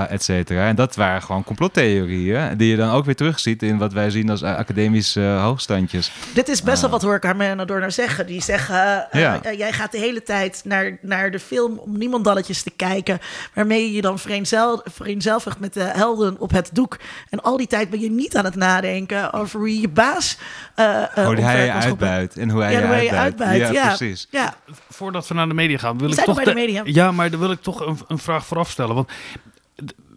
uh, 0.07 0.11
et 0.13 0.23
cetera. 0.23 0.67
En 0.67 0.75
dat 0.75 0.95
waren 0.95 1.21
gewoon 1.21 1.43
complottheorieën, 1.43 2.57
die 2.57 2.69
je 2.69 2.75
dan 2.75 2.89
ook 2.91 3.05
weer 3.05 3.15
terugziet 3.15 3.63
in 3.63 3.77
wat 3.77 3.93
wij 3.93 4.09
zien 4.09 4.29
als 4.29 4.41
uh, 4.41 4.55
academische 4.55 5.19
uh, 5.21 5.43
hoogstandjes. 5.43 6.11
Dit 6.33 6.49
is 6.49 6.61
best 6.63 6.81
wel 6.81 6.89
wat 6.89 7.01
Horkheimer 7.01 7.47
en 7.49 7.59
Adorno 7.59 7.89
zeggen. 7.89 8.25
Die 8.25 8.41
zeggen, 8.41 9.07
uh, 9.13 9.21
Ja. 9.21 9.39
uh, 9.45 9.57
jij 9.57 9.71
gaat 9.73 9.91
de 9.91 9.97
hele 9.97 10.23
tijd 10.23 10.61
naar, 10.65 10.97
naar 11.01 11.31
de 11.31 11.39
film 11.39 11.77
om 11.77 11.97
niemandalletjes 11.97 12.63
te 12.63 12.71
kijken, 12.75 13.19
waarmee 13.53 13.85
je 13.85 13.91
je 13.93 14.01
dan 14.01 14.19
vereenzel, 14.19 14.81
vereenzelvigt 14.91 15.59
met 15.59 15.73
de 15.73 15.83
helden 15.83 16.35
op 16.39 16.51
het 16.51 16.69
doek. 16.73 16.97
En 17.29 17.41
al 17.41 17.57
die 17.57 17.67
tijd 17.67 17.89
ben 17.89 17.99
je 17.99 18.11
niet 18.11 18.35
aan 18.37 18.45
het 18.45 18.55
nadenken 18.55 19.33
over 19.33 19.59
hoe 19.59 19.73
je 19.75 19.81
je 19.81 19.89
baas 19.89 20.37
uh, 20.75 20.85
uh, 21.17 21.25
Hoe 21.25 21.35
hij 21.39 21.65
je 21.65 21.71
uitbuit 21.71 22.37
en 22.37 22.49
hoe 22.49 22.61
hij 22.61 22.71
Ja, 22.71 22.79
je 22.79 22.85
hoe 22.85 22.93
hij 22.95 23.03
je 23.03 23.11
uitbuit. 23.11 23.49
uitbuit. 23.49 23.75
Ja, 23.75 23.87
precies. 23.87 24.27
Ja, 24.31 24.53
Voordat 24.89 25.27
we 25.27 25.33
naar 25.33 25.47
de 25.47 25.53
media 25.53 25.77
gaan, 25.77 25.97
wil 25.97 26.07
ik 26.07 26.13
zijn 26.13 26.25
toch 26.25 26.35
nog 26.35 26.43
bij 26.43 26.53
Ja, 26.83 27.11
maar 27.11 27.29
dan 27.29 27.39
wil 27.39 27.51
ik 27.51 27.61
toch 27.61 27.85
een, 27.85 27.97
een 28.07 28.19
vraag 28.19 28.45
vooraf 28.45 28.69
stellen. 28.69 28.95
Want 28.95 29.11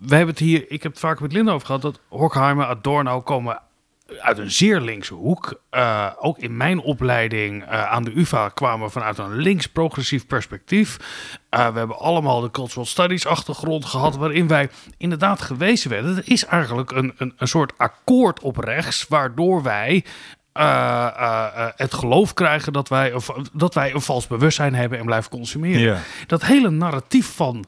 wij 0.00 0.16
hebben 0.16 0.34
het 0.34 0.44
hier, 0.44 0.70
ik 0.70 0.82
heb 0.82 0.92
het 0.92 1.00
vaak 1.00 1.20
met 1.20 1.32
Linda 1.32 1.52
over 1.52 1.66
gehad, 1.66 1.82
dat 1.82 2.00
Horkheimer, 2.08 2.66
Adorno 2.66 3.20
komen 3.20 3.60
uit 4.20 4.38
een 4.38 4.50
zeer 4.50 4.80
linkse 4.80 5.14
hoek. 5.14 5.60
Uh, 5.70 6.10
ook 6.18 6.38
in 6.38 6.56
mijn 6.56 6.80
opleiding 6.80 7.62
uh, 7.62 7.90
aan 7.90 8.04
de 8.04 8.18
UvA 8.18 8.48
kwamen 8.48 8.86
we 8.86 8.92
vanuit 8.92 9.18
een 9.18 9.36
links-progressief 9.36 10.26
perspectief. 10.26 10.96
Uh, 11.50 11.72
we 11.72 11.78
hebben 11.78 11.98
allemaal 11.98 12.40
de 12.40 12.50
cultural 12.50 12.84
studies 12.84 13.26
achtergrond 13.26 13.84
gehad, 13.84 14.16
waarin 14.16 14.48
wij 14.48 14.70
inderdaad 14.96 15.40
gewezen 15.40 15.90
werden. 15.90 16.16
Er 16.16 16.30
is 16.30 16.44
eigenlijk 16.44 16.90
een, 16.90 17.14
een, 17.16 17.32
een 17.36 17.48
soort 17.48 17.78
akkoord 17.78 18.40
op 18.40 18.56
rechts, 18.56 19.06
waardoor 19.08 19.62
wij 19.62 20.04
uh, 20.58 20.62
uh, 21.18 21.46
uh, 21.56 21.66
het 21.76 21.94
geloof 21.94 22.34
krijgen 22.34 22.72
dat 22.72 22.88
wij, 22.88 23.12
of, 23.12 23.30
dat 23.52 23.74
wij 23.74 23.94
een 23.94 24.00
vals 24.00 24.26
bewustzijn 24.26 24.74
hebben 24.74 24.98
en 24.98 25.04
blijven 25.04 25.30
consumeren. 25.30 25.80
Ja. 25.80 25.98
Dat 26.26 26.44
hele 26.44 26.70
narratief 26.70 27.34
van 27.34 27.64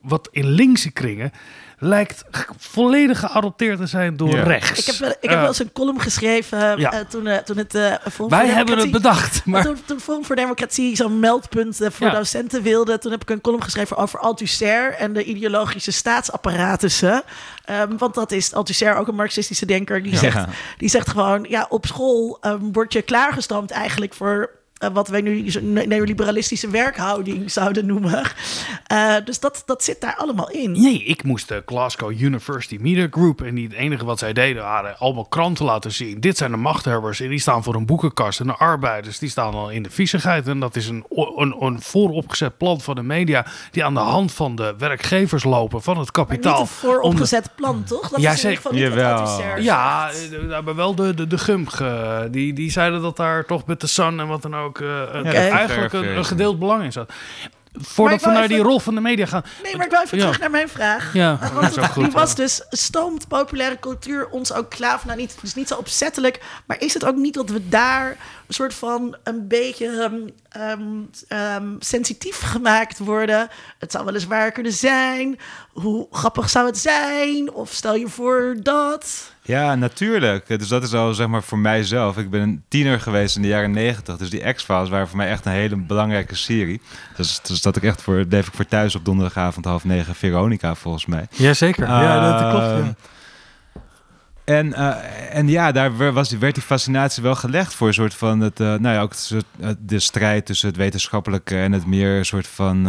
wat 0.00 0.28
in 0.30 0.46
linkse 0.46 0.90
kringen 0.90 1.32
lijkt 1.78 2.24
volledig 2.58 3.18
geadopteerd 3.18 3.78
te 3.78 3.86
zijn 3.86 4.16
door 4.16 4.36
Ja. 4.36 4.42
rechts. 4.42 4.78
ik 4.80 4.86
heb, 4.86 4.96
wel- 4.96 5.14
ik 5.20 5.30
heb 5.30 5.38
wel 5.38 5.46
eens 5.48 5.58
een 5.58 5.72
column 5.72 6.00
geschreven 6.00 6.78
ja. 6.80 6.92
uh, 6.94 7.00
toen, 7.08 7.26
uh, 7.26 7.36
toen 7.36 7.56
het 7.56 7.74
uh, 7.74 7.94
Forum 8.12 8.30
Wij 8.30 8.46
voor 8.46 8.56
hebben 8.56 8.78
het 8.78 8.90
bedacht, 8.90 9.44
maar 9.44 9.62
Toen, 9.62 9.76
toen 9.84 10.00
Forum 10.00 10.24
voor 10.24 10.36
Democratie 10.36 10.96
zo'n 10.96 11.20
meldpunt 11.20 11.80
uh, 11.80 11.90
voor 11.90 12.06
Ja. 12.06 12.12
docenten 12.12 12.62
wilde, 12.62 12.98
toen 12.98 13.10
heb 13.10 13.22
ik 13.22 13.30
een 13.30 13.40
column 13.40 13.62
geschreven 13.62 13.96
over 13.96 14.18
Althusser 14.18 14.92
en 14.94 15.12
de 15.12 15.24
ideologische 15.24 15.92
staatsapparatussen. 15.92 17.22
Um, 17.70 17.98
want 17.98 18.14
dat 18.14 18.32
is 18.32 18.52
Althusser 18.54 18.96
ook 18.96 19.08
een 19.08 19.14
marxistische 19.14 19.66
denker. 19.66 20.02
Die, 20.02 20.12
Ja. 20.12 20.18
zegt, 20.18 20.44
die 20.78 20.88
zegt 20.88 21.08
gewoon, 21.08 21.46
ja, 21.48 21.66
op 21.68 21.86
school 21.86 22.38
um, 22.42 22.72
word 22.72 22.92
je 22.92 23.02
klaargestampt 23.02 23.70
eigenlijk 23.70 24.14
voor 24.14 24.50
uh, 24.84 24.90
wat 24.92 25.08
wij 25.08 25.20
nu 25.20 25.50
neoliberalistische 25.86 26.70
werkhouding 26.70 27.50
zouden 27.50 27.86
noemen. 27.86 28.22
Uh, 28.92 29.14
dus 29.24 29.40
dat, 29.40 29.62
dat 29.66 29.84
zit 29.84 30.00
daar 30.00 30.16
allemaal 30.16 30.50
in. 30.50 30.72
Nee, 30.72 31.04
ik 31.04 31.22
moest 31.24 31.48
de 31.48 31.62
Glasgow 31.66 32.10
University 32.20 32.76
Media 32.80 33.06
Group. 33.10 33.42
En 33.42 33.54
die, 33.54 33.64
het 33.68 33.76
enige 33.76 34.04
wat 34.04 34.18
zij 34.18 34.32
deden 34.32 34.62
waren 34.62 34.98
allemaal 34.98 35.24
kranten 35.24 35.64
laten 35.64 35.92
zien. 35.92 36.20
Dit 36.20 36.36
zijn 36.36 36.50
de 36.50 36.56
machthebbers 36.56 37.20
en 37.20 37.28
die 37.28 37.38
staan 37.38 37.62
voor 37.62 37.74
een 37.74 37.86
boekenkast. 37.86 38.40
En 38.40 38.46
de 38.46 38.52
arbeiders 38.56 39.18
die 39.18 39.28
staan 39.28 39.54
al 39.54 39.70
in 39.70 39.82
de 39.82 39.90
viezigheid. 39.90 40.48
En 40.48 40.60
dat 40.60 40.76
is 40.76 40.88
een, 40.88 41.04
een, 41.36 41.56
een 41.60 41.80
vooropgezet 41.82 42.56
plan 42.56 42.80
van 42.80 42.94
de 42.94 43.02
media. 43.02 43.46
Die 43.70 43.84
aan 43.84 43.94
de 43.94 44.00
hand 44.00 44.32
van 44.32 44.56
de 44.56 44.74
werkgevers 44.78 45.44
lopen 45.44 45.82
van 45.82 45.98
het 45.98 46.16
Maar 46.16 46.26
niet 46.28 46.30
kapitaal. 46.30 46.60
een 46.60 46.66
vooropgezet 46.66 47.50
plan, 47.56 47.84
toch? 47.84 48.08
Dat 48.08 48.20
Ja, 48.20 48.32
is 48.32 48.44
in 48.44 48.50
ieder 48.50 48.62
geval 48.62 48.78
niet 49.56 49.64
Ja, 49.64 50.10
eh, 50.10 50.50
hebben 50.52 50.76
wel 50.76 50.94
de, 50.94 51.14
de, 51.14 51.26
de 51.26 51.38
Gump. 51.38 51.70
eh, 51.72 52.18
die, 52.30 52.52
die 52.52 52.70
zeiden 52.70 53.02
dat 53.02 53.16
daar 53.16 53.44
toch 53.44 53.66
met 53.66 53.80
de 53.80 53.86
Sun 53.86 54.20
en 54.20 54.26
wat 54.26 54.42
dan 54.42 54.56
ook. 54.56 54.65
Eh, 54.74 54.88
een- 55.12 55.26
Oké. 55.26 55.36
eigenlijk 55.36 55.92
een, 55.92 56.16
een 56.16 56.24
gedeeld 56.24 56.58
belang 56.58 56.82
in 56.84 56.92
zat. 56.92 57.12
Voordat 57.80 58.22
we 58.22 58.30
naar 58.30 58.48
die 58.48 58.58
rol 58.62 58.78
van 58.80 58.94
de 58.94 59.00
media 59.00 59.26
gaan. 59.26 59.42
Nee, 59.62 59.76
maar 59.76 59.84
ik 59.84 59.90
wil 59.90 60.00
even 60.02 60.16
Ja. 60.18 60.22
terug 60.24 60.40
naar 60.40 60.50
mijn 60.50 60.68
vraag. 60.68 61.12
Ja, 61.12 61.38
Want 61.40 61.54
dat 61.54 61.62
is 61.62 61.76
ook 61.76 61.82
het- 61.82 61.92
goed, 61.92 62.04
die 62.04 62.12
was 62.12 62.34
dus, 62.34 62.64
stoomt 62.70 63.28
populaire 63.28 63.78
cultuur 63.78 64.28
ons 64.28 64.52
ook 64.52 64.70
klaar? 64.70 65.00
Nou, 65.06 65.18
niet, 65.18 65.36
dus 65.40 65.54
niet 65.54 65.68
zo 65.68 65.74
opzettelijk. 65.74 66.40
Maar 66.66 66.80
is 66.80 66.94
het 66.94 67.04
ook 67.04 67.16
niet 67.16 67.34
dat 67.34 67.50
we 67.50 67.68
daar 67.68 68.08
een 68.46 68.54
soort 68.54 68.74
van 68.74 69.16
een 69.24 69.48
beetje 69.48 69.86
ehm, 69.88 70.14
ehm, 70.48 70.82
ehm, 71.28 71.68
sensitief 71.78 72.40
gemaakt 72.40 72.98
worden? 72.98 73.48
Het 73.78 73.92
zou 73.92 74.04
wel 74.04 74.14
eens 74.14 74.26
waar 74.26 74.52
kunnen 74.52 74.72
zijn. 74.72 75.38
Hoe 75.72 76.06
grappig 76.10 76.50
zou 76.50 76.66
het 76.66 76.78
zijn? 76.78 77.52
Of 77.52 77.70
stel 77.72 77.94
je 77.94 78.08
voor 78.08 78.56
dat... 78.62 79.32
Ja, 79.46 79.74
natuurlijk. 79.74 80.58
Dus 80.58 80.68
dat 80.68 80.82
is 80.82 80.94
al 80.94 81.14
zeg 81.14 81.26
maar 81.26 81.42
voor 81.42 81.58
mijzelf. 81.58 82.16
Ik 82.18 82.30
ben 82.30 82.40
een 82.40 82.62
tiener 82.68 83.00
geweest 83.00 83.36
in 83.36 83.42
de 83.42 83.48
jaren 83.48 83.70
negentig. 83.70 84.16
Dus 84.16 84.30
die 84.30 84.52
X-Files 84.52 84.88
waren 84.88 85.08
voor 85.08 85.16
mij 85.16 85.28
echt 85.28 85.46
een 85.46 85.52
hele 85.52 85.76
belangrijke 85.76 86.34
serie. 86.34 86.80
Dus, 87.16 87.40
dus 87.42 87.62
dat 87.62 87.76
ik 87.76 87.82
echt 87.82 88.02
voor, 88.02 88.26
bleef 88.26 88.46
ik 88.46 88.54
voor 88.54 88.66
thuis 88.66 88.94
op 88.94 89.04
donderdagavond 89.04 89.64
half 89.64 89.84
negen 89.84 90.14
Veronica 90.14 90.74
volgens 90.74 91.06
mij. 91.06 91.26
Jazeker. 91.30 91.84
Ehm, 91.84 92.92
En, 94.46 94.72
eh, 94.74 95.36
en 95.36 95.48
ja, 95.48 95.72
daar 95.72 96.12
was, 96.12 96.30
werd 96.30 96.54
die 96.54 96.62
fascinatie 96.62 97.22
wel 97.22 97.34
gelegd 97.34 97.74
voor 97.74 97.86
een 97.86 97.94
soort 97.94 98.14
van 98.14 98.40
het, 98.40 98.60
eh, 98.60 98.66
nou 98.66 98.94
ja, 98.94 99.00
ook 99.00 99.12
eh, 99.60 99.68
de 99.78 99.98
strijd 99.98 100.46
tussen 100.46 100.68
het 100.68 100.76
wetenschappelijke 100.76 101.56
en 101.56 101.72
het 101.72 101.86
meer 101.86 102.24
soort 102.24 102.46
van 102.46 102.82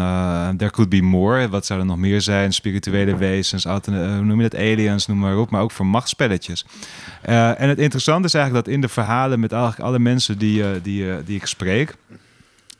there 0.58 0.72
could 0.72 0.89
be 0.89 1.01
more. 1.01 1.49
Wat 1.49 1.66
zou 1.66 1.80
er 1.80 1.86
nog 1.86 1.97
meer 1.97 2.22
zijn? 2.22 2.53
Spirituele 2.53 3.16
wezens, 3.16 3.64
hoe 3.64 4.22
noem 4.22 4.41
je 4.41 4.49
dat? 4.49 4.60
Aliens, 4.60 5.08
noem 5.08 5.18
maar 5.18 5.38
op, 5.38 5.49
maar 5.49 5.62
ook 5.62 5.72
voor 5.72 5.86
machtsspelletjes. 5.86 6.66
Eh, 7.22 7.62
en 7.62 7.70
het 7.70 7.80
interessante 7.80 8.28
is 8.28 8.34
eigenlijk 8.34 8.66
dat 8.66 8.74
in 8.74 8.82
de 8.82 8.88
verhalen 8.88 9.39
met 9.39 9.51
eigenlijk 9.51 9.82
alle 9.82 9.99
mensen 9.99 10.38
die, 10.38 10.82
die, 10.82 11.24
die 11.24 11.36
ik 11.36 11.45
spreek. 11.45 11.95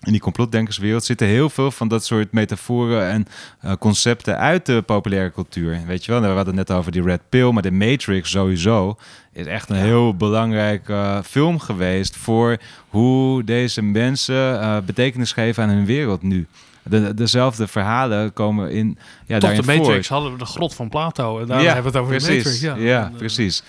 In 0.02 0.12
die 0.12 0.22
complotdenkerswereld 0.22 1.04
zitten 1.04 1.28
heel 1.28 1.50
veel 1.50 1.72
van 1.72 1.88
dat 1.88 2.06
soort 2.06 2.32
metaforen 2.32 3.10
en 3.10 3.28
uh, 3.66 3.72
concepten 3.80 4.38
uit 4.38 4.66
de 4.66 4.82
populaire 4.82 5.32
cultuur. 5.32 5.82
Weet 5.86 6.06
je 6.06 6.12
wel, 6.12 6.22
we 6.22 6.28
hadden 6.28 6.58
het 6.58 6.68
net 6.68 6.78
over 6.78 6.92
die 6.92 7.04
Red 7.04 7.22
Pill, 7.30 7.52
maar 7.52 7.62
de 7.62 7.72
Matrix 7.72 8.30
sowieso 8.30 8.98
is 9.34 9.46
echt 9.46 9.70
een 9.70 9.76
heel 9.76 10.16
belangrijk 10.16 10.88
uh, 10.88 11.20
film 11.22 11.60
geweest 11.60 12.16
voor 12.16 12.58
hoe 12.90 13.44
deze 13.44 13.82
mensen 13.82 14.36
uh, 14.36 14.78
betekenis 14.86 15.32
geven 15.32 15.64
aan 15.64 15.70
hun 15.70 15.86
wereld 15.86 16.22
nu. 16.22 16.48
De, 16.84 17.14
dezelfde 17.14 17.68
verhalen 17.68 18.34
komen 18.34 18.72
in. 18.72 18.98
Ja, 19.26 19.40
Toch 19.40 19.56
de 19.56 19.64
Matrix 19.64 20.08
voor. 20.08 20.16
hadden 20.16 20.34
we 20.34 20.40
de 20.40 20.46
grot 20.46 20.76
van 20.76 20.90
Plato. 20.90 21.40
En 21.40 21.48
daar 21.48 21.62
ja, 21.62 21.74
hebben 21.74 21.92
we 21.92 21.98
het 21.98 22.08
over 22.08 22.18
precies. 22.18 22.44
de 22.44 22.68
Matrix. 22.68 22.82
Ja, 22.82 23.10
ja 23.10 23.12
En, 23.20 23.64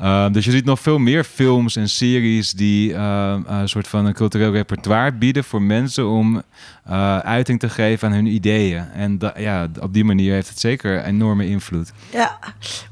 uh. 0.00 0.24
Ehm, 0.24 0.32
dus 0.32 0.44
je 0.44 0.50
ziet 0.50 0.64
nog 0.64 0.80
veel 0.80 0.98
meer 0.98 1.24
films 1.24 1.76
en 1.76 1.88
series 1.88 2.52
die 2.52 2.94
ehm, 2.94 3.42
een 3.46 3.68
soort 3.68 3.88
van 3.88 4.04
een 4.06 4.12
cultureel 4.14 4.52
repertoire 4.52 5.12
bieden 5.12 5.44
voor 5.44 5.62
mensen 5.62 6.06
om 6.08 6.42
eh, 6.84 7.18
uiting 7.18 7.60
te 7.60 7.68
geven 7.68 8.08
aan 8.08 8.14
hun 8.14 8.26
ideeën. 8.26 8.90
En 8.92 9.18
da- 9.18 9.34
ja, 9.38 9.68
op 9.80 9.92
die 9.94 10.04
manier 10.04 10.32
heeft 10.32 10.48
het 10.48 10.60
zeker 10.60 11.04
enorme 11.04 11.46
invloed. 11.46 11.92
Ja, 12.12 12.38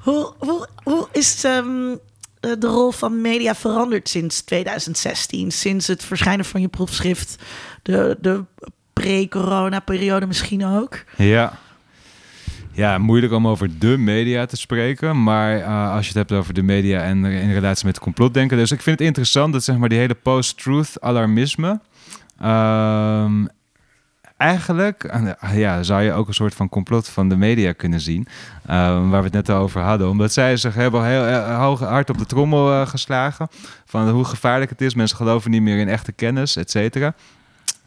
hoe, 0.00 0.32
hoe, 0.38 0.66
hoe 0.82 1.08
is 1.12 1.44
ehm, 1.44 1.90
eh, 2.40 2.50
de 2.58 2.66
rol 2.66 2.90
van 2.90 3.20
media 3.20 3.54
veranderd 3.54 4.08
sinds 4.08 4.40
2016? 4.42 5.50
Sinds 5.50 5.86
het 5.86 6.04
verschijnen 6.04 6.44
van 6.44 6.60
je 6.60 6.68
proefschrift, 6.68 7.36
de, 7.82 8.18
de 8.20 8.44
pre-corona-periode 8.92 10.26
misschien 10.26 10.64
ook? 10.66 10.98
Ja. 11.16 11.58
Ja, 12.72 12.98
moeilijk 12.98 13.32
om 13.32 13.46
over 13.48 13.78
de 13.78 13.96
media 13.98 14.46
te 14.46 14.56
spreken. 14.56 15.22
Maar 15.22 15.56
eh, 15.60 15.92
als 15.92 16.00
je 16.08 16.18
het 16.18 16.28
hebt 16.28 16.40
over 16.40 16.54
de 16.54 16.62
media 16.62 17.02
en 17.02 17.24
in 17.24 17.52
relatie 17.52 17.86
met 17.86 17.98
complotdenken. 17.98 18.56
Dus 18.56 18.70
ik 18.72 18.80
vind 18.82 18.98
het 18.98 19.06
interessant 19.08 19.52
dat 19.52 19.64
zeg 19.64 19.76
maar 19.76 19.88
die 19.88 19.98
hele 19.98 20.14
post-truth 20.14 21.00
alarmisme. 21.00 21.80
ehm, 22.40 23.46
eigenlijk 24.36 25.04
eh, 25.04 25.56
ja, 25.58 25.82
zou 25.82 26.02
je 26.02 26.12
ook 26.12 26.28
een 26.28 26.34
soort 26.34 26.54
van 26.54 26.68
complot 26.68 27.08
van 27.08 27.28
de 27.28 27.36
media 27.36 27.72
kunnen 27.72 28.00
zien. 28.00 28.26
ehm, 28.66 29.08
waar 29.08 29.20
we 29.20 29.24
het 29.26 29.32
net 29.32 29.48
al 29.48 29.62
over 29.62 29.80
hadden. 29.80 30.08
Omdat 30.08 30.32
zij 30.32 30.56
zich 30.56 30.74
hebben 30.74 31.04
heel 31.04 31.24
eh, 31.24 31.72
hard 31.80 32.10
op 32.10 32.18
de 32.18 32.26
trommel 32.26 32.86
geslagen. 32.86 33.48
Van 33.84 34.08
hoe 34.08 34.24
gevaarlijk 34.24 34.70
het 34.70 34.80
is. 34.80 34.94
Mensen 34.94 35.16
geloven 35.16 35.50
niet 35.50 35.62
meer 35.62 35.78
in 35.78 35.88
echte 35.88 36.12
kennis, 36.12 36.56
et 36.56 36.70
cetera. 36.70 37.14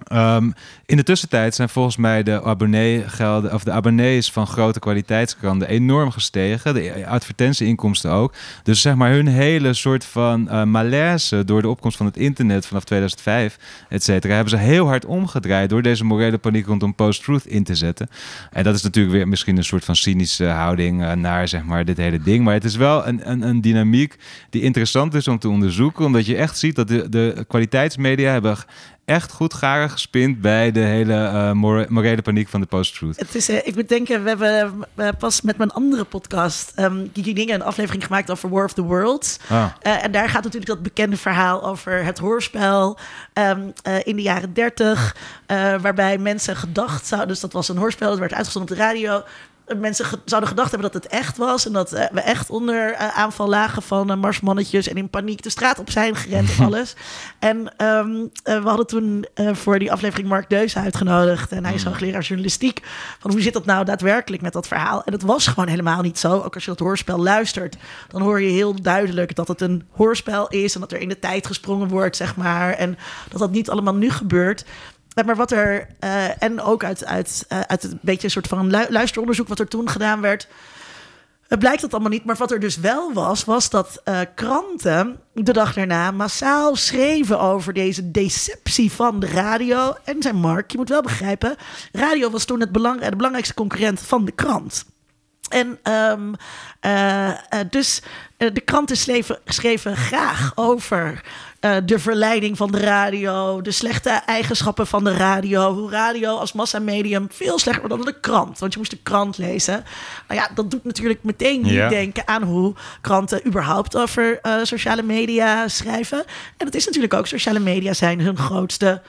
Ehm, 0.04 0.52
in 0.86 0.98
de 0.98 1.04
tussentijd 1.04 1.56
zijn 1.56 1.70
volgens 1.70 1.98
mij 1.98 2.24
de, 2.24 2.44
abonneegelden, 2.44 3.54
of 3.54 3.64
de 3.64 3.72
abonnees 3.72 4.32
van 4.32 4.48
grote 4.48 4.80
kwaliteitskranten 4.80 5.68
enorm 5.68 6.12
gestegen. 6.12 6.74
De 6.74 7.08
advertentieinkomsten 7.08 8.12
ook. 8.12 8.34
Dus 8.64 8.82
zeg 8.82 8.96
maar 8.96 9.12
hun 9.12 9.28
hele 9.28 9.74
soort 9.74 10.06
van 10.06 10.50
eh, 10.50 10.64
malaise 10.64 11.46
door 11.46 11.62
de 11.62 11.70
opkomst 11.70 11.98
van 11.98 12.06
het 12.06 12.18
internet 12.18 12.66
vanaf 12.66 12.84
2005, 12.84 13.58
et 13.90 14.04
cetera, 14.04 14.34
hebben 14.34 14.60
ze 14.60 14.66
heel 14.66 14.88
hard 14.88 15.06
omgedraaid 15.06 15.70
door 15.70 15.82
deze 15.82 16.06
morele 16.06 16.38
paniek 16.38 16.66
rondom 16.66 16.96
post-truth 16.96 17.46
in 17.46 17.64
te 17.64 17.76
zetten. 17.76 18.10
En 18.52 18.64
dat 18.64 18.76
is 18.76 18.82
natuurlijk 18.82 19.16
weer 19.16 19.28
misschien 19.28 19.58
een 19.58 19.64
soort 19.64 19.86
van 19.86 19.96
cynische 19.96 20.46
houding 20.46 21.04
eh, 21.04 21.12
naar 21.12 21.48
zeg 21.48 21.64
maar 21.64 21.86
dit 21.86 21.98
hele 21.98 22.22
ding. 22.22 22.44
Maar 22.44 22.54
het 22.54 22.64
is 22.64 22.76
wel 22.76 23.08
een, 23.08 23.30
een, 23.32 23.42
een 23.42 23.62
dynamiek 23.62 24.16
die 24.50 24.62
interessant 24.62 25.14
is 25.14 25.28
om 25.28 25.40
te 25.40 25.50
onderzoeken, 25.50 26.06
omdat 26.06 26.26
je 26.26 26.36
echt 26.36 26.58
ziet 26.58 26.76
dat 26.76 26.88
de, 26.88 27.10
de 27.10 27.46
kwaliteitsmedia 27.48 28.32
hebben 28.32 28.58
echt 29.06 29.32
goed 29.32 29.54
garen 29.54 29.90
gespind 29.90 30.42
bij 30.42 30.72
de 30.72 30.80
hele 30.80 31.54
more- 31.54 31.86
morele 31.90 32.22
paniek 32.22 32.48
van 32.50 32.62
de 32.62 32.66
post-truth. 32.68 33.20
Het 33.20 33.36
is, 33.36 33.50
eh, 33.50 33.68
ik 33.68 33.76
moet 33.76 33.90
denken, 33.90 34.24
we 34.24 34.30
hebben 34.30 34.74
eh, 34.96 35.08
pas 35.20 35.42
met 35.42 35.58
mijn 35.58 35.72
andere 35.72 36.04
podcast, 36.04 36.72
ehm 36.76 36.98
Kiki 37.14 37.34
Dingen, 37.34 37.56
een 37.56 37.62
aflevering 37.64 38.06
gemaakt 38.06 38.32
over 38.32 38.50
War 38.50 38.64
of 38.66 38.74
the 38.74 38.82
Worlds. 38.82 39.38
Ah. 39.50 39.66
En 39.82 40.12
daar 40.12 40.30
gaat 40.30 40.44
natuurlijk 40.44 40.72
dat 40.72 40.84
bekende 40.84 41.18
verhaal 41.18 41.64
over 41.68 42.04
het 42.06 42.18
hoorspel 42.18 42.98
ehm, 43.34 43.62
eh, 43.84 43.96
in 44.04 44.16
de 44.16 44.22
jaren 44.22 44.54
30. 44.54 45.16
eh, 45.46 45.76
waarbij 45.82 46.18
mensen 46.18 46.56
gedacht 46.56 47.06
zouden, 47.08 47.30
dus 47.30 47.40
dat 47.40 47.54
was 47.54 47.70
een 47.70 47.78
hoorspel, 47.78 48.10
dat 48.10 48.20
werd 48.20 48.34
uitgezonden 48.34 48.72
op 48.72 48.78
de 48.78 48.84
radio. 48.84 49.24
Mensen 49.80 50.06
ge- 50.06 50.20
zouden 50.26 50.50
gedacht 50.50 50.72
hebben 50.72 50.92
dat 50.92 51.04
het 51.04 51.12
echt 51.12 51.38
was. 51.38 51.66
En 51.66 51.74
dat 51.74 51.92
eh, 51.92 52.06
we 52.12 52.22
echt 52.22 52.50
onder 52.50 52.92
eh, 52.94 53.18
aanval 53.18 53.50
lagen 53.50 53.82
van 53.82 54.12
eh, 54.12 54.18
marsmannetjes. 54.18 54.88
En 54.88 54.96
in 54.96 55.10
paniek 55.10 55.42
de 55.44 55.50
straat 55.50 55.80
op 55.80 55.90
zijn 55.92 56.16
gerend 56.16 56.50
en 56.58 56.66
alles. 56.66 56.96
En 57.40 57.74
ehm, 57.78 58.10
eh, 58.44 58.62
we 58.64 58.68
hadden 58.68 58.88
toen 58.88 59.26
voor 59.38 59.80
die 59.80 59.92
aflevering 59.92 60.28
Mark 60.30 60.50
Deus 60.50 60.78
uitgenodigd. 60.78 61.52
En 61.52 61.66
hij 61.66 61.74
is 61.74 61.84
hoogleraar 61.84 62.22
journalistiek. 62.22 62.80
Van 63.20 63.32
hoe 63.32 63.42
zit 63.42 63.54
dat 63.54 63.66
nou 63.66 63.86
daadwerkelijk 63.86 64.42
met 64.42 64.54
dat 64.54 64.68
verhaal? 64.68 65.04
En 65.04 65.14
het 65.14 65.22
was 65.22 65.48
gewoon 65.48 65.68
helemaal 65.68 66.02
niet 66.02 66.20
zo. 66.20 66.42
Ook 66.42 66.54
als 66.54 66.64
je 66.66 66.70
dat 66.70 66.80
hoorspel 66.80 67.18
luistert, 67.18 67.76
dan 68.08 68.22
hoor 68.22 68.42
je 68.42 68.50
heel 68.50 68.82
duidelijk 68.82 69.36
dat 69.36 69.48
het 69.48 69.62
een 69.62 69.84
hoorspel 69.92 70.48
is. 70.48 70.74
En 70.76 70.80
dat 70.82 70.92
er 70.92 71.00
in 71.00 71.10
de 71.10 71.20
tijd 71.20 71.48
gesprongen 71.48 71.88
wordt, 71.88 72.16
zeg 72.16 72.36
maar. 72.36 72.74
En 72.74 72.98
dat 73.30 73.40
dat 73.40 73.52
niet 73.52 73.70
allemaal 73.70 73.96
nu 73.96 74.10
gebeurt. 74.10 74.66
Maar 75.26 75.36
wat 75.36 75.52
er, 75.52 75.88
eh, 76.00 76.44
en 76.44 76.62
ook 76.62 76.84
uit, 76.84 77.06
uit, 77.06 77.46
eh, 77.48 77.60
uit 77.60 77.84
een 77.84 78.00
beetje 78.02 78.24
een 78.24 78.32
soort 78.32 78.48
van 78.48 78.70
lu- 78.70 78.86
luisteronderzoek 78.90 79.48
wat 79.48 79.60
er 79.60 79.68
toen 79.68 79.90
gedaan 79.90 80.22
werd, 80.22 80.48
het 81.48 81.60
blijkt 81.60 81.82
dat 81.82 81.94
allemaal 81.94 82.12
niet. 82.12 82.26
Maar 82.26 82.36
wat 82.36 82.52
er 82.52 82.60
dus 82.60 82.78
wel 82.78 83.14
was, 83.14 83.46
was 83.46 83.70
dat 83.70 84.02
eh, 84.04 84.20
kranten 84.36 85.20
de 85.34 85.54
dag 85.54 85.74
daarna 85.74 86.12
massaal 86.12 86.76
schreven 86.76 87.40
over 87.40 87.74
deze 87.74 88.12
deceptie 88.12 88.92
van 88.92 89.20
de 89.20 89.28
radio. 89.28 89.96
En 90.04 90.22
zijn 90.22 90.36
Mark, 90.36 90.72
je 90.72 90.78
moet 90.78 90.90
wel 90.90 91.02
begrijpen, 91.02 91.56
radio 91.92 92.30
was 92.30 92.46
toen 92.46 92.60
het 92.60 92.74
de 92.74 93.00
belangrijkste 93.16 93.54
concurrent 93.54 94.00
van 94.00 94.26
de 94.26 94.32
krant. 94.32 94.86
En 95.50 95.80
ehm, 95.84 96.34
eh, 96.80 97.30
eh, 97.30 97.38
dus 97.70 98.02
de 98.38 98.62
kranten 98.66 98.98
schreven, 98.98 99.40
schreven 99.46 99.96
graag 99.96 100.52
over 100.56 101.24
eh, 101.64 101.76
de 101.86 102.00
verleiding 102.00 102.58
van 102.58 102.72
de 102.72 102.80
radio, 102.80 103.62
de 103.62 103.72
slechte 103.72 104.10
eigenschappen 104.10 104.88
van 104.88 105.04
de 105.04 105.14
radio, 105.14 105.74
hoe 105.74 105.90
radio 105.90 106.36
als 106.36 106.54
massamedium 106.54 107.28
veel 107.32 107.60
slechter 107.60 107.88
wordt 107.88 108.04
dan 108.04 108.14
de 108.14 108.20
krant. 108.20 108.60
Want 108.60 108.72
je 108.74 108.80
moest 108.80 108.92
de 108.92 109.00
krant 109.04 109.38
lezen. 109.38 109.84
Nou 110.28 110.40
ja, 110.40 110.50
dat 110.56 110.72
doet 110.72 110.84
natuurlijk 110.84 111.24
meteen 111.24 111.62
niet 111.62 111.90
denken 111.90 112.28
aan 112.28 112.44
hoe 112.44 112.74
kranten 113.02 113.48
überhaupt 113.48 113.96
over 113.98 114.40
eh, 114.42 114.54
sociale 114.64 115.04
media 115.04 115.68
schrijven. 115.68 116.20
En 116.58 116.66
dat 116.66 116.76
is 116.76 116.86
natuurlijk 116.86 117.14
ook, 117.14 117.28
sociale 117.28 117.60
media 117.60 117.94
zijn 117.94 118.20
hun 118.22 118.38
grootste. 118.38 119.02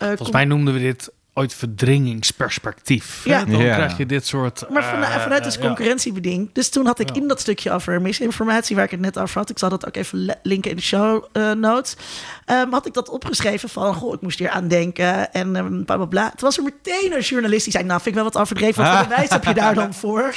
eh, 0.00 0.06
Volgens 0.06 0.30
mij 0.30 0.44
noemden 0.44 0.74
we 0.74 0.80
dit 0.80 1.12
ooit 1.40 1.54
verdringingsperspectief. 1.54 3.20
hè? 3.24 3.30
Ja. 3.30 3.44
Dan 3.44 3.60
Ja. 3.60 3.74
krijg 3.74 3.96
je 3.96 4.06
dit 4.06 4.26
soort... 4.26 4.64
Maar 4.70 4.84
vana- 4.84 5.14
eh, 5.14 5.20
vanuit 5.22 5.44
dus 5.44 5.54
eh, 5.56 5.60
ja. 5.62 5.66
concurrentiebeding. 5.66 6.50
Dus 6.52 6.68
toen 6.68 6.86
had 6.86 6.98
ik 6.98 7.10
in 7.10 7.28
dat 7.28 7.40
stukje 7.40 7.70
over 7.72 8.00
misinformatie, 8.02 8.76
waar 8.76 8.84
ik 8.84 8.90
het 8.90 9.00
net 9.00 9.18
over 9.18 9.38
had, 9.38 9.50
ik 9.50 9.58
zal 9.58 9.68
dat 9.68 9.86
ook 9.86 9.96
even 9.96 10.38
linken 10.42 10.70
in 10.70 10.76
de 10.76 10.82
show 10.82 11.24
eh, 11.32 11.50
notes, 11.52 11.96
ehm, 12.44 12.70
had 12.70 12.86
ik 12.86 12.94
dat 12.94 13.08
opgeschreven 13.08 13.68
van, 13.68 13.94
goh, 13.94 14.14
ik 14.14 14.20
moest 14.20 14.38
hier 14.38 14.50
aan 14.50 14.68
denken 14.68 15.32
en 15.32 15.56
um, 15.56 15.84
bla 15.84 15.96
bla 15.96 16.04
bla. 16.06 16.28
Toen 16.28 16.36
was 16.40 16.56
er 16.56 16.62
meteen 16.62 17.12
een 17.12 17.20
journalist 17.20 17.64
die 17.64 17.72
zei, 17.72 17.84
nou, 17.84 18.00
vind 18.00 18.16
ik 18.16 18.22
wel 18.22 18.30
wat 18.32 18.42
overdreven, 18.42 18.84
wat 18.84 18.96
voor 18.98 19.06
bewijs 19.08 19.28
heb 19.30 19.44
je 19.44 19.54
daar 19.54 19.74
dan 19.74 19.94
voor? 20.02 20.34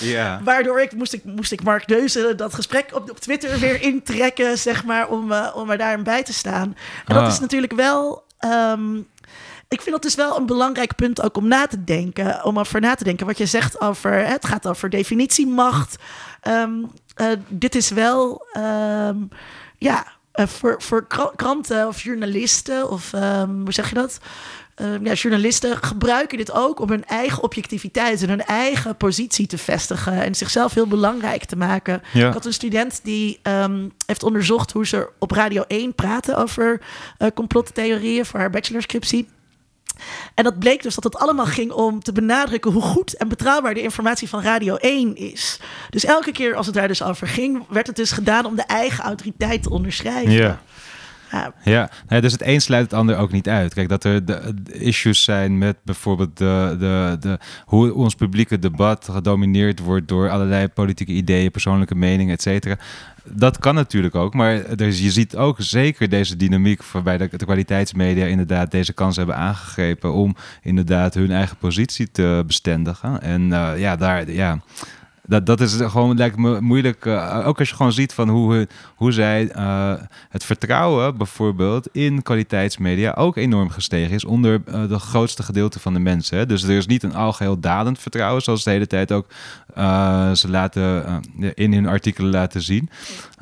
Ja. 0.00 0.40
Waardoor 0.44 0.80
ik 0.80 0.92
moest, 0.92 1.12
ik 1.12 1.24
moest 1.24 1.52
ik 1.52 1.62
Mark 1.62 1.88
Deuzen 1.88 2.36
dat 2.36 2.54
gesprek 2.54 2.90
op, 2.94 3.10
op 3.10 3.18
Twitter 3.20 3.58
weer 3.58 3.82
intrekken, 3.82 4.58
zeg 4.58 4.84
maar, 4.84 5.08
om, 5.08 5.32
eh, 5.32 5.48
om 5.54 5.70
er 5.70 5.78
daarin 5.78 6.02
bij 6.02 6.22
te 6.22 6.32
staan. 6.32 6.76
En 7.06 7.14
dat 7.14 7.22
Ah. 7.22 7.28
is 7.28 7.40
natuurlijk 7.40 7.72
wel. 7.72 8.24
ehm, 8.38 9.00
ik 9.68 9.80
vind 9.80 9.90
dat 9.94 10.02
dus 10.02 10.14
wel 10.14 10.36
een 10.36 10.46
belangrijk 10.46 10.94
punt 10.94 11.22
ook 11.22 11.36
om 11.36 11.48
na 11.48 11.66
te 11.66 11.84
denken. 11.84 12.44
Om 12.44 12.58
over 12.58 12.80
na 12.80 12.94
te 12.94 13.04
denken. 13.04 13.26
Wat 13.26 13.38
je 13.38 13.46
zegt 13.46 13.80
over. 13.80 14.26
Het 14.26 14.46
gaat 14.46 14.66
over 14.66 14.90
definitiemacht. 14.90 15.96
Ehm, 16.40 16.72
eh, 17.14 17.26
dit 17.48 17.74
is 17.74 17.90
wel. 17.90 18.46
ehm, 18.52 19.16
ja, 19.78 20.06
eh, 20.32 20.46
voor, 20.46 20.82
voor 20.82 21.06
kra- 21.06 21.32
kranten 21.36 21.86
of 21.88 22.02
journalisten. 22.02 22.90
Of 22.90 23.12
ehm, 23.12 23.50
hoe 23.50 23.72
zeg 23.72 23.88
je 23.88 23.94
dat? 23.94 24.18
Ja, 25.02 25.12
journalisten 25.12 25.76
gebruiken 25.76 26.38
dit 26.38 26.52
ook 26.52 26.80
om 26.80 26.88
hun 26.90 27.04
eigen 27.04 27.42
objectiviteit 27.42 28.22
en 28.22 28.28
hun 28.28 28.44
eigen 28.44 28.96
positie 28.96 29.46
te 29.46 29.58
vestigen 29.58 30.22
en 30.22 30.34
zichzelf 30.34 30.74
heel 30.74 30.86
belangrijk 30.86 31.44
te 31.44 31.56
maken. 31.56 32.02
Ja. 32.12 32.26
Ik 32.28 32.32
had 32.32 32.44
een 32.44 32.52
student 32.52 33.00
die 33.02 33.40
heeft 34.06 34.22
onderzocht 34.22 34.72
hoe 34.72 34.86
ze 34.86 35.08
op 35.18 35.30
Radio 35.30 35.64
1 35.68 35.94
praten 35.94 36.36
over 36.36 36.80
eh 37.18 37.28
complottheorieën 37.34 38.26
voor 38.26 38.40
haar 38.40 38.50
bachelorscriptie. 38.50 39.28
En 40.34 40.44
dat 40.44 40.58
bleek 40.58 40.82
dus 40.82 40.94
dat 40.94 41.04
het 41.04 41.16
allemaal 41.16 41.46
ging 41.46 41.72
om 41.72 42.02
te 42.02 42.12
benadrukken 42.12 42.72
hoe 42.72 42.82
goed 42.82 43.16
en 43.16 43.28
betrouwbaar 43.28 43.74
de 43.74 43.82
informatie 43.82 44.28
van 44.28 44.42
Radio 44.42 44.76
1 44.76 45.16
is. 45.16 45.60
Dus 45.90 46.04
elke 46.04 46.32
keer 46.32 46.54
als 46.54 46.66
het 46.66 46.74
daar 46.74 46.88
dus 46.88 47.02
over 47.02 47.28
ging, 47.28 47.64
werd 47.68 47.86
het 47.86 47.96
dus 47.96 48.12
gedaan 48.12 48.46
om 48.46 48.56
de 48.56 48.62
eigen 48.62 49.04
autoriteit 49.04 49.62
te 49.62 49.70
onderschrijven. 49.70 50.58
Ja, 51.30 51.90
Ja, 52.08 52.20
dus 52.20 52.32
het 52.32 52.42
een 52.46 52.60
sluit 52.60 52.84
het 52.84 52.92
ander 52.92 53.16
ook 53.16 53.32
niet 53.32 53.48
uit. 53.48 53.74
Kijk, 53.74 53.88
dat 53.88 54.04
er 54.04 54.24
de, 54.24 54.54
issues 54.72 55.22
zijn 55.22 55.58
met 55.58 55.76
bijvoorbeeld 55.82 56.36
de, 56.36 56.76
de, 56.78 57.16
de, 57.20 57.38
hoe 57.64 57.94
ons 57.94 58.14
publieke 58.14 58.58
debat 58.58 59.08
gedomineerd 59.10 59.78
wordt 59.78 60.08
door 60.08 60.30
allerlei 60.30 60.68
politieke 60.68 61.12
ideeën, 61.12 61.50
persoonlijke 61.50 61.94
meningen, 61.94 62.34
et 62.34 62.42
cetera. 62.42 62.78
Dat 63.28 63.58
kan 63.58 63.74
natuurlijk 63.74 64.14
ook, 64.14 64.34
maar 64.34 64.64
er, 64.64 64.86
je 64.86 65.10
ziet 65.10 65.36
ook 65.36 65.56
zeker 65.58 66.08
deze 66.08 66.36
dynamiek 66.36 66.82
waarbij 66.82 67.18
de, 67.18 67.28
de 67.36 67.44
kwaliteitsmedia 67.44 68.26
inderdaad 68.26 68.70
deze 68.70 68.92
kans 68.92 69.16
hebben 69.16 69.36
aangegrepen 69.36 70.12
om 70.12 70.36
inderdaad 70.62 71.14
hun 71.14 71.30
eigen 71.30 71.56
positie 71.56 72.10
te 72.10 72.42
bestendigen. 72.46 73.22
En 73.22 73.52
eh, 73.52 73.78
ja, 73.78 73.96
daar, 73.96 74.30
ja, 74.30 74.60
dat, 75.26 75.46
dat 75.46 75.60
is 75.60 75.76
gewoon, 75.76 76.16
lijkt 76.16 76.36
me 76.36 76.60
moeilijk. 76.60 77.06
eh, 77.06 77.46
ook 77.46 77.58
als 77.58 77.68
je 77.68 77.74
gewoon 77.74 77.92
ziet 77.92 78.12
van 78.12 78.28
hoe, 78.28 78.68
hoe 78.94 79.12
zij 79.12 79.48
eh, 79.48 79.92
het 80.28 80.44
vertrouwen 80.44 81.16
bijvoorbeeld 81.16 81.88
in 81.92 82.22
kwaliteitsmedia 82.22 83.12
ook 83.12 83.36
enorm 83.36 83.70
gestegen 83.70 84.14
is 84.14 84.24
onder 84.24 84.62
eh, 84.66 84.88
de 84.88 84.98
grootste 84.98 85.42
gedeelte 85.42 85.80
van 85.80 85.92
de 85.92 85.98
mensen. 85.98 86.38
Hè. 86.38 86.46
Dus 86.46 86.62
er 86.62 86.76
is 86.76 86.86
niet 86.86 87.02
een 87.02 87.14
algeheel 87.14 87.60
dalend 87.60 87.98
vertrouwen, 87.98 88.42
zoals 88.42 88.64
de 88.64 88.70
hele 88.70 88.86
tijd 88.86 89.12
ook 89.12 89.26
ze 90.36 90.46
laten, 90.48 91.20
in 91.54 91.72
hun 91.72 91.86
artikelen 91.86 92.30
laten 92.30 92.62
zien. 92.62 92.90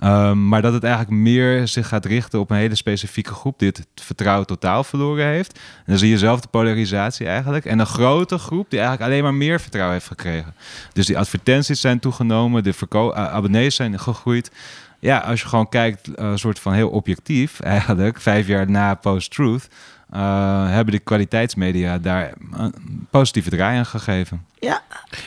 Um, 0.04 0.48
maar 0.48 0.62
dat 0.62 0.72
het 0.72 0.84
eigenlijk 0.84 1.14
meer 1.14 1.68
zich 1.68 1.88
gaat 1.88 2.04
richten 2.04 2.40
op 2.40 2.50
een 2.50 2.56
hele 2.56 2.74
specifieke 2.74 3.34
groep 3.34 3.58
die 3.58 3.68
het 3.68 3.86
vertrouwen 3.94 4.46
totaal 4.46 4.84
verloren 4.84 5.26
heeft. 5.26 5.58
En 5.58 5.84
dan 5.86 5.98
zie 5.98 6.08
je 6.08 6.18
zelf 6.18 6.40
de 6.40 6.48
polarisatie 6.48 7.26
eigenlijk. 7.26 7.64
En 7.64 7.78
een 7.78 7.86
grote 7.86 8.38
groep 8.38 8.70
die 8.70 8.78
eigenlijk 8.78 9.10
alleen 9.10 9.22
maar 9.22 9.34
meer 9.34 9.60
vertrouwen 9.60 9.94
heeft 9.94 10.08
gekregen. 10.08 10.54
Dus 10.92 11.06
die 11.06 11.18
advertenties 11.18 11.73
zijn 11.80 11.98
toegenomen, 11.98 12.62
de 12.62 12.72
verko- 12.72 13.12
uh, 13.12 13.16
abonnees 13.16 13.74
zijn 13.74 13.98
gegroeid. 13.98 14.50
ja, 14.98 15.18
als 15.18 15.40
je 15.40 15.48
gewoon 15.48 15.68
kijkt, 15.68 16.08
een 16.14 16.38
soort 16.38 16.58
van 16.58 16.72
heel 16.72 16.88
objectief 16.88 17.60
eigenlijk, 17.60 18.20
vijf 18.20 18.46
jaar 18.46 18.70
na 18.70 18.94
post-truth, 18.94 19.68
uh, 20.14 20.68
hebben 20.68 20.94
de 20.94 21.00
kwaliteitsmedia 21.00 21.98
daar 21.98 22.32
een 22.52 23.06
positieve 23.10 23.50
draai 23.50 23.78
aan 23.78 23.86
gegeven. 23.86 24.46
Ja. 24.58 24.82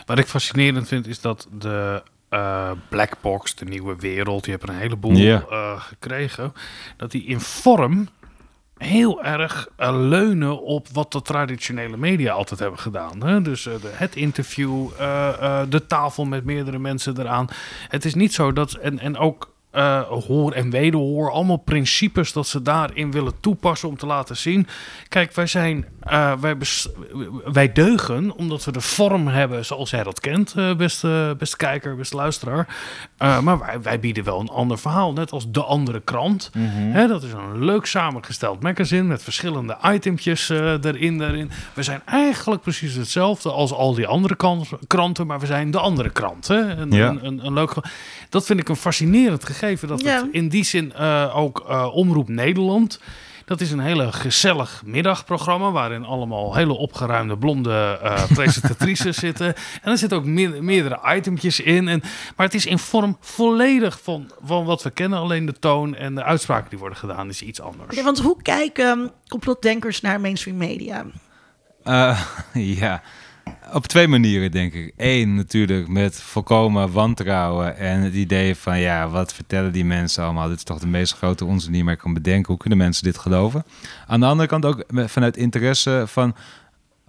Wat 0.06 0.20
ik 0.20 0.26
fascinerend 0.28 0.88
vind 0.88 1.08
is 1.08 1.22
dat 1.22 1.48
de 1.52 2.04
uh, 2.30 2.72
Black 2.90 3.14
Box, 3.22 3.56
de 3.56 3.66
nieuwe 3.66 3.96
wereld, 4.00 4.44
die 4.44 4.54
hebben 4.54 4.76
een 4.76 4.82
heleboel 4.82 5.18
uh, 5.18 5.82
gekregen, 5.82 6.54
dat 6.98 7.12
die 7.12 7.24
in 7.24 7.40
vorm 7.40 8.08
heel 8.78 9.24
erg 9.24 9.68
uh, 9.80 9.90
leunen 9.92 10.62
op 10.62 10.88
wat 10.94 11.12
de 11.12 11.22
traditionele 11.22 11.98
media 11.98 12.34
altijd 12.34 12.60
hebben 12.60 12.80
gedaan. 12.80 13.24
Hè? 13.24 13.42
Dus 13.42 13.64
de, 13.64 13.80
het 13.92 14.16
interview, 14.16 14.88
uh, 15.00 15.62
de 15.70 15.86
tafel 15.86 16.26
met 16.26 16.46
meerdere 16.46 16.80
mensen 16.80 17.20
eraan. 17.20 17.48
Het 17.88 18.06
is 18.06 18.14
niet 18.14 18.34
zo 18.34 18.54
dat, 18.54 18.74
en, 18.74 19.00
en 19.00 19.18
ook 19.18 19.56
hoor 20.28 20.52
en 20.52 20.70
wederhoor, 20.70 21.32
allemaal 21.32 21.58
principes 21.58 22.34
dat 22.34 22.48
ze 22.48 22.62
daarin 22.62 23.12
willen 23.12 23.40
toepassen 23.40 23.90
om 23.90 23.98
te 23.98 24.06
laten 24.06 24.38
zien. 24.38 24.68
Kijk, 25.10 25.34
wij 25.34 25.48
zijn, 25.48 25.86
uh, 26.12 26.34
wij, 26.40 26.56
wij 27.52 27.72
deugen 27.72 28.36
omdat 28.36 28.66
we 28.66 28.72
de 28.72 28.82
vorm 28.82 29.28
hebben 29.28 29.66
zoals 29.66 29.90
jij 29.90 30.04
dat 30.04 30.20
kent, 30.20 30.54
uh, 30.58 30.76
beste, 30.76 31.36
beste 31.38 31.58
kijker, 31.58 31.96
beste 31.96 32.16
luisteraar. 32.16 32.68
maar 33.18 33.60
wij, 33.60 33.82
wij, 33.82 34.00
bieden 34.00 34.24
wel 34.24 34.40
een 34.40 34.50
ander 34.50 34.80
verhaal, 34.80 35.14
net 35.14 35.32
als 35.32 35.52
de 35.52 35.64
andere 35.64 36.02
krant. 36.02 36.50
Mm 36.54 36.70
-hmm. 36.70 36.92
Hè, 36.92 37.08
dat 37.08 37.24
is 37.24 37.32
een 37.32 37.64
leuk 37.66 37.86
samengesteld 37.86 38.62
magazine 38.62 39.04
met 39.04 39.24
verschillende 39.24 39.78
itempjes 39.94 40.50
erin, 40.50 41.22
erin. 41.22 41.52
We 41.74 41.84
zijn 41.84 42.02
eigenlijk 42.06 42.62
precies 42.62 42.94
hetzelfde 42.96 43.52
als 43.52 43.74
al 43.74 43.94
die 43.94 44.08
andere 44.08 44.36
kranten, 44.88 45.28
maar 45.28 45.40
we 45.40 45.46
zijn 45.46 45.72
de 45.72 45.80
andere 45.80 46.10
krant. 46.10 46.48
Hè? 46.48 46.60
Een, 46.60 46.92
Ja. 46.92 47.10
een, 47.10 47.26
een, 47.26 47.46
een 47.46 47.54
leuk, 47.54 47.74
dat 48.30 48.46
vind 48.46 48.60
ik 48.60 48.70
een 48.70 48.76
fascinerend 48.76 49.46
gegeven 49.46 49.88
dat 49.88 50.02
Ja. 50.02 50.16
het 50.16 50.26
in 50.32 50.50
die 50.50 50.64
zin 50.64 50.94
uh, 51.00 51.38
ook 51.38 51.66
uh, 51.70 51.96
Omroep 51.96 52.28
Nederland. 52.28 53.00
Dat 53.48 53.62
is 53.62 53.72
een 53.72 53.80
hele 53.80 54.12
gezellig 54.12 54.82
middagprogramma 54.86 55.72
waarin 55.72 56.06
allemaal 56.06 56.56
hele 56.56 56.74
opgeruimde 56.74 57.38
blonde 57.38 58.00
uh, 58.04 58.24
presentatrices 58.40 59.18
zitten. 59.18 59.48
En 59.82 59.92
er 59.92 59.98
zitten 59.98 60.18
ook 60.18 60.26
me 60.26 60.62
meerdere 60.62 61.16
itempjes 61.16 61.60
in. 61.60 61.88
En, 61.88 62.02
maar 62.36 62.46
het 62.46 62.56
is 62.56 62.66
in 62.66 62.80
vorm 62.80 63.18
volledig 63.20 64.00
van, 64.04 64.32
van 64.44 64.66
wat 64.66 64.84
we 64.84 64.90
kennen. 64.90 65.20
Alleen 65.20 65.46
de 65.46 65.60
toon 65.60 65.96
en 65.96 66.16
de 66.16 66.24
uitspraken 66.24 66.70
die 66.70 66.80
worden 66.80 66.98
gedaan 66.98 67.30
is 67.30 67.42
iets 67.42 67.62
anders. 67.62 67.96
Ja, 67.96 68.04
want 68.04 68.20
hoe 68.20 68.42
kijken 68.42 68.86
um, 68.86 69.12
complotdenkers 69.28 70.02
naar 70.02 70.22
mainstream 70.22 70.58
media? 70.58 71.06
Uh, 71.84 72.22
ja, 72.80 73.02
op 73.74 73.88
twee 73.88 74.08
manieren 74.08 74.52
denk 74.52 74.74
ik. 74.74 74.94
Eén 74.98 75.36
natuurlijk 75.36 75.88
met 75.88 76.22
volkomen 76.22 76.92
wantrouwen 76.92 77.78
en 77.78 78.02
het 78.02 78.14
idee 78.14 78.56
van 78.56 78.80
ja, 78.80 79.10
wat 79.10 79.34
vertellen 79.34 79.72
die 79.72 79.86
mensen 79.86 80.24
allemaal? 80.24 80.48
Dit 80.48 80.58
is 80.58 80.64
toch 80.64 80.80
de 80.80 80.88
meest 80.88 81.14
grote 81.14 81.46
onzin 81.46 81.70
die 81.70 81.80
je 81.80 81.86
maar 81.86 81.98
kan 81.98 82.14
bedenken. 82.14 82.48
Hoe 82.48 82.58
kunnen 82.58 82.78
mensen 82.78 83.04
dit 83.04 83.18
geloven? 83.18 83.66
Aan 84.08 84.20
de 84.20 84.26
andere 84.26 84.50
kant 84.50 84.66
ook 84.66 84.84
vanuit 84.94 85.38
interesse 85.38 86.04
van 86.08 86.36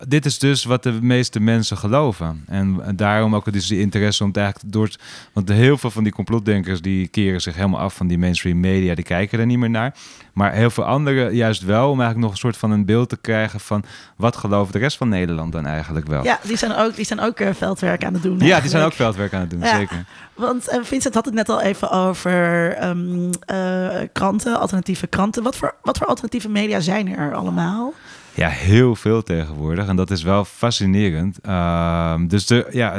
dit 0.07 0.25
is 0.27 0.39
dus 0.39 0.65
wat 0.65 0.83
de 0.83 0.93
meeste 0.93 1.41
mensen 1.41 1.77
geloven. 1.77 2.45
En 2.47 2.83
daarom 2.97 3.35
ook 3.35 3.53
dus 3.53 3.67
die 3.67 3.81
interesse 3.81 4.23
om 4.23 4.29
het 4.29 4.39
eigenlijk 4.39 4.73
door... 4.73 4.91
Want 5.33 5.49
heel 5.49 5.79
veel 5.79 5.91
van 5.91 6.03
die 6.03 6.13
complotdenkers 6.13 6.81
die 6.81 7.09
keren 7.09 7.41
zich 7.41 7.55
helemaal 7.55 7.81
af 7.81 7.95
van 7.95 8.07
die 8.07 8.19
mainstream 8.19 8.61
media. 8.61 8.95
Die 8.95 9.05
kijken 9.05 9.39
er 9.39 9.47
niet 9.47 9.59
meer 9.59 9.71
naar. 9.71 9.95
Maar 10.33 10.53
heel 10.53 10.71
veel 10.71 10.85
anderen 10.85 11.35
juist 11.35 11.63
wel. 11.63 11.91
Om 11.91 12.01
eigenlijk 12.01 12.21
nog 12.21 12.31
een 12.31 12.37
soort 12.37 12.57
van 12.57 12.71
een 12.71 12.85
beeld 12.85 13.09
te 13.09 13.17
krijgen 13.17 13.61
van... 13.61 13.85
wat 14.17 14.37
gelooft 14.37 14.73
de 14.73 14.79
rest 14.79 14.97
van 14.97 15.09
Nederland 15.09 15.53
dan 15.53 15.67
eigenlijk 15.67 16.07
wel? 16.07 16.25
Ja, 16.25 16.39
die 16.43 16.57
zijn 16.57 16.75
ook, 16.75 16.97
die 16.97 17.05
zijn 17.05 17.21
ook 17.21 17.41
uh, 17.41 17.49
veldwerk 17.55 18.05
aan 18.05 18.13
het 18.13 18.23
doen. 18.23 18.39
Ja, 18.39 18.61
die 18.61 18.71
zijn 18.71 18.85
ook 18.85 18.93
veldwerk 18.93 19.33
aan 19.35 19.41
het 19.41 19.51
doen, 19.51 19.61
Ja. 19.61 19.77
zeker. 19.77 20.05
Want 20.35 20.69
uh, 20.73 20.79
Vincent 20.83 21.15
had 21.15 21.25
het 21.25 21.35
net 21.35 21.49
al 21.49 21.61
even 21.61 21.91
over 21.91 22.77
um, 22.85 23.31
uh, 23.53 23.89
kranten, 24.13 24.59
alternatieve 24.61 25.07
kranten. 25.07 25.43
Wat 25.43 25.57
voor, 25.57 25.75
wat 25.83 25.99
voor 25.99 26.07
alternatieve 26.07 26.49
media 26.49 26.81
zijn 26.81 27.17
er 27.17 27.35
allemaal? 27.35 27.93
Ja, 28.35 28.49
heel 28.49 28.97
veel 28.97 29.23
tegenwoordig. 29.23 29.87
En 29.87 29.97
dat 29.97 30.11
is 30.11 30.23
wel 30.23 30.45
fascinerend. 30.45 31.39
Uh, 31.47 32.15
dus 32.27 32.47
de, 32.47 32.67
ja, 32.71 32.95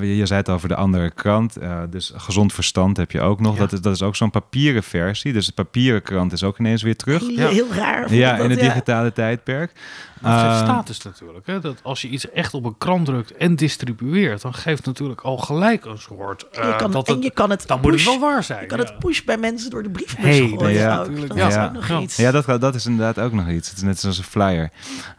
je 0.00 0.26
zei 0.26 0.40
het 0.40 0.48
over 0.48 0.68
de 0.68 0.74
andere 0.74 1.10
krant. 1.10 1.62
Uh, 1.62 1.80
dus 1.90 2.12
gezond 2.16 2.52
verstand 2.52 2.96
heb 2.96 3.10
je 3.10 3.20
ook 3.20 3.40
nog. 3.40 3.54
Ja. 3.54 3.60
Dat, 3.60 3.72
is, 3.72 3.80
dat 3.80 3.94
is 3.94 4.02
ook 4.02 4.16
zo'n 4.16 4.30
papieren 4.30 4.82
versie. 4.82 5.32
Dus 5.32 5.46
de 5.46 5.52
papieren 5.52 6.02
krant 6.02 6.32
is 6.32 6.42
ook 6.42 6.58
ineens 6.58 6.82
weer 6.82 6.96
terug. 6.96 7.26
Heel, 7.26 7.48
heel 7.48 7.72
raar. 7.72 8.14
Ja, 8.14 8.36
in 8.36 8.50
het 8.50 8.60
digitale 8.60 9.12
tijdperk. 9.12 9.72
Het 10.20 10.40
geeft 10.40 10.60
Uh, 10.60 10.64
status 10.64 11.02
natuurlijk. 11.02 11.46
Hè? 11.46 11.60
Dat 11.60 11.76
als 11.82 12.00
je 12.02 12.08
iets 12.08 12.30
echt 12.30 12.54
op 12.54 12.64
een 12.64 12.78
krant 12.78 13.04
drukt 13.06 13.36
en 13.36 13.56
distribueert, 13.56 14.42
dan 14.42 14.54
geeft 14.54 14.86
natuurlijk 14.86 15.20
al 15.20 15.36
gelijk 15.36 15.84
een 15.84 15.98
soort. 15.98 16.46
je 16.52 16.60
eh, 16.60 16.76
kan, 16.76 16.90
dat 16.90 17.08
en 17.08 17.14
het, 17.14 17.22
je 17.22 17.30
kan 17.30 17.50
het 17.50 17.66
dan 17.66 17.80
moet 17.80 17.92
het 17.92 18.04
wel 18.04 18.18
waar 18.20 18.42
zijn. 18.44 18.60
je 18.60 18.66
kan 18.66 18.78
ja. 18.78 18.84
het 18.84 18.98
push 18.98 19.22
bij 19.22 19.36
mensen 19.36 19.70
door 19.70 19.82
de 19.82 19.90
brievenbus 19.90 20.38
Hey, 20.38 20.48
gooien 20.48 20.70
ja, 20.72 21.00
ook. 21.00 21.28
Dat 21.28 21.36
Ja. 21.36 21.48
is 21.48 21.56
ook 21.56 21.72
nog 21.72 21.88
Ja. 21.88 22.00
iets. 22.00 22.16
Ja, 22.16 22.30
dat, 22.30 22.60
dat 22.60 22.74
is 22.74 22.86
inderdaad 22.86 23.18
ook 23.24 23.32
nog 23.32 23.48
iets. 23.48 23.68
Het 23.68 23.76
is 23.76 23.82
net 23.82 23.98
zoals 24.00 24.18
een 24.18 24.24
flyer. 24.24 24.70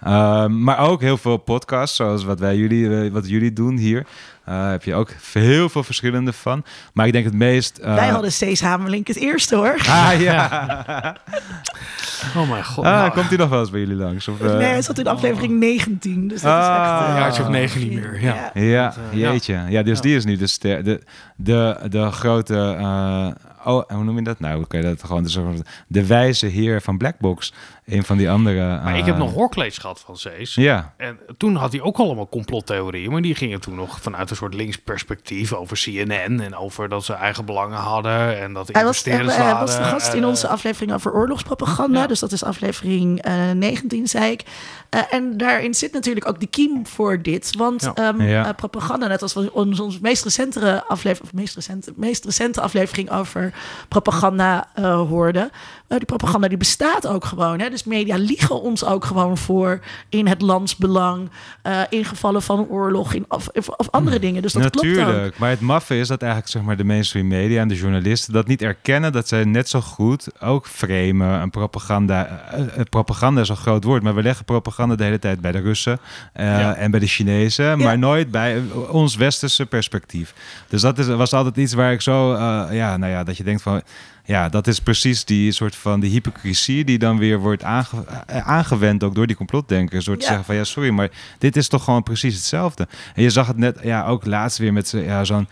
Um, 0.07 0.64
maar 0.64 0.80
ook 0.80 1.02
heel 1.02 1.18
veel 1.18 1.38
podcasts, 1.38 1.95
zoals 1.95 2.23
wat, 2.23 2.40
wij 2.40 2.56
jullie, 2.57 3.03
eh, 3.06 3.11
wat 3.11 3.30
jullie 3.30 3.53
doen 3.53 3.78
hier. 3.78 4.06
Uh, 4.49 4.69
heb 4.69 4.84
je 4.84 4.93
ook 4.93 5.09
heel 5.34 5.69
veel 5.69 5.84
verschillende 5.84 6.34
van. 6.34 6.63
Maar 6.93 7.05
ik 7.07 7.13
denk 7.13 7.26
het 7.26 7.34
meest... 7.34 7.80
Uh, 7.81 7.95
Wij 7.95 8.07
hadden 8.07 8.31
Cees 8.31 8.61
Hamelink 8.61 9.07
het 9.07 9.18
eerste 9.18 9.55
hoor. 9.55 9.76
Ah, 9.89 10.11
ja. 10.22 11.15
Oh 12.38 12.49
mijn 12.49 12.65
god. 12.65 12.85
ah, 12.85 12.91
nou, 12.91 13.11
komt 13.11 13.27
hij 13.30 13.38
nog 13.38 13.49
wel 13.49 13.59
eens 13.59 13.69
bij 13.69 13.80
jullie 13.80 13.95
langs? 13.95 14.27
Of, 14.27 14.41
uh, 14.41 14.47
nee, 14.57 14.68
hij 14.68 14.81
zat 14.81 14.97
in 14.99 15.07
aflevering 15.07 15.59
19. 15.59 16.27
Dus 16.27 16.41
dat 16.41 16.51
Ah. 16.51 16.59
is 16.61 16.68
echt... 16.68 17.07
een 17.09 17.13
eh, 17.15 17.19
jaartje 17.22 17.41
of 17.43 17.49
negen 17.49 17.80
niet 17.81 17.91
meer. 17.93 18.22
Ja. 18.22 18.35
Ja, 18.35 18.51
eh, 18.53 18.69
ja. 18.72 18.93
jeetje. 19.31 19.61
Ja, 19.69 19.84
dus 19.84 19.95
Ja. 19.95 20.01
die 20.03 20.15
is 20.15 20.26
nu 20.26 20.35
de, 20.38 20.47
ster- 20.47 20.84
de, 20.84 21.01
de, 21.35 21.77
de 21.89 22.11
grote... 22.11 22.76
uh, 22.80 23.27
oh, 23.73 23.84
hoe 23.89 24.03
noem 24.03 24.15
je 24.18 24.23
dat 24.23 24.39
nou? 24.39 24.65
Je 24.69 24.81
dat 24.81 25.03
gewoon... 25.03 25.23
De, 25.23 25.61
de 25.88 26.05
wijze 26.05 26.45
heer 26.45 26.81
van 26.81 26.97
Blackbox. 26.97 27.53
Een 27.91 28.03
van 28.03 28.18
die 28.18 28.30
andere... 28.30 28.80
Maar 28.84 28.97
ik 28.97 29.05
heb 29.05 29.18
nog 29.18 29.34
hoorkleeds 29.34 29.77
gehad 29.77 29.99
van 30.05 30.18
Cees. 30.18 30.55
Ja. 30.55 30.93
En 30.97 31.19
toen 31.38 31.55
had 31.55 31.72
hij 31.72 31.81
ook 31.81 31.97
allemaal 31.97 32.30
complottheorieën. 32.30 33.11
Maar 33.11 33.22
die 33.22 33.35
gingen 33.35 33.61
toen 33.61 33.76
nog 33.76 34.01
vanuit 34.01 34.30
een 34.30 34.35
soort 34.35 34.53
links 34.53 34.77
perspectief 34.77 35.53
over 35.53 35.77
CNN. 35.84 36.39
En 36.41 36.55
over 36.55 36.89
dat 36.89 37.05
ze 37.05 37.13
eigen 37.13 37.45
belangen 37.45 37.77
hadden. 37.77 38.39
En 38.41 38.53
dat 38.53 38.69
Hij 38.72 38.84
was, 38.84 39.03
hij 39.03 39.13
investeerders 39.13 39.38
waren. 39.38 39.59
was 39.59 39.77
de 39.77 39.84
gast 39.84 40.13
in 40.13 40.26
onze 40.26 40.47
eh, 40.47 40.53
aflevering 40.53 40.93
over 40.93 41.13
oorlogspropaganda. 41.13 41.99
Ja. 42.01 42.07
Dus 42.07 42.19
dat 42.19 42.31
is 42.31 42.43
aflevering 42.43 43.22
eh 43.22 43.34
19, 43.51 44.07
zei 44.07 44.31
ik. 44.31 44.43
Eh, 44.89 45.01
en 45.11 45.38
daarin 45.38 45.73
zit 45.73 45.93
natuurlijk 45.93 46.27
ook 46.27 46.39
de 46.39 46.47
kiem 46.47 46.88
voor 46.88 47.22
dit. 47.22 47.55
Want 47.57 47.81
Ja. 47.81 47.93
ehm, 47.93 48.22
Ja. 48.22 48.47
eh, 48.47 48.55
propaganda, 48.55 49.07
net 49.07 49.22
als 49.22 49.34
we 49.34 49.53
onze, 49.53 49.84
onze 49.84 49.99
meest, 50.01 50.23
recente 50.23 50.84
aflevering, 50.88 51.34
of 51.34 51.39
meest, 51.39 51.55
recente, 51.55 51.93
meest 51.95 52.26
recente 52.26 52.61
aflevering 52.61 53.11
over 53.11 53.53
propaganda 53.88 54.68
eh, 54.76 54.95
hoorden. 54.95 55.51
eh, 55.88 55.97
die 55.97 56.05
propaganda 56.05 56.47
die 56.47 56.57
bestaat 56.57 57.07
ook 57.07 57.26
gewoon. 57.26 57.59
Hè? 57.59 57.69
Dus 57.69 57.80
media 57.85 58.15
liegen 58.17 58.61
ons 58.61 58.85
ook 58.85 59.05
gewoon 59.05 59.37
voor 59.37 59.79
in 60.09 60.27
het 60.27 60.41
landsbelang. 60.41 61.29
eh 61.61 61.79
in 61.89 62.05
gevallen 62.05 62.41
van 62.41 62.67
oorlog 62.69 63.13
in, 63.13 63.25
of, 63.27 63.47
of, 63.47 63.67
of 63.69 63.89
andere 63.91 64.19
dingen. 64.19 64.41
Dus 64.41 64.53
dat 64.53 64.69
klopt 64.69 64.87
ook. 64.87 64.95
Natuurlijk, 64.95 65.37
maar 65.37 65.49
het 65.49 65.59
maffe 65.59 65.97
is 65.99 66.07
dat 66.07 66.21
eigenlijk 66.21 66.51
zeg 66.51 66.61
maar, 66.61 66.77
de 66.77 66.83
mainstream 66.83 67.27
media 67.27 67.61
en 67.61 67.67
de 67.67 67.75
journalisten 67.75 68.33
dat 68.33 68.47
niet 68.47 68.61
erkennen 68.61 69.11
dat 69.11 69.27
zij 69.27 69.43
net 69.43 69.69
zo 69.69 69.81
goed 69.81 70.27
ook 70.41 70.67
framen 70.67 71.39
en 71.41 71.49
propaganda. 71.49 72.27
eh, 72.51 72.61
eh, 72.61 72.67
propaganda 72.89 73.41
is 73.41 73.49
een 73.49 73.55
groot 73.55 73.83
woord, 73.83 74.03
maar 74.03 74.15
we 74.15 74.21
leggen 74.21 74.45
propaganda 74.45 74.95
de 74.95 75.03
hele 75.03 75.19
tijd 75.19 75.41
bij 75.41 75.51
de 75.51 75.59
Russen 75.59 75.99
eh, 76.33 76.45
Ja. 76.45 76.75
en 76.75 76.91
bij 76.91 76.99
de 76.99 77.07
Chinezen, 77.07 77.77
maar 77.77 77.97
nooit 77.97 78.31
bij 78.31 78.61
ons 78.89 79.15
westerse 79.15 79.65
perspectief. 79.65 80.33
Dus 80.67 80.81
dat 80.81 80.97
is, 80.97 81.07
was 81.07 81.33
altijd 81.33 81.57
iets 81.57 81.73
waar 81.73 81.91
ik 81.91 82.01
zo, 82.01 82.31
ja, 82.71 82.97
nou 82.97 83.11
ja, 83.11 83.23
dat 83.23 83.37
je 83.37 83.43
denkt 83.43 83.61
van. 83.61 83.81
Ja, 84.26 84.49
dat 84.49 84.68
is 84.68 84.80
precies 84.80 85.26
die 85.26 85.52
soort 85.52 85.76
van 85.76 85.99
die 85.99 86.11
hypocrisie 86.11 86.84
die 86.84 86.98
dan 86.99 87.18
weer 87.18 87.39
wordt 87.39 87.64
aange, 87.64 87.85
eh, 88.26 88.48
aangewend 88.48 89.03
ook 89.03 89.15
door 89.15 89.27
die 89.27 89.35
complotdenkers. 89.35 90.06
Door 90.06 90.15
te 90.15 90.22
Ja. 90.22 90.27
zeggen 90.27 90.45
van 90.45 90.56
ja, 90.56 90.64
sorry, 90.64 90.89
maar 90.89 91.10
dit 91.38 91.56
is 91.56 91.68
toch 91.68 91.84
gewoon 91.84 92.03
precies 92.03 92.35
hetzelfde. 92.35 92.88
En 93.15 93.23
je 93.23 93.30
zag 93.30 93.48
het 93.48 93.57
net, 93.57 93.80
ja, 93.84 94.06
ook 94.06 94.26
laatst 94.26 94.57
weer 94.57 94.73
met 94.73 94.89
ja, 94.95 95.23
zo'n 95.23 95.48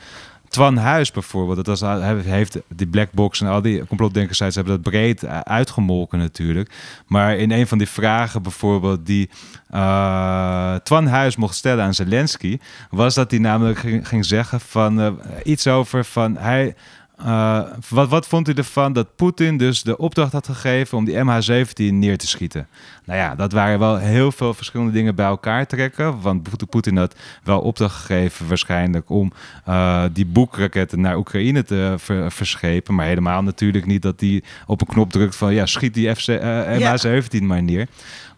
Twan 0.50 0.78
Huis 0.78 1.12
bijvoorbeeld. 1.12 1.66
Dat 1.66 1.80
was, 1.80 2.02
heeft 2.26 2.58
die 2.76 2.88
black 2.88 3.12
box 3.12 3.41
en 3.41 3.48
al 3.48 3.62
die 3.62 3.86
complotdenkers 3.86 4.40
hebben 4.40 4.66
dat 4.66 4.82
breed 4.82 5.24
eh, 5.24 5.40
uitgemolken 5.40 6.20
natuurlijk. 6.20 6.72
Maar 7.08 7.38
in 7.38 7.52
een 7.52 7.68
van 7.68 7.78
die 7.78 7.88
vragen 7.90 8.41
bijvoorbeeld 8.41 9.06
die 9.06 9.30
uh, 9.74 10.76
Twan 10.76 11.08
Huis 11.08 11.36
mocht 11.36 11.56
stellen 11.56 11.84
aan 11.84 11.94
Zelensky, 11.94 12.58
was 12.90 13.14
dat 13.16 13.32
hij 13.32 13.40
namelijk 13.40 13.80
ging, 13.80 14.08
ging 14.08 14.26
zeggen 14.26 14.60
van 14.60 15.00
uh, 15.00 15.12
iets 15.44 15.68
over 15.68 16.06
van 16.06 16.38
hij. 16.38 16.76
Uh, 17.22 17.62
wat, 17.90 18.10
wat 18.10 18.28
vond 18.28 18.48
u 18.48 18.54
ervan 18.54 18.94
dat 18.94 19.16
Poetin 19.16 19.58
dus 19.58 19.84
de 19.84 19.98
opdracht 19.98 20.32
had 20.32 20.46
gegeven 20.46 20.98
om 20.98 21.06
die 21.06 21.16
MH17 21.16 21.94
neer 21.94 22.18
te 22.18 22.28
schieten? 22.28 22.68
Nou 23.10 23.22
ja, 23.22 23.36
dat 23.36 23.52
waren 23.52 23.80
wel 23.80 23.98
heel 23.98 24.31
veel 24.31 24.53
verschillende 24.53 24.91
dingen 24.91 25.15
bij 25.15 25.26
elkaar 25.26 25.68
trekken. 25.68 26.22
Want 26.22 26.69
Poetin 26.69 26.98
had 26.98 27.15
wel 27.44 27.61
opdracht 27.61 27.95
gegeven 27.95 28.48
waarschijnlijk 28.48 29.10
om 29.10 29.31
uh, 29.69 30.03
die 30.14 30.26
boekraketten 30.26 31.02
naar 31.02 31.18
Oekraïne 31.18 31.64
te 31.64 31.94
ver, 31.98 32.31
verschepen. 32.31 32.95
Maar 32.95 33.06
helemaal 33.06 33.44
natuurlijk 33.44 33.86
niet 33.86 34.02
dat 34.02 34.19
hij 34.19 34.44
op 34.65 34.81
een 34.81 34.88
knop 34.88 35.11
drukt 35.11 35.36
van 35.36 35.53
ja, 35.53 35.65
schiet 35.65 35.94
die 35.94 36.15
FC, 36.15 36.27
uh, 36.27 36.38
MH17 36.65 37.30
ja. 37.30 37.41
maar 37.41 37.64
neer. 37.64 37.88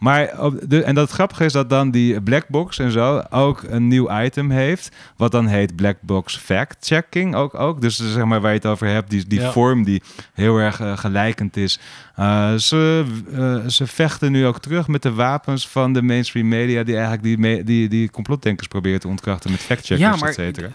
Maar 0.01 0.33
de, 0.67 0.83
en 0.83 0.95
dat 0.95 1.11
grappige 1.11 1.45
is 1.45 1.53
dat 1.53 1.69
dan 1.69 1.91
die 1.91 2.21
Blackbox 2.21 2.79
en 2.79 2.91
zo 2.91 3.23
ook 3.29 3.63
een 3.67 3.87
nieuw 3.87 4.21
item 4.21 4.49
heeft. 4.49 4.95
Wat 5.17 5.31
dan 5.31 5.47
heet 5.47 5.75
Blackbox 5.75 6.37
Fact 6.37 6.85
Checking 6.85 7.35
ook. 7.35 7.53
ook. 7.53 7.81
Dus 7.81 7.95
zeg 7.95 8.25
maar 8.25 8.41
waar 8.41 8.51
je 8.51 8.57
het 8.57 8.65
over 8.65 8.87
hebt. 8.87 9.09
Die, 9.09 9.27
die 9.27 9.39
Ja. 9.39 9.51
vorm 9.51 9.83
die 9.83 10.01
heel 10.33 10.57
erg 10.57 10.79
eh, 10.79 10.97
gelijkend 10.97 11.57
is. 11.57 11.79
Eh, 12.15 12.53
ze, 12.53 13.05
eh, 13.33 13.67
ze 13.67 13.87
vechten 13.87 14.31
nu 14.31 14.45
ook 14.45 14.60
terug 14.61 14.87
met 14.87 15.01
de 15.01 15.13
wapens 15.13 15.67
van 15.67 15.93
de 15.93 16.01
mainstream 16.01 16.47
media... 16.47 16.83
die 16.83 16.93
eigenlijk 16.93 17.23
die, 17.23 17.37
me- 17.37 17.63
die, 17.63 17.87
die 17.89 18.09
complotdenkers 18.11 18.67
proberen 18.67 18.99
te 18.99 19.07
ontkrachten 19.07 19.51
met 19.51 19.59
factcheckers, 19.59 20.19
Ja, 20.19 20.27
et 20.27 20.33
cetera. 20.33 20.71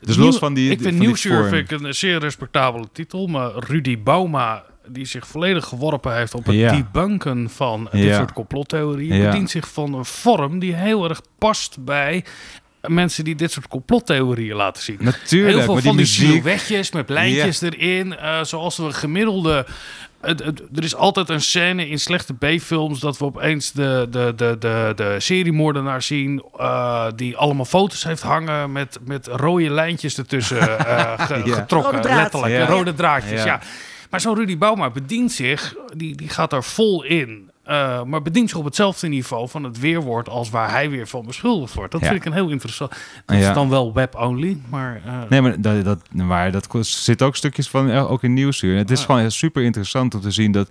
Dus 0.00 0.16
nieuw- 0.16 0.24
los 0.24 0.38
van 0.38 0.54
die- 0.54 0.70
Ik 0.70 0.80
vind 0.80 0.98
Nieuwsuur 0.98 1.36
vorm. 1.36 1.48
vind 1.48 1.70
ik 1.72 1.80
een 1.80 1.94
zeer 1.94 2.18
respectabele 2.18 2.86
titel. 2.92 3.26
Maar 3.26 3.50
Rudy 3.54 3.98
Bauma, 4.02 4.64
die 4.88 5.04
zich 5.04 5.26
volledig 5.26 5.64
geworpen 5.64 6.16
heeft 6.16 6.34
op 6.34 6.46
het 6.46 6.54
Ja. 6.54 6.72
debunken 6.76 7.50
van 7.50 7.88
dit 7.92 8.02
Ja. 8.02 8.16
soort 8.16 8.32
complottheorieën... 8.32 9.16
Ja. 9.16 9.30
bedient 9.30 9.50
zich 9.50 9.68
van 9.72 9.94
een 9.94 10.04
vorm 10.04 10.58
die 10.58 10.74
heel 10.74 11.08
erg 11.08 11.20
past 11.38 11.84
bij 11.84 12.24
mensen 12.86 13.24
die 13.24 13.34
dit 13.34 13.52
soort 13.52 13.68
complottheorieën 13.68 14.56
laten 14.56 14.82
zien. 14.82 14.96
Natuurlijk, 15.00 15.54
Heel 15.56 15.64
veel 15.64 15.74
maar 15.74 15.82
van 15.82 15.96
die 15.96 16.04
die 16.06 16.14
silhouetjes 16.14 16.90
met 16.92 17.08
lijntjes 17.08 17.60
erin. 17.60 18.16
eh, 18.16 18.42
zoals 18.44 18.76
we 18.76 18.92
gemiddelde... 18.92 19.66
het- 20.20 20.44
het- 20.44 20.62
er 20.74 20.82
is 20.84 20.94
altijd 20.94 21.28
een 21.28 21.40
scène 21.40 21.88
in 21.88 21.98
slechte 21.98 22.34
B-films... 22.34 23.00
dat 23.00 23.18
we 23.18 23.24
opeens 23.24 23.72
de, 23.72 24.06
de, 24.10 24.32
de, 24.36 24.56
de, 24.58 24.92
de 24.96 25.14
seriemoordenaar 25.18 26.02
zien... 26.02 26.42
eh, 26.56 27.06
die 27.16 27.36
allemaal 27.36 27.64
foto's 27.64 28.04
heeft 28.04 28.22
hangen... 28.22 28.72
met, 28.72 28.98
met 29.04 29.26
rode 29.26 29.70
lijntjes 29.70 30.18
ertussen 30.18 30.78
eh, 30.86 31.12
ge- 31.26 31.42
Ja. 31.44 31.54
getrokken. 31.54 32.02
Letterlijk, 32.02 32.52
Ja. 32.52 32.66
rode 32.66 32.94
draadjes, 32.94 33.40
Ja. 33.40 33.46
ja. 33.46 33.60
Maar 34.10 34.20
zo'n 34.20 34.34
Rudy 34.34 34.58
Bauma 34.58 34.90
bedient 34.90 35.32
zich... 35.32 35.74
die, 35.96 36.16
die 36.16 36.28
gaat 36.28 36.52
er 36.52 36.64
vol 36.64 37.02
in... 37.04 37.47
eh, 37.68 38.02
maar 38.02 38.22
bedient 38.22 38.48
zich 38.48 38.58
op 38.58 38.64
hetzelfde 38.64 39.08
niveau 39.08 39.48
van 39.48 39.64
het 39.64 39.78
weerwoord 39.80 40.28
als 40.28 40.50
waar 40.50 40.70
hij 40.70 40.90
weer 40.90 41.06
van 41.08 41.26
beschuldigd 41.26 41.74
wordt. 41.74 41.92
Dat 41.92 42.00
Ja. 42.00 42.06
vind 42.06 42.20
ik 42.20 42.26
een 42.26 42.32
heel 42.32 42.48
interessant. 42.50 42.90
Dat 43.26 43.36
Ja. 43.38 43.48
is 43.48 43.54
dan 43.54 43.68
wel 43.68 43.92
web-only, 43.92 44.58
maar... 44.68 45.00
eh, 45.06 45.12
Nee, 45.28 45.40
maar 45.40 45.60
dat, 45.60 45.84
dat, 45.84 45.98
maar 46.12 46.52
dat 46.52 46.68
zit 46.80 47.22
ook 47.22 47.36
stukjes 47.36 47.68
van 47.68 47.90
eh, 47.90 48.10
ook 48.10 48.22
in 48.22 48.32
nieuwsuur. 48.32 48.76
Het 48.76 48.90
is 48.90 49.04
gewoon 49.04 49.30
super 49.30 49.62
interessant 49.62 50.14
om 50.14 50.20
te 50.20 50.30
zien 50.30 50.52
dat, 50.52 50.70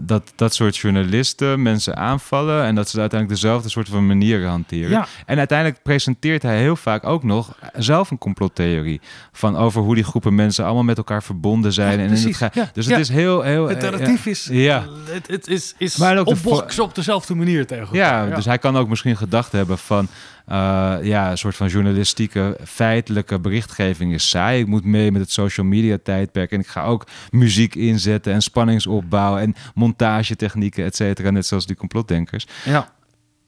dat 0.00 0.32
dat 0.36 0.54
soort 0.54 0.76
journalisten 0.76 1.62
mensen 1.62 1.96
aanvallen 1.96 2.64
en 2.64 2.74
dat 2.74 2.88
ze 2.88 3.00
uiteindelijk 3.00 3.40
dezelfde 3.40 3.68
soort 3.68 3.88
van 3.88 4.06
manieren 4.06 4.48
hanteren. 4.48 4.90
Ja. 4.90 5.06
En 5.26 5.38
uiteindelijk 5.38 5.82
presenteert 5.82 6.42
hij 6.42 6.58
heel 6.60 6.76
vaak 6.76 7.04
ook 7.04 7.22
nog 7.22 7.56
zelf 7.76 8.10
een 8.10 8.18
complottheorie 8.18 9.00
van 9.32 9.56
over 9.56 9.82
hoe 9.82 9.94
die 9.94 10.04
groepen 10.04 10.34
mensen 10.34 10.64
allemaal 10.64 10.82
met 10.82 10.96
elkaar 10.96 11.22
verbonden 11.22 11.72
zijn. 11.72 11.98
En 11.98 12.10
in 12.10 12.34
het. 12.38 12.74
Dus 12.74 12.86
het 12.86 12.98
is 12.98 13.08
heel, 13.08 13.42
heel. 13.42 13.68
Het 13.68 13.80
narratief 13.80 14.26
is, 14.26 14.48
Ja. 14.52 14.84
het, 15.10 15.26
het 15.26 15.47
is, 15.48 15.74
is 15.78 15.96
Maar 15.96 16.18
ook 16.18 16.24
de 16.26 16.30
opboksen 16.30 16.82
op 16.82 16.94
dezelfde 16.94 17.34
manier 17.34 17.66
tegen. 17.66 17.88
Ja, 17.92 18.26
dus 18.26 18.44
hij 18.44 18.58
kan 18.58 18.76
ook 18.76 18.88
misschien 18.88 19.16
gedacht 19.16 19.52
hebben 19.52 19.78
van... 19.78 20.08
eh, 20.46 20.96
ja, 21.02 21.30
een 21.30 21.38
soort 21.38 21.56
van 21.56 21.68
journalistieke, 21.68 22.56
feitelijke 22.64 23.38
berichtgeving 23.38 24.12
is 24.14 24.28
saai. 24.28 24.60
Ik 24.60 24.66
moet 24.66 24.84
mee 24.84 25.12
met 25.12 25.20
het 25.20 25.30
social 25.32 25.66
media 25.66 25.98
tijdperk. 26.02 26.50
En 26.52 26.60
ik 26.60 26.66
ga 26.66 26.84
ook 26.84 27.06
muziek 27.30 27.74
inzetten 27.74 28.32
en 28.32 28.42
spanningsopbouw... 28.42 29.36
en 29.38 29.54
montagetechnieken, 29.74 30.84
et 30.84 30.96
cetera. 30.96 31.30
Net 31.30 31.46
zoals 31.46 31.66
die 31.66 31.76
complotdenkers. 31.76 32.46
ja. 32.64 32.96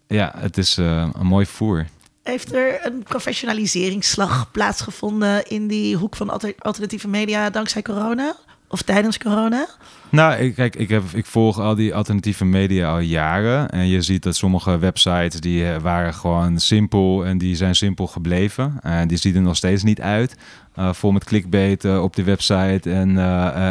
Ja, 0.06 0.32
het 0.36 0.59
is 0.59 0.78
eh, 0.78 1.09
een 1.18 1.27
mooi 1.27 1.47
voer. 1.47 1.86
Heeft 2.22 2.55
er 2.55 2.86
een 2.86 3.02
professionaliseringsslag 3.02 4.51
plaatsgevonden 4.51 5.47
in 5.47 5.66
die 5.66 5.97
hoek 5.97 6.16
van 6.16 6.31
alter- 6.31 6.55
alternatieve 6.59 7.09
media 7.09 7.51
dankzij 7.51 7.82
corona? 7.82 8.36
Of 8.68 8.82
tijdens 8.82 9.18
corona? 9.18 9.66
Nou, 10.11 10.35
ik, 10.35 10.55
kijk, 10.55 10.77
ik, 10.77 10.89
heb, 10.89 11.03
ik 11.12 11.27
volg 11.27 11.59
al 11.59 11.74
die 11.74 11.95
alternatieve 11.95 12.45
media 12.45 12.91
al 12.91 12.99
jaren. 12.99 13.70
En 13.70 13.89
je 13.89 14.03
ziet 14.03 14.23
dat 14.23 14.37
sommige 14.37 14.78
websites 14.78 15.41
die 15.41 15.73
eh, 15.73 15.81
waren 15.81 16.15
gewoon 16.15 16.59
simpel 16.59 17.27
en 17.27 17.39
die 17.39 17.57
zijn 17.57 17.74
simpel 17.74 18.07
gebleven. 18.07 18.78
En 18.82 19.09
die 19.09 19.19
zien 19.19 19.35
er 19.35 19.43
nog 19.43 19.57
steeds 19.57 19.82
niet 19.82 20.01
uit. 20.01 20.37
Eh, 20.74 20.93
vol 20.93 21.12
met 21.12 21.24
clickbait 21.24 21.85
eh, 21.85 22.03
op 22.03 22.16
de 22.16 22.23
website 22.23 22.91
en, 22.91 23.19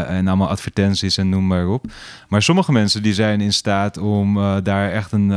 en 0.08 0.28
allemaal 0.28 0.50
advertenties 0.50 1.18
en 1.18 1.30
noem 1.30 1.48
maar 1.48 1.68
op. 1.68 1.86
Maar 2.28 2.42
sommige 2.42 2.72
mensen 2.72 3.04
die 3.04 3.14
zijn 3.14 3.42
in 3.42 3.54
staat 3.54 3.98
om 3.98 4.34
daar 4.64 4.92
echt 4.92 5.12
een, 5.12 5.32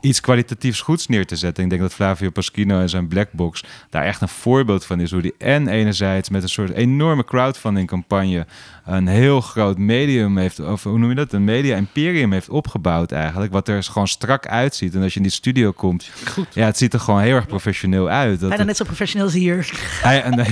iets 0.00 0.20
kwalitatiefs 0.20 0.80
goeds 0.80 1.06
neer 1.06 1.26
te 1.26 1.36
zetten. 1.36 1.64
Ik 1.64 1.70
denk 1.70 1.82
dat 1.82 1.94
Flavio 1.94 2.30
Paschino 2.30 2.80
en 2.80 2.88
zijn 2.88 3.08
Blackbox 3.08 3.64
daar 3.90 4.04
echt 4.04 4.20
een 4.20 4.28
voorbeeld 4.28 4.84
van 4.84 5.00
is. 5.00 5.10
Hoe 5.10 5.22
die 5.22 5.34
en 5.38 5.68
enerzijds 5.68 6.28
met 6.28 6.42
een 6.42 6.48
soort 6.48 6.70
enorme 6.70 7.24
crowdfunding 7.24 7.88
campagne 7.88 8.46
een 8.84 9.06
heel 9.06 9.40
groot 9.40 9.78
medium 10.08 10.36
heeft, 10.36 10.60
of 10.60 10.82
hoe 10.82 10.98
noem 10.98 11.08
je 11.08 11.14
dat? 11.14 11.32
Een 11.32 11.44
media 11.44 11.76
imperium 11.76 12.32
heeft 12.32 12.48
opgebouwd 12.48 13.12
eigenlijk. 13.12 13.52
Wat 13.52 13.68
er 13.68 13.82
gewoon 13.82 14.08
strak 14.08 14.46
uitziet. 14.46 14.94
En 14.94 15.02
als 15.02 15.12
je 15.12 15.16
in 15.16 15.22
die 15.22 15.32
studio 15.32 15.72
komt, 15.72 16.10
Goed. 16.30 16.46
ja, 16.52 16.66
het 16.66 16.76
ziet 16.78 16.92
er 16.94 17.00
gewoon 17.00 17.20
heel 17.20 17.34
erg 17.34 17.46
professioneel 17.46 18.08
uit. 18.08 18.40
Dat 18.40 18.48
Bijna 18.48 18.64
net 18.64 18.76
zo 18.76 18.84
professioneel 18.84 19.26
als 19.26 19.34
hier. 19.34 19.70
hij, 20.02 20.22
en, 20.22 20.38
eh, 20.38 20.46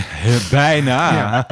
bijna. 0.50 1.46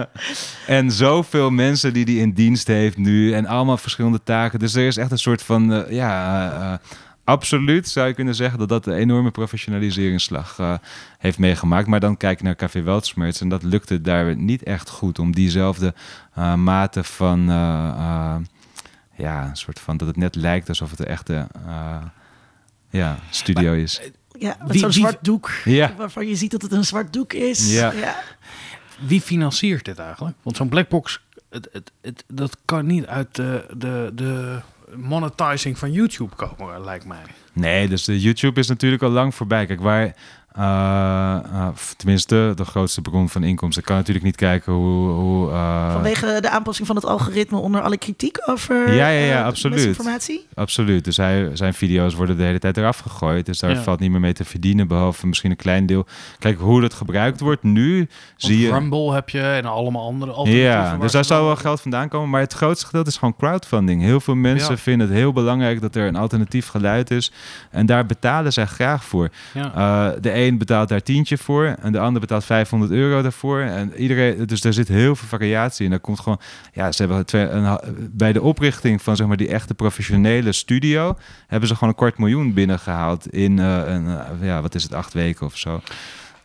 En 0.66 0.90
zoveel 0.90 1.50
mensen 1.50 1.92
die 1.92 2.04
die 2.04 2.20
in 2.20 2.32
dienst 2.32 2.66
heeft 2.66 2.96
nu. 2.96 3.32
En 3.32 3.46
allemaal 3.46 3.76
verschillende 3.76 4.20
taken. 4.24 4.58
Dus 4.58 4.74
er 4.74 4.86
is 4.86 4.96
echt 4.96 5.10
een 5.10 5.18
soort 5.18 5.42
van, 5.42 5.72
eh, 5.72 5.92
ja, 5.92 6.50
eh, 6.52 6.88
absoluut 7.24 7.88
zou 7.88 8.08
je 8.08 8.14
kunnen 8.14 8.34
zeggen 8.34 8.58
dat 8.58 8.68
dat 8.68 8.86
een 8.86 8.92
enorme 8.94 9.30
professionaliseringsslag 9.30 10.58
eh, 10.58 10.74
heeft 11.18 11.38
meegemaakt. 11.38 11.86
Maar 11.86 12.00
dan 12.00 12.16
kijk 12.16 12.38
je 12.38 12.44
naar 12.44 12.56
Café 12.56 12.82
Weltsmerts 12.82 13.40
en 13.40 13.48
dat 13.48 13.62
lukte 13.62 14.00
daar 14.00 14.36
niet 14.36 14.62
echt 14.62 14.88
goed 14.90 15.18
om 15.18 15.32
diezelfde 15.34 15.94
eh, 16.34 16.54
mate 16.54 17.04
van, 17.04 17.48
eh, 17.50 17.88
eh, 17.88 18.36
ja, 19.16 19.48
een 19.48 19.56
soort 19.56 19.80
van 19.80 19.96
dat 19.96 20.08
het 20.08 20.16
net 20.16 20.34
lijkt 20.34 20.68
alsof 20.68 20.90
het 20.90 20.98
een 20.98 21.06
echte 21.06 21.46
eh, 21.66 21.96
ja, 22.90 23.18
studio 23.30 23.72
is. 23.72 24.00
Ja, 24.38 24.56
met 24.60 24.70
Wie- 24.70 24.80
zo'n 24.80 24.92
zwart 24.92 25.24
doek. 25.24 25.50
Ja. 25.64 25.94
Waarvan 25.96 26.26
je 26.26 26.36
ziet 26.36 26.50
dat 26.50 26.62
het 26.62 26.72
een 26.72 26.84
zwart 26.84 27.12
doek 27.12 27.32
is. 27.32 27.72
Ja. 27.72 27.92
Wie 29.06 29.20
financiert 29.20 29.84
dit 29.84 29.98
eigenlijk? 29.98 30.36
Want 30.42 30.56
zo'n 30.56 30.68
blackbox, 30.68 31.20
het, 31.50 31.68
het, 31.72 31.92
het, 32.00 32.24
dat 32.28 32.56
kan 32.64 32.86
niet 32.86 33.06
uit 33.06 33.34
de, 33.34 33.66
de, 33.76 34.10
de 34.14 34.60
monetizing 34.96 35.78
van 35.78 35.92
YouTube 35.92 36.34
komen, 36.36 36.84
lijkt 36.84 37.06
mij. 37.06 37.22
Nee, 37.52 37.88
dus 37.88 38.04
de 38.04 38.20
YouTube 38.20 38.60
is 38.60 38.68
natuurlijk 38.68 39.02
al 39.02 39.10
lang 39.10 39.34
voorbij. 39.34 39.66
Kijk, 39.66 39.80
waar, 39.80 40.16
eh, 40.58 41.34
eh, 41.52 41.68
tenminste, 41.96 42.52
de 42.54 42.64
grootste 42.64 43.00
bron 43.00 43.28
van 43.28 43.42
inkomsten. 43.42 43.80
Ik 43.82 43.88
kan 43.88 43.96
natuurlijk 43.96 44.24
niet 44.24 44.36
kijken 44.36 44.72
hoe. 44.72 45.08
hoe 45.10 45.50
eh, 45.50 45.92
Vanwege 45.92 46.38
de 46.40 46.50
aanpassing 46.50 46.86
van 46.86 46.96
het 46.96 47.04
algoritme 47.04 47.58
onder 47.58 47.80
alle 47.80 47.96
kritiek 47.96 48.38
over 48.46 48.94
Ja, 48.94 49.08
ja, 49.08 49.24
ja, 49.24 49.44
absoluut. 49.44 49.96
Absoluut. 50.54 51.04
Dus 51.04 51.16
hij, 51.16 51.50
zijn 51.52 51.74
video's 51.74 52.14
worden 52.14 52.36
de 52.36 52.42
hele 52.42 52.58
tijd 52.58 52.76
eraf 52.76 52.98
gegooid. 52.98 53.46
Dus 53.46 53.58
daar 53.58 53.70
Ja. 53.70 53.82
valt 53.82 54.00
niet 54.00 54.10
meer 54.10 54.20
mee 54.20 54.32
te 54.32 54.44
verdienen. 54.44 54.88
Behalve 54.88 55.26
misschien 55.26 55.50
een 55.50 55.56
klein 55.56 55.86
deel. 55.86 56.06
Kijk, 56.38 56.58
hoe 56.58 56.80
dat 56.80 56.94
gebruikt 56.94 57.40
wordt 57.40 57.62
nu. 57.62 57.96
Want 57.96 58.08
zie 58.36 58.58
je. 58.60 58.70
Rumble 58.70 59.12
heb 59.14 59.28
je 59.28 59.40
en 59.40 59.64
allemaal 59.64 60.06
andere 60.06 60.32
alternatieven. 60.32 60.72
Ja, 60.72 60.96
dus 60.96 61.12
daar 61.12 61.24
zou 61.24 61.44
wel 61.44 61.56
geld 61.56 61.80
vandaan 61.80 62.08
komen. 62.08 62.30
Maar 62.30 62.40
het 62.40 62.52
grootste 62.52 62.86
gedeelte 62.86 63.10
is 63.10 63.16
gewoon 63.16 63.36
crowdfunding. 63.36 64.02
Heel 64.02 64.20
veel 64.20 64.34
mensen 64.34 64.70
Ja. 64.74 64.78
vinden 64.80 65.06
het 65.06 65.16
heel 65.16 65.32
belangrijk 65.32 65.80
dat 65.80 65.96
er 65.96 66.06
een 66.06 66.16
alternatief 66.16 66.66
geluid 66.66 67.10
is. 67.10 67.32
En 67.70 67.86
daar 67.86 68.06
betalen 68.06 68.52
zij 68.52 68.66
graag 68.66 69.04
voor. 69.04 69.28
Ja. 69.54 69.72
Uh, 69.76 70.20
de 70.20 70.30
een 70.46 70.58
betaalt 70.58 70.88
daar 70.88 71.02
tientje 71.02 71.38
voor 71.38 71.64
en 71.64 71.92
de 71.92 71.98
ander 71.98 72.20
betaalt 72.20 72.44
500 72.44 72.92
euro 72.92 73.22
daarvoor. 73.22 73.60
En 73.60 73.94
iedereen, 73.96 74.46
dus 74.46 74.60
daar 74.60 74.72
zit 74.72 74.88
heel 74.88 75.16
veel 75.16 75.28
variatie 75.28 75.84
in. 75.84 75.90
Daar 75.90 76.00
komt 76.00 76.20
gewoon, 76.20 76.40
ja, 76.72 76.92
ze 76.92 77.02
hebben 77.02 77.26
twee, 77.26 77.48
een, 77.48 77.78
bij 78.10 78.32
de 78.32 78.42
oprichting 78.42 79.02
van 79.02 79.16
zeg 79.16 79.26
maar 79.26 79.36
die 79.36 79.48
echte 79.48 79.74
professionele 79.74 80.52
studio 80.52 81.16
hebben 81.46 81.68
ze 81.68 81.74
gewoon 81.74 81.88
een 81.88 81.94
kwart 81.94 82.18
miljoen 82.18 82.52
binnengehaald 82.52 83.32
in, 83.32 83.58
eh, 83.58 83.82
een, 83.86 84.06
eh, 84.06 84.46
ja, 84.46 84.62
wat 84.62 84.74
is 84.74 84.82
het, 84.82 84.94
acht 84.94 85.12
weken 85.12 85.46
of 85.46 85.56
zo. 85.56 85.80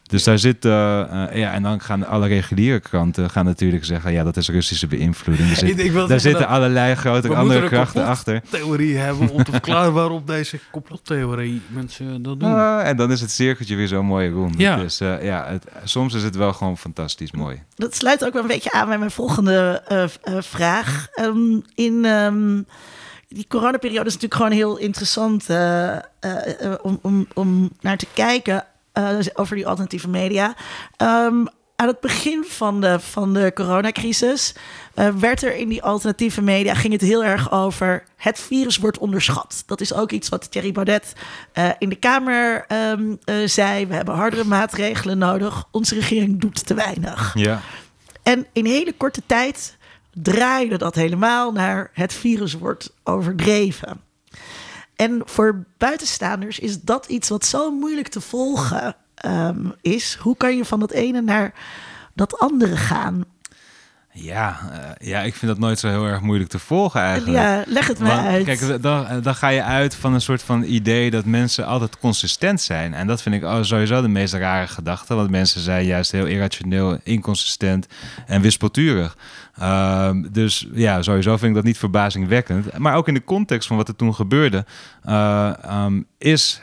Dus 0.09 0.23
daar 0.23 0.39
zit, 0.39 0.65
eh, 0.65 0.99
eh, 1.01 1.35
ja, 1.37 1.51
en 1.51 1.63
dan 1.63 1.81
gaan 1.81 2.07
alle 2.07 2.27
reguliere 2.27 2.79
kranten 2.79 3.29
gaan 3.29 3.45
natuurlijk 3.45 3.85
zeggen, 3.85 4.11
ja, 4.11 4.23
dat 4.23 4.37
is 4.37 4.49
Russische 4.49 4.87
beïnvloeding. 4.87 5.49
Er 5.49 5.55
zit- 5.67 5.79
Ik- 5.79 5.93
daar 5.93 6.19
zitten 6.19 6.41
dat- 6.41 6.49
allerlei 6.51 6.95
grote 6.95 7.35
andere 7.35 7.67
krachten 7.67 8.05
achter. 8.05 8.41
theorie 8.49 8.97
hebben 8.97 9.29
om 9.29 9.43
te 9.43 9.51
verklaren 9.51 9.93
waarom 9.93 10.21
deze 10.25 10.59
complottheorie 10.71 11.61
mensen 11.67 12.21
dat 12.21 12.39
doen. 12.39 12.53
Ah, 12.59 12.87
en 12.87 12.97
dan 12.97 13.11
is 13.11 13.21
het 13.21 13.31
cirkeltje 13.31 13.75
weer 13.75 13.87
zo 13.87 14.03
mooi 14.03 14.29
rond. 14.29 14.57
Ja. 14.57 14.75
Dus 14.75 14.99
eh, 14.99 15.23
ja, 15.23 15.45
het, 15.47 15.65
soms 15.83 16.13
is 16.13 16.23
het 16.23 16.35
wel 16.35 16.53
gewoon 16.53 16.77
fantastisch 16.77 17.31
mooi. 17.31 17.61
Dat 17.75 17.95
sluit 17.95 18.25
ook 18.25 18.33
wel 18.33 18.41
een 18.41 18.47
beetje 18.47 18.71
aan 18.71 18.87
bij 18.87 18.97
mijn 18.97 19.11
volgende 19.11 19.81
eh, 19.87 20.03
eh, 20.03 20.09
vraag. 20.39 21.07
Ehm, 21.13 21.59
in 21.75 22.05
ehm, 22.05 22.61
die 23.27 23.45
coronaperiode 23.47 24.05
is 24.07 24.13
natuurlijk 24.13 24.33
gewoon 24.41 24.51
heel 24.57 24.77
interessant 24.77 25.45
om, 26.81 26.99
om, 27.01 27.27
om 27.33 27.69
naar 27.81 27.97
te 27.97 28.07
kijken 28.13 28.65
eh, 29.07 29.25
over 29.33 29.55
die 29.55 29.67
alternatieve 29.67 30.09
media. 30.09 30.55
Ehm, 30.97 31.45
aan 31.79 31.87
het 31.87 31.99
begin 31.99 32.43
van 32.47 32.81
de, 32.81 32.99
van 32.99 33.33
de 33.33 33.51
coronacrisis 33.55 34.53
eh, 34.93 35.09
werd 35.09 35.43
er 35.43 35.55
in 35.55 35.69
die 35.69 35.83
alternatieve 35.83 36.41
media 36.41 36.73
ging 36.73 36.93
het 36.93 37.01
heel 37.01 37.23
erg 37.23 37.51
over 37.51 38.03
het 38.15 38.39
virus 38.39 38.77
wordt 38.77 38.97
onderschat. 38.97 39.63
Dat 39.65 39.81
is 39.81 39.93
ook 39.93 40.11
iets 40.11 40.29
wat 40.29 40.51
Thierry 40.51 40.71
Baudet 40.71 41.13
eh, 41.51 41.69
in 41.77 41.89
de 41.89 41.95
Kamer 41.95 42.65
ehm, 42.67 43.15
eh, 43.23 43.35
zei. 43.45 43.87
We 43.87 43.93
hebben 43.93 44.15
hardere 44.15 44.43
maatregelen 44.43 45.17
nodig. 45.17 45.63
Onze 45.71 45.95
regering 45.95 46.39
doet 46.39 46.65
te 46.65 46.73
weinig. 46.73 47.33
Ja. 47.37 47.61
En 48.23 48.47
in 48.53 48.65
hele 48.65 48.93
korte 48.93 49.21
tijd 49.25 49.77
draaide 50.13 50.77
dat 50.77 50.95
helemaal 50.95 51.51
naar 51.51 51.89
het 51.93 52.13
virus 52.13 52.53
wordt 52.53 52.93
overdreven. 53.03 54.01
En 54.99 55.21
voor 55.25 55.65
buitenstaanders 55.77 56.59
is 56.59 56.81
dat 56.81 57.05
iets 57.05 57.29
wat 57.29 57.45
zo 57.45 57.71
moeilijk 57.71 58.07
te 58.07 58.21
volgen 58.21 58.95
ehm, 59.15 59.69
is. 59.81 60.15
Hoe 60.15 60.37
kan 60.37 60.57
je 60.57 60.65
van 60.65 60.79
dat 60.79 60.91
ene 60.91 61.21
naar 61.21 61.53
dat 62.13 62.39
anderen 62.39 62.77
gaan? 62.77 63.25
Ja, 64.21 64.59
eh, 64.71 65.07
ja, 65.07 65.21
ik 65.21 65.35
vind 65.35 65.51
dat 65.51 65.59
nooit 65.59 65.79
zo 65.79 65.87
heel 65.87 66.05
erg 66.05 66.21
moeilijk 66.21 66.49
te 66.49 66.59
volgen 66.59 67.01
eigenlijk. 67.01 67.37
Ja, 67.37 67.63
leg 67.67 67.87
het 67.87 67.99
Want, 67.99 68.11
uit. 68.11 68.45
Kijk, 68.45 68.81
dan, 68.81 69.21
dan 69.21 69.35
ga 69.35 69.47
je 69.47 69.63
uit 69.63 69.95
van 69.95 70.13
een 70.13 70.21
soort 70.21 70.43
van 70.43 70.63
idee 70.63 71.11
dat 71.11 71.25
mensen 71.25 71.65
altijd 71.65 71.99
consistent 71.99 72.61
zijn. 72.61 72.93
En 72.93 73.07
dat 73.07 73.21
vind 73.21 73.35
ik 73.35 73.43
al 73.43 73.63
sowieso 73.63 74.01
de 74.01 74.07
meest 74.07 74.33
rare 74.33 74.67
gedachte. 74.67 75.15
Want 75.15 75.29
mensen 75.29 75.61
zijn 75.61 75.85
juist 75.85 76.11
heel 76.11 76.25
irrationeel, 76.25 76.99
inconsistent 77.03 77.87
en 78.27 78.41
wispelturig. 78.41 79.17
Ehm, 79.59 80.25
dus 80.31 80.67
ja, 80.73 81.01
sowieso 81.01 81.37
vind 81.37 81.49
ik 81.49 81.55
dat 81.55 81.63
niet 81.63 81.77
verbazingwekkend. 81.77 82.77
Maar 82.77 82.95
ook 82.95 83.07
in 83.07 83.13
de 83.13 83.23
context 83.23 83.67
van 83.67 83.77
wat 83.77 83.87
er 83.87 83.95
toen 83.95 84.15
gebeurde, 84.15 84.65
eh, 85.03 85.63
ehm, 85.63 86.01
is 86.17 86.61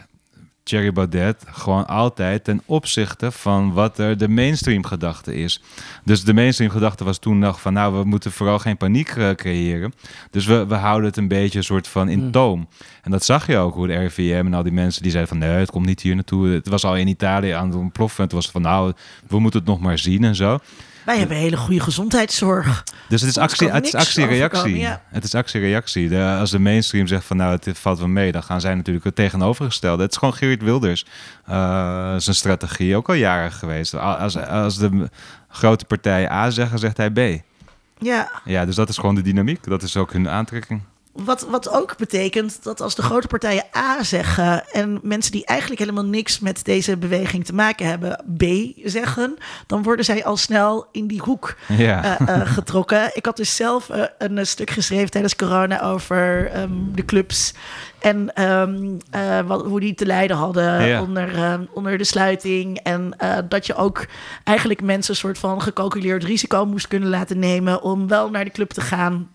Thierry 0.67 0.93
Baudet 0.93 1.45
gewoon 1.47 1.87
altijd 1.87 2.45
ten 2.45 2.63
opzichte 2.65 3.31
van 3.31 3.73
wat 3.73 3.99
er 3.99 4.19
de 4.19 4.29
mainstream 4.29 4.85
gedachte 4.85 5.35
is. 5.35 5.63
Dus 6.05 6.25
de 6.25 6.35
mainstream 6.35 6.71
gedachte 6.71 7.05
was 7.05 7.19
toen 7.19 7.39
nog 7.39 7.61
van 7.61 7.73
nou, 7.73 7.99
we 7.99 8.05
moeten 8.05 8.33
vooral 8.33 8.59
geen 8.59 8.77
paniek 8.77 9.09
eh, 9.09 9.31
creëren. 9.31 9.93
Dus 10.31 10.47
we, 10.47 10.67
we 10.67 10.75
houden 10.75 11.09
het 11.09 11.17
een 11.17 11.29
beetje 11.29 11.59
een 11.59 11.65
soort 11.65 11.89
van 11.89 12.09
in 12.09 12.19
Hmm. 12.19 12.31
toom. 12.31 12.69
En 13.03 13.11
dat 13.11 13.25
zag 13.25 13.47
je 13.47 13.57
ook, 13.57 13.75
hoe 13.75 13.87
de 13.87 13.95
RIVM 13.99 14.43
en 14.47 14.55
al 14.55 14.63
die 14.63 14.73
mensen 14.73 15.03
die 15.03 15.11
zeiden 15.11 15.39
van 15.39 15.49
nee, 15.49 15.59
het 15.59 15.71
komt 15.71 15.87
niet 15.87 16.01
hier 16.01 16.15
naartoe. 16.15 16.49
Het 16.49 16.69
was 16.69 16.85
al 16.85 16.97
in 16.97 17.09
Italië 17.09 17.51
aan 17.51 17.67
het 17.67 17.77
ontploffen. 17.77 18.23
En 18.23 18.29
toen 18.29 18.39
was 18.39 18.47
het 18.53 18.63
van 18.63 18.71
nou, 18.73 18.93
we 19.29 19.39
moeten 19.41 19.61
het 19.61 19.69
nog 19.69 19.81
maar 19.81 19.99
zien 19.99 20.25
en 20.25 20.35
zo. 20.35 20.59
Wij 21.07 21.19
hebben 21.19 21.37
hele 21.37 21.57
goede 21.57 21.81
gezondheidszorg. 21.81 22.85
Dus 23.09 23.21
het 23.21 23.31
is 23.31 23.39
actie, 23.39 23.71
het 23.71 23.95
actie-reactie. 23.95 24.79
ja. 24.79 25.03
Het 25.09 25.25
is 25.25 25.35
actie-reactie. 25.35 26.09
De- 26.09 26.37
Als 26.41 26.51
de 26.51 26.59
mainstream 26.59 27.07
zegt 27.07 27.25
van 27.25 27.37
nou, 27.37 27.59
het 27.65 27.79
valt 27.79 27.99
wel 27.99 28.09
mee, 28.09 28.33
dan 28.33 28.43
gaan 28.43 28.61
zij 28.61 28.75
natuurlijk 28.75 29.05
het 29.05 29.15
tegenovergestelde. 29.15 30.03
Het 30.03 30.13
is 30.13 30.19
gewoon 30.19 30.35
Geert 30.35 30.63
Wilders. 30.63 31.07
eh, 31.45 32.15
zijn 32.17 32.37
strategie 32.37 32.97
ook 32.97 33.09
al 33.09 33.15
jaren 33.15 33.53
geweest. 33.53 33.95
Als, 33.95 34.37
als 34.39 34.79
de 34.79 35.11
grote 35.49 35.85
partijen 35.85 36.31
A 36.33 36.51
zeggen, 36.51 36.79
zegt 36.79 36.97
hij 36.97 37.11
B. 37.11 37.19
Ja, 37.99 38.31
Ja, 38.45 38.65
dus 38.65 38.75
dat 38.75 38.89
is 38.89 38.97
gewoon 38.99 39.15
de 39.15 39.23
dynamiek. 39.23 39.65
Dat 39.65 39.83
is 39.83 39.97
ook 39.97 40.13
hun 40.13 40.29
aantrekking. 40.29 40.83
Wat, 41.25 41.47
wat 41.51 41.71
ook 41.71 41.97
betekent 41.97 42.59
dat 42.63 42.81
als 42.81 42.95
de 42.95 43.03
grote 43.03 43.27
partijen 43.27 43.65
A 43.77 44.03
zeggen 44.03 44.69
en 44.73 44.99
mensen 45.03 45.33
die 45.33 45.45
eigenlijk 45.47 45.81
helemaal 45.81 46.05
niks 46.05 46.39
met 46.39 46.65
deze 46.65 46.97
beweging 46.97 47.45
te 47.45 47.55
maken 47.55 47.87
hebben 47.87 48.25
B 48.37 48.45
zeggen, 48.85 49.37
dan 49.67 49.83
worden 49.83 50.05
zij 50.05 50.25
al 50.25 50.37
snel 50.37 50.87
in 50.93 51.07
die 51.07 51.21
hoek 51.21 51.57
Ja. 51.69 52.19
eh, 52.19 52.35
eh, 52.41 52.47
getrokken. 52.53 53.11
Ik 53.15 53.25
had 53.25 53.37
dus 53.37 53.57
zelf 53.57 53.89
eh, 53.91 54.03
een 54.19 54.47
stuk 54.47 54.71
geschreven 54.71 55.11
tijdens 55.11 55.37
corona 55.37 55.83
over 55.83 56.51
ehm, 56.51 56.71
de 56.93 57.05
clubs. 57.05 57.55
En 57.99 58.35
ehm, 58.35 58.85
eh, 59.11 59.41
wat, 59.47 59.65
hoe 59.65 59.81
die 59.81 59.95
te 59.95 60.07
lijden 60.07 60.37
hadden 60.37 60.87
Ja. 60.87 61.03
onder, 61.03 61.61
onder 61.73 61.99
de 61.99 62.05
sluiting. 62.05 62.79
En 62.83 63.17
dat 63.49 63.67
je 63.67 63.75
ook 63.75 64.07
eigenlijk 64.45 64.83
mensen 64.83 65.11
een 65.15 65.21
soort 65.21 65.39
van 65.39 65.63
gecalculeerd 65.63 66.25
risico 66.25 66.67
moest 66.67 66.89
kunnen 66.89 67.09
laten 67.09 67.39
nemen 67.39 67.83
om 67.83 68.09
wel 68.09 68.31
naar 68.31 68.45
de 68.45 68.51
club 68.51 68.71
te 68.71 68.81
gaan. 68.81 69.29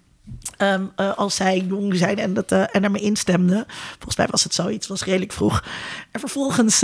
Ehm, 0.58 0.86
eh, 0.96 1.18
als 1.18 1.36
zij 1.36 1.60
jong 1.60 1.96
zijn 1.96 2.20
en, 2.20 2.34
dat, 2.34 2.52
eh, 2.52 2.76
en 2.76 2.84
ermee 2.84 3.02
instemden. 3.02 3.66
Volgens 3.92 4.16
mij 4.16 4.28
was 4.30 4.44
het 4.44 4.54
zoiets, 4.54 4.88
was 4.88 5.04
redelijk 5.04 5.32
vroeg. 5.32 5.64
En 6.12 6.20
vervolgens 6.20 6.84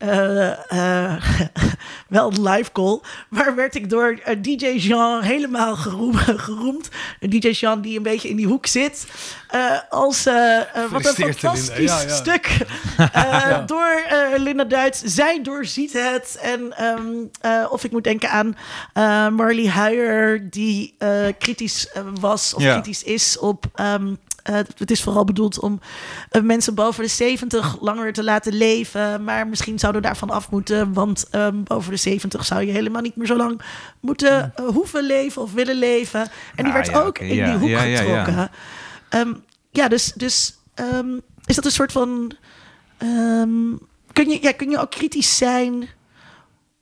eh, 0.00 1.12
eh, 1.12 1.22
wel 2.08 2.32
een 2.32 2.42
live 2.42 2.72
call. 2.72 3.00
Maar 3.28 3.54
werd 3.54 3.74
ik 3.74 3.90
door 3.90 4.18
eh, 4.24 4.36
DJ 4.42 4.66
Jean 4.66 5.22
helemaal 5.22 5.76
geroem, 5.76 6.14
geroemd. 6.14 6.88
DJ 7.28 7.48
Jean 7.48 7.80
die 7.80 7.96
een 7.96 8.02
beetje 8.02 8.28
in 8.28 8.36
die 8.36 8.46
hoek 8.46 8.66
zit. 8.66 9.06
als 9.88 10.24
wat 10.24 11.04
een 11.04 11.14
fantastisch. 11.14 11.66
Ja, 11.66 12.00
ja. 12.00 12.14
stuk. 12.14 12.56
Door 13.66 14.02
Linda 14.36 14.64
Duits. 14.64 15.02
Zij 15.04 15.42
doorziet 15.42 15.92
het. 15.92 16.38
En 16.42 16.76
ehm, 16.76 17.08
eh, 17.40 17.66
of 17.70 17.84
ik 17.84 17.90
moet 17.90 18.04
denken 18.04 18.30
aan 18.30 18.56
Marley 19.34 19.68
Huijer. 19.68 20.50
Die 20.50 20.96
kritisch 21.38 21.88
was 22.20 22.54
of 22.54 22.62
kritisch 22.62 23.02
is 23.02 23.38
op... 23.38 23.64
ehm, 23.74 24.14
eh, 24.42 24.54
het 24.54 24.90
is 24.90 25.02
vooral 25.02 25.24
bedoeld 25.24 25.58
om 25.58 25.80
eh, 26.30 26.42
mensen 26.42 26.74
boven 26.74 27.02
de 27.02 27.08
70 27.08 27.80
langer 27.80 28.12
te 28.12 28.24
laten 28.24 28.52
leven. 28.52 29.24
Maar 29.24 29.46
misschien 29.46 29.78
zouden 29.78 30.02
we 30.02 30.06
daarvan 30.06 30.30
af 30.30 30.50
moeten. 30.50 30.92
Want 30.92 31.26
ehm, 31.30 31.62
boven 31.62 31.90
de 31.90 31.96
70 31.96 32.44
zou 32.44 32.66
je 32.66 32.72
helemaal 32.72 33.02
niet 33.02 33.16
meer 33.16 33.26
zo 33.26 33.36
lang 33.36 33.60
moeten 34.00 34.54
eh, 34.54 34.66
hoeven 34.66 35.04
leven 35.04 35.42
of 35.42 35.52
willen 35.52 35.76
leven. 35.76 36.20
En 36.20 36.64
die 36.64 36.66
Ah, 36.66 36.72
werd 36.72 36.86
ja, 36.86 37.00
ook 37.00 37.18
in 37.18 37.34
ja, 37.34 37.44
die 37.44 37.58
hoek 37.58 37.68
ja, 37.68 37.80
getrokken. 37.80 38.50
Ehm, 39.08 39.32
ja, 39.70 39.88
dus, 39.88 40.12
dus 40.12 40.54
ehm, 40.74 41.18
is 41.44 41.54
dat 41.54 41.64
een 41.64 41.70
soort 41.70 41.92
van. 41.92 42.36
kun, 44.12 44.28
je, 44.28 44.38
ja, 44.40 44.52
kun 44.52 44.70
je 44.70 44.78
ook 44.78 44.90
kritisch 44.90 45.36
zijn 45.36 45.88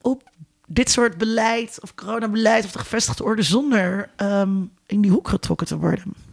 op 0.01 0.23
dit 0.67 0.91
soort 0.91 1.19
beleid 1.19 1.79
of 1.81 1.95
coronabeleid 1.95 2.65
of 2.65 2.73
de 2.73 2.79
gevestigde 2.79 3.25
orde 3.25 3.43
zonder 3.43 4.11
in 4.87 5.01
die 5.01 5.11
hoek 5.11 5.29
getrokken 5.29 5.67
te 5.67 5.79
worden? 5.79 6.28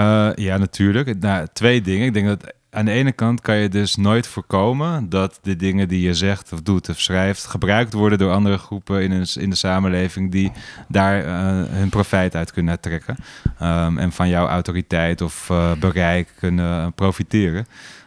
Eh, 0.00 0.30
ja, 0.34 0.56
natuurlijk. 0.56 1.20
Nou, 1.20 1.46
twee 1.52 1.80
dingen. 1.80 2.06
Ik 2.06 2.14
denk 2.14 2.26
dat 2.26 2.54
aan 2.70 2.84
de 2.84 2.90
ene 2.90 3.12
kant 3.12 3.40
kan 3.40 3.56
je 3.56 3.68
dus 3.68 3.96
nooit 3.96 4.26
voorkomen 4.26 5.08
dat 5.08 5.38
de 5.42 5.56
dingen 5.56 5.88
die 5.88 6.00
je 6.00 6.14
zegt 6.14 6.52
of 6.52 6.62
doet 6.62 6.88
of 6.88 7.00
schrijft 7.00 7.44
gebruikt 7.44 7.92
worden 7.92 8.18
door 8.18 8.32
andere 8.32 8.58
groepen 8.58 9.02
in, 9.02 9.10
een, 9.10 9.26
in 9.34 9.50
de 9.50 9.56
samenleving 9.56 10.30
die 10.30 10.52
daar 10.88 11.24
eh, 11.24 11.72
hun 11.72 11.88
profijt 11.88 12.34
uit 12.34 12.52
kunnen 12.52 12.80
trekken. 12.80 13.16
Ehm, 13.58 13.98
en 13.98 14.12
van 14.12 14.28
jouw 14.28 14.46
autoriteit 14.46 15.20
of 15.20 15.50
eh, 15.50 15.72
bereik 15.72 16.28
kunnen 16.38 16.92
profiteren. 16.92 17.66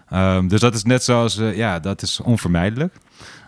Ehm, 0.10 0.48
dus 0.48 0.60
dat 0.60 0.74
is 0.74 0.84
net 0.84 1.04
zoals, 1.04 1.36
ja, 1.36 1.80
dat 1.80 2.02
is 2.02 2.20
onvermijdelijk. 2.20 2.96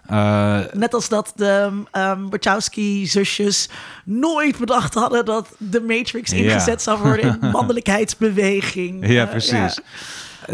Eh, 0.07 0.60
Net 0.73 0.94
als 0.94 1.10
dat 1.10 1.34
de 1.36 1.69
um, 1.91 2.30
Wachowski-zusjes 2.30 3.69
nooit 4.03 4.57
bedacht 4.57 4.94
hadden 4.94 5.26
dat 5.26 5.48
de 5.57 5.82
Matrix 5.82 6.32
ingezet 6.34 6.82
zou 6.82 6.99
worden 7.02 7.40
in 7.41 7.49
mannelijkheidsbeweging. 8.19 9.07
Ja, 9.07 9.23
Eh, 9.23 9.30
precies. 9.30 9.80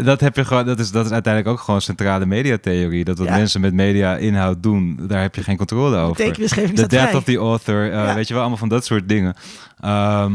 Dat, 0.02 0.20
heb 0.20 0.36
je 0.36 0.44
gewoon, 0.44 0.66
dat, 0.66 0.78
is, 0.78 0.90
dat 0.90 1.06
is 1.06 1.12
uiteindelijk 1.12 1.54
ook 1.54 1.60
gewoon 1.64 1.80
centrale 1.80 2.26
mediatheorie. 2.26 3.04
Dat 3.04 3.18
wat 3.18 3.28
mensen 3.28 3.60
met 3.60 3.74
media-inhoud 3.74 4.62
doen, 4.62 4.98
daar 5.02 5.20
heb 5.22 5.34
je 5.34 5.42
geen 5.42 5.56
controle 5.56 5.96
over. 5.96 6.24
Staat 6.46 6.76
death 6.76 6.90
vrij. 6.90 7.14
of 7.14 7.24
the 7.24 7.36
author, 7.36 7.86
uh, 7.86 7.92
Ja. 7.92 8.14
weet 8.14 8.26
je 8.28 8.32
wel, 8.32 8.42
allemaal 8.42 8.58
van 8.58 8.68
dat 8.68 8.84
soort 8.84 9.08
dingen. 9.08 9.34
Ehm, 9.80 10.32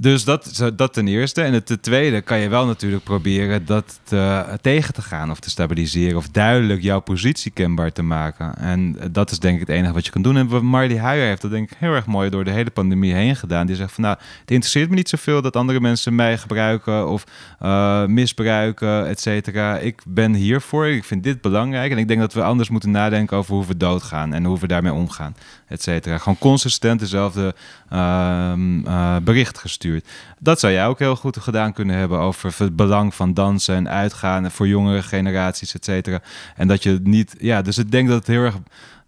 dus 0.00 0.24
dat, 0.24 0.72
dat 0.76 0.92
ten 0.92 1.08
eerste. 1.08 1.42
En 1.42 1.64
ten 1.64 1.80
tweede 1.80 2.20
kan 2.20 2.38
je 2.38 2.48
wel 2.48 2.66
natuurlijk 2.66 3.04
proberen 3.04 3.66
dat 3.66 4.00
te- 4.02 4.58
tegen 4.60 4.94
te 4.94 5.02
gaan 5.02 5.30
of 5.30 5.40
te 5.40 5.50
stabiliseren. 5.50 6.16
Of 6.16 6.28
duidelijk 6.28 6.82
jouw 6.82 7.00
positie 7.00 7.50
kenbaar 7.50 7.92
te 7.92 8.02
maken. 8.02 8.56
En 8.56 8.96
dat 9.10 9.30
is 9.30 9.38
denk 9.38 9.54
ik 9.54 9.60
het 9.60 9.76
enige 9.76 9.92
wat 9.92 10.04
je 10.04 10.10
kan 10.10 10.22
doen. 10.22 10.36
En 10.36 10.64
Marley 10.64 10.98
Huijer 10.98 11.26
heeft 11.26 11.42
dat 11.42 11.50
denk 11.50 11.70
ik 11.70 11.76
heel 11.78 11.94
erg 11.94 12.06
mooi 12.06 12.30
door 12.30 12.44
de 12.44 12.50
hele 12.50 12.70
pandemie 12.70 13.14
heen 13.14 13.36
gedaan. 13.36 13.66
Die 13.66 13.76
zegt 13.76 13.92
van 13.92 14.04
nou, 14.04 14.16
het 14.40 14.50
interesseert 14.50 14.88
me 14.88 14.94
niet 14.94 15.08
zoveel 15.08 15.42
dat 15.42 15.56
andere 15.56 15.80
mensen 15.80 16.14
mij 16.14 16.38
gebruiken 16.38 17.08
of 17.08 17.24
eh, 17.58 18.04
misbruiken, 18.06 19.06
et 19.06 19.20
cetera. 19.20 19.78
Ik 19.78 20.02
ben 20.06 20.34
hiervoor. 20.34 20.86
Ik 20.86 21.04
vind 21.04 21.22
dit 21.22 21.40
belangrijk. 21.40 21.92
En 21.92 21.98
ik 21.98 22.08
denk 22.08 22.20
dat 22.20 22.32
we 22.32 22.42
anders 22.42 22.68
moeten 22.68 22.90
nadenken 22.90 23.36
over 23.36 23.54
hoe 23.54 23.66
we 23.66 23.76
doodgaan 23.76 24.32
en 24.32 24.44
hoe 24.44 24.58
we 24.58 24.66
daarmee 24.66 24.92
omgaan, 24.92 25.36
et 25.68 25.82
cetera. 25.82 26.18
Gewoon 26.18 26.38
consistent 26.38 27.00
dezelfde 27.00 27.54
ehm, 27.90 28.86
eh, 28.86 29.16
bericht 29.22 29.58
gestuurd. 29.58 30.08
Dat 30.38 30.60
zou 30.60 30.72
jij 30.72 30.86
ook 30.86 30.98
heel 30.98 31.16
goed 31.16 31.36
gedaan 31.36 31.72
kunnen 31.72 31.96
hebben 31.96 32.18
over 32.18 32.54
het 32.58 32.76
belang 32.76 33.14
van 33.14 33.34
dansen 33.34 33.74
en 33.74 33.88
uitgaan 33.88 34.50
voor 34.50 34.68
jongere 34.68 35.02
generaties, 35.02 35.74
et 35.74 35.84
cetera. 35.84 36.20
En 36.56 36.68
dat 36.68 36.82
je 36.82 37.00
niet, 37.02 37.34
ja, 37.38 37.62
dus 37.62 37.78
ik 37.78 37.90
denk 37.90 38.08
dat 38.08 38.18
het 38.18 38.26
heel 38.26 38.42
erg 38.42 38.56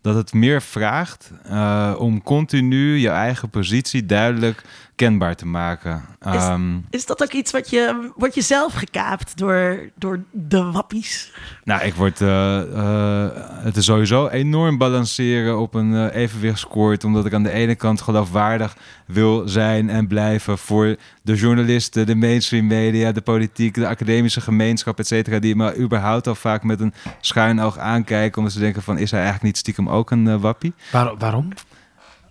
dat 0.02 0.14
het 0.14 0.32
meer 0.32 0.62
vraagt 0.62 1.30
eh, 1.44 1.94
om 1.98 2.22
continu 2.22 2.96
je 2.96 3.09
eigen 3.09 3.50
positie 3.50 4.06
duidelijk 4.06 4.62
kenbaar 5.06 5.34
te 5.36 5.46
maken. 5.46 6.02
Ehm, 6.20 6.76
Is 6.90 7.06
dat 7.06 7.22
ook 7.22 7.32
iets 7.32 7.52
wat 7.52 7.70
je, 7.70 8.10
word 8.16 8.34
je 8.34 8.40
zelf 8.42 8.72
gekaapt 8.74 9.38
door, 9.38 9.78
door 9.94 10.20
de 10.30 10.62
wappies? 10.70 11.32
Nou, 11.64 11.82
ik 11.82 11.94
word. 11.94 12.20
eh, 12.20 12.60
eh, 12.60 13.30
het 13.64 13.76
is 13.76 13.84
sowieso 13.84 14.28
enorm 14.28 14.78
balanceren 14.78 15.58
op 15.58 15.74
een 15.74 15.94
eh, 15.94 16.22
evenwichtskoord. 16.22 17.04
Omdat 17.04 17.26
ik 17.26 17.34
aan 17.34 17.42
de 17.42 17.50
ene 17.50 17.74
kant 17.74 18.00
geloofwaardig 18.00 18.76
wil 19.06 19.48
zijn 19.48 19.90
en 19.90 20.06
blijven 20.06 20.58
voor 20.58 20.96
de 21.22 21.34
journalisten, 21.34 22.06
de 22.06 22.14
mainstream 22.14 22.66
media, 22.66 23.12
de 23.12 23.20
politiek, 23.20 23.74
de 23.74 23.88
academische 23.88 24.40
gemeenschap, 24.40 24.98
et 24.98 25.06
cetera. 25.06 25.38
Die 25.38 25.56
me 25.56 25.76
überhaupt 25.78 26.26
al 26.26 26.34
vaak 26.34 26.62
met 26.62 26.80
een 26.80 26.94
schuin 27.20 27.60
oog 27.60 27.78
aankijken. 27.78 28.38
Omdat 28.38 28.52
ze 28.52 28.58
denken: 28.58 28.82
van 28.82 28.98
is 28.98 29.10
hij 29.10 29.20
eigenlijk 29.20 29.48
niet 29.52 29.58
stiekem 29.58 29.88
ook 29.88 30.10
een 30.10 30.40
wappie? 30.40 30.72
Waar- 30.92 31.16
waarom? 31.16 31.48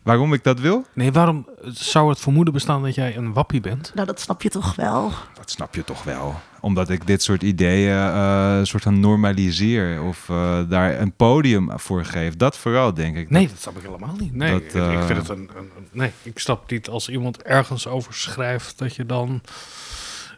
Waarom 0.03 0.33
ik 0.33 0.43
dat 0.43 0.59
wil? 0.59 0.85
Nee, 0.93 1.11
waarom 1.11 1.47
zou 1.65 2.09
het 2.09 2.19
vermoeden 2.19 2.53
bestaan 2.53 2.83
dat 2.83 2.95
jij 2.95 3.15
een 3.17 3.33
wappie 3.33 3.61
bent? 3.61 3.91
Nou, 3.95 4.07
dat 4.07 4.19
snap 4.19 4.41
je 4.41 4.49
toch 4.49 4.75
wel. 4.75 5.11
Dat 5.33 5.51
snap 5.51 5.75
je 5.75 5.83
toch 5.83 6.03
wel. 6.03 6.35
Omdat 6.59 6.89
ik 6.89 7.07
dit 7.07 7.23
soort 7.23 7.43
ideeën 7.43 7.95
eh, 7.97 8.55
een 8.59 8.67
soort 8.67 8.83
van 8.83 8.99
normaliseer. 8.99 10.01
Of 10.03 10.29
eh, 10.29 10.59
daar 10.69 10.99
een 10.99 11.11
podium 11.13 11.79
voor 11.79 12.05
geef. 12.05 12.35
Dat 12.35 12.57
vooral, 12.57 12.93
denk 12.93 13.17
ik. 13.17 13.29
Nee, 13.29 13.47
dat 13.47 13.57
snap 13.59 13.77
ik 13.77 13.83
helemaal 13.83 14.15
niet. 14.19 14.35
Nee, 14.35 14.51
Dat, 14.51 14.61
ik, 14.61 14.67
ik 14.67 14.75
eh, 14.99 15.05
vind 15.05 15.19
het 15.19 15.29
een, 15.29 15.49
een, 15.55 15.69
een- 15.77 15.87
Nee, 15.91 16.11
ik 16.23 16.39
snap 16.39 16.71
niet 16.71 16.89
als 16.89 17.09
iemand 17.09 17.41
ergens 17.43 17.87
over 17.87 18.13
schrijft 18.13 18.77
dat 18.79 18.95
je 18.95 19.05
dan. 19.05 19.41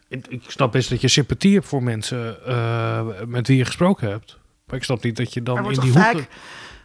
Ik 0.07 0.41
snap 0.47 0.71
best 0.71 0.89
dat 0.89 1.01
je 1.01 1.07
sympathie 1.07 1.53
hebt 1.53 1.65
voor 1.67 1.83
mensen 1.83 2.45
eh, 2.45 3.01
met 3.27 3.47
wie 3.47 3.57
je 3.57 3.65
gesproken 3.65 4.09
hebt. 4.09 4.37
Maar 4.67 4.75
ik 4.77 4.83
snap 4.83 5.03
niet 5.03 5.15
dat 5.17 5.33
je 5.33 5.43
dan 5.43 5.71
in 5.71 5.79
die 5.79 5.91
vaak 5.91 6.13
hoeken... 6.13 6.29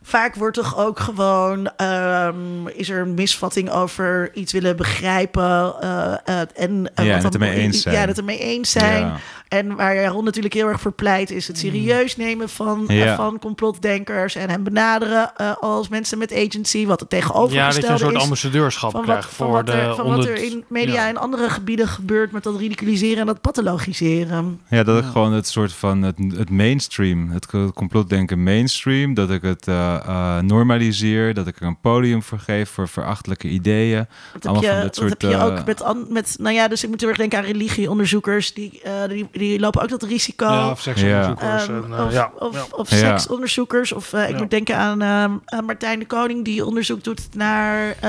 vaak 0.09 0.35
wordt 0.35 0.57
toch 0.57 0.79
ook 0.79 1.01
gewoon, 1.01 1.71
ehm, 1.77 2.67
is 2.67 2.91
er 2.91 3.01
een 3.01 3.15
misvatting 3.15 3.71
over 3.71 4.31
iets 4.35 4.53
willen 4.53 4.77
begrijpen 4.77 5.75
uh, 5.83 6.13
uh, 6.29 6.41
en 6.55 6.91
ja, 6.95 7.15
wat 7.15 7.23
het 7.23 7.35
ermee 7.35 7.55
eens 7.55 7.83
zijn. 7.83 7.95
Ja, 7.95 8.07
dat 8.07 8.19
ermee 8.19 8.39
eens 8.39 8.71
zijn. 8.71 9.07
Ja. 9.07 9.17
En 9.49 9.77
waar 9.77 9.95
Jaron 9.95 10.25
natuurlijk 10.25 10.55
heel 10.55 10.69
erg 10.69 10.81
voor 10.81 10.93
pleit, 10.93 11.31
is 11.31 11.47
het 11.47 11.59
serieus 11.59 12.17
nemen 12.17 12.49
van, 12.49 12.85
Ja. 12.87 13.07
uh, 13.07 13.17
van 13.17 13.39
complotdenkers 13.39 14.35
en 14.35 14.51
hem 14.51 14.63
benaderen 14.63 15.33
uh, 15.41 15.53
als 15.61 15.89
mensen 15.89 16.19
met 16.19 16.33
agency, 16.33 16.87
wat 16.87 17.01
het 17.01 17.13
Ja, 17.13 17.19
dat 17.19 17.29
tegenovergestelde 17.29 17.87
je 17.87 17.93
een 17.93 17.99
soort 17.99 18.15
is 18.15 18.23
ambassadeurschap 18.23 18.91
van 18.91 19.03
krijgt 19.03 19.25
wat, 19.25 19.35
van 19.35 19.47
voor 19.47 19.57
wat, 19.57 19.67
de... 19.67 19.73
er, 19.73 19.95
van 19.95 20.07
wat 20.07 20.25
er 20.25 20.43
in 20.43 20.65
media 20.69 20.95
ja. 20.95 21.09
en 21.09 21.17
andere 21.17 21.51
gebieden 21.51 21.89
gebeurt 21.89 22.33
met 22.33 22.43
dat 22.43 22.59
ridiculiseren 22.59 23.19
en 23.19 23.27
dat 23.27 23.41
pathologiseren. 23.41 24.61
Ja, 24.69 24.83
dat 24.83 25.05
ik 25.05 25.11
gewoon 25.11 25.33
het 25.33 25.49
soort 25.49 25.73
van 25.73 26.03
het, 26.03 26.17
het 26.37 26.51
mainstream, 26.51 27.31
het 27.31 27.47
complotdenken 27.75 28.43
mainstream, 28.43 29.15
dat 29.15 29.31
ik 29.31 29.43
het 29.43 29.67
eh, 30.07 30.37
eh, 30.37 30.43
normaliseer, 30.45 31.35
dat 31.35 31.47
ik 31.47 31.61
er 31.61 31.67
een 31.67 31.81
podium 31.81 32.23
voor 32.23 32.39
geef 32.39 32.71
voor 32.71 32.89
verachtelijke 32.89 33.49
ideeën. 33.49 33.97
Dat 33.99 34.07
heb 34.33 34.45
Allemaal 34.45 34.63
je, 34.63 34.69
van 34.69 34.77
dit 34.77 34.85
dat 34.85 34.97
soort, 34.97 35.09
heb 35.23 35.31
je 35.31 35.37
eh, 35.37 35.45
ook 35.45 35.65
met, 35.65 35.83
an- 35.83 36.07
met, 36.09 36.37
nou 36.39 36.55
ja, 36.55 36.69
dus 36.69 36.83
ik 36.85 36.89
moet 36.91 37.01
heel 37.01 37.09
erg 37.09 37.19
denken 37.19 37.39
aan 37.39 37.45
religieonderzoekers, 37.45 38.55
die, 38.55 38.81
eh, 38.83 38.93
die, 39.09 39.29
die 39.33 39.61
lopen 39.61 39.83
ook 39.83 39.89
dat 39.89 40.03
risico. 40.03 40.45
Ja, 40.47 40.71
of 40.71 40.81
seksonderzoekers. 40.81 41.67
Ehm, 41.69 41.85
en, 41.85 41.93
eh, 41.99 42.05
of, 42.07 42.13
ja, 42.13 42.33
of, 42.39 42.55
ja. 42.55 42.65
of 42.71 42.91
Ja. 42.91 42.97
seksonderzoekers. 42.97 43.93
Of 43.93 44.13
eh, 44.13 44.23
ik 44.29 44.31
Ja. 44.35 44.37
moet 44.39 44.51
denken 44.51 44.77
aan, 44.77 45.03
ehm, 45.03 45.33
aan 45.45 45.65
Martijn 45.65 45.99
de 45.99 46.07
Koning, 46.07 46.45
die 46.45 46.65
onderzoek 46.67 47.05
doet 47.05 47.29
naar, 47.35 47.89
eh, 47.91 48.01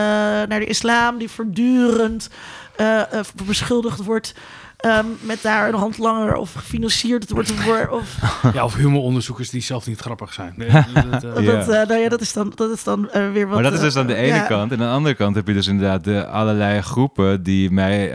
naar 0.47 0.59
de 0.59 0.65
islam, 0.65 1.17
die 1.17 1.29
voortdurend 1.29 2.29
eh, 2.75 2.99
eh, 3.13 3.19
beschuldigd 3.45 4.03
wordt. 4.03 4.33
Ehm, 4.79 5.05
met 5.21 5.41
daar 5.41 5.67
een 5.67 5.73
handlanger 5.79 6.35
of 6.35 6.53
gefinancierd 6.53 7.29
wordt 7.31 7.51
voor. 7.51 7.87
Of, 7.91 8.17
Ja, 8.53 8.63
of 8.63 8.75
humoronderzoekers 8.75 9.49
die 9.49 9.61
zelf 9.61 9.87
niet 9.87 9.99
grappig 9.99 10.33
zijn. 10.33 10.53
Nee, 10.55 10.69
dat, 11.11 11.23
eh, 11.23 11.33
dat, 11.33 11.43
Ja. 11.43 11.59
eh, 11.81 11.87
nou 11.87 11.93
ja, 11.99 12.09
dat 12.09 12.21
is 12.21 12.33
dan, 12.33 12.51
dat 12.55 12.71
is 12.71 12.83
dan 12.83 13.09
eh, 13.09 13.31
weer 13.31 13.45
wat. 13.45 13.53
maar 13.53 13.63
dat 13.63 13.73
is 13.73 13.79
dus 13.79 13.95
aan 13.95 14.07
de 14.07 14.15
ene 14.15 14.35
ja. 14.35 14.45
kant. 14.45 14.71
En 14.71 14.79
aan 14.81 14.87
de 14.87 14.93
andere 14.93 15.15
kant 15.15 15.35
heb 15.35 15.47
je 15.47 15.53
dus 15.53 15.67
inderdaad 15.67 16.03
de 16.03 16.27
allerlei 16.27 16.81
groepen 16.81 17.43
die 17.43 17.71
mij 17.71 18.13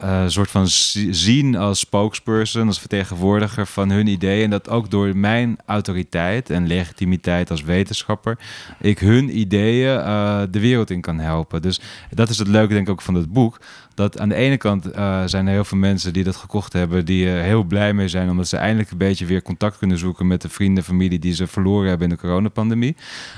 eh, 0.00 0.24
soort 0.26 0.50
van 0.50 0.68
zi- 0.68 1.12
zien 1.12 1.56
als 1.56 1.78
spokesperson, 1.78 2.66
als 2.66 2.78
vertegenwoordiger 2.78 3.66
van 3.66 3.90
hun 3.90 4.06
ideeën. 4.06 4.44
En 4.44 4.50
dat 4.50 4.68
ook 4.68 4.90
door 4.90 5.16
mijn 5.16 5.58
autoriteit 5.66 6.50
en 6.50 6.66
legitimiteit 6.66 7.50
als 7.50 7.62
wetenschapper, 7.62 8.38
ik 8.80 8.98
hun 8.98 9.38
ideeën 9.38 9.98
eh, 9.98 10.42
de 10.50 10.60
wereld 10.60 10.90
in 10.90 11.00
kan 11.00 11.18
helpen. 11.18 11.62
Dus 11.62 11.80
dat 12.10 12.28
is 12.28 12.38
het 12.38 12.48
leuke 12.48 12.74
denk 12.74 12.86
ik 12.86 12.92
ook 12.92 13.02
van 13.02 13.14
het 13.14 13.32
boek. 13.32 13.58
Dat 13.94 14.20
aan 14.20 14.28
de 14.28 14.34
ene 14.34 14.56
kant 14.56 14.90
eh, 14.90 15.22
zijn 15.26 15.46
er 15.46 15.52
heel 15.52 15.64
veel 15.64 15.78
mensen 15.78 16.12
die 16.12 16.24
dat 16.24 16.36
gekocht 16.36 16.72
hebben, 16.72 17.04
die 17.04 17.28
er 17.28 17.42
heel 17.42 17.62
blij 17.64 17.92
mee 17.92 18.08
zijn, 18.08 18.30
omdat 18.30 18.48
ze 18.48 18.56
eindelijk 18.56 18.90
een 18.90 18.98
beetje 18.98 19.26
weer 19.26 19.42
contact 19.42 19.78
kunnen 19.78 19.98
zoeken 19.98 20.26
met 20.26 20.42
de 20.42 20.48
vrienden 20.48 20.76
en 20.76 20.84
familie 20.88 21.18
die 21.18 21.34
ze 21.34 21.46
verloren 21.46 21.88
hebben 21.88 22.08
in 22.08 22.14
de 22.14 22.20
coronapandemie. 22.20 22.96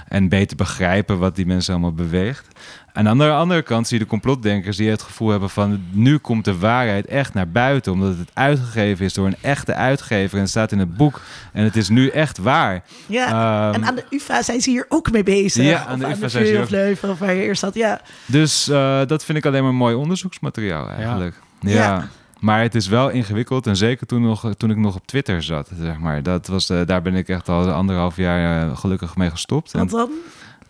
En 0.09 0.28
beter 0.28 0.56
begrijpen 0.56 1.18
wat 1.18 1.36
die 1.36 1.47
mensen 1.47 1.72
allemaal 1.72 1.93
beweegt. 1.93 2.48
En 2.93 3.09
aan 3.09 3.19
de 3.19 3.31
andere 3.31 3.62
kant 3.62 3.89
zie 3.89 3.98
je 3.98 4.05
de 4.05 4.10
complotdenkers 4.10 4.77
die 4.77 4.90
het 4.90 5.02
gevoel 5.02 5.28
hebben 5.28 5.51
van 5.51 5.82
nu 5.90 6.19
komt 6.19 6.44
de 6.44 6.59
waarheid 6.59 7.06
echt 7.06 7.35
naar 7.35 7.48
buiten, 7.48 7.93
omdat 7.93 8.19
het 8.19 8.31
uitgegeven 8.32 9.05
is 9.05 9.14
door 9.14 9.27
een 9.27 9.36
echte 9.40 9.74
uitgever 9.74 10.35
en 10.36 10.40
het 10.40 10.51
staat 10.51 10.73
in 10.73 10.78
het 10.78 10.97
boek 10.97 11.20
en 11.52 11.64
het 11.64 11.77
is 11.77 11.89
nu 11.89 12.09
echt 12.09 12.39
waar. 12.39 12.82
Ja, 13.06 13.27
Ehm, 13.27 13.74
en 13.74 13.85
aan 13.89 13.94
de 13.94 14.05
UvA 14.10 14.43
zijn 14.43 14.60
ze 14.60 14.70
hier 14.70 14.86
ook 14.89 15.10
mee 15.12 15.23
bezig. 15.23 15.64
Ja, 15.64 15.85
aan 15.86 15.98
de 15.98 16.05
UvA 16.06 16.20
de 16.20 16.28
zijn 16.28 16.47
ze 16.47 16.52
hier 16.52 16.62
of 16.62 16.70
Leuven, 16.70 17.10
of 17.10 17.19
waar 17.19 17.35
je 17.35 17.43
eerst 17.43 17.60
zat. 17.60 17.74
Ja, 17.74 18.01
Dus 18.27 18.69
eh, 18.69 19.01
dat 19.06 19.24
vind 19.24 19.39
ik 19.39 19.47
alleen 19.47 19.62
maar 19.62 19.74
mooi 19.74 19.94
onderzoeksmateriaal 19.94 20.89
eigenlijk. 20.89 21.35
Ja. 21.60 21.70
Ja. 21.70 22.09
Maar 22.40 22.60
het 22.62 22.74
is 22.74 22.89
wel 22.89 23.09
ingewikkeld 23.09 23.66
en 23.66 23.77
zeker 23.77 24.06
toen, 24.06 24.23
nog, 24.23 24.52
toen 24.56 24.70
ik 24.70 24.77
nog 24.77 24.94
op 24.94 25.06
Twitter 25.06 25.43
zat, 25.43 25.70
zeg 25.81 25.98
maar. 25.98 26.23
Dat 26.23 26.47
was, 26.47 26.70
eh, 26.70 26.81
daar 26.86 27.02
ben 27.02 27.14
ik 27.14 27.28
echt 27.28 27.48
al 27.48 27.70
anderhalf 27.70 28.16
jaar 28.16 28.69
eh, 28.69 28.77
gelukkig 28.77 29.16
mee 29.16 29.31
gestopt. 29.31 29.73
En, 29.73 29.78
want 29.78 29.90
dan? 29.90 30.10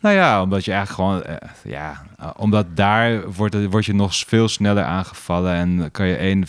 Nou 0.03 0.15
ja, 0.15 0.43
omdat 0.43 0.65
je 0.65 0.73
eigenlijk 0.73 1.01
gewoon, 1.01 1.23
eh, 1.23 1.49
ja, 1.65 2.03
omdat 2.37 2.67
daar 2.75 3.31
wordt, 3.31 3.67
word 3.71 3.85
je 3.85 3.95
nog 3.95 4.15
veel 4.17 4.49
sneller 4.49 4.85
aangevallen 4.85 5.55
en 5.55 5.91
kan 5.91 6.07
je 6.07 6.17
één 6.17 6.45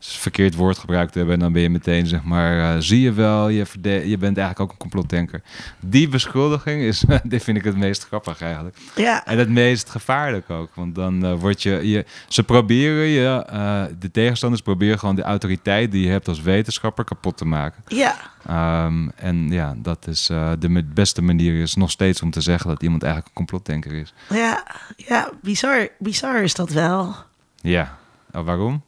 verkeerd 0.00 0.54
woord 0.54 0.78
gebruikt 0.78 1.14
hebben 1.14 1.34
en 1.34 1.40
dan 1.40 1.52
ben 1.52 1.62
je 1.62 1.70
meteen, 1.70 2.06
zeg 2.06 2.22
maar, 2.22 2.74
eh, 2.74 2.80
zie 2.80 3.00
je 3.00 3.12
wel, 3.12 3.48
je, 3.48 3.64
je 3.82 4.18
bent 4.18 4.36
eigenlijk 4.38 4.60
ook 4.60 4.70
een 4.70 4.76
complotdenker. 4.76 5.42
Die 5.80 6.08
beschuldiging 6.08 6.82
is, 6.82 7.04
dit 7.24 7.44
vind 7.44 7.56
ik 7.56 7.64
het 7.64 7.76
meest 7.76 8.06
grappig 8.06 8.40
eigenlijk. 8.40 8.76
Ja, 8.96 9.26
En 9.26 9.38
het 9.38 9.48
meest 9.48 9.90
gevaarlijk 9.90 10.50
ook. 10.50 10.70
Want 10.74 10.94
dan 10.94 11.24
eh, 11.24 11.34
word 11.34 11.62
je, 11.62 11.88
je. 11.88 12.04
Ze 12.28 12.42
proberen 12.42 13.06
je. 13.06 13.44
eh, 13.48 13.84
de 13.98 14.10
tegenstanders 14.10 14.62
proberen 14.62 14.98
gewoon 14.98 15.14
de 15.14 15.22
autoriteit 15.22 15.92
die 15.92 16.04
je 16.04 16.10
hebt 16.10 16.28
als 16.28 16.40
wetenschapper 16.40 17.04
kapot 17.04 17.36
te 17.36 17.44
maken. 17.44 17.82
ja. 17.86 18.16
Ehm, 18.46 19.08
en 19.16 19.50
ja, 19.50 19.74
dat 19.76 20.06
is 20.06 20.26
de 20.58 20.84
beste 20.94 21.22
manier 21.22 21.60
is 21.60 21.74
nog 21.74 21.90
steeds 21.90 22.22
om 22.22 22.30
te 22.30 22.40
zeggen 22.40 22.68
dat 22.68 22.82
iemand 22.82 23.02
eigenlijk 23.02 23.32
een 23.32 23.44
complotdenker 23.46 23.92
is. 23.92 24.14
Ja, 24.28 24.64
ja 24.96 25.30
bizar, 25.42 25.88
bizar 25.98 26.42
is 26.42 26.54
dat 26.54 26.70
wel. 26.70 27.14
Ja. 27.56 27.98
Oh, 28.32 28.44
waarom? 28.44 28.82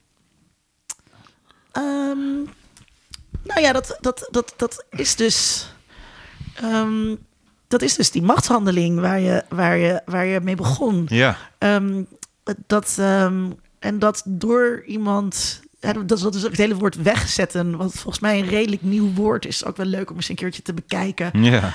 Ehm, 1.72 2.34
nou 3.42 3.60
ja, 3.60 3.72
dat, 3.72 3.96
dat, 4.00 4.28
dat, 4.30 4.54
dat 4.56 4.84
is 4.90 5.16
dus. 5.16 5.66
ehm, 6.54 7.14
dat 7.68 7.82
is 7.82 7.94
dus 7.94 8.10
die 8.10 8.22
machtshandeling 8.22 9.00
waar 9.00 9.20
je, 9.20 9.44
waar 9.48 9.76
je, 9.76 10.02
waar 10.04 10.26
je 10.26 10.40
mee 10.40 10.56
begon. 10.56 11.06
Ja. 11.08 11.36
Ehm, 11.58 12.02
dat, 12.66 12.98
en 13.78 13.98
dat 13.98 14.22
door 14.26 14.82
iemand. 14.86 15.60
Dat, 15.80 16.08
dat 16.08 16.34
is 16.34 16.44
ook 16.44 16.50
het 16.50 16.60
hele 16.60 16.76
woord 16.76 17.02
wegzetten, 17.02 17.76
wat 17.76 17.92
volgens 17.92 18.20
mij 18.20 18.38
een 18.38 18.48
redelijk 18.48 18.82
nieuw 18.82 19.12
woord 19.12 19.46
is. 19.46 19.64
Ook 19.64 19.76
wel 19.76 19.86
leuk 19.86 20.10
om 20.10 20.16
eens 20.16 20.28
een 20.28 20.34
keertje 20.34 20.62
te 20.62 20.74
bekijken. 20.74 21.42
Ja. 21.42 21.74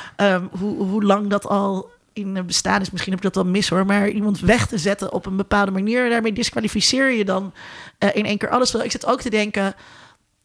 Hoe, 0.52 0.84
hoe 0.84 1.04
lang 1.04 1.30
dat 1.30 1.46
al 1.46 1.90
in 2.18 2.46
bestaan 2.46 2.82
is. 2.82 2.92
Misschien 2.92 3.14
heb 3.14 3.24
ik 3.24 3.34
dat 3.34 3.44
wel 3.44 3.54
mis 3.54 3.70
hoor. 3.70 3.86
Maar 3.86 4.10
iemand 4.10 4.40
weg 4.40 4.68
te 4.68 4.78
zetten 4.78 5.12
op 5.14 5.26
een 5.26 5.38
bepaalde 5.38 5.72
manier. 5.72 6.10
Daarmee 6.10 6.34
disqualificeer 6.34 7.12
je 7.12 7.26
dan 7.26 7.54
eh, 7.98 8.10
in 8.16 8.26
één 8.26 8.38
keer 8.38 8.50
alles. 8.50 8.72
Wel, 8.72 8.84
Ik 8.84 8.92
zit 8.92 9.06
ook 9.06 9.22
te 9.22 9.30
denken. 9.30 9.76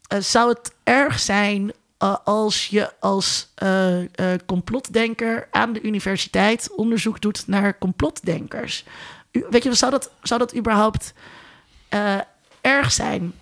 eh, 0.08 0.18
zou 0.20 0.48
het 0.48 0.72
erg 0.84 1.18
zijn 1.18 1.72
eh, 1.98 2.16
als 2.24 2.66
je 2.66 2.90
als 3.00 3.50
complotdenker 4.46 5.48
aan 5.50 5.72
de 5.72 5.82
universiteit 5.82 6.70
onderzoek 6.76 7.20
doet 7.20 7.46
naar 7.46 7.78
complotdenkers? 7.78 8.84
Weet 9.50 9.62
je, 9.62 9.74
zou 9.74 9.90
dat, 9.90 10.10
zou 10.22 10.40
dat 10.40 10.56
überhaupt 10.56 11.12
erg 12.60 12.92
zijn? 12.92 13.32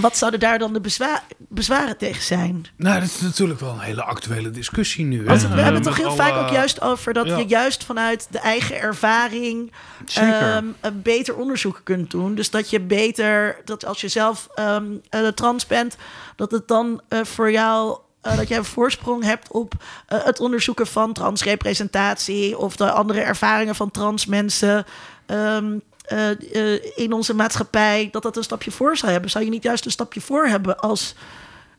Wat 0.00 0.16
zouden 0.16 0.40
daar 0.40 0.58
dan 0.58 0.72
de 0.72 0.80
bezwa- 0.80 1.22
bezwaren 1.38 1.96
tegen 1.96 2.22
zijn? 2.22 2.66
Nou, 2.76 3.00
dat 3.00 3.08
is 3.08 3.20
natuurlijk 3.20 3.60
wel 3.60 3.70
een 3.70 3.78
hele 3.80 4.02
actuele 4.02 4.50
discussie 4.50 5.04
nu. 5.04 5.18
hè. 5.18 5.24
Want 5.24 5.40
we 5.42 5.46
Eh, 5.48 5.54
hebben 5.54 5.74
het 5.74 5.82
toch 5.82 5.96
heel 5.96 6.06
alle- 6.06 6.16
vaak 6.16 6.34
ook 6.34 6.48
juist 6.48 6.80
over 6.80 7.12
dat 7.12 7.26
ja. 7.26 7.36
je 7.36 7.46
juist 7.46 7.84
vanuit 7.84 8.26
de 8.30 8.38
eigen 8.38 8.80
ervaring 8.80 9.72
ehm, 10.14 10.64
een 10.80 11.02
beter 11.02 11.34
onderzoek 11.36 11.80
kunt 11.84 12.10
doen. 12.10 12.34
Dus 12.34 12.50
dat 12.50 12.70
je 12.70 12.80
beter, 12.80 13.56
dat 13.64 13.84
als 13.84 14.00
je 14.00 14.08
zelf 14.08 14.48
ehm, 14.54 14.84
eh, 15.08 15.26
trans 15.26 15.66
bent, 15.66 15.96
dat 16.36 16.50
het 16.50 16.68
dan 16.68 17.00
eh, 17.08 17.18
voor 17.24 17.50
jou. 17.50 17.98
eh, 18.20 18.36
dat 18.36 18.48
jij 18.48 18.58
een 18.58 18.64
voorsprong 18.64 19.24
hebt 19.24 19.50
op 19.50 19.74
eh, 20.06 20.24
het 20.24 20.40
onderzoeken 20.40 20.86
van 20.86 21.12
transrepresentatie 21.12 22.58
of 22.58 22.76
de 22.76 22.90
andere 22.90 23.20
ervaringen 23.20 23.74
van 23.74 23.90
trans 23.90 24.26
mensen 24.26 24.84
ehm, 25.26 25.78
eh, 26.04 26.30
eh, 26.74 26.80
in 26.94 27.12
onze 27.12 27.34
maatschappij, 27.34 28.08
dat 28.10 28.22
dat 28.22 28.36
een 28.36 28.42
stapje 28.42 28.70
voor 28.70 28.96
zou 28.96 29.12
hebben. 29.12 29.30
Zou 29.30 29.44
je 29.44 29.50
niet 29.50 29.62
juist 29.62 29.84
een 29.84 29.90
stapje 29.90 30.20
voor 30.20 30.46
hebben 30.46 30.78
als. 30.78 31.14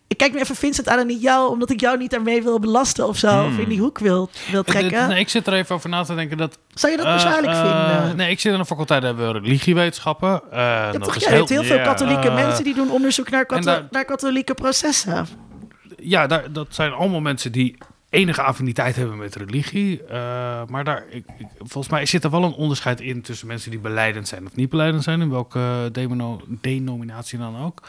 Ik 0.08 0.18
kijk 0.18 0.34
nu 0.34 0.40
even 0.40 0.56
Vincent 0.56 0.90
aan 0.90 1.00
en 1.00 1.08
niet 1.08 1.22
jou, 1.22 1.50
omdat 1.50 1.70
ik 1.70 1.80
jou 1.80 1.98
niet 1.98 2.12
daarmee 2.12 2.44
wil 2.44 2.60
belasten 2.60 3.08
of 3.08 3.18
zo, 3.18 3.46
of 3.46 3.58
in 3.58 3.70
die 3.70 3.80
hoek 3.80 4.00
wil, 4.00 4.30
wil 4.52 4.64
trekken. 4.64 5.08
Nee, 5.08 5.20
ik 5.20 5.30
zit 5.30 5.48
er 5.48 5.54
even 5.54 5.76
over 5.76 5.90
na 5.90 6.04
te 6.04 6.16
denken 6.16 6.38
dat... 6.38 6.58
Zou 6.74 6.92
je 6.92 6.98
dat 6.98 7.14
bezwaarlijk 7.14 7.54
eh, 7.54 7.62
vinden? 8.00 8.18
Nee, 8.18 8.30
ik 8.30 8.40
zit 8.40 8.54
aan 8.54 8.60
de 8.60 8.66
faculteit, 8.66 9.02
daar 9.02 9.16
hebben 9.16 9.34
we 9.34 9.40
religiewetenschappen. 9.40 10.42
Je 10.52 10.56
hebt 10.58 10.94
dat 10.94 11.04
toch 11.04 11.16
is 11.16 11.26
hebt 11.26 11.50
heel 11.50 11.64
veel 11.64 11.82
katholieke 11.82 12.32
mensen 12.32 12.64
die 12.64 12.74
doen 12.74 12.92
onderzoek 12.92 13.30
naar, 13.30 13.62
daar- 13.62 13.88
naar 13.92 14.06
katholieke 14.06 14.54
processen. 14.54 15.28
Ja, 15.98 16.28
daar, 16.28 16.52
dat 16.52 16.68
zijn 16.70 16.92
allemaal 16.92 17.22
mensen 17.22 17.52
die 17.52 17.78
enige 18.10 18.42
affiniteit 18.42 18.96
hebben 18.96 19.18
met 19.18 19.36
religie. 19.36 20.04
Eh, 20.04 20.18
maar 20.68 20.84
daar, 20.84 21.04
ik, 21.10 21.26
ik- 21.38 21.48
volgens 21.58 21.90
mij 21.90 22.06
zit 22.06 22.24
er 22.24 22.30
wel 22.30 22.44
een 22.44 22.54
onderscheid 22.54 23.02
in 23.02 23.22
tussen 23.22 23.48
mensen 23.48 23.72
die 23.72 23.80
beleidend 23.80 24.28
zijn 24.28 24.46
of 24.46 24.56
niet 24.56 24.70
beleidend 24.70 25.04
zijn, 25.04 25.22
in 25.22 25.30
welke 25.30 25.90
demino- 25.92 26.42
denominatie 26.48 27.38
dan 27.40 27.62
ook. 27.64 27.82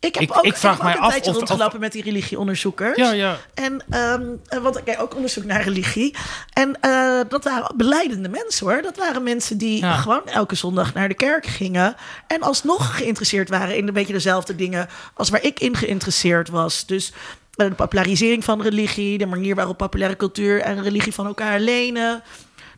Ik 0.00 0.14
heb 0.14 0.22
Ik- 0.22 0.36
ook, 0.36 0.44
ik 0.44 0.56
vraag 0.56 0.76
ook 0.76 0.82
mij 0.82 0.92
een 0.92 0.98
af 1.00 1.10
tijdje 1.10 1.30
of- 1.30 1.36
rondgelopen 1.36 1.80
met 1.80 1.92
die 1.92 2.02
religieonderzoekers. 2.02 2.96
Ja, 2.96 3.12
ja. 3.12 3.36
En, 3.54 3.82
eh, 3.90 4.58
want 4.62 4.78
ik 4.78 4.84
deed 4.86 4.98
ook 4.98 5.14
onderzoek 5.14 5.44
naar 5.44 5.62
religie. 5.62 6.14
En 6.52 6.80
eh, 6.80 7.20
dat 7.28 7.44
waren 7.44 7.76
beleidende 7.76 8.28
mensen 8.28 8.66
hoor. 8.66 8.82
Dat 8.82 8.96
waren 8.96 9.22
mensen 9.22 9.58
die 9.58 9.80
Ja. 9.80 9.96
gewoon 9.96 10.26
elke 10.26 10.54
zondag 10.54 10.94
naar 10.94 11.08
de 11.08 11.14
kerk 11.14 11.46
gingen. 11.46 11.94
En 12.26 12.40
alsnog 12.42 12.96
geïnteresseerd 12.96 13.48
waren 13.48 13.76
in 13.76 13.88
een 13.88 13.94
beetje 13.94 14.12
dezelfde 14.12 14.56
dingen 14.56 14.88
als 15.14 15.30
waar 15.30 15.42
ik 15.44 15.60
in 15.60 15.76
geïnteresseerd 15.76 16.48
was. 16.48 16.86
Dus 16.86 17.12
de 17.56 17.70
popularisering 17.70 18.44
van 18.44 18.62
religie, 18.62 19.18
de 19.18 19.26
manier 19.26 19.54
waarop 19.54 19.76
populaire 19.76 20.16
cultuur 20.16 20.60
en 20.60 20.82
religie 20.82 21.14
van 21.14 21.26
elkaar 21.26 21.60
lenen. 21.60 22.22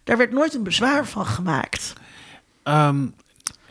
Daar 0.05 0.17
werd 0.17 0.33
nooit 0.33 0.55
een 0.55 0.63
bezwaar 0.63 1.07
van 1.07 1.27
gemaakt. 1.27 1.93
Ehm, 2.63 3.07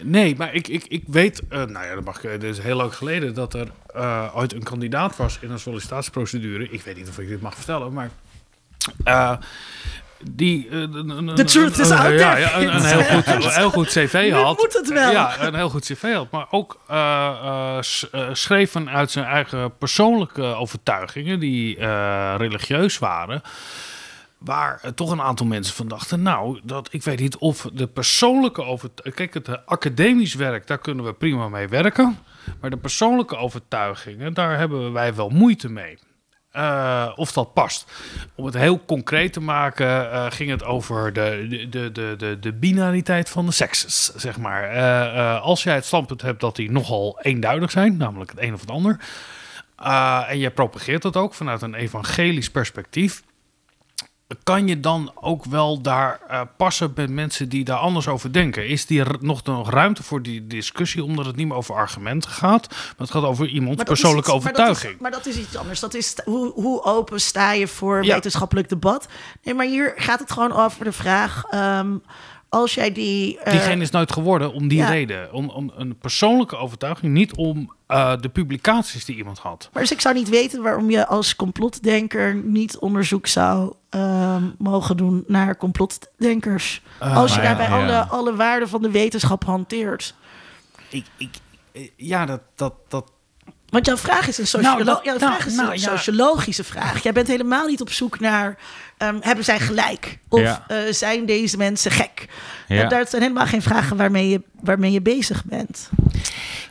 nee, 0.01 0.35
maar 0.35 0.53
ik, 0.53 0.67
ik, 0.67 0.85
ik 0.87 1.03
weet, 1.07 1.41
eh, 1.49 1.63
nou 1.63 1.85
ja, 1.85 1.95
dat 1.95 2.03
mag 2.03 2.23
ik, 2.23 2.41
dit 2.41 2.57
is 2.57 2.59
heel 2.59 2.75
lang 2.75 2.95
geleden, 2.95 3.33
dat 3.33 3.53
er 3.53 3.71
eh 3.93 4.31
ooit 4.35 4.53
een 4.53 4.63
kandidaat 4.63 5.15
was 5.15 5.39
in 5.41 5.51
een 5.51 5.59
sollicitatieprocedure. 5.59 6.69
Ik 6.69 6.81
weet 6.81 6.95
niet 6.95 7.09
of 7.09 7.19
ik 7.19 7.27
dit 7.27 7.41
mag 7.41 7.55
vertellen, 7.55 7.93
maar 7.93 8.09
Eh, 9.03 9.37
die 10.31 10.67
uh, 10.69 10.79
een, 10.81 11.31
The 11.35 11.43
truth 11.43 11.77
is 11.77 11.91
out 11.91 12.19
ja, 12.19 12.33
there. 12.33 12.39
ja, 12.39 12.57
een, 12.57 12.75
een 12.75 12.85
heel 12.85 13.03
goed, 13.13 13.27
een 13.27 13.51
heel 13.51 13.69
goed 13.69 13.87
cv 13.87 14.31
had. 14.31 14.57
moet 14.57 14.73
het 14.73 14.89
wel. 14.89 15.11
Ja, 15.11 15.41
een 15.41 15.55
heel 15.55 15.69
goed 15.69 15.85
cv 15.85 16.13
had. 16.13 16.31
Maar 16.31 16.47
ook 16.49 16.79
uh, 16.91 17.79
uh, 18.11 18.27
schreef 18.31 18.71
vanuit 18.71 19.11
zijn 19.11 19.25
eigen 19.25 19.77
persoonlijke 19.77 20.43
overtuigingen, 20.43 21.39
die 21.39 21.79
religieus 22.37 22.99
waren. 22.99 23.41
Waar 24.37 24.81
toch 24.95 25.11
een 25.11 25.21
aantal 25.21 25.45
mensen 25.45 25.75
van 25.75 25.87
dachten, 25.87 26.21
nou, 26.21 26.59
dat, 26.63 26.87
ik 26.91 27.03
weet 27.03 27.19
niet 27.19 27.37
of 27.37 27.69
de 27.73 27.87
persoonlijke 27.87 28.63
overtuiging... 28.63 29.15
Kijk, 29.15 29.33
het 29.33 29.65
academisch 29.65 30.33
werk, 30.33 30.67
daar 30.67 30.77
kunnen 30.77 31.05
we 31.05 31.13
prima 31.13 31.49
mee 31.49 31.67
werken. 31.67 32.17
Maar 32.61 32.69
de 32.69 32.77
persoonlijke 32.77 33.37
overtuigingen, 33.37 34.33
daar 34.33 34.57
hebben 34.57 34.93
wij 34.93 35.15
wel 35.15 35.29
moeite 35.29 35.69
mee. 35.69 35.97
Uh, 36.55 37.11
of 37.15 37.31
dat 37.31 37.53
past. 37.53 37.91
Om 38.35 38.45
het 38.45 38.53
heel 38.53 38.85
concreet 38.85 39.33
te 39.33 39.39
maken, 39.39 39.87
uh, 39.87 40.25
ging 40.29 40.49
het 40.49 40.63
over 40.63 41.13
de, 41.13 41.67
de, 41.69 41.91
de, 41.91 42.15
de, 42.17 42.37
de 42.39 42.53
binariteit 42.53 43.29
van 43.29 43.45
de 43.45 43.51
sekses, 43.51 44.15
zeg 44.15 44.37
maar. 44.37 44.75
Uh, 44.75 45.41
als 45.41 45.63
jij 45.63 45.75
het 45.75 45.85
standpunt 45.85 46.21
hebt 46.21 46.39
dat 46.39 46.55
die 46.55 46.71
nogal 46.71 47.19
eenduidig 47.21 47.71
zijn, 47.71 47.97
namelijk 47.97 48.31
het 48.31 48.41
een 48.41 48.53
of 48.53 48.61
het 48.61 48.71
ander, 48.71 48.99
en 50.27 50.39
je 50.39 50.49
propageert 50.49 51.01
dat 51.01 51.17
ook 51.17 51.33
vanuit 51.33 51.61
een 51.61 51.75
evangelisch 51.75 52.49
perspectief, 52.49 53.23
kan 54.43 54.67
je 54.67 54.79
dan 54.79 55.11
ook 55.15 55.45
wel 55.45 55.81
daar 55.81 56.19
uh, 56.31 56.41
passen 56.57 56.91
met 56.95 57.09
mensen 57.09 57.49
die 57.49 57.63
daar 57.63 57.77
anders 57.77 58.07
over 58.07 58.33
denken? 58.33 58.67
Is 58.67 58.85
die 58.85 58.99
er 58.99 59.15
nog, 59.19 59.43
nog 59.43 59.69
ruimte 59.69 60.03
voor 60.03 60.21
die 60.21 60.47
discussie, 60.47 61.03
omdat 61.03 61.25
het 61.25 61.35
niet 61.35 61.47
meer 61.47 61.57
over 61.57 61.75
argumenten 61.75 62.31
gaat, 62.31 62.67
maar 62.69 62.93
het 62.97 63.11
gaat 63.11 63.23
over 63.23 63.47
iemands 63.47 63.83
persoonlijke 63.83 64.29
iets, 64.29 64.37
overtuiging? 64.37 64.99
Maar 64.99 65.11
dat, 65.11 65.25
is, 65.25 65.31
maar 65.31 65.35
dat, 65.35 65.43
is, 65.43 65.49
iets 65.49 65.57
anders. 65.57 65.79
Dat 65.79 65.93
is 65.93 66.15
hoe, 66.23 66.51
hoe 66.53 66.83
open 66.83 67.21
sta 67.21 67.51
je 67.51 67.67
voor 67.67 68.03
ja. 68.03 68.13
wetenschappelijk 68.13 68.69
debat? 68.69 69.07
Nee, 69.43 69.53
maar 69.53 69.65
hier 69.65 69.93
gaat 69.95 70.19
het 70.19 70.31
gewoon 70.31 70.51
over 70.51 70.83
de 70.83 70.91
vraag. 70.91 71.43
Um, 71.53 72.01
als 72.49 72.73
jij 72.73 72.91
die. 72.91 73.37
Uh, 73.37 73.51
Diegene 73.51 73.81
is 73.81 73.89
nooit 73.89 74.11
geworden 74.11 74.53
om 74.53 74.67
die 74.67 74.77
ja. 74.77 74.89
reden. 74.89 75.33
Om, 75.33 75.49
om 75.49 75.71
een 75.75 75.97
persoonlijke 75.97 76.57
overtuiging, 76.57 77.13
niet 77.13 77.35
om 77.35 77.73
uh, 77.87 78.13
de 78.19 78.29
publicaties 78.29 79.05
die 79.05 79.15
iemand 79.15 79.39
had. 79.39 79.69
Maar 79.73 79.81
dus 79.81 79.91
ik 79.91 80.01
zou 80.01 80.15
niet 80.15 80.29
weten 80.29 80.61
waarom 80.61 80.89
je 80.89 81.07
als 81.07 81.35
complotdenker 81.35 82.35
niet 82.35 82.77
onderzoek 82.77 83.27
zou 83.27 83.73
uh, 83.95 84.35
mogen 84.57 84.97
doen 84.97 85.23
naar 85.27 85.57
complotdenkers. 85.57 86.81
Uh, 87.03 87.17
als 87.17 87.35
je 87.35 87.41
daarbij 87.41 87.67
ja, 87.67 87.81
alle, 87.81 87.99
alle 87.99 88.35
waarden 88.35 88.69
van 88.69 88.81
de 88.81 88.91
wetenschap 88.91 89.45
hanteert. 89.45 90.15
Ik, 90.89 91.05
ik, 91.17 91.29
ja, 91.95 92.25
dat, 92.25 92.41
dat, 92.55 92.73
dat, 92.87 93.11
want 93.69 93.85
jouw 93.85 93.97
vraag 93.97 94.27
is 94.27 94.37
een, 94.37 94.47
sociolo 94.47 94.73
nou, 94.73 94.85
dat, 94.85 95.03
jouw 95.03 95.17
nou, 95.17 95.31
vraag 95.31 95.45
is 95.45 95.55
nou, 95.55 95.71
een 95.71 95.79
ja. 95.79 95.89
sociologische 95.89 96.63
vraag. 96.63 97.03
Jij 97.03 97.13
bent 97.13 97.27
helemaal 97.27 97.67
niet 97.67 97.81
op 97.81 97.91
zoek 97.91 98.19
naar... 98.19 98.57
Um, 98.97 99.17
hebben 99.21 99.43
zij 99.43 99.59
gelijk? 99.59 100.19
Of 100.29 100.39
ja. 100.39 100.65
uh, 100.67 100.77
zijn 100.89 101.25
deze 101.25 101.57
mensen 101.57 101.91
gek? 101.91 102.27
Ja. 102.67 102.83
Uh, 102.83 102.89
dat 102.89 103.09
zijn 103.09 103.21
helemaal 103.21 103.45
geen 103.45 103.61
vragen 103.61 103.97
waarmee 103.97 104.29
je, 104.29 104.41
waarmee 104.61 104.91
je 104.91 105.01
bezig 105.01 105.45
bent. 105.45 105.89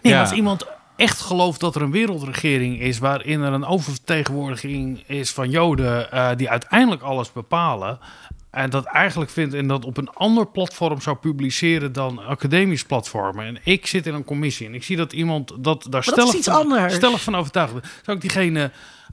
Nee, 0.03 0.17
als 0.17 0.33
iemand 0.33 0.67
echt 0.97 1.21
gelooft 1.21 1.61
dat 1.61 1.75
er 1.75 1.83
een 1.83 1.91
wereldregering 1.91 2.81
is... 2.81 2.99
waarin 2.99 3.41
er 3.41 3.53
een 3.53 3.65
oververtegenwoordiging 3.65 5.05
is 5.07 5.31
van 5.31 5.51
Joden... 5.51 6.09
Uh, 6.15 6.31
die 6.37 6.51
uiteindelijk 6.51 7.03
alles 7.03 7.33
bepalen... 7.33 7.99
En 8.55 8.71
dat 8.71 8.85
eigenlijk 8.85 9.31
vindt 9.31 9.55
en 9.55 9.67
dat 9.67 9.85
op 9.85 9.97
een 9.97 10.11
ander 10.11 10.47
platform 10.47 11.01
zou 11.01 11.17
publiceren 11.17 11.93
dan 11.93 12.19
academisch 12.27 12.85
platformen. 12.85 13.47
En 13.47 13.59
ik 13.63 13.87
zit 13.87 14.07
in 14.07 14.15
een 14.15 14.25
commissie 14.25 14.67
en 14.67 14.75
ik 14.75 14.85
zie 14.85 14.97
dat 14.97 15.13
iemand 15.13 15.53
dat 15.59 15.87
daar 15.91 16.03
stellig, 16.03 16.45
van, 16.45 16.91
stellig 16.91 17.23
van 17.23 17.35
overtuigd 17.35 17.75
is. 17.75 17.81
Zou 18.03 18.17
ik 18.17 18.23
diegene 18.23 18.71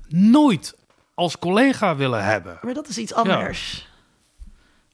nooit 0.08 0.76
als 1.14 1.40
collega 1.40 1.96
willen 1.96 2.24
hebben? 2.24 2.60
Maar 2.62 2.74
dat 2.74 2.88
is 2.88 2.98
iets 2.98 3.14
anders. 3.14 3.86
Ja. 3.86 3.91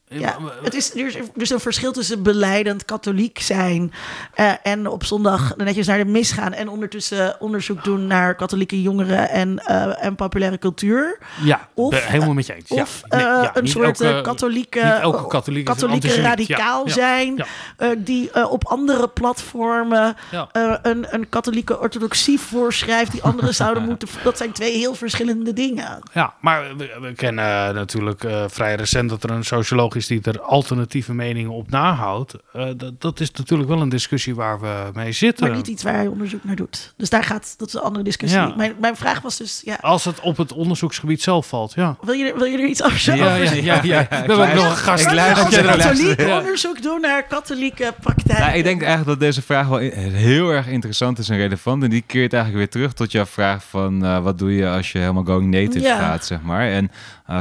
Ja, 0.09 0.37
het 0.63 0.73
is, 0.73 0.93
er 0.93 1.05
is 1.05 1.15
dus 1.35 1.49
een 1.49 1.59
verschil 1.59 1.91
tussen 1.91 2.23
beleidend 2.23 2.85
katholiek 2.85 3.39
zijn 3.39 3.93
uh, 4.39 4.51
en 4.63 4.87
op 4.87 5.03
zondag 5.03 5.55
netjes 5.55 5.87
naar 5.87 5.97
de 5.97 6.05
mis 6.05 6.31
gaan 6.31 6.53
en 6.53 6.69
ondertussen 6.69 7.35
onderzoek 7.39 7.83
doen 7.83 8.07
naar 8.07 8.35
katholieke 8.35 8.81
jongeren 8.81 9.29
en, 9.29 9.63
uh, 9.69 10.03
en 10.03 10.15
populaire 10.15 10.57
cultuur. 10.57 11.19
Ja, 11.43 11.69
of, 11.73 12.07
helemaal 12.07 12.33
met 12.33 12.45
je 12.45 12.53
eens. 12.53 12.69
Of 12.69 13.01
ja, 13.09 13.17
nee, 13.17 13.25
ja, 13.25 13.55
een 13.55 13.67
soort 13.67 14.01
elke, 14.01 14.21
katholieke, 14.21 14.79
elke 14.79 15.27
katholiek 15.27 15.65
katholieke 15.65 16.21
radicaal 16.21 16.87
ja, 16.87 16.93
zijn, 16.93 17.45
uh, 17.79 17.89
die 17.97 18.49
op 18.49 18.65
andere 18.65 19.07
platformen 19.07 20.15
een, 20.51 21.13
een 21.13 21.29
katholieke 21.29 21.79
orthodoxie 21.79 22.39
voorschrijft 22.39 23.11
die 23.11 23.23
anderen 23.23 23.53
zouden 23.63 23.83
moeten. 23.83 24.07
Dat 24.23 24.37
zijn 24.37 24.51
twee 24.51 24.77
heel 24.77 24.95
verschillende 24.95 25.53
dingen. 25.53 25.99
Ja, 26.13 26.33
maar 26.41 26.77
we, 26.77 26.97
we 27.01 27.13
kennen 27.13 27.75
natuurlijk 27.75 28.25
vrij 28.47 28.75
recent 28.75 29.09
dat 29.09 29.23
er 29.23 29.29
een 29.29 29.43
socioloog 29.43 29.95
is 29.97 30.07
die 30.07 30.21
er 30.21 30.41
alternatieve 30.41 31.13
meningen 31.13 31.51
op 31.51 31.69
nahoudt. 31.69 32.33
Uh, 32.55 32.67
dat, 32.77 33.01
dat 33.01 33.19
is 33.19 33.31
natuurlijk 33.31 33.69
wel 33.69 33.81
een 33.81 33.89
discussie 33.89 34.35
waar 34.35 34.59
we 34.59 34.89
mee 34.93 35.11
zitten. 35.11 35.47
Maar 35.47 35.55
niet 35.55 35.67
iets 35.67 35.83
waar 35.83 35.93
hij 35.93 36.07
onderzoek 36.07 36.43
naar 36.43 36.55
doet. 36.55 36.93
Dus 36.97 37.09
daar 37.09 37.23
gaat, 37.23 37.53
dat 37.57 37.67
is 37.67 37.73
een 37.73 37.81
andere 37.81 38.03
discussie. 38.03 38.39
Ja. 38.39 38.53
Mijn, 38.55 38.73
mijn 38.79 38.95
vraag 38.95 39.21
was 39.21 39.37
dus... 39.37 39.61
Ja. 39.65 39.77
Als 39.81 40.05
het 40.05 40.19
op 40.19 40.37
het 40.37 40.53
onderzoeksgebied 40.53 41.21
zelf 41.21 41.47
valt, 41.47 41.73
ja. 41.73 41.97
Wil 42.01 42.13
je, 42.13 42.33
wil 42.37 42.45
je 42.45 42.57
er 42.57 42.65
iets 42.65 42.83
over 42.83 42.99
zeggen? 42.99 43.25
Ja, 43.25 43.35
ja, 43.35 43.51
ja, 43.51 43.81
ja, 43.83 44.07
We 44.09 44.15
hebben 44.15 44.47
ook 44.47 44.53
nog 44.53 44.69
een 44.69 44.77
gast. 44.77 45.05
Ik 45.05 45.11
luister, 45.11 45.71
als 45.71 45.77
katholiek 45.77 46.19
onderzoek 46.19 46.81
doen 46.81 47.01
naar 47.01 47.23
katholieke 47.23 47.93
praktijk. 48.01 48.39
Nou, 48.39 48.57
ik 48.57 48.63
denk 48.63 48.81
eigenlijk 48.81 49.09
dat 49.09 49.19
deze 49.19 49.41
vraag 49.41 49.67
wel 49.67 49.77
heel 49.77 50.49
erg 50.49 50.67
interessant 50.67 51.19
is 51.19 51.29
en 51.29 51.37
relevant. 51.37 51.83
En 51.83 51.89
die 51.89 52.03
keert 52.05 52.33
eigenlijk 52.33 52.63
weer 52.63 52.71
terug 52.71 52.93
tot 52.93 53.11
jouw 53.11 53.25
vraag 53.25 53.63
van... 53.63 54.05
Uh, 54.05 54.19
wat 54.19 54.37
doe 54.37 54.55
je 54.55 54.69
als 54.69 54.91
je 54.91 54.99
helemaal 54.99 55.23
going 55.23 55.51
native 55.51 55.85
ja. 55.85 55.99
gaat, 55.99 56.25
zeg 56.25 56.41
maar. 56.41 56.67
En 56.69 56.91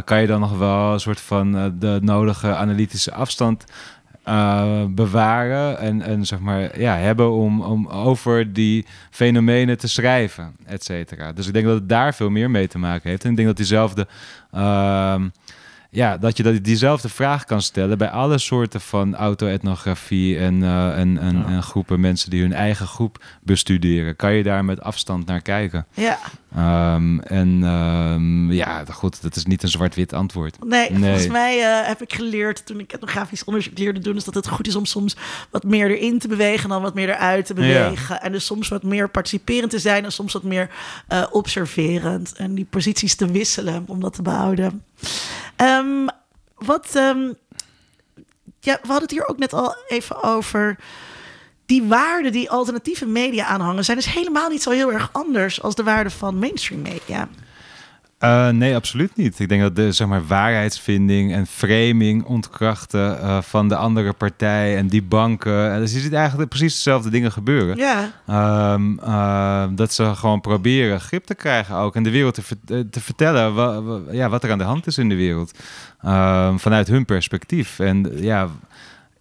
kan 0.05 0.21
je 0.21 0.27
dan 0.27 0.41
nog 0.41 0.59
wel 0.59 0.93
een 0.93 1.01
soort 1.01 1.21
van 1.21 1.57
uh, 1.57 1.65
de 1.79 1.99
nodige 2.03 2.55
analytische 2.55 3.13
afstand 3.13 3.65
uh, 4.29 4.85
bewaren 4.89 5.79
en, 5.79 6.03
en 6.03 6.27
zeg 6.27 6.39
maar 6.39 6.81
ja, 6.81 6.97
hebben 6.97 7.33
om, 7.33 7.63
om 7.63 7.89
over 7.89 8.53
die 8.53 8.87
fenomenen 9.11 9.79
te 9.79 9.89
schrijven, 9.89 10.57
et 10.65 10.85
cetera. 10.85 11.33
Dus 11.33 11.47
ik 11.47 11.53
denk 11.53 11.67
dat 11.67 11.75
het 11.75 11.89
daar 11.89 12.15
veel 12.15 12.31
meer 12.31 12.51
mee 12.51 12.69
te 12.69 12.79
maken 12.79 13.11
heeft. 13.11 13.25
En 13.25 13.31
ik 13.31 13.37
denk 13.37 13.49
dat 13.49 13.57
diezelfde 13.57 14.07
uh, 14.55 15.15
ja, 15.97 16.17
dat 16.17 16.37
je 16.37 16.43
dat 16.43 16.65
diezelfde 16.65 17.09
vraag 17.09 17.45
kan 17.45 17.63
stellen 17.63 17.99
bij 17.99 18.11
alle 18.11 18.39
soorten 18.39 18.81
van 18.81 19.15
auto-etnografie 19.15 20.39
en, 20.39 20.55
uh, 20.55 20.99
en, 20.99 21.19
en, 21.19 21.37
ja. 21.39 21.47
en, 21.47 21.63
groepen 21.63 22.01
mensen 22.01 22.31
die 22.31 22.41
hun 22.41 22.53
eigen 22.53 22.87
groep 22.87 23.25
bestuderen. 23.43 24.17
Kan 24.17 24.33
je 24.33 24.43
daar 24.43 24.65
met 24.65 24.81
afstand 24.81 25.27
naar 25.27 25.43
kijken? 25.43 25.87
Ja. 25.95 26.19
Um, 26.95 27.21
en 27.21 27.63
um, 27.63 28.53
ja, 28.53 28.85
goed, 28.85 29.23
dat 29.23 29.37
is 29.37 29.45
niet 29.45 29.63
een 29.63 29.69
zwart-wit 29.69 30.13
antwoord. 30.13 30.65
Nee, 30.65 30.91
nee, 30.91 31.01
volgens 31.03 31.27
mij 31.27 31.59
uh, 31.59 31.87
heb 31.87 32.03
ik 32.03 32.13
geleerd 32.13 32.67
toen 32.67 32.81
ik 32.81 32.93
etnografisch 32.93 33.45
onderzoek 33.45 33.79
leerde 33.79 34.01
doen, 34.01 34.17
is 34.17 34.25
dat 34.25 34.35
het 34.35 34.49
goed 34.49 34.67
is 34.67 34.77
om 34.77 34.85
soms 34.85 35.17
wat 35.51 35.65
meer 35.65 35.91
erin 35.91 36.19
te 36.19 36.29
bewegen 36.29 36.69
dan 36.69 36.83
wat 36.83 36.95
meer 36.95 37.09
eruit 37.09 37.47
te 37.47 37.55
bewegen. 37.55 38.15
Ja. 38.15 38.23
En 38.23 38.33
dus 38.33 38.47
soms 38.47 38.69
wat 38.69 38.83
meer 38.83 39.09
participerend 39.09 39.71
te 39.71 39.79
zijn 39.79 40.05
en 40.05 40.13
soms 40.13 40.33
wat 40.33 40.43
meer 40.43 40.71
uh, 41.09 41.27
observerend. 41.31 42.33
En 42.33 42.55
die 42.55 42.67
posities 42.71 43.15
te 43.15 43.27
wisselen 43.27 43.85
om 43.87 44.01
dat 44.01 44.15
te 44.15 44.23
behouden. 44.23 44.83
Um, 45.57 46.09
wat, 46.55 46.95
um, 46.95 47.35
ja, 48.61 48.79
we 48.83 48.89
hadden 48.89 49.03
het 49.03 49.11
hier 49.11 49.29
ook 49.29 49.39
net 49.39 49.53
al 49.53 49.77
even 49.89 50.23
over. 50.23 50.77
Die 51.67 51.83
waarden 51.83 52.33
die 52.33 52.51
alternatieve 52.51 53.07
media 53.07 53.45
aanhangen, 53.45 53.85
zijn 53.85 53.97
dus 53.97 54.13
helemaal 54.13 54.49
niet 54.49 54.63
zo 54.63 54.71
heel 54.71 54.93
erg 54.93 55.09
anders 55.13 55.63
als 55.63 55.75
de 55.75 55.83
waarden 55.83 56.13
van 56.13 56.39
mainstream 56.39 56.83
media. 56.83 57.29
Uh, 58.21 58.49
nee, 58.49 58.75
absoluut 58.75 59.17
niet. 59.17 59.39
Ik 59.39 59.49
denk 59.49 59.63
dat 59.63 59.77
de 59.77 59.93
zeg 59.93 60.07
maar, 60.07 60.27
waarheidsvinding 60.27 61.33
en 61.33 61.47
framing 61.47 62.25
ontkrachten 62.25 63.19
uh, 63.21 63.43
van 63.43 63.69
de 63.69 63.77
andere 63.77 64.13
partij 64.13 64.77
en 64.77 64.87
die 64.87 65.03
banken. 65.03 65.73
Uh, 65.73 65.77
dus 65.77 65.93
je 65.93 65.99
ziet 65.99 66.13
eigenlijk 66.13 66.49
precies 66.49 66.75
dezelfde 66.75 67.11
dingen 67.11 67.33
gebeuren. 67.33 67.77
Ja. 67.77 68.73
Um, 68.73 68.99
dat 69.77 69.93
ze 69.93 70.15
gewoon 70.15 70.41
proberen 70.41 71.01
grip 71.01 71.25
te 71.25 71.35
krijgen 71.35 71.77
ook 71.77 71.97
en 71.97 72.03
de 72.03 72.11
wereld 72.11 72.35
te, 72.65 72.89
te 72.91 73.01
vertellen 73.01 73.55
wa 73.55 73.83
wa 73.83 74.01
ja, 74.11 74.29
wat 74.29 74.45
er 74.45 74.51
aan 74.51 74.59
de 74.59 74.65
hand 74.65 74.87
is 74.87 74.99
in 74.99 75.09
de 75.09 75.17
wereld. 75.17 75.59
Ehm, 76.03 76.57
vanuit 76.57 76.89
hun 76.89 77.05
perspectief. 77.05 77.79
En 77.79 78.11
ja 78.15 78.49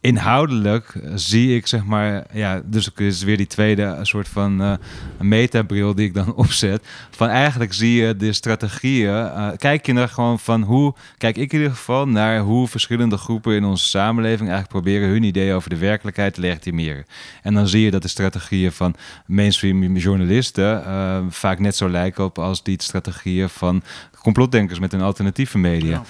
inhoudelijk 0.06 0.94
zie 1.16 1.56
ik 1.56 1.68
zeg 1.68 1.86
maar, 1.86 2.26
ja, 2.34 2.62
dus 2.66 2.86
het 2.86 3.00
is 3.00 3.24
weer 3.24 3.38
die 3.38 3.48
tweede 3.48 4.00
soort 4.02 4.28
van 4.28 4.62
uh, 4.62 4.74
metabril 5.20 5.96
die 5.96 6.06
ik 6.08 6.14
dan 6.14 6.36
opzet. 6.46 6.88
Van 7.10 7.28
eigenlijk 7.28 7.74
zie 7.74 8.02
je 8.02 8.16
de 8.16 8.34
strategieën, 8.34 9.14
uh, 9.14 9.48
kijk 9.58 9.86
je 9.86 9.94
naar 9.94 10.10
gewoon 10.10 10.40
van 10.40 10.62
hoe, 10.62 10.94
kijk 11.18 11.38
ik 11.38 11.52
in 11.54 11.60
ieder 11.60 11.76
geval 11.76 12.08
naar 12.08 12.40
hoe 12.40 12.68
verschillende 12.68 13.18
groepen 13.18 13.56
in 13.56 13.64
onze 13.64 13.86
samenleving 13.86 14.50
eigenlijk 14.50 14.70
proberen 14.70 15.10
hun 15.10 15.24
ideeën 15.24 15.56
over 15.56 15.70
de 15.70 15.78
werkelijkheid 15.78 16.34
te 16.34 16.42
legitimeren. 16.42 17.06
En 17.42 17.54
dan 17.54 17.68
zie 17.68 17.82
je 17.82 17.92
dat 17.92 18.02
de 18.02 18.08
strategieën 18.08 18.72
van 18.72 18.96
mainstream 19.26 19.98
journalisten 19.98 20.84
uh, 20.88 21.18
vaak 21.30 21.60
net 21.60 21.76
zo 21.76 21.90
lijken 21.90 22.24
op 22.24 22.40
als 22.40 22.64
die 22.64 22.82
strategieën 22.82 23.50
van 23.50 23.84
complotdenkers 24.22 24.80
met 24.80 24.94
een 24.94 25.02
alternatieve 25.02 25.58
media. 25.58 26.02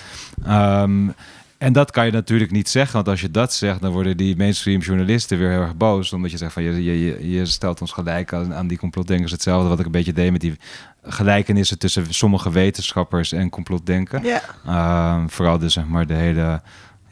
Ja. 0.44 0.82
Um, 0.82 1.14
En 1.58 1.74
dat 1.74 1.92
kan 1.92 2.06
je 2.06 2.12
natuurlijk 2.12 2.52
niet 2.52 2.70
zeggen, 2.70 2.94
want 2.96 3.08
als 3.08 3.22
je 3.22 3.32
dat 3.32 3.54
zegt, 3.54 3.82
dan 3.82 3.92
worden 3.92 4.18
die 4.18 4.38
mainstream 4.38 4.80
journalisten 4.80 5.38
weer 5.38 5.50
heel 5.50 5.62
erg 5.62 5.76
boos. 5.76 6.14
Omdat 6.14 6.32
je 6.32 6.38
zegt 6.38 6.54
van 6.54 6.64
je, 6.64 6.84
je, 6.84 7.30
je, 7.32 7.46
stelt 7.46 7.82
ons 7.82 7.92
gelijk 7.92 8.34
aan, 8.34 8.54
aan 8.54 8.68
die 8.68 8.78
complotdenkers. 8.78 9.32
Hetzelfde 9.32 9.70
wat 9.70 9.80
ik 9.80 9.86
een 9.86 9.92
beetje 9.92 10.14
deed 10.14 10.32
met 10.32 10.42
die 10.42 10.58
gelijkenissen 11.04 11.80
tussen 11.80 12.14
sommige 12.14 12.52
wetenschappers 12.52 13.32
en 13.32 13.50
complotdenken. 13.50 14.24
Ja. 14.24 14.42
Ehm, 14.66 15.28
vooral 15.28 15.58
de, 15.58 15.70
zeg 15.70 15.86
maar, 15.86 16.08
de 16.08 16.14
hele 16.14 16.62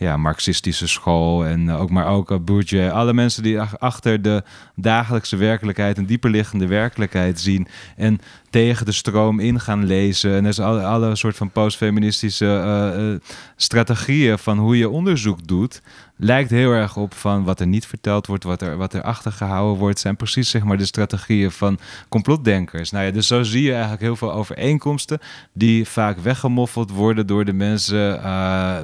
ja, 0.03 0.17
marxistische 0.17 0.87
school 0.87 1.45
en 1.45 1.69
eh, 1.69 1.81
ook 1.81 1.89
maar 1.89 2.07
ook 2.07 2.31
uh, 2.31 2.37
Bourdieu. 2.39 2.89
Alle 2.89 3.13
mensen 3.13 3.43
die 3.43 3.59
ach- 3.59 3.79
achter 3.79 4.21
de 4.21 4.43
dagelijkse 4.75 5.35
werkelijkheid, 5.35 5.97
een 5.97 6.05
dieperliggende 6.05 6.67
werkelijkheid 6.67 7.39
zien 7.39 7.67
en 7.95 8.19
tegen 8.49 8.85
de 8.85 8.91
stroom 8.91 9.39
in 9.39 9.59
gaan 9.59 9.85
lezen. 9.85 10.33
En 10.35 10.43
dus 10.43 10.59
alle, 10.59 10.83
alle 10.83 11.15
soort 11.15 11.35
van 11.35 11.51
postfeministische 11.51 12.45
eh, 12.45 13.11
eh, 13.13 13.19
strategieën 13.55 14.37
van 14.39 14.57
hoe 14.57 14.77
je 14.77 14.89
onderzoek 14.89 15.47
doet, 15.47 15.81
lijkt 16.17 16.49
heel 16.49 16.71
erg 16.71 16.97
op 16.97 17.13
van 17.13 17.43
wat 17.43 17.59
er 17.59 17.67
niet 17.67 17.85
verteld 17.85 18.27
wordt, 18.27 18.43
wat 18.43 18.61
er, 18.61 18.77
wat 18.77 18.93
er 18.93 19.01
achtergehouden 19.01 19.77
wordt, 19.79 19.99
zijn 19.99 20.15
precies 20.15 20.49
zeg 20.49 20.63
maar 20.63 20.77
de 20.77 20.85
strategieën 20.85 21.51
van 21.51 21.79
complotdenkers. 22.09 22.91
Nou 22.91 23.05
ja, 23.05 23.11
dus 23.11 23.27
zo 23.27 23.43
zie 23.43 23.63
je 23.63 23.71
eigenlijk 23.71 24.01
heel 24.01 24.15
veel 24.15 24.33
overeenkomsten 24.33 25.19
die 25.53 25.87
vaak 25.87 26.17
weggemoffeld 26.17 26.91
worden 26.91 27.27
door 27.27 27.45
de 27.45 27.53
mensen 27.53 28.17
eh, 28.17 28.23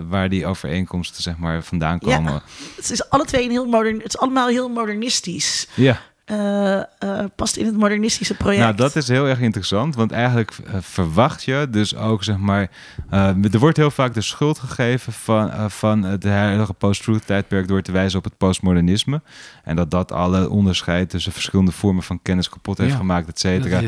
waar 0.08 0.30
die 0.30 0.46
overeenkomsten 0.46 1.24
zeg 1.24 1.38
maar 1.38 1.64
vandaan 1.64 1.98
Ja. 2.06 2.16
komen. 2.16 2.42
Het 2.76 2.92
is 2.92 3.10
alle 3.10 3.26
twee 3.26 3.44
een 3.44 3.52
heel 3.52 3.66
modern. 3.66 3.96
Het 3.98 4.08
is 4.08 4.18
allemaal 4.18 4.48
heel 4.48 4.70
modernistisch. 4.70 5.68
Ja. 5.76 6.00
Eh, 6.30 6.78
eh, 6.78 6.84
past 7.36 7.56
in 7.56 7.66
het 7.66 7.78
modernistische 7.78 8.36
project. 8.36 8.62
Nou, 8.62 8.76
dat 8.76 8.96
is 8.96 9.08
heel 9.08 9.28
erg 9.28 9.40
interessant, 9.40 9.96
want 9.96 10.12
eigenlijk 10.12 10.52
eh, 10.66 10.74
verwacht 10.82 11.44
je 11.44 11.68
dus 11.70 11.96
ook, 11.96 12.24
zeg 12.24 12.38
maar, 12.38 12.70
eh, 13.10 13.54
er 13.54 13.60
wordt 13.60 13.78
heel 13.78 13.92
vaak 13.92 14.14
de 14.14 14.22
schuld 14.22 14.60
gegeven 14.60 15.14
van, 15.14 15.72
van 15.72 16.04
het 16.04 16.24
heilige 16.24 16.74
post-truth 16.74 17.26
tijdperk 17.26 17.68
door 17.68 17.82
te 17.82 17.92
wijzen 17.92 18.18
op 18.18 18.24
het 18.24 18.38
postmodernisme. 18.38 19.22
En 19.64 19.76
dat 19.76 19.92
dat 19.92 20.12
alle 20.12 20.50
onderscheid 20.50 21.10
tussen 21.10 21.32
verschillende 21.32 21.72
vormen 21.72 22.04
van 22.04 22.22
kennis 22.22 22.50
kapot 22.50 22.78
heeft 22.78 22.92
Ja. 22.92 22.98
gemaakt, 22.98 23.28
et 23.28 23.40
cetera. 23.40 23.82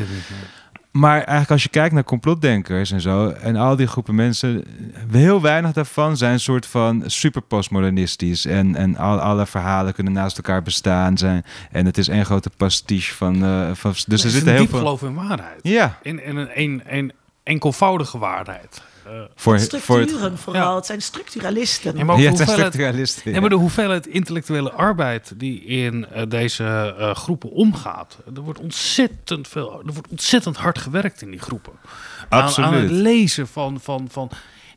Maar 0.91 1.15
eigenlijk 1.17 1.51
als 1.51 1.63
je 1.63 1.69
kijkt 1.69 1.93
naar 1.93 2.03
complotdenkers 2.03 2.91
en 2.91 3.01
zo, 3.01 3.29
en 3.29 3.55
al 3.55 3.75
die 3.75 3.87
groepen 3.87 4.15
mensen, 4.15 4.63
heel 5.11 5.41
weinig 5.41 5.71
daarvan 5.73 6.17
zijn 6.17 6.33
een 6.33 6.39
soort 6.39 6.65
van 6.65 7.03
super 7.05 7.41
postmodernistisch. 7.41 8.45
En, 8.45 8.75
en 8.75 8.97
al, 8.97 9.19
alle 9.19 9.45
verhalen 9.45 9.93
kunnen 9.93 10.13
naast 10.13 10.37
elkaar 10.37 10.61
bestaan 10.61 11.17
zijn. 11.17 11.43
En 11.71 11.85
het 11.85 11.97
is 11.97 12.07
één 12.07 12.25
grote 12.25 12.49
pastiche 12.57 13.15
van. 13.15 13.43
eh, 13.43 13.69
van 13.73 13.91
dus 13.91 14.05
nee. 14.07 14.17
er 14.23 14.29
zitten 14.29 14.41
een 14.41 14.47
heel 14.47 14.59
diep 14.61 14.69
veel. 14.69 14.79
geloof 14.79 15.01
in 15.01 15.13
waarheid. 15.13 15.59
Ja, 15.61 15.97
In, 16.01 16.23
in 16.25 16.35
een, 16.37 16.49
een, 16.53 16.81
een 16.87 17.11
enkelvoudige 17.43 18.17
waarheid. 18.17 18.81
Voor, 19.17 19.29
voor 19.35 19.53
het. 19.53 19.63
Structuren 19.63 20.37
vooral. 20.37 20.61
Ja. 20.69 20.75
Het 20.75 20.85
zijn 20.85 21.01
structuralisten. 21.01 21.97
Ja, 21.97 22.03
maar 22.03 22.15
ook 22.15 22.21
Ja, 22.21 22.31
de 22.31 22.37
het 22.37 22.49
structuralisten. 22.49 23.33
ja, 23.33 23.39
maar 23.39 23.49
de 23.49 23.55
hoeveelheid 23.55 24.07
intellectuele 24.07 24.71
arbeid 24.71 25.33
die 25.35 25.63
in 25.63 26.05
eh, 26.05 26.23
deze 26.27 26.95
eh, 26.99 27.15
groepen 27.15 27.51
omgaat. 27.51 28.17
Er 28.35 28.41
wordt 28.41 28.59
ontzettend 28.59 29.47
veel, 29.47 29.81
er 29.85 29.93
wordt 29.93 30.07
ontzettend 30.09 30.57
hard 30.57 30.77
gewerkt 30.77 31.21
in 31.21 31.29
die 31.31 31.39
groepen. 31.39 31.73
Aan, 32.29 32.41
Absoluut. 32.43 32.69
aan 32.69 32.75
het 32.75 32.91
lezen 32.91 33.47
van, 33.47 33.79
van, 33.81 34.07
van 34.11 34.29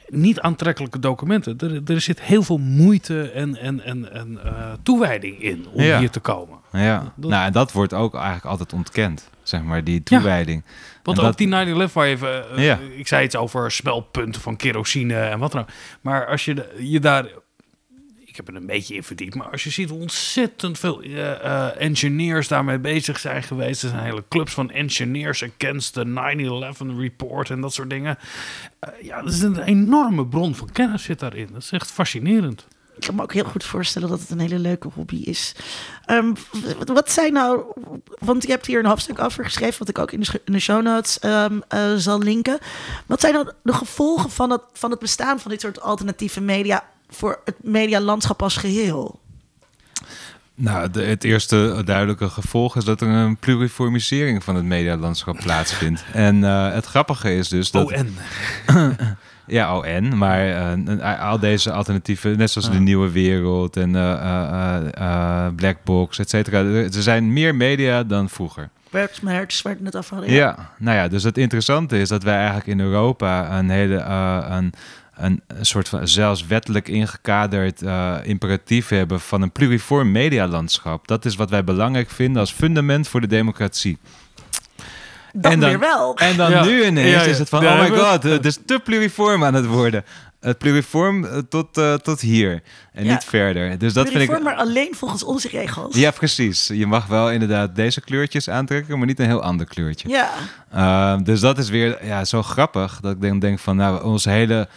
niet 0.09 0.41
aantrekkelijke 0.41 0.99
documenten. 0.99 1.59
Er, 1.59 1.81
er 1.95 2.01
zit 2.01 2.21
heel 2.21 2.43
veel 2.43 2.59
moeite 2.59 3.31
en, 3.31 3.57
en, 3.57 3.85
en, 3.85 4.13
en 4.13 4.39
eh, 4.45 4.73
toewijding 4.83 5.43
in 5.43 5.67
om 5.73 5.83
Ja. 5.83 5.99
hier 5.99 6.11
te 6.11 6.21
komen. 6.21 6.59
Ja, 6.73 7.13
Dat- 7.17 7.31
nou 7.31 7.45
en 7.47 7.53
dat 7.53 7.73
wordt 7.73 7.93
ook 7.93 8.15
eigenlijk 8.15 8.45
altijd 8.47 8.73
ontkend, 8.73 9.29
zeg 9.45 9.63
maar, 9.63 9.85
die 9.85 10.03
toewijding. 10.03 10.65
Want 11.03 11.19
En 11.19 11.25
ook 11.25 11.29
dat- 11.31 11.39
die 11.39 11.89
9-11 11.89 11.93
waar 11.93 12.07
je 12.07 12.15
even... 12.15 12.51
eh, 12.57 12.65
Ja. 12.65 12.79
Ik 12.97 13.09
zei 13.09 13.25
iets 13.25 13.37
over 13.37 13.71
smeltpunten 13.71 14.41
van 14.41 14.57
kerosine 14.57 15.15
en 15.17 15.39
wat 15.39 15.53
dan 15.53 15.61
ook. 15.61 15.69
Maar 16.01 16.27
als 16.27 16.45
je 16.45 16.55
de- 16.55 16.75
je 16.79 17.01
daar... 17.01 17.27
Ik 18.25 18.41
heb 18.41 18.49
er 18.55 18.61
een 18.61 18.67
beetje 18.67 18.95
in 18.95 19.03
verdiept. 19.03 19.35
Maar 19.35 19.51
als 19.51 19.65
je 19.65 19.71
ziet 19.71 19.91
hoe 19.91 20.01
ontzettend 20.01 20.79
veel 20.79 21.03
eh, 21.03 21.81
engineers 21.81 22.49
daarmee 22.49 22.79
bezig 22.79 23.19
zijn 23.19 23.43
geweest. 23.43 23.83
Er 23.83 23.89
zijn 23.89 24.05
hele 24.05 24.25
clubs 24.29 24.53
van 24.53 24.71
engineers 24.71 25.45
against 25.45 25.93
the 25.93 26.05
9-11 26.05 26.99
report 26.99 27.51
en 27.51 27.61
dat 27.61 27.73
soort 27.75 27.91
dingen. 27.91 28.19
Ja, 29.03 29.23
dat 29.23 29.33
is 29.33 29.41
een 29.43 29.63
enorme 29.63 30.27
bron 30.27 30.55
van 30.55 30.73
kennis 30.73 31.03
zit 31.03 31.19
daarin. 31.19 31.49
Dat 31.53 31.63
is 31.63 31.71
echt 31.73 31.91
fascinerend. 31.93 32.67
Ik 32.97 33.07
kan 33.07 33.15
me 33.15 33.23
ook 33.23 33.33
heel 33.33 33.45
goed 33.45 33.65
voorstellen 33.65 34.09
dat 34.09 34.21
het 34.21 34.31
een 34.31 34.41
hele 34.41 34.59
leuke 34.59 34.89
hobby 34.95 35.17
is. 35.17 35.55
Ehm, 36.05 36.33
wat 36.85 37.11
zijn 37.11 37.33
nou... 37.33 37.63
Want 38.19 38.43
je 38.43 38.51
hebt 38.51 38.67
hier 38.67 38.79
een 38.79 38.87
hoofdstuk 38.87 39.19
over 39.19 39.45
geschreven... 39.45 39.79
wat 39.79 39.89
ik 39.89 39.99
ook 39.99 40.13
in 40.13 40.21
de, 40.21 40.27
sch- 40.27 40.45
in 40.45 40.53
de 40.53 40.61
show 40.61 40.83
notes 40.83 41.19
ehm, 41.19 41.61
eh, 41.69 41.95
zal 41.97 42.19
linken. 42.19 42.59
Wat 43.07 43.21
zijn 43.21 43.33
nou 43.35 43.51
de 43.63 43.73
gevolgen 43.73 44.31
van 44.31 44.51
het, 44.51 44.63
van 44.73 44.91
het 44.91 45.01
bestaan 45.01 45.41
van 45.41 45.51
dit 45.51 45.61
soort 45.61 45.81
alternatieve 45.81 46.41
media... 46.41 46.85
voor 47.09 47.41
het 47.45 47.57
medialandschap 47.61 48.43
als 48.43 48.57
geheel? 48.57 49.21
Nou, 50.55 50.91
de, 50.91 51.03
het 51.03 51.25
eerste 51.25 51.83
duidelijke 51.85 52.29
gevolg 52.29 52.77
is 52.77 52.85
dat 52.85 53.01
er 53.01 53.09
een 53.09 53.37
pluriformisering 53.37 54.45
van 54.45 54.55
het 54.55 54.65
medialandschap 54.65 55.37
plaatsvindt. 55.37 56.05
En 56.13 56.45
eh, 56.45 56.73
het 56.73 56.87
grappige 56.87 57.35
is 57.37 57.49
dus 57.49 57.71
dat... 57.71 57.93
ON. 57.93 58.17
Ja, 59.47 59.77
ON, 59.79 60.19
maar 60.19 60.47
eh, 60.49 60.71
een- 60.71 61.03
al 61.03 61.39
deze 61.39 61.73
alternatieven, 61.73 62.37
net 62.39 62.51
zoals 62.51 62.71
de 62.71 62.79
Nieuwe 62.79 63.11
Wereld 63.11 63.77
en 63.77 63.95
eh, 63.97 64.13
eh, 64.13 64.77
eh, 64.77 65.47
eh, 65.47 65.55
Blackbox, 65.55 66.19
et 66.19 66.31
cetera. 66.31 66.59
Er 66.65 66.93
zijn 67.03 67.33
meer 67.33 67.55
media 67.55 68.03
dan 68.05 68.29
vroeger. 68.29 68.69
Bert 68.91 69.23
Merts, 69.23 69.63
waar 69.63 69.73
het 69.73 69.83
net 69.83 69.97
over 69.97 70.15
hadden. 70.17 70.35
Ja. 70.35 70.71
nou 70.79 70.97
ja, 70.97 71.09
dus 71.09 71.23
het 71.23 71.39
interessante 71.39 71.99
is 72.01 72.09
dat 72.09 72.23
wij 72.23 72.37
eigenlijk 72.37 72.67
in 72.67 72.81
Europa 72.81 73.59
een 73.59 73.71
hele 73.71 73.97
eh, 73.97 74.47
een, 74.49 74.73
een 75.17 75.43
soort 75.67 75.89
van 75.89 76.09
zelfs 76.09 76.47
wettelijk 76.47 76.89
ingekaderd 76.89 77.83
eh, 77.83 78.15
imperatief 78.23 78.89
hebben 78.89 79.21
van 79.21 79.43
een 79.43 79.53
pluriform 79.53 80.13
medialandschap. 80.13 81.09
Dat 81.09 81.25
is 81.25 81.37
wat 81.37 81.51
wij 81.51 81.65
belangrijk 81.65 82.11
vinden 82.11 82.41
als 82.41 82.53
fundament 82.53 83.09
voor 83.09 83.21
de 83.21 83.27
democratie. 83.27 83.99
Dan, 85.37 85.53
En 85.53 85.61
dan- 85.61 85.69
weer 85.69 85.79
wel. 85.79 86.17
En 86.17 86.37
dan 86.37 86.51
Ja. 86.51 86.65
nu 86.65 86.85
ineens 86.85 87.11
Ja, 87.11 87.23
ja. 87.23 87.27
is 87.29 87.39
het 87.39 87.49
van, 87.49 87.61
Daar 87.63 87.85
oh 87.85 87.91
my 87.91 87.99
god, 87.99 88.23
het 88.23 88.45
is 88.45 88.59
te 88.67 88.81
pluriform 88.85 89.45
aan 89.45 89.55
het 89.55 89.67
worden. 89.67 90.05
Het 90.41 90.59
pluriform 90.59 91.25
eh, 91.25 91.39
tot, 91.49 91.79
eh, 91.79 91.95
tot 91.95 92.21
hier 92.21 92.63
en 92.93 93.05
Ja. 93.05 93.13
niet 93.13 93.25
verder. 93.25 93.79
Dus 93.79 93.93
dat 93.93 94.09
vind 94.11 94.31
ik... 94.31 94.43
maar 94.43 94.55
alleen 94.55 94.95
volgens 94.95 95.25
onze 95.25 95.49
regels. 95.49 95.97
Ja, 95.97 96.11
precies. 96.11 96.67
Je 96.67 96.87
mag 96.87 97.07
wel 97.07 97.31
inderdaad 97.31 97.77
deze 97.77 98.01
kleurtjes 98.01 98.49
aantrekken, 98.51 98.99
maar 98.99 99.07
niet 99.07 99.19
een 99.19 99.27
heel 99.27 99.43
ander 99.43 99.67
kleurtje. 99.67 100.09
Ja. 100.09 100.31
Ehm, 100.73 101.23
dus 101.23 101.41
dat 101.41 101.59
is 101.59 101.69
weer 101.69 102.05
ja, 102.07 102.25
zo 102.25 102.43
grappig 102.43 102.99
dat 103.01 103.13
ik 103.13 103.21
denk, 103.21 103.41
denk 103.41 103.59
van, 103.59 103.77
nou, 103.77 104.05
ons 104.05 104.25
hele, 104.25 104.69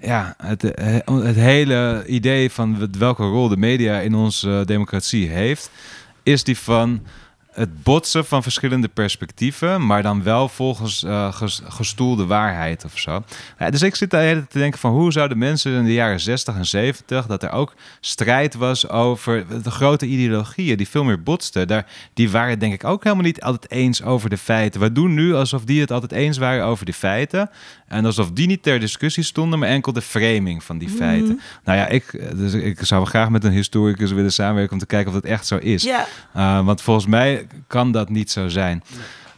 ja, 0.00 0.34
het, 0.42 0.74
eh, 0.74 0.94
het 1.22 1.36
hele 1.36 2.04
idee 2.06 2.50
van 2.50 2.78
wat- 2.78 2.96
welke 2.98 3.22
rol 3.22 3.48
de 3.48 3.56
media 3.56 3.98
in 3.98 4.14
onze 4.14 4.62
democratie 4.66 5.28
heeft, 5.28 5.70
is 6.22 6.44
die 6.44 6.58
van 6.58 7.02
het 7.58 7.82
botsen 7.82 8.24
van 8.24 8.42
verschillende 8.42 8.88
perspectieven, 8.88 9.86
maar 9.86 10.02
dan 10.02 10.22
wel 10.22 10.48
volgens 10.48 11.04
eh, 11.04 11.32
ges- 11.32 11.62
gestoelde 11.68 12.26
waarheid 12.26 12.84
of 12.84 12.98
zo. 12.98 13.22
Ja, 13.58 13.70
dus 13.70 13.82
ik 13.82 13.94
zit 13.94 14.10
daar 14.10 14.22
hele 14.22 14.46
te 14.46 14.58
denken 14.58 14.78
van 14.80 14.90
hoe 14.92 15.12
zouden 15.12 15.38
mensen 15.38 15.72
in 15.72 15.84
de 15.84 15.92
jaren 15.92 16.20
60 16.20 16.54
en 16.56 16.66
70 16.66 17.26
dat 17.26 17.42
er 17.42 17.50
ook 17.50 17.74
strijd 18.00 18.54
was 18.54 18.88
over 18.88 19.44
de 19.62 19.70
grote 19.70 20.06
ideologieën 20.06 20.76
die 20.76 20.88
veel 20.88 21.04
meer 21.04 21.22
botsten. 21.22 21.68
Daar, 21.68 21.86
die 22.14 22.30
waren 22.30 22.58
denk 22.58 22.72
ik 22.72 22.84
ook 22.84 23.04
helemaal 23.04 23.24
niet 23.24 23.40
altijd 23.42 23.70
eens 23.70 24.02
over 24.02 24.30
de 24.30 24.38
feiten. 24.38 24.80
We 24.80 24.92
doen 24.92 25.14
nu 25.14 25.34
alsof 25.34 25.64
die 25.64 25.80
het 25.80 25.90
altijd 25.92 26.12
eens 26.12 26.38
waren 26.38 26.64
over 26.64 26.86
de 26.86 26.92
feiten 26.92 27.50
en 27.88 28.04
alsof 28.04 28.30
die 28.30 28.46
niet 28.46 28.62
ter 28.62 28.80
discussie 28.80 29.22
stonden, 29.24 29.58
maar 29.58 29.68
enkel 29.68 29.92
de 29.92 30.02
framing 30.02 30.64
van 30.64 30.78
die 30.78 30.88
feiten. 30.88 31.40
Nou 31.64 31.78
ja, 31.78 31.86
ik, 31.86 32.36
dus 32.36 32.52
ik 32.54 32.78
zou 32.82 33.06
graag 33.06 33.28
met 33.28 33.44
een 33.44 33.52
historicus 33.52 34.10
willen 34.12 34.32
samenwerken 34.32 34.72
om 34.72 34.78
te 34.78 34.86
kijken 34.86 35.08
of 35.08 35.20
dat 35.20 35.30
echt 35.30 35.46
zo 35.46 35.56
is. 35.56 35.84
Uh, 36.36 36.64
want 36.64 36.82
volgens 36.82 37.06
mij 37.06 37.46
kan 37.66 37.92
dat 37.92 38.08
niet 38.08 38.30
zo 38.30 38.48
zijn. 38.48 38.82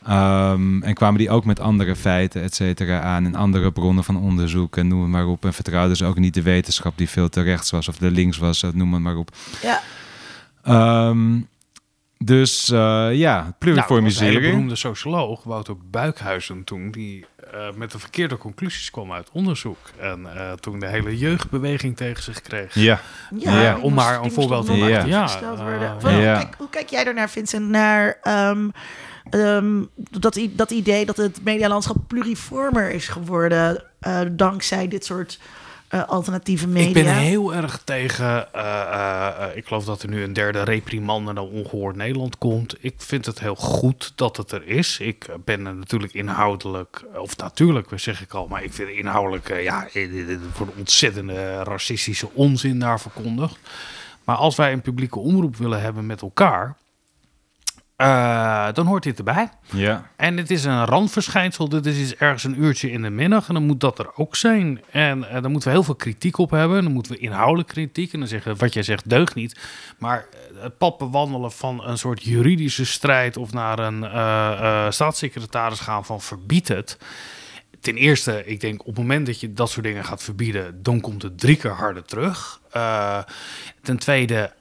Um, 0.08 0.82
en 0.82 0.94
kwamen 0.94 1.18
die 1.18 1.30
ook 1.30 1.44
met 1.44 1.60
andere 1.60 1.96
feiten, 1.96 2.42
et 2.42 2.54
cetera, 2.54 3.00
aan. 3.00 3.24
En 3.24 3.34
andere 3.34 3.72
bronnen 3.72 4.04
van 4.04 4.16
onderzoek 4.16 4.76
en 4.76 4.88
noem 4.88 5.00
het 5.00 5.10
maar 5.10 5.26
op. 5.26 5.44
En 5.44 5.52
vertrouwden 5.52 5.96
ze 5.96 6.04
ook 6.04 6.18
niet 6.18 6.34
de 6.34 6.42
wetenschap 6.42 6.98
die 6.98 7.08
veel 7.08 7.28
te 7.28 7.42
rechts 7.42 7.70
was 7.70 7.88
of 7.88 7.98
de 7.98 8.10
links 8.10 8.38
was, 8.38 8.64
noem 8.72 8.92
het 8.92 9.02
maar 9.02 9.16
op. 9.16 9.30
Ja. 9.62 9.80
Um, 11.08 11.48
dus 12.24 12.68
uh, 12.68 12.78
ja, 13.12 13.40
Nou, 13.40 13.52
pluriformisering. 13.58 14.34
een 14.34 14.40
hele 14.40 14.52
beroemde 14.52 14.76
socioloog, 14.76 15.42
Wouter 15.42 15.74
Buikhuizen 15.90 16.64
toen, 16.64 16.90
die 16.90 17.24
uh, 17.54 17.72
met 17.74 17.90
de 17.90 17.98
verkeerde 17.98 18.36
conclusies 18.36 18.90
kwam 18.90 19.12
uit 19.12 19.28
onderzoek. 19.32 19.78
En 19.98 20.20
uh, 20.34 20.52
toen 20.52 20.78
de 20.80 20.86
hele 20.86 21.18
jeugdbeweging 21.18 21.96
tegen 21.96 22.22
zich 22.22 22.40
kreeg. 22.40 22.74
Ja. 22.74 23.00
Ja, 23.38 23.78
Om 23.78 23.94
maar 23.94 24.22
een 24.22 24.32
voorbeeld 24.32 24.66
te 24.66 24.72
Ja. 24.76 25.22
gesteld 25.26 25.58
Ja, 25.58 25.64
worden. 25.64 25.96
uh, 26.04 26.22
ja. 26.22 26.34
Hoe, 26.34 26.42
kijk, 26.42 26.54
hoe 26.58 26.68
kijk 26.70 26.88
jij 26.90 27.04
daarnaar, 27.04 27.30
Vincent, 27.30 27.68
naar 27.68 28.18
ehm, 28.22 28.68
ehm, 29.30 29.82
dat, 30.10 30.40
dat 30.50 30.70
idee 30.70 31.06
dat 31.06 31.16
het 31.16 31.40
medialandschap 31.44 31.96
pluriformer 32.06 32.90
is 32.90 33.08
geworden 33.08 33.84
eh, 34.00 34.20
dankzij 34.32 34.88
dit 34.88 35.04
soort 35.04 35.38
eh, 35.90 36.08
alternatieve 36.08 36.68
media. 36.68 36.88
Ik 36.88 36.94
ben 36.94 37.16
heel 37.16 37.54
erg 37.54 37.80
tegen. 37.84 38.52
eh, 38.52 39.26
eh, 39.26 39.56
ik 39.56 39.66
geloof 39.66 39.84
dat 39.84 40.02
er 40.02 40.08
nu 40.08 40.22
een 40.22 40.32
derde 40.32 40.62
reprimande 40.62 41.32
naar 41.32 41.44
Ongehoord 41.44 41.96
Nederland 41.96 42.38
komt. 42.38 42.76
Ik 42.80 42.94
vind 42.96 43.26
het 43.26 43.40
heel 43.40 43.54
goed 43.54 44.12
dat 44.14 44.36
het 44.36 44.52
er 44.52 44.66
is. 44.66 44.98
Ik 44.98 45.26
ben 45.44 45.66
er 45.66 45.74
natuurlijk 45.74 46.12
inhoudelijk, 46.12 47.04
of 47.14 47.36
natuurlijk 47.36 47.88
zeg 47.94 48.22
ik 48.22 48.32
al, 48.32 48.46
maar 48.46 48.62
ik 48.62 48.72
vind 48.72 48.88
inhoudelijk, 48.88 49.62
ja, 49.62 49.88
voor 50.52 50.66
een 50.66 50.78
ontzettende 50.78 51.62
racistische 51.62 52.28
onzin 52.32 52.78
daar 52.78 53.00
verkondigd. 53.00 53.58
Maar 54.24 54.36
als 54.36 54.56
wij 54.56 54.72
een 54.72 54.80
publieke 54.82 55.18
omroep 55.18 55.56
willen 55.56 55.80
hebben 55.80 56.06
met 56.06 56.22
elkaar, 56.22 56.76
eh, 58.00 58.66
dan 58.72 58.86
hoort 58.86 59.02
dit 59.02 59.18
erbij. 59.18 59.48
Ja. 59.72 60.10
En 60.16 60.36
het 60.36 60.50
is 60.50 60.64
een 60.64 60.84
randverschijnsel. 60.84 61.68
Dit 61.68 61.86
is 61.86 61.98
iets 61.98 62.14
ergens 62.14 62.44
een 62.44 62.62
uurtje 62.62 62.90
in 62.90 63.02
de 63.02 63.10
middag. 63.10 63.48
En 63.48 63.54
dan 63.54 63.66
moet 63.66 63.80
dat 63.80 63.98
er 63.98 64.16
ook 64.16 64.36
zijn. 64.36 64.80
En 64.90 65.24
eh, 65.24 65.32
daar 65.42 65.50
moeten 65.50 65.68
we 65.68 65.74
heel 65.74 65.84
veel 65.84 65.94
kritiek 65.94 66.38
op 66.38 66.50
hebben. 66.50 66.82
Dan 66.82 66.92
moeten 66.92 67.12
we 67.12 67.18
inhoudelijk 67.18 67.68
kritiek. 67.68 68.12
En 68.12 68.18
dan 68.18 68.28
zeggen 68.28 68.56
wat 68.56 68.74
jij 68.74 68.82
zegt 68.82 69.08
deugt 69.08 69.34
niet. 69.34 69.60
Maar 69.98 70.18
eh, 70.32 70.62
het 70.62 70.78
pad 70.78 70.98
bewandelen 70.98 71.52
van 71.52 71.84
een 71.84 71.98
soort 71.98 72.22
juridische 72.22 72.86
strijd. 72.86 73.36
of 73.36 73.52
naar 73.52 73.78
een 73.78 74.92
staatssecretaris 74.92 75.80
gaan 75.80 76.04
van 76.04 76.20
verbied 76.20 76.68
het. 76.68 76.98
Ten 77.80 77.96
eerste, 77.96 78.46
ik 78.46 78.60
denk 78.60 78.80
op 78.80 78.86
het 78.86 78.96
moment 78.96 79.26
dat 79.26 79.40
je 79.40 79.52
dat 79.52 79.70
soort 79.70 79.86
dingen 79.86 80.04
gaat 80.04 80.22
verbieden. 80.22 80.82
dan 80.82 81.00
komt 81.00 81.22
het 81.22 81.38
drie 81.38 81.56
keer 81.56 81.70
harder 81.70 82.04
terug. 82.04 82.60
Ten 83.82 83.98
tweede, 83.98 84.52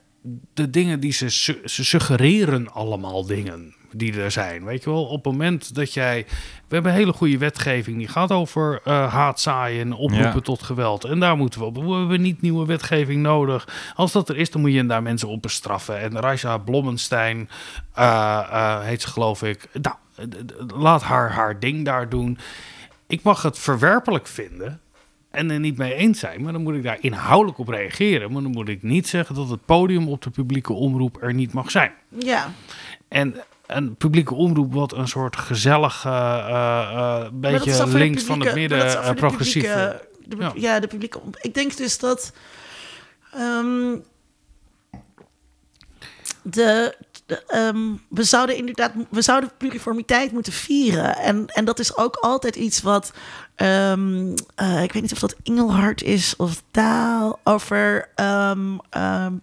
de 0.54 0.70
dingen 0.70 1.00
die 1.00 1.12
ze, 1.12 1.30
su- 1.30 1.62
ze 1.68 1.86
suggereren 1.86 2.72
allemaal 2.74 3.26
dingen 3.26 3.74
die 3.92 4.22
er 4.22 4.32
zijn. 4.32 4.66
Weet 4.66 4.84
je 4.84 4.90
wel, 4.90 5.06
op 5.06 5.24
het 5.24 5.34
moment 5.34 5.76
dat 5.76 5.94
jij... 5.94 6.26
We 6.68 6.76
hebben 6.76 6.92
een 6.92 6.98
hele 6.98 7.14
goede 7.14 7.38
wetgeving 7.38 7.98
die 7.98 8.08
gaat 8.08 8.32
over 8.32 8.82
eh 8.84 9.14
haatzaaien 9.14 9.82
en 9.82 9.94
oproepen 9.94 10.34
Ja. 10.34 10.40
tot 10.42 10.64
geweld. 10.64 11.04
En 11.04 11.20
daar 11.20 11.38
moeten 11.38 11.60
we 11.60 11.66
op. 11.66 11.76
We 11.78 11.94
hebben 11.94 12.22
niet 12.22 12.42
nieuwe 12.42 12.66
wetgeving 12.66 13.22
nodig. 13.22 13.92
Als 13.96 14.12
dat 14.12 14.30
er 14.30 14.38
is, 14.38 14.52
dan 14.52 14.62
moet 14.62 14.74
je 14.74 14.86
daar 14.86 15.02
mensen 15.04 15.28
op 15.28 15.42
bestraffen. 15.42 16.00
En 16.00 16.20
Raja 16.20 16.58
Blommenstein 16.58 17.50
eh, 17.94 18.06
eh, 18.52 18.80
heet 18.82 19.02
ze 19.02 19.08
geloof 19.08 19.44
ik. 19.44 19.68
Nou, 19.82 19.96
laat 20.76 21.04
haar 21.04 21.32
haar 21.32 21.60
ding 21.60 21.86
daar 21.86 22.10
doen. 22.10 22.38
Ik 23.08 23.24
mag 23.24 23.42
het 23.42 23.60
verwerpelijk 23.60 24.28
vinden 24.28 24.80
en 25.32 25.52
er 25.52 25.60
niet 25.60 25.78
mee 25.78 25.94
eens 25.94 26.20
zijn, 26.20 26.42
maar 26.42 26.54
dan 26.54 26.62
moet 26.64 26.74
ik 26.76 26.84
daar 26.84 26.98
inhoudelijk 27.02 27.58
op 27.58 27.68
reageren. 27.68 28.32
Maar 28.32 28.42
dan 28.42 28.52
moet 28.52 28.70
ik 28.70 28.84
niet 28.84 29.08
zeggen 29.08 29.36
dat 29.36 29.50
het 29.50 29.66
podium 29.66 30.08
op 30.08 30.22
de 30.22 30.30
publieke 30.30 30.74
omroep 30.74 31.18
er 31.24 31.34
niet 31.34 31.54
mag 31.54 31.72
zijn. 31.72 31.92
Ja, 32.20 32.52
En 33.08 33.36
een 33.66 33.96
publieke 33.96 34.34
omroep 34.34 34.74
wat 34.74 34.94
een 34.94 35.08
soort 35.08 35.36
gezellig, 35.36 36.04
Maar 36.04 37.22
dat 37.22 37.40
beetje 37.42 37.88
links 37.88 38.24
van 38.24 38.40
het 38.40 38.54
midden, 38.56 38.78
eh, 38.88 39.08
de 39.10 39.14
de- 40.28 40.36
Ja. 40.40 40.52
ja. 40.56 40.80
de 40.80 40.88
publieke. 40.88 41.20
Ik 41.42 41.54
denk 41.54 41.78
dus 41.78 41.98
dat 42.00 42.34
ehm, 43.34 43.96
de, 46.42 46.96
de, 47.30 47.44
ehm, 47.48 47.78
we 48.10 48.24
zouden 48.24 48.56
inderdaad 48.56 48.92
we 49.10 49.22
zouden 49.22 49.52
pluriformiteit 49.58 50.32
moeten 50.32 50.54
vieren 50.54 51.18
en 51.18 51.46
en 51.48 51.66
dat 51.66 51.80
is 51.80 51.98
ook 51.98 52.16
altijd 52.16 52.56
iets 52.56 52.82
wat 52.82 53.12
ehm, 53.56 54.36
eh, 54.56 54.84
ik 54.84 54.94
weet 54.94 55.02
niet 55.02 55.12
of 55.12 55.20
dat 55.20 55.36
Engelhard 55.44 56.04
is 56.04 56.36
of 56.36 56.64
taal 56.72 57.40
over 57.44 58.10
ehm, 58.16 58.78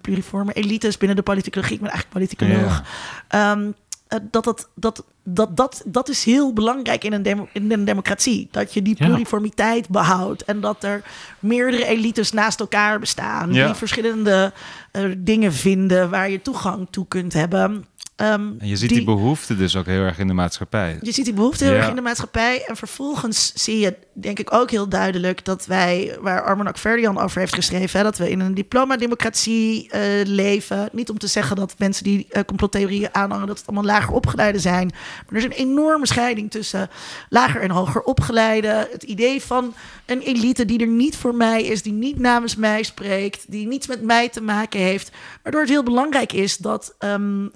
pluriforme 0.00 0.52
elites 0.52 0.98
binnen 0.98 1.16
de 1.16 1.22
politicologie. 1.22 1.74
Ik 1.74 1.80
ben 1.80 1.90
eigenlijk 1.90 2.18
politicoloog. 2.28 2.82
Ehm, 3.28 3.70
eh, 4.08 4.18
dat, 4.30 4.44
dat, 4.44 4.68
dat, 4.74 5.04
dat, 5.24 5.56
dat, 5.56 5.82
dat 5.86 6.08
is 6.08 6.24
heel 6.24 6.52
belangrijk 6.52 7.04
in 7.04 7.12
een, 7.12 7.22
demo- 7.22 7.48
in 7.52 7.72
een 7.72 7.84
democratie. 7.84 8.48
Dat 8.50 8.74
je 8.74 8.82
die 8.82 8.94
pluriformiteit 8.94 9.88
behoudt. 9.88 10.44
En 10.44 10.60
dat 10.60 10.84
er 10.84 11.02
meerdere 11.38 11.86
elites 11.86 12.32
naast 12.32 12.60
elkaar 12.60 12.98
bestaan. 12.98 13.52
Ja. 13.52 13.66
Die 13.66 13.74
verschillende 13.74 14.52
eh, 14.90 15.04
dingen 15.18 15.52
vinden 15.52 16.10
waar 16.10 16.30
je 16.30 16.42
toegang 16.42 16.86
toe 16.90 17.06
kunt 17.08 17.32
hebben. 17.32 17.84
Ehm, 18.16 18.52
En 18.58 18.66
je 18.68 18.76
ziet 18.76 18.88
die, 18.88 19.04
behoefte 19.04 19.56
dus 19.56 19.76
ook 19.76 19.86
heel 19.86 20.00
erg 20.02 20.18
in 20.18 20.26
de 20.26 20.32
maatschappij. 20.32 20.98
je 21.00 21.12
ziet 21.12 21.24
die 21.24 21.34
behoefte 21.34 21.64
heel 21.64 21.72
Ja. 21.72 21.78
erg 21.78 21.88
in 21.88 21.94
de 21.94 22.00
maatschappij. 22.00 22.64
En 22.66 22.76
vervolgens 22.76 23.52
zie 23.54 23.78
je, 23.78 23.96
denk 24.12 24.38
ik, 24.38 24.52
ook 24.52 24.70
heel 24.70 24.88
duidelijk 24.88 25.44
dat 25.44 25.66
wij, 25.66 26.16
waar 26.20 26.42
Armin 26.42 26.66
Akverdian 26.66 27.18
over 27.18 27.38
heeft 27.40 27.54
geschreven, 27.54 27.98
hè, 27.98 28.04
dat 28.04 28.18
we 28.18 28.30
in 28.30 28.40
een 28.40 28.54
diploma-democratie 28.54 29.90
eh, 29.90 30.00
leven. 30.24 30.88
Niet 30.92 31.10
om 31.10 31.18
te 31.18 31.26
zeggen 31.26 31.56
dat 31.56 31.74
mensen 31.78 32.04
die 32.04 32.26
eh, 32.30 32.42
complottheorieën 32.44 33.08
aanhangen, 33.14 33.46
dat 33.46 33.58
het 33.58 33.66
allemaal 33.66 33.84
lager 33.86 34.12
opgeleide 34.14 34.58
zijn. 34.58 34.86
Maar 34.94 35.24
er 35.28 35.36
is 35.36 35.44
een 35.44 35.66
enorme 35.68 36.06
scheiding 36.06 36.50
tussen 36.50 36.88
lager 37.28 37.60
en 37.60 37.70
hoger 37.70 38.02
opgeleide. 38.02 38.88
Het 38.92 39.02
idee 39.02 39.42
van 39.42 39.74
een 40.06 40.20
elite 40.20 40.64
die 40.64 40.78
er 40.80 40.86
niet 40.86 41.16
voor 41.16 41.34
mij 41.34 41.62
is, 41.62 41.82
die 41.82 41.92
niet 41.92 42.18
namens 42.18 42.56
mij 42.56 42.82
spreekt, 42.82 43.44
die 43.48 43.66
niets 43.66 43.86
met 43.86 44.02
mij 44.02 44.28
te 44.28 44.40
maken 44.42 44.80
heeft. 44.80 45.10
Waardoor 45.42 45.60
het 45.60 45.70
heel 45.70 45.82
belangrijk 45.82 46.32
is 46.32 46.56
dat 46.56 46.94
ehm, 46.98 47.46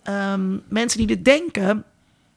ehm, 0.51 0.75
mensen 0.75 0.99
die 0.99 1.07
dit 1.07 1.25
denken 1.25 1.85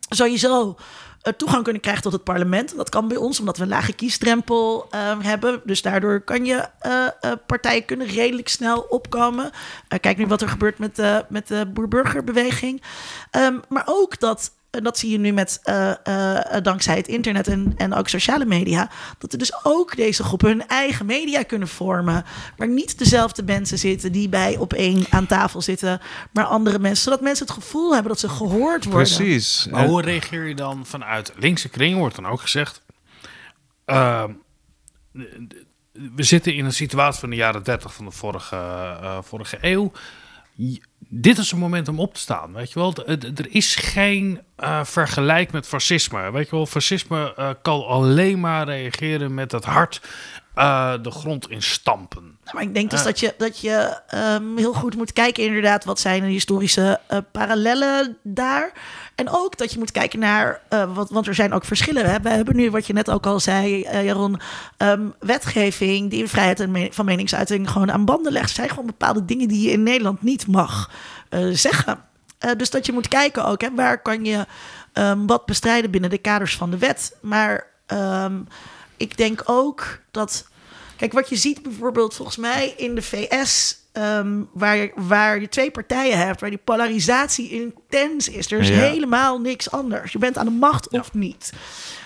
sowieso 0.10 0.78
eh, 1.24 1.34
toegang 1.34 1.64
kunnen 1.64 1.82
krijgen 1.82 2.04
tot 2.04 2.12
het 2.12 2.24
parlement. 2.24 2.76
Dat 2.76 2.90
kan 2.90 3.08
bij 3.08 3.18
ons, 3.18 3.40
omdat 3.40 3.58
we 3.58 3.64
een 3.64 3.70
lage 3.70 3.94
kiesdrempel 3.94 4.88
eh, 4.90 5.20
hebben. 5.20 5.62
Dus 5.66 5.82
daardoor 5.82 6.22
kan 6.22 6.46
je 6.46 6.68
eh, 6.80 7.08
eh, 7.22 7.32
partijen 7.46 7.86
kunnen 7.86 8.08
redelijk 8.08 8.48
snel 8.48 8.80
opkomen. 8.80 9.52
Kijk 10.00 10.18
nu 10.18 10.28
wat 10.28 10.42
er 10.42 10.50
gebeurt 10.50 10.78
met, 10.78 11.02
met 11.30 11.48
de 11.48 11.66
boer-burgerbeweging. 11.74 12.82
Ehm, 13.32 13.60
maar 13.70 13.84
ook 13.86 14.20
dat, 14.20 14.52
en 14.74 14.84
dat 14.84 14.98
zie 14.98 15.12
je 15.12 15.18
nu 15.18 15.32
met 15.32 15.60
eh, 15.64 15.92
eh, 16.04 16.64
dankzij 16.64 16.96
het 16.96 17.08
internet 17.08 17.48
en, 17.48 17.74
en 17.78 17.94
ook 17.94 18.08
sociale 18.08 18.46
media, 18.46 18.90
dat 19.18 19.32
er 19.32 19.38
dus 19.38 19.66
ook 19.66 19.96
deze 19.96 20.24
groepen 20.24 20.48
hun 20.48 20.68
eigen 20.68 21.06
media 21.06 21.44
kunnen 21.44 21.68
vormen. 21.68 22.26
Waar 22.58 22.68
niet 22.68 22.98
dezelfde 22.98 23.44
mensen 23.44 23.78
zitten 23.78 24.12
die 24.12 24.30
bij 24.30 24.58
op 24.58 24.74
één 24.74 25.06
aan 25.10 25.26
tafel 25.26 25.62
zitten, 25.62 26.02
maar 26.32 26.46
andere 26.46 26.80
mensen. 26.80 27.04
Zodat 27.04 27.22
mensen 27.22 27.46
het 27.46 27.56
gevoel 27.56 27.94
hebben 27.94 28.12
dat 28.12 28.20
ze 28.20 28.30
gehoord 28.30 28.86
worden. 28.86 29.16
Precies. 29.16 29.68
Maar 29.72 29.88
hoe 29.88 30.02
reageer 30.02 30.44
je 30.48 30.56
dan 30.56 30.86
vanuit 30.86 31.34
linkse 31.36 31.70
kring, 31.70 31.98
wordt 31.98 32.16
dan 32.16 32.28
ook 32.28 32.42
gezegd. 32.42 32.82
ehm, 33.86 34.32
we 35.92 36.24
zitten 36.24 36.54
in 36.54 36.66
een 36.66 36.74
situatie 36.74 37.20
van 37.20 37.30
de 37.30 37.36
jaren 37.36 37.64
30 37.64 37.94
van 37.94 38.06
de 38.06 38.12
vorige, 38.12 38.56
eh, 38.56 39.18
vorige 39.22 39.58
eeuw. 39.62 39.92
Dit 41.16 41.38
is 41.38 41.52
een 41.52 41.60
moment 41.60 41.88
om 41.88 42.00
op 42.00 42.14
te 42.14 42.20
staan, 42.20 42.54
weet 42.54 42.72
je 42.72 42.80
wel. 42.80 42.94
Er 43.06 43.48
is 43.50 43.76
geen 43.76 44.42
eh, 44.56 44.84
vergelijk 44.84 45.52
met 45.52 45.68
fascisme. 45.68 46.32
Weet 46.32 46.50
je 46.50 46.56
wel, 46.56 46.66
fascisme 46.66 47.34
eh, 47.36 47.50
kan 47.62 47.86
alleen 47.86 48.40
maar 48.40 48.66
reageren 48.66 49.34
met 49.34 49.52
het 49.52 49.66
hart 49.66 50.02
eh, 50.56 50.94
de 51.02 51.12
grond 51.12 51.50
in 51.50 51.62
stampen. 51.62 52.38
Maar 52.54 52.64
ik 52.64 52.74
denk 52.74 52.90
dus 52.90 53.04
dat 53.04 53.20
je, 53.20 53.34
dat 53.38 53.60
je 53.60 54.02
ehm, 54.08 54.58
heel 54.58 54.74
goed 54.74 54.96
moet 54.96 55.14
kijken, 55.14 55.44
inderdaad, 55.44 55.86
wat 55.86 56.00
zijn 56.00 56.22
de 56.22 56.30
historische 56.30 57.00
parallellen 57.32 58.18
daar. 58.24 58.72
En 59.16 59.30
ook 59.30 59.58
dat 59.58 59.72
je 59.72 59.80
moet 59.80 59.92
kijken 59.92 60.20
naar, 60.20 60.62
eh, 60.70 60.96
wat, 60.96 61.10
want 61.10 61.28
er 61.28 61.36
zijn 61.36 61.54
ook 61.54 61.66
verschillen. 61.66 62.22
We 62.22 62.30
hebben 62.30 62.56
nu, 62.56 62.72
wat 62.72 62.88
je 62.88 62.94
net 62.94 63.10
ook 63.10 63.26
al 63.26 63.40
zei, 63.40 63.84
eh, 63.84 64.06
Jaron, 64.06 64.40
ehm, 64.78 65.08
wetgeving 65.20 66.10
die 66.10 66.28
vrijheid 66.28 66.60
en 66.60 66.94
van 66.94 67.06
meningsuiting 67.06 67.70
gewoon 67.70 67.92
aan 67.92 68.06
banden 68.06 68.32
legt. 68.32 68.50
Er 68.50 68.56
zijn 68.56 68.70
gewoon 68.70 68.86
bepaalde 68.86 69.26
dingen 69.26 69.48
die 69.48 69.68
je 69.68 69.72
in 69.72 69.84
Nederland 69.84 70.22
niet 70.22 70.48
mag 70.48 70.92
eh, 71.30 71.48
zeggen. 71.52 72.00
Dus 72.58 72.70
dat 72.70 72.86
je 72.86 72.92
moet 72.92 73.08
kijken 73.08 73.46
ook, 73.46 73.62
hè, 73.62 73.70
waar 73.76 74.02
kan 74.02 74.26
je 74.26 74.46
ehm, 74.94 75.26
wat 75.26 75.46
bestrijden 75.46 75.92
binnen 75.92 76.10
de 76.10 76.18
kaders 76.18 76.56
van 76.56 76.72
de 76.72 76.78
wet. 76.78 77.18
Maar 77.22 77.68
ehm, 77.86 78.42
ik 78.98 79.18
denk 79.18 79.42
ook 79.46 80.00
dat 80.12 80.46
Kijk, 81.04 81.16
wat 81.16 81.30
je 81.30 81.36
ziet 81.36 81.64
bijvoorbeeld 81.64 82.14
volgens 82.14 82.38
mij 82.38 82.74
in 82.78 82.96
de 82.96 83.02
VS, 83.02 83.78
ehm, 83.94 84.42
waar, 84.54 84.78
je, 84.78 84.92
waar 84.96 85.40
je 85.42 85.50
twee 85.50 85.72
partijen 85.72 86.18
hebt, 86.18 86.40
waar 86.42 86.50
die 86.50 86.60
polarisatie 86.64 87.50
intens 87.50 88.30
is. 88.30 88.52
Er 88.52 88.60
is 88.60 88.68
Ja. 88.68 88.76
helemaal 88.76 89.40
niks 89.42 89.72
anders. 89.72 90.12
Je 90.12 90.18
bent 90.20 90.38
aan 90.38 90.46
de 90.46 90.52
macht 90.52 90.90
of 90.90 91.14
niet. 91.14 91.54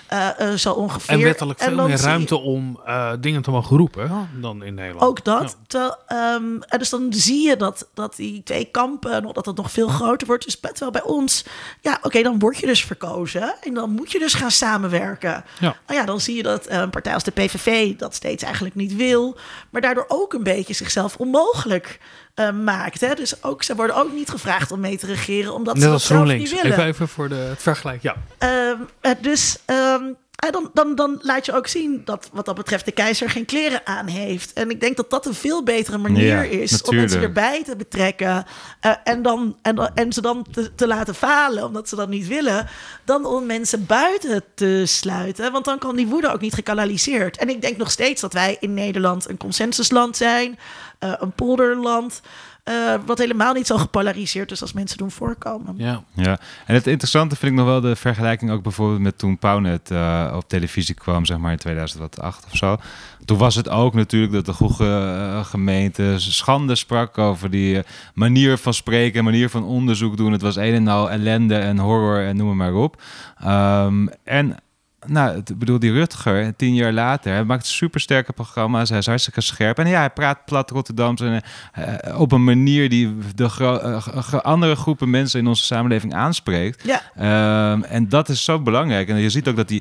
Eh, 0.08 0.40
eh, 0.52 0.54
zo 0.54 0.72
ongeveer. 0.72 1.14
En 1.14 1.22
wettelijk 1.22 1.60
veel 1.60 1.74
meer 1.74 1.88
je 1.88 1.96
ruimte 2.02 2.36
om 2.38 2.80
eh, 2.84 3.12
dingen 3.20 3.42
te 3.42 3.50
mogen 3.50 3.76
roepen 3.76 4.10
hè, 4.10 4.40
dan 4.40 4.62
in 4.62 4.74
Nederland. 4.74 5.04
Ook 5.06 5.24
dat. 5.24 5.56
Ja. 5.66 5.98
Ehm, 6.06 6.60
en 6.68 6.78
dus 6.78 6.88
dan 6.90 7.06
zie 7.12 7.48
je 7.48 7.56
dat, 7.56 7.88
dat 7.94 8.16
die 8.16 8.42
twee 8.42 8.64
kampen, 8.64 9.22
nog- 9.22 9.32
dat 9.32 9.46
het 9.46 9.56
nog 9.56 9.70
veel 9.70 9.88
groter 9.88 10.26
wordt. 10.26 10.44
Dus 10.44 10.60
bij- 10.60 10.70
terwijl 10.70 10.90
bij 10.90 11.02
ons, 11.02 11.44
ja, 11.80 11.98
oké, 12.02 12.22
dan 12.22 12.38
word 12.38 12.58
je 12.58 12.66
dus 12.66 12.84
verkozen. 12.84 13.54
En 13.60 13.74
dan 13.74 13.90
moet 13.90 14.12
je 14.12 14.18
dus 14.18 14.34
gaan 14.34 14.50
samenwerken. 14.50 15.44
Ja. 15.60 15.76
Nou 15.86 16.00
ja, 16.00 16.04
dan 16.06 16.20
zie 16.20 16.36
je 16.36 16.42
dat 16.42 16.68
een 16.68 16.90
partij 16.90 17.14
als 17.14 17.24
de 17.24 17.30
PVV 17.30 17.96
dat 17.96 18.14
steeds 18.14 18.42
eigenlijk 18.42 18.74
niet 18.74 18.96
wil. 18.96 19.36
Maar 19.70 19.80
daardoor 19.80 20.04
ook 20.08 20.32
een 20.32 20.42
beetje 20.42 20.74
zichzelf 20.74 21.16
onmogelijk 21.16 22.00
eh, 22.38 22.50
maakt. 22.50 23.00
Hè? 23.00 23.14
Dus 23.14 23.42
ook, 23.42 23.62
ze 23.62 23.74
worden 23.74 23.96
ook 23.96 24.12
niet 24.12 24.28
gevraagd 24.28 24.72
om 24.72 24.80
mee 24.80 24.98
te 24.98 25.06
regeren, 25.06 25.54
omdat 25.54 25.78
ze 25.78 25.88
dat 25.88 26.02
zelf 26.02 26.26
niet 26.26 26.50
willen. 26.50 26.72
Even, 26.72 26.84
even 26.84 27.08
voor 27.08 27.28
de, 27.28 27.34
het 27.34 27.62
vergelijk. 27.62 28.02
Ja. 28.02 28.16
Ehm, 28.38 28.76
eh, 29.00 29.12
dus, 29.20 29.58
ehm, 29.64 30.02
dan, 30.38 30.70
dan, 30.72 30.94
dan 30.94 31.18
laat 31.22 31.46
je 31.46 31.52
ook 31.52 31.66
zien 31.66 32.02
dat 32.04 32.28
wat 32.32 32.44
dat 32.44 32.54
betreft 32.54 32.84
de 32.84 32.92
keizer 32.92 33.30
geen 33.30 33.44
kleren 33.44 33.80
aan 33.86 34.06
heeft. 34.06 34.52
En 34.52 34.70
ik 34.70 34.80
denk 34.80 34.96
dat 34.96 35.10
dat 35.10 35.26
een 35.26 35.34
veel 35.34 35.62
betere 35.62 35.98
manier 35.98 36.26
Ja, 36.26 36.42
is 36.42 36.82
om 36.82 36.94
mensen 36.96 37.22
erbij 37.22 37.64
te 37.64 37.76
betrekken. 37.76 38.46
eh, 38.80 38.92
en, 39.04 39.22
dan, 39.22 39.56
en, 39.62 39.92
en 39.94 40.12
ze 40.12 40.20
dan 40.20 40.46
te, 40.52 40.74
te 40.74 40.86
laten 40.86 41.14
falen, 41.14 41.64
omdat 41.64 41.88
ze 41.88 41.96
dat 41.96 42.08
niet 42.08 42.26
willen. 42.26 42.68
Dan 43.04 43.24
om 43.26 43.46
mensen 43.46 43.86
buiten 43.86 44.42
te 44.54 44.82
sluiten. 44.86 45.52
Want 45.52 45.64
dan 45.64 45.78
kan 45.78 45.96
die 45.96 46.06
woede 46.06 46.32
ook 46.32 46.40
niet 46.40 46.54
gekanaliseerd. 46.54 47.36
En 47.36 47.48
ik 47.48 47.60
denk 47.60 47.76
nog 47.76 47.90
steeds 47.90 48.20
dat 48.20 48.32
wij 48.32 48.56
in 48.60 48.74
Nederland 48.74 49.28
een 49.28 49.36
consensusland 49.36 50.16
zijn. 50.16 50.58
eh, 50.98 51.12
een 51.18 51.32
polderland. 51.32 52.20
Eh, 52.68 52.94
wat 53.06 53.18
helemaal 53.18 53.52
niet 53.52 53.66
zo 53.66 53.76
gepolariseerd 53.76 54.50
is 54.50 54.60
als 54.60 54.72
mensen 54.72 54.98
doen 54.98 55.10
voorkomen. 55.10 55.74
Ja. 55.76 56.02
Ja, 56.14 56.38
en 56.66 56.74
het 56.74 56.86
interessante 56.86 57.36
vind 57.36 57.52
ik 57.52 57.58
nog 57.58 57.66
wel 57.66 57.80
de 57.80 57.96
vergelijking 57.96 58.50
ook 58.50 58.62
bijvoorbeeld 58.62 59.00
met 59.00 59.18
toen 59.18 59.38
Pownet 59.38 59.90
eh, 59.90 60.32
op 60.36 60.48
televisie 60.48 60.94
kwam, 60.94 61.24
zeg 61.24 61.38
maar 61.38 61.52
in 61.52 61.58
2008 61.58 62.44
of 62.44 62.56
zo. 62.56 62.76
Toen 63.24 63.38
was 63.38 63.54
het 63.54 63.68
ook 63.68 63.94
natuurlijk 63.94 64.32
dat 64.32 64.46
de 64.46 64.52
goede 64.52 64.84
eh, 64.84 65.44
gemeente 65.44 66.14
schande 66.18 66.74
sprak 66.74 67.18
over 67.18 67.50
die 67.50 67.82
manier 68.14 68.58
van 68.58 68.74
spreken, 68.74 69.24
manier 69.24 69.50
van 69.50 69.64
onderzoek 69.64 70.16
doen. 70.16 70.32
Het 70.32 70.42
was 70.42 70.56
een 70.56 70.74
en 70.74 70.88
al 70.88 71.10
ellende 71.10 71.56
en 71.56 71.78
horror 71.78 72.24
en 72.26 72.36
noem 72.36 72.56
maar 72.56 72.74
op. 72.74 73.02
Ehm, 73.38 74.06
en 74.24 74.56
nou, 75.06 75.36
ik 75.36 75.58
bedoel, 75.58 75.78
die 75.78 75.92
Rutger, 75.92 76.56
tien 76.56 76.74
jaar 76.74 76.92
later, 76.92 77.32
hij 77.32 77.44
maakt 77.44 77.66
supersterke 77.66 78.32
programma's. 78.32 78.88
Hij 78.88 78.98
is 78.98 79.06
hartstikke 79.06 79.40
scherp. 79.40 79.78
En 79.78 79.88
ja, 79.88 79.98
hij 79.98 80.10
praat 80.10 80.44
plat 80.44 80.70
Rotterdams 80.70 81.20
en, 81.20 81.42
eh, 81.72 82.20
op 82.20 82.32
een 82.32 82.44
manier 82.44 82.88
die 82.88 83.16
de 83.34 83.48
gro- 83.48 83.76
eh, 83.78 84.02
ge- 84.02 84.42
andere 84.42 84.74
groepen 84.76 85.10
mensen 85.10 85.40
in 85.40 85.46
onze 85.46 85.64
samenleving 85.64 86.14
aanspreekt. 86.14 86.82
Ja, 86.84 87.02
Ehm, 87.16 87.82
en 87.82 88.08
dat 88.08 88.28
is 88.28 88.44
zo 88.44 88.60
belangrijk. 88.60 89.08
En 89.08 89.16
je 89.16 89.30
ziet 89.30 89.48
ook 89.48 89.56
dat 89.56 89.68
hij 89.68 89.80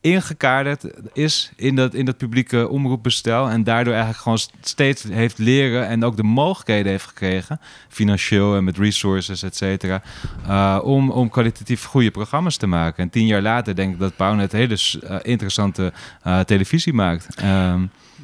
ingekaderd 0.00 0.84
is 1.12 1.52
in 1.56 1.76
dat, 1.76 1.94
in 1.94 2.04
dat 2.04 2.16
publieke 2.16 2.68
omroepbestel. 2.68 3.48
En 3.48 3.64
daardoor 3.64 3.92
eigenlijk 3.92 4.22
gewoon 4.22 4.38
steeds 4.60 5.02
heeft 5.02 5.38
leren 5.38 5.86
en 5.86 6.04
ook 6.04 6.16
de 6.16 6.22
mogelijkheden 6.22 6.90
heeft 6.90 7.06
gekregen, 7.06 7.60
financieel 7.88 8.56
en 8.56 8.64
met 8.64 8.78
resources, 8.78 9.42
et 9.42 9.56
cetera, 9.56 10.02
eh, 10.46 10.78
om, 10.82 11.10
om 11.10 11.28
kwalitatief 11.28 11.84
goede 11.84 12.10
programma's 12.10 12.56
te 12.56 12.66
maken. 12.66 13.02
En 13.02 13.10
tien 13.10 13.26
jaar 13.26 13.42
later 13.42 13.74
denk 13.74 13.92
ik 13.92 13.98
dat 13.98 14.16
Pownet 14.16 14.52
hele 14.52 14.78
eh, 15.02 15.16
interessante 15.22 15.92
eh, 16.22 16.40
televisie 16.40 16.92
maakt. 16.92 17.34
Ehm, 17.34 17.82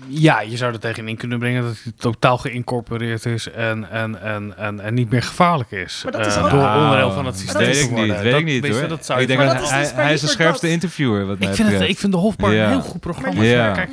Ja, 0.08 0.40
je 0.40 0.56
zou 0.56 0.72
er 0.72 0.80
tegenin 0.80 1.16
kunnen 1.16 1.38
brengen 1.38 1.62
dat 1.62 1.76
hij 1.82 1.92
totaal 1.98 2.38
geïncorporeerd 2.38 3.26
is 3.26 3.50
en, 3.50 3.90
en, 3.90 4.22
en, 4.22 4.54
en, 4.56 4.80
en 4.80 4.94
niet 4.94 5.10
meer 5.10 5.22
gevaarlijk 5.22 5.70
is. 5.70 6.00
Maar 6.02 6.12
dat 6.12 6.26
is 6.26 6.36
eh, 6.36 6.44
ook- 6.44 6.50
door 6.50 6.60
Nou, 6.60 6.82
onderdeel 6.82 7.10
van 7.12 7.26
het 7.26 7.34
dat 7.34 7.42
systeem. 7.42 7.66
weet 7.66 7.82
ik 7.82 7.90
niet, 7.90 8.20
weet 8.20 8.34
ik 8.34 8.44
niet 8.44 8.68
hoor. 8.68 8.88
Dat 8.88 9.06
zou 9.06 9.20
ik 9.20 9.26
denk 9.26 9.40
dat 9.40 9.58
dat 9.58 9.70
hij, 9.70 9.80
is 9.82 9.88
dus 9.88 9.96
hij 9.96 10.12
is 10.12 10.20
de 10.20 10.26
scherpste 10.28 10.64
dat. 10.66 10.74
interviewer 10.74 11.26
wat 11.26 11.38
mij 11.38 11.48
Ik 11.48 11.54
vind, 11.54 11.68
het, 11.68 11.80
ik 11.80 11.98
vind 11.98 12.12
de 12.12 12.18
Hofbar 12.18 12.52
Ja. 12.54 12.64
een 12.64 12.70
heel 12.70 12.80
goed 12.80 13.00
programma. 13.00 13.40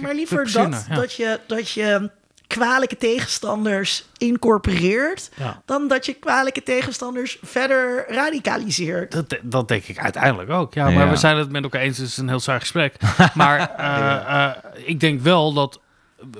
Maar 0.02 0.16
liever- 0.16 0.52
dat, 0.52 0.86
dat, 0.96 1.14
je, 1.14 1.40
dat 1.48 1.70
je 1.72 2.10
kwalijke 2.48 2.98
tegenstanders 2.98 4.06
incorporeert... 4.18 5.30
Ja. 5.36 5.62
dan 5.66 5.88
dat 5.88 6.06
je 6.06 6.14
kwalijke 6.14 6.64
tegenstanders 6.64 7.38
verder 7.42 8.06
radicaliseert. 8.08 9.12
Dat, 9.12 9.38
dat 9.42 9.68
denk 9.68 9.84
ik 9.84 9.98
uiteindelijk 10.00 10.50
ook. 10.50 10.74
Ja, 10.74 10.84
maar 10.90 11.06
Ja. 11.06 11.10
we 11.10 11.16
zijn 11.16 11.38
het 11.38 11.52
met 11.52 11.64
elkaar 11.64 11.82
eens. 11.82 11.98
Het 11.98 12.08
is 12.08 12.18
een 12.18 12.28
heel 12.30 12.40
saai 12.40 12.60
gesprek. 12.60 12.96
maar 13.34 13.60
eh, 13.78 14.44
eh, 14.46 14.52
ik 14.86 15.00
denk 15.00 15.22
wel 15.22 15.54
dat... 15.54 15.80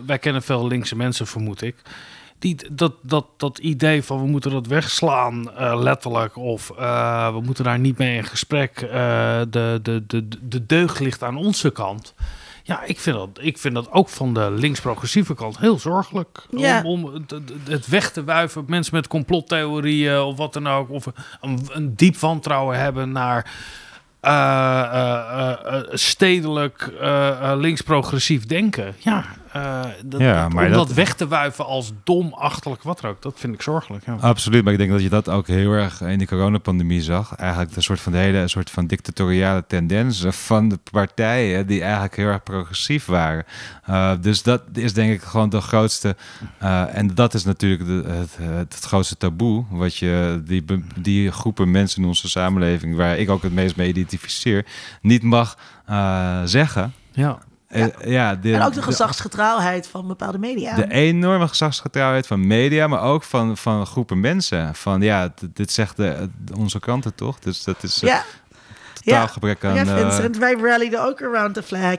Wij 0.06 0.20
kennen 0.20 0.44
veel 0.44 0.68
linkse 0.68 0.96
mensen, 0.96 1.28
vermoed 1.28 1.62
ik. 1.62 1.76
Die, 2.44 2.58
dat, 2.72 2.94
dat, 3.02 3.26
dat 3.38 3.58
idee 3.58 4.04
van 4.04 4.22
we 4.22 4.28
moeten 4.28 4.52
dat 4.52 4.68
wegslaan, 4.68 5.52
eh, 5.56 5.80
letterlijk. 5.80 6.38
Of 6.38 6.70
eh, 6.70 7.34
we 7.34 7.42
moeten 7.42 7.64
daar 7.64 7.80
niet 7.80 7.98
mee 7.98 8.16
in 8.16 8.24
gesprek. 8.24 8.82
eh, 8.82 8.90
de, 9.50 9.80
de, 9.82 10.04
de, 10.08 10.28
de 10.42 10.66
deugd 10.66 11.00
ligt 11.00 11.24
aan 11.24 11.38
onze 11.38 11.70
kant. 11.72 12.14
Ja, 12.64 12.84
ik 12.84 13.00
vind 13.00 13.16
dat, 13.16 13.30
ik 13.40 13.58
vind 13.58 13.74
dat 13.74 13.92
ook 13.92 14.10
van 14.10 14.34
de 14.34 14.52
links-progressieve 14.52 15.34
kant 15.34 15.58
heel 15.58 15.80
zorgelijk. 15.80 16.46
Ja. 16.50 16.82
Om, 16.84 17.06
om 17.06 17.26
het, 17.66 17.88
weg 17.88 18.12
te 18.12 18.24
wuiven. 18.24 18.64
Mensen 18.68 18.96
met 18.96 19.08
complottheorieën 19.08 20.20
of 20.20 20.38
wat 20.38 20.54
dan 20.54 20.68
ook. 20.68 20.90
Of 20.90 21.06
een, 21.42 21.60
een 21.72 21.96
diep 21.96 22.18
wantrouwen 22.18 22.80
hebben 22.80 23.12
naar 23.12 23.52
stedelijk 25.92 26.92
links-progressief 27.56 28.46
denken. 28.46 28.96
Ja, 28.98 29.26
eh, 29.54 29.82
dat, 30.06 30.20
Ja, 30.20 30.50
maar 30.50 30.66
om 30.66 30.72
dat- 30.72 30.88
dat... 30.88 30.96
weg 30.96 31.14
te 31.16 31.28
wuiven 31.28 31.66
als 31.66 31.92
dom, 32.04 32.34
achterlijk, 32.34 32.84
wat 32.84 33.02
dan 33.02 33.12
ook. 33.12 33.22
Dat 33.22 33.34
vind 33.40 33.54
ik 33.54 33.62
zorgelijk. 33.62 34.06
Ja. 34.06 34.18
Absoluut, 34.20 34.64
maar 34.64 34.74
ik 34.74 34.80
denk 34.80 34.92
dat 34.92 35.02
je 35.02 35.10
dat 35.10 35.30
ook 35.30 35.48
heel 35.48 35.72
erg 35.72 36.02
in 36.02 36.18
die 36.18 36.28
coronapandemie 36.28 37.02
zag. 37.02 37.36
Eigenlijk 37.36 37.76
een 37.76 37.84
soort 37.84 38.00
van 38.00 38.12
de 38.12 38.18
hele 38.18 38.38
een 38.38 38.50
soort 38.50 38.70
van 38.70 38.88
dictatoriale 38.88 39.64
tendensen 39.68 40.34
van 40.34 40.70
de 40.70 40.80
partijen 40.92 41.68
die 41.68 41.82
eigenlijk 41.82 42.16
heel 42.16 42.28
erg 42.28 42.44
progressief 42.44 43.06
waren. 43.06 43.46
Uh, 43.90 44.12
dus 44.22 44.44
dat 44.44 44.62
is 44.74 44.94
denk 44.94 45.14
ik 45.14 45.22
gewoon 45.22 45.50
de 45.50 45.62
grootste. 45.62 46.16
Uh, 46.64 46.98
en 46.98 47.16
dat 47.16 47.34
is 47.34 47.44
natuurlijk 47.44 47.86
de, 47.86 48.04
het, 48.08 48.38
het, 48.38 48.74
het, 48.74 48.84
grootste 48.84 49.18
taboe. 49.18 49.66
Wat 49.70 49.98
je 49.98 50.42
die, 50.46 50.66
die 51.00 51.32
groepen 51.32 51.72
mensen 51.72 52.02
in 52.02 52.08
onze 52.08 52.30
samenleving, 52.30 52.96
waar 52.96 53.18
ik 53.18 53.30
ook 53.30 53.44
het 53.44 53.54
meest 53.54 53.76
mee 53.76 53.88
identificeer, 53.88 54.66
niet 55.02 55.24
mag 55.24 55.58
zeggen. 56.46 56.94
Ja. 57.12 57.40
Ja. 57.74 57.90
Uh, 58.02 58.12
ja, 58.12 58.36
de, 58.36 58.54
en 58.54 58.62
ook 58.62 58.74
de 58.74 58.82
gezagsgetrouwheid 58.82 59.88
van 59.88 60.08
bepaalde 60.08 60.38
media. 60.38 60.76
De 60.76 60.92
enorme 60.92 61.48
gezagsgetrouwheid 61.48 62.28
van 62.28 62.48
media, 62.48 62.88
maar 62.88 63.02
ook 63.02 63.24
van, 63.24 63.58
van 63.58 63.86
groepen 63.86 64.20
mensen. 64.20 64.76
Van 64.76 65.02
ja, 65.02 65.34
dit 65.54 65.72
zegt 65.72 65.98
de, 65.98 66.30
onze 66.58 66.80
kranten 66.80 67.16
toch? 67.16 67.40
Dus 67.40 67.64
dat 67.64 67.84
is 67.84 68.04
uh, 68.04 68.10
ja. 68.10 68.24
totaal 68.94 69.22
ja. 69.22 69.28
gebrek 69.28 69.66
aan... 69.66 69.76
Ja, 69.76 69.86
Vincent, 69.86 70.36
uh, 70.36 70.42
wij 70.42 70.54
rallyden 70.54 71.04
ook 71.06 71.22
around 71.22 71.54
the 71.54 71.64
flag. 71.64 71.98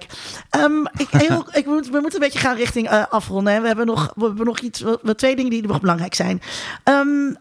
Um, 0.59 0.87
ik, 0.97 1.09
heel, 1.11 1.47
ik 1.61 1.67
moet, 1.67 1.91
we 1.91 1.99
moeten 2.01 2.15
een 2.15 2.29
beetje 2.29 2.39
gaan 2.39 2.57
richting 2.57 2.93
uh, 2.93 3.05
afronden. 3.09 3.53
Hè. 3.53 3.61
We, 3.61 3.67
hebben 3.67 3.87
nog, 3.87 4.13
we 4.15 4.25
hebben 4.25 4.47
nog 4.47 4.59
iets, 4.59 4.81
we, 5.03 5.15
twee 5.15 5.37
dingen 5.37 5.51
die 5.51 5.67
nog 5.67 5.81
belangrijk 5.81 6.15
zijn. 6.15 6.43
Um, 6.85 7.37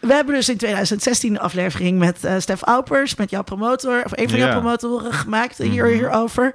we 0.00 0.12
hebben 0.12 0.34
dus 0.34 0.48
in 0.48 0.56
2016 0.56 1.30
een 1.30 1.40
aflevering 1.40 1.98
met 1.98 2.24
uh, 2.24 2.34
Stef 2.38 2.62
Aupers, 2.62 3.14
met 3.14 3.30
jouw 3.30 3.42
promotor, 3.42 4.04
of 4.04 4.12
een 4.14 4.28
van 4.28 4.38
jouw 4.38 4.50
promotoren 4.50 5.12
gemaakt 5.12 5.58
hier, 5.58 5.84
Mhm. 5.84 5.92
hierover. 5.92 6.54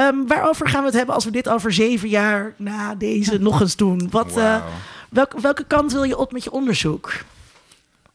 Um, 0.00 0.26
waarover 0.26 0.68
gaan 0.68 0.80
we 0.80 0.86
het 0.86 0.96
hebben 0.96 1.14
als 1.14 1.24
we 1.24 1.30
dit 1.30 1.48
over 1.48 1.72
zeven 1.72 2.08
jaar 2.08 2.54
na 2.56 2.94
deze 2.94 3.38
nog 3.48 3.60
eens 3.60 3.76
doen? 3.76 4.08
Wat, 4.10 4.32
wow. 4.32 4.38
uh, 4.38 4.62
welke, 5.10 5.40
welke 5.40 5.64
kant 5.64 5.92
wil 5.92 6.02
je 6.02 6.18
op 6.18 6.32
met 6.32 6.44
je 6.44 6.50
onderzoek? 6.50 7.12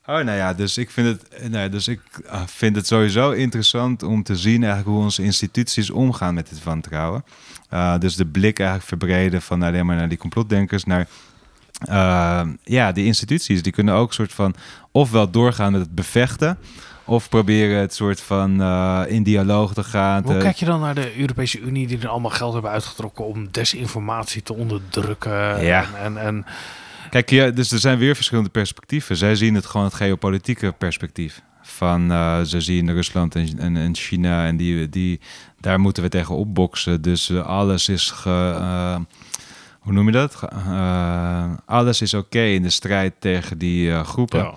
Oh, 0.05 0.15
nou 0.15 0.31
ja, 0.31 0.53
dus 0.53 0.77
ik 0.77 0.89
vind 0.89 1.07
het, 1.07 1.49
nou 1.49 1.63
ja, 1.63 1.67
dus 1.67 1.87
ik 1.87 2.01
uh, 2.25 2.41
vind 2.45 2.75
het 2.75 2.87
sowieso 2.87 3.31
interessant 3.31 4.03
om 4.03 4.23
te 4.23 4.35
zien 4.35 4.63
eigenlijk 4.63 4.95
hoe 4.95 5.03
onze 5.03 5.23
instituties 5.23 5.89
omgaan 5.89 6.33
met 6.33 6.49
dit 6.49 6.63
wantrouwen. 6.63 7.23
Uh, 7.73 7.97
dus 7.97 8.15
de 8.15 8.25
blik 8.25 8.59
eigenlijk 8.59 8.87
verbreden 8.87 9.41
van 9.41 9.61
alleen 9.61 9.85
maar 9.85 9.95
naar 9.95 10.09
die 10.09 10.17
complotdenkers 10.17 10.83
naar 10.83 11.07
uh, 11.89 12.41
ja, 12.63 12.91
die 12.91 13.05
instituties. 13.05 13.63
Die 13.63 13.71
kunnen 13.71 13.93
ook 13.93 14.13
soort 14.13 14.33
van 14.33 14.55
ofwel 14.91 15.29
doorgaan 15.29 15.71
met 15.71 15.81
het 15.81 15.95
bevechten. 15.95 16.57
Of 17.05 17.29
proberen 17.29 17.79
het 17.79 17.93
soort 17.93 18.21
van 18.21 18.61
uh, 18.61 19.01
in 19.07 19.23
dialoog 19.23 19.73
te 19.73 19.83
gaan. 19.83 20.23
Hoe 20.23 20.33
te... 20.33 20.39
kijk 20.39 20.55
je 20.55 20.65
dan 20.65 20.79
naar 20.79 20.95
de 20.95 21.19
Europese 21.19 21.59
Unie 21.59 21.87
die 21.87 21.99
er 21.99 22.07
allemaal 22.07 22.31
geld 22.31 22.53
hebben 22.53 22.71
uitgetrokken 22.71 23.25
om 23.25 23.47
desinformatie 23.51 24.43
te 24.43 24.53
onderdrukken? 24.53 25.63
Ja. 25.63 25.85
En, 25.95 26.03
en, 26.03 26.17
en... 26.17 26.45
Kijk, 27.09 27.29
ja, 27.29 27.49
dus 27.49 27.71
er 27.71 27.79
zijn 27.79 27.97
weer 27.97 28.15
verschillende 28.15 28.49
perspectieven. 28.49 29.17
Zij 29.17 29.35
zien 29.35 29.55
het 29.55 29.65
gewoon 29.65 29.85
het 29.85 29.95
geopolitieke 29.95 30.71
perspectief. 30.77 31.41
Van 31.61 32.11
uh, 32.11 32.41
ze 32.41 32.61
zien 32.61 32.93
Rusland 32.93 33.35
en, 33.35 33.59
en, 33.59 33.77
en, 33.77 33.95
China 33.95 34.45
en 34.45 34.57
die, 34.57 34.89
die, 34.89 35.19
daar 35.59 35.79
moeten 35.79 36.03
we 36.03 36.09
tegen 36.09 36.35
opboksen. 36.35 37.01
Dus 37.01 37.29
uh, 37.29 37.45
alles 37.45 37.89
is 37.89 38.11
ge, 38.11 38.99
hoe 39.79 39.93
noem 39.93 40.05
je 40.05 40.11
dat? 40.11 40.39
Alles 41.65 42.01
is 42.01 42.13
oké 42.13 42.25
okay 42.25 42.53
in 42.53 42.61
de 42.61 42.69
strijd 42.69 43.13
tegen 43.19 43.57
die 43.57 44.03
groepen. 44.03 44.39
Ja. 44.39 44.53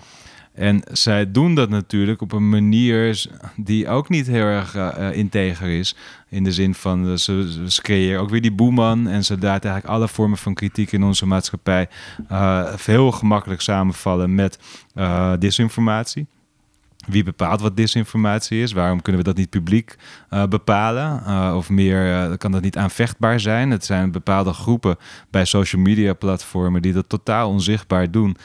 En 0.57 0.81
zij 0.91 1.31
doen 1.31 1.55
dat 1.55 1.69
natuurlijk 1.69 2.21
op 2.21 2.31
een 2.31 2.49
manier 2.49 3.25
die 3.55 3.87
ook 3.89 4.09
niet 4.09 4.27
heel 4.27 4.45
erg 4.45 4.75
uh, 4.75 5.07
integer 5.11 5.69
is. 5.69 5.95
In 6.29 6.43
de 6.43 6.51
zin 6.51 6.73
van, 6.73 7.09
uh, 7.09 7.15
ze, 7.15 7.79
creëren 7.81 8.21
ook 8.21 8.29
weer 8.29 8.41
die 8.41 8.51
boeman. 8.51 9.07
En 9.07 9.23
ze 9.23 9.33
laten 9.33 9.69
eigenlijk 9.69 9.85
alle 9.85 10.07
vormen 10.07 10.37
van 10.37 10.53
kritiek 10.53 10.91
in 10.91 11.03
onze 11.03 11.25
maatschappij 11.25 11.89
uh, 12.31 12.73
heel 12.85 13.11
gemakkelijk 13.11 13.61
samenvallen 13.61 14.35
met 14.35 14.59
disinformatie. 15.39 16.27
Wie 17.07 17.23
bepaalt 17.23 17.61
wat 17.61 17.77
disinformatie 17.77 18.61
is? 18.61 18.71
Waarom 18.71 19.01
kunnen 19.01 19.21
we 19.21 19.27
dat 19.27 19.37
niet 19.37 19.49
publiek 19.49 19.95
uh, 20.29 20.45
bepalen? 20.45 21.23
Uh, 21.27 21.53
of 21.55 21.69
meer, 21.69 22.05
uh, 22.05 22.37
kan 22.37 22.51
dat 22.51 22.61
niet 22.61 22.77
aanvechtbaar 22.77 23.39
zijn? 23.39 23.71
Het 23.71 23.85
zijn 23.85 24.11
bepaalde 24.11 24.53
groepen 24.53 24.95
bij 25.29 25.45
social 25.45 25.81
media 25.81 26.13
platformen 26.13 26.81
die 26.81 26.93
dat 26.93 27.09
totaal 27.09 27.49
onzichtbaar 27.49 28.11
doen. 28.11 28.37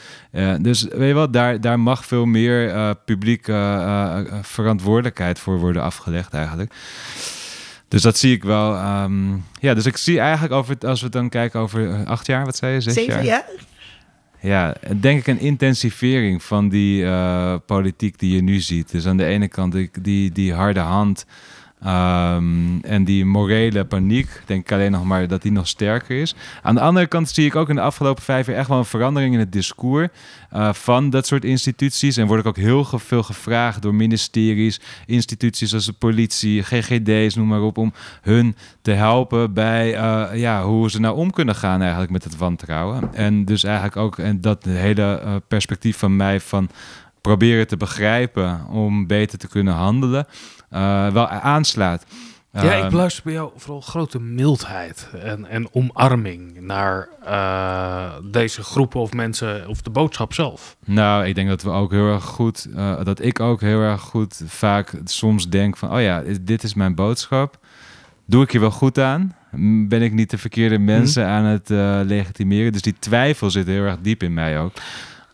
Dus 0.59 0.83
weet 0.83 1.07
je 1.07 1.13
wel, 1.13 1.31
daar, 1.31 1.61
daar 1.61 1.79
mag 1.79 2.05
veel 2.05 2.25
meer 2.25 2.95
publiek 2.95 3.47
uh, 3.47 4.19
verantwoordelijkheid 4.41 5.39
voor 5.39 5.59
worden 5.59 5.81
afgelegd 5.81 6.33
eigenlijk. 6.33 6.73
Dus 7.87 8.01
dat 8.01 8.17
zie 8.17 8.33
ik 8.33 8.43
wel. 8.43 9.01
Um, 9.03 9.45
ja, 9.59 9.73
dus 9.73 9.85
ik 9.85 9.97
zie 9.97 10.19
eigenlijk 10.19 10.53
over, 10.53 10.75
als 10.79 11.01
we 11.01 11.09
dan 11.09 11.29
kijken 11.29 11.59
over 11.59 12.05
acht 12.05 12.25
jaar, 12.25 12.45
wat 12.45 12.55
zei 12.55 12.73
je? 12.73 12.81
Zes 12.81 12.93
Zeven 12.93 13.13
jaar? 13.13 13.25
jaar? 13.25 13.45
Ja, 14.43 14.75
denk 14.99 15.19
ik 15.19 15.27
een 15.27 15.39
intensivering 15.39 16.43
van 16.43 16.69
die 16.69 17.03
uh, 17.03 17.55
politiek 17.65 18.19
die 18.19 18.35
je 18.35 18.41
nu 18.41 18.59
ziet. 18.59 18.91
Dus 18.91 19.07
aan 19.07 19.17
de 19.17 19.25
ene 19.25 19.47
kant 19.47 19.75
die, 20.01 20.31
die 20.31 20.53
harde 20.53 20.79
hand 20.79 21.25
Ehm, 21.83 22.79
en 22.81 23.03
die 23.03 23.25
morele 23.25 23.85
paniek, 23.85 24.41
denk 24.45 24.61
ik 24.61 24.71
alleen 24.71 24.91
nog 24.91 25.03
maar 25.03 25.27
dat 25.27 25.41
die 25.41 25.51
nog 25.51 25.67
sterker 25.67 26.21
is. 26.21 26.35
Aan 26.61 26.75
de 26.75 26.81
andere 26.81 27.07
kant 27.07 27.29
zie 27.29 27.45
ik 27.45 27.55
ook 27.55 27.69
in 27.69 27.75
de 27.75 27.81
afgelopen 27.81 28.23
vijf 28.23 28.47
jaar 28.47 28.55
echt 28.55 28.67
wel 28.67 28.77
een 28.77 28.85
verandering 28.85 29.33
in 29.33 29.39
het 29.39 29.51
discours 29.51 30.07
uh, 30.53 30.73
van 30.73 31.09
dat 31.09 31.27
soort 31.27 31.45
instituties. 31.45 32.17
En 32.17 32.27
word 32.27 32.39
ik 32.39 32.45
ook 32.45 32.57
heel 32.57 32.83
veel 32.83 33.23
gevraagd 33.23 33.81
door 33.81 33.95
ministeries, 33.95 34.79
instituties 35.05 35.73
als 35.73 35.85
de 35.85 35.93
politie, 35.93 36.63
GGD's, 36.63 37.35
noem 37.35 37.47
maar 37.47 37.61
op, 37.61 37.77
om 37.77 37.93
hun 38.21 38.55
te 38.81 38.91
helpen 38.91 39.53
bij 39.53 39.93
uh, 39.93 40.39
ja, 40.39 40.63
hoe 40.63 40.89
ze 40.89 40.99
nou 40.99 41.15
om 41.15 41.31
kunnen 41.31 41.55
gaan 41.55 41.81
eigenlijk 41.81 42.11
met 42.11 42.23
het 42.23 42.37
wantrouwen. 42.37 43.13
En 43.13 43.45
dus 43.45 43.63
eigenlijk 43.63 43.97
ook 43.97 44.17
en 44.17 44.41
dat 44.41 44.63
hele 44.63 45.21
uh, 45.25 45.35
perspectief 45.47 45.97
van 45.97 46.15
mij 46.15 46.39
van 46.39 46.69
proberen 47.23 47.67
te 47.67 47.77
begrijpen 47.77 48.67
om 48.67 49.07
beter 49.07 49.37
te 49.37 49.47
kunnen 49.47 49.73
handelen, 49.73 50.27
uh, 50.71 51.07
wel 51.07 51.27
aanslaat. 51.27 52.05
Ja, 52.51 52.73
ik 52.73 52.81
Ehm, 52.81 52.89
beluister 52.89 53.23
bij 53.23 53.33
jou 53.33 53.51
vooral 53.55 53.81
grote 53.81 54.19
mildheid 54.19 55.09
en, 55.23 55.45
en 55.45 55.73
omarming 55.73 56.61
naar 56.61 57.07
eh, 57.25 58.11
deze 58.31 58.63
groepen 58.63 58.99
of 58.99 59.13
mensen 59.13 59.67
of 59.67 59.81
de 59.81 59.89
boodschap 59.89 60.33
zelf. 60.33 60.75
Nou, 60.85 61.25
ik 61.25 61.35
denk 61.35 61.49
dat 61.49 61.61
we 61.61 61.69
ook 61.69 61.91
heel 61.91 62.07
erg 62.07 62.23
goed, 62.23 62.67
uh, 62.75 63.03
dat 63.03 63.21
ik 63.21 63.39
ook 63.39 63.61
heel 63.61 63.79
erg 63.79 64.01
goed 64.01 64.41
vaak 64.45 64.93
soms 65.03 65.49
denk 65.49 65.77
van, 65.77 65.93
oh 65.93 66.01
ja, 66.01 66.23
dit 66.41 66.63
is 66.63 66.73
mijn 66.73 66.95
boodschap. 66.95 67.57
Doe 68.25 68.43
ik 68.43 68.51
je 68.51 68.59
wel 68.59 68.71
goed 68.71 68.99
aan? 68.99 69.35
Ben 69.87 70.01
ik 70.01 70.13
niet 70.13 70.29
de 70.29 70.37
verkeerde 70.37 70.79
mensen 70.79 71.27
aan 71.27 71.43
het 71.43 71.69
uh, 71.69 71.99
legitimeren? 72.03 72.71
Dus 72.71 72.81
die 72.81 72.95
twijfel 72.99 73.49
zit 73.49 73.67
heel 73.67 73.83
erg 73.83 73.97
diep 74.01 74.23
in 74.23 74.33
mij 74.33 74.59
ook. 74.59 74.73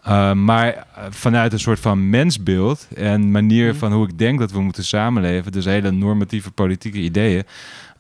Uh, 0.09 0.33
maar 0.33 0.87
vanuit 1.09 1.53
een 1.53 1.59
soort 1.59 1.79
van 1.79 2.09
mensbeeld 2.09 2.87
en 2.95 3.31
manier 3.31 3.75
van 3.75 3.93
hoe 3.93 4.07
ik 4.07 4.17
denk 4.17 4.39
dat 4.39 4.51
we 4.51 4.61
moeten 4.61 4.83
samenleven, 4.83 5.51
dus 5.51 5.65
hele 5.65 5.91
normatieve 5.91 6.51
politieke 6.51 6.97
ideeën, 6.97 7.43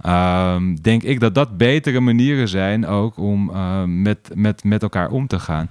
uh, 0.05 0.55
denk 0.81 1.03
ik 1.03 1.19
dat 1.19 1.35
dat 1.35 1.57
betere 1.57 1.99
manieren 1.99 2.47
zijn 2.47 2.87
ook 2.87 3.17
om 3.17 3.49
uh, 3.49 3.83
met, 3.83 4.29
met, 4.33 4.63
met 4.63 4.81
elkaar 4.81 5.09
om 5.09 5.27
te 5.27 5.39
gaan. 5.39 5.67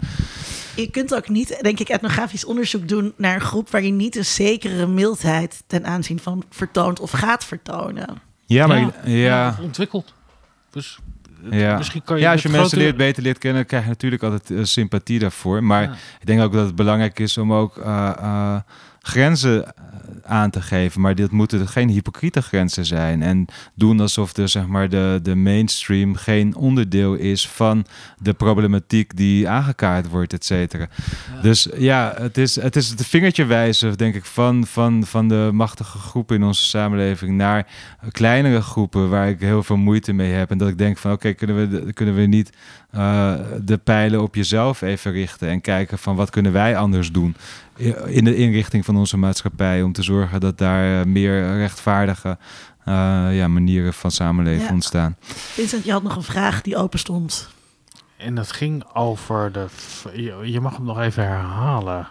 Je 0.77 0.91
kunt 0.91 1.15
ook 1.15 1.29
niet, 1.29 1.59
denk 1.61 1.81
ik, 1.81 1.89
etnografisch 1.89 2.45
onderzoek 2.45 2.89
doen 2.89 3.13
naar 3.17 3.35
een 3.35 3.41
groep 3.41 3.71
waar 3.71 3.83
je 3.83 3.93
niet 3.93 4.17
een 4.17 4.25
zekere 4.25 4.87
mildheid 4.87 5.63
ten 5.67 5.87
aanzien 5.87 6.19
van 6.19 6.45
vertoont 6.51 7.01
of 7.01 7.11
gaat 7.11 7.45
vertonen. 7.45 8.21
Ja, 8.47 8.67
maar 8.67 8.81
ja, 8.81 8.93
ja. 9.05 9.17
ja 9.17 9.59
ontwikkeld. 9.63 10.15
Dus 10.71 10.99
ja. 11.51 11.77
Misschien 11.77 12.03
kan 12.05 12.17
je 12.17 12.23
ja, 12.23 12.33
als 12.33 12.43
je 12.43 12.49
mensen 12.49 12.69
grotere... 12.69 12.85
leert, 12.85 12.97
beter 12.97 13.23
leert 13.23 13.39
kennen, 13.39 13.67
krijg 13.67 13.83
je 13.83 13.89
natuurlijk 13.89 14.23
altijd 14.23 14.51
uh, 14.51 14.65
sympathie 14.65 15.19
daarvoor. 15.19 15.65
Maar 15.65 15.83
ja. 15.83 15.93
ik 16.21 16.27
denk 16.27 16.41
ook 16.41 16.53
dat 16.53 16.67
het 16.67 16.75
belangrijk 16.75 17.19
is 17.19 17.39
om 17.39 17.53
ook 17.53 17.77
uh, 17.77 18.13
uh, 18.21 18.57
grenzen 19.01 19.75
aan 20.29 20.51
te 20.51 20.63
geven. 20.63 21.01
Maar 21.01 21.15
dit 21.15 21.31
moeten 21.31 21.69
geen 21.69 21.89
hypocriete 21.89 22.43
grenzen 22.43 22.85
zijn. 22.85 23.23
En 23.23 23.47
doen 23.75 24.01
alsof 24.01 24.33
de, 24.33 24.47
zeg 24.47 24.67
maar, 24.67 24.89
de, 24.89 25.21
de 25.23 25.35
mainstream 25.35 26.15
geen 26.15 26.55
onderdeel 26.55 27.15
is 27.15 27.49
van 27.49 27.87
de 28.19 28.33
problematiek 28.33 29.17
die 29.17 29.49
aangekaart 29.49 30.09
wordt, 30.09 30.33
et 30.33 30.45
cetera. 30.45 30.89
Ja. 31.35 31.41
Dus 31.41 31.69
ja, 31.77 32.15
het 32.17 32.39
is, 32.39 32.61
het 32.61 32.77
is 32.77 32.89
het 32.89 33.07
vingertje 33.07 33.45
wijzen, 33.45 33.97
denk 33.97 34.15
ik, 34.15 34.25
van, 34.25 34.67
van, 34.67 35.05
van 35.07 35.29
de 35.29 35.51
machtige 35.53 35.99
groepen 35.99 36.37
in 36.37 36.43
onze 36.43 36.65
samenleving 36.65 37.37
naar 37.37 37.67
kleinere 38.11 38.61
groepen 38.61 39.09
waar 39.09 39.29
ik 39.29 39.41
heel 39.41 39.63
veel 39.63 39.77
moeite 39.77 40.13
mee 40.13 40.33
heb. 40.33 40.51
En 40.51 40.59
dat 40.59 40.69
ik 40.69 40.79
denk 40.79 40.99
van 40.99 41.13
oké, 41.13 41.21
okay, 41.21 41.35
kunnen, 41.35 41.71
we, 41.71 41.93
kunnen 41.93 42.15
we 42.15 42.21
niet 42.21 42.51
uh, 42.95 43.35
de 43.61 43.77
pijlen 43.77 44.23
op 44.23 44.35
jezelf 44.35 44.83
even 44.83 45.13
richten 45.13 45.49
en 45.49 45.61
kijken 45.61 45.99
van 45.99 46.17
wat 46.17 46.31
kunnen 46.31 46.53
wij 46.53 46.77
anders 46.77 47.13
doen 47.13 47.37
in 48.07 48.25
de 48.25 48.37
inrichting 48.37 48.85
van 48.85 48.97
onze 48.97 49.17
maatschappij 49.17 49.83
om 49.83 49.93
te 49.93 50.03
zorgen 50.03 50.41
dat 50.41 50.59
daar 50.59 50.99
uh, 50.99 51.13
meer 51.13 51.57
rechtvaardige 51.57 52.39
uh, 52.89 52.95
ja, 53.31 53.49
manieren 53.49 53.95
van 53.95 54.11
samenleven 54.11 54.67
ja. 54.67 54.73
ontstaan. 54.73 55.17
Vincent, 55.21 55.85
je 55.85 55.93
had 55.93 56.03
nog 56.03 56.17
een 56.17 56.23
vraag 56.23 56.63
die 56.63 56.77
open 56.77 56.99
stond. 56.99 57.49
En 58.17 58.35
dat 58.35 58.53
ging 58.53 58.85
over 58.95 59.53
de. 59.53 59.67
Je 60.43 60.61
mag 60.61 60.77
hem 60.77 60.85
nog 60.85 61.01
even 61.01 61.23
herhalen. 61.23 62.09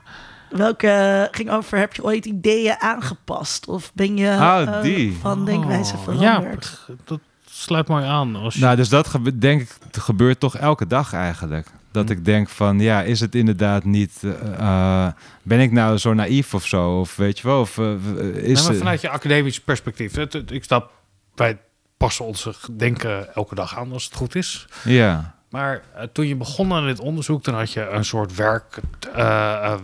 Welke 0.50 1.28
ging 1.32 1.52
over, 1.52 1.78
heb 1.78 1.94
je 1.94 2.04
ooit 2.04 2.26
ideeën 2.26 2.76
aangepast? 2.80 3.68
Of 3.68 3.92
ben 3.94 4.18
je 4.18 4.28
oh, 4.28 4.82
die. 4.82 5.10
Uh, 5.10 5.16
van 5.22 5.46
denkwijze 5.46 5.94
oh, 5.96 6.04
veranderd? 6.04 6.86
Ja, 6.88 6.94
dat 7.04 7.20
sluit 7.62 7.88
mooi 7.88 8.06
aan. 8.06 8.36
Als 8.36 8.54
je... 8.54 8.60
Nou, 8.60 8.76
dus 8.76 8.90
dat 8.90 9.08
gebe 9.08 9.38
denk 9.38 9.62
ik 9.62 9.70
gebeurt 9.92 10.40
toch 10.40 10.56
elke 10.58 10.88
dag 10.88 11.14
eigenlijk. 11.14 11.68
Dat 11.92 12.10
ik 12.10 12.26
denk 12.26 12.50
van, 12.50 12.80
ja, 12.80 13.02
is 13.02 13.20
het 13.20 13.36
inderdaad 13.36 13.84
niet... 13.84 14.22
Uh, 14.24 15.08
ben 15.44 15.60
ik 15.60 15.72
nou 15.72 15.98
zo 15.98 16.14
naïef 16.14 16.54
of 16.54 16.66
zo? 16.66 17.00
Of 17.00 17.16
weet 17.16 17.40
je 17.40 17.48
wel, 17.48 17.60
of 17.60 17.78
uh, 17.78 17.96
is 18.36 18.68
nee, 18.68 18.78
vanuit 18.78 19.02
je 19.02 19.10
academisch 19.10 19.62
perspectief. 19.62 20.16
Het, 20.16 20.34
het, 20.34 20.52
ik 20.52 20.64
snap, 20.64 20.92
wij 21.36 21.58
passen 21.98 22.26
onze 22.26 22.54
denken 22.72 23.34
elke 23.36 23.56
dag 23.56 23.78
aan 23.78 23.92
als 23.92 24.04
het 24.04 24.16
goed 24.16 24.36
is. 24.36 24.68
Ja. 24.84 25.36
Maar 25.50 25.82
uh, 25.96 26.04
toen 26.14 26.28
je 26.28 26.36
begon 26.36 26.74
aan 26.74 26.86
dit 26.86 27.00
onderzoek, 27.00 27.44
dan 27.44 27.56
had 27.56 27.72
je 27.72 27.90
een 27.90 28.06
soort 28.06 28.36
werk, 28.36 28.80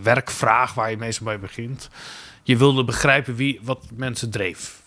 werkvraag 0.02 0.74
waar 0.74 0.90
je 0.90 0.96
meestal 0.96 1.26
mee 1.26 1.38
begint. 1.38 1.88
Je 2.42 2.56
wilde 2.56 2.84
begrijpen 2.84 3.34
wie, 3.34 3.60
wat 3.62 3.84
mensen 3.94 4.30
dreef. 4.30 4.82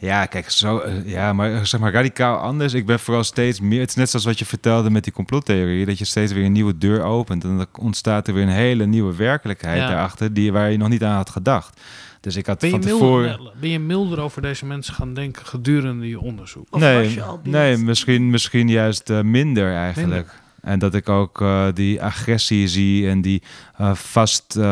Ja, 0.00 0.26
kijk, 0.26 0.50
zo, 0.50 0.82
ja, 1.04 1.32
maar 1.32 1.66
zeg 1.66 1.80
maar 1.80 1.92
radicaal 1.92 2.36
anders. 2.36 2.74
Ik 2.74 2.86
ben 2.86 3.00
vooral 3.00 3.24
steeds 3.24 3.60
meer. 3.60 3.80
Het 3.80 3.88
is 3.88 3.94
net 3.94 4.10
zoals 4.10 4.24
wat 4.24 4.38
je 4.38 4.44
vertelde 4.44 4.90
met 4.90 5.04
die 5.04 5.12
complottheorie, 5.12 5.86
dat 5.86 5.98
je 5.98 6.04
steeds 6.04 6.32
weer 6.32 6.44
een 6.44 6.52
nieuwe 6.52 6.78
deur 6.78 7.02
opent 7.02 7.44
en 7.44 7.56
dan 7.56 7.66
ontstaat 7.78 8.28
er 8.28 8.34
weer 8.34 8.42
een 8.42 8.48
hele 8.48 8.86
nieuwe 8.86 9.14
werkelijkheid 9.14 9.78
ja. 9.78 9.88
daarachter 9.88 10.32
die 10.34 10.52
waar 10.52 10.70
je 10.70 10.76
nog 10.76 10.88
niet 10.88 11.04
aan 11.04 11.16
had 11.16 11.30
gedacht. 11.30 11.80
Dus 12.20 12.36
ik 12.36 12.46
had 12.46 12.58
ben 12.58 12.70
van 12.70 12.80
je 12.80 12.86
tevoren. 12.86 13.36
Milder, 13.36 13.52
ben 13.60 13.70
je 13.70 13.78
milder 13.78 14.20
over 14.20 14.42
deze 14.42 14.66
mensen 14.66 14.94
gaan 14.94 15.14
denken 15.14 15.46
gedurende 15.46 16.08
je 16.08 16.20
onderzoek? 16.20 16.66
Of 16.70 16.80
nee, 16.80 17.14
je 17.14 17.22
al 17.22 17.40
nee, 17.42 17.76
misschien, 17.76 18.30
misschien 18.30 18.68
juist 18.68 19.10
uh, 19.10 19.20
minder 19.20 19.74
eigenlijk. 19.74 20.26
Minder. 20.26 20.38
En 20.60 20.78
dat 20.78 20.94
ik 20.94 21.08
ook 21.08 21.40
uh, 21.40 21.66
die 21.74 22.02
agressie 22.02 22.68
zie 22.68 23.08
en 23.08 23.20
die 23.20 23.42
uh, 23.80 23.94
vast, 23.94 24.54
uh, 24.56 24.64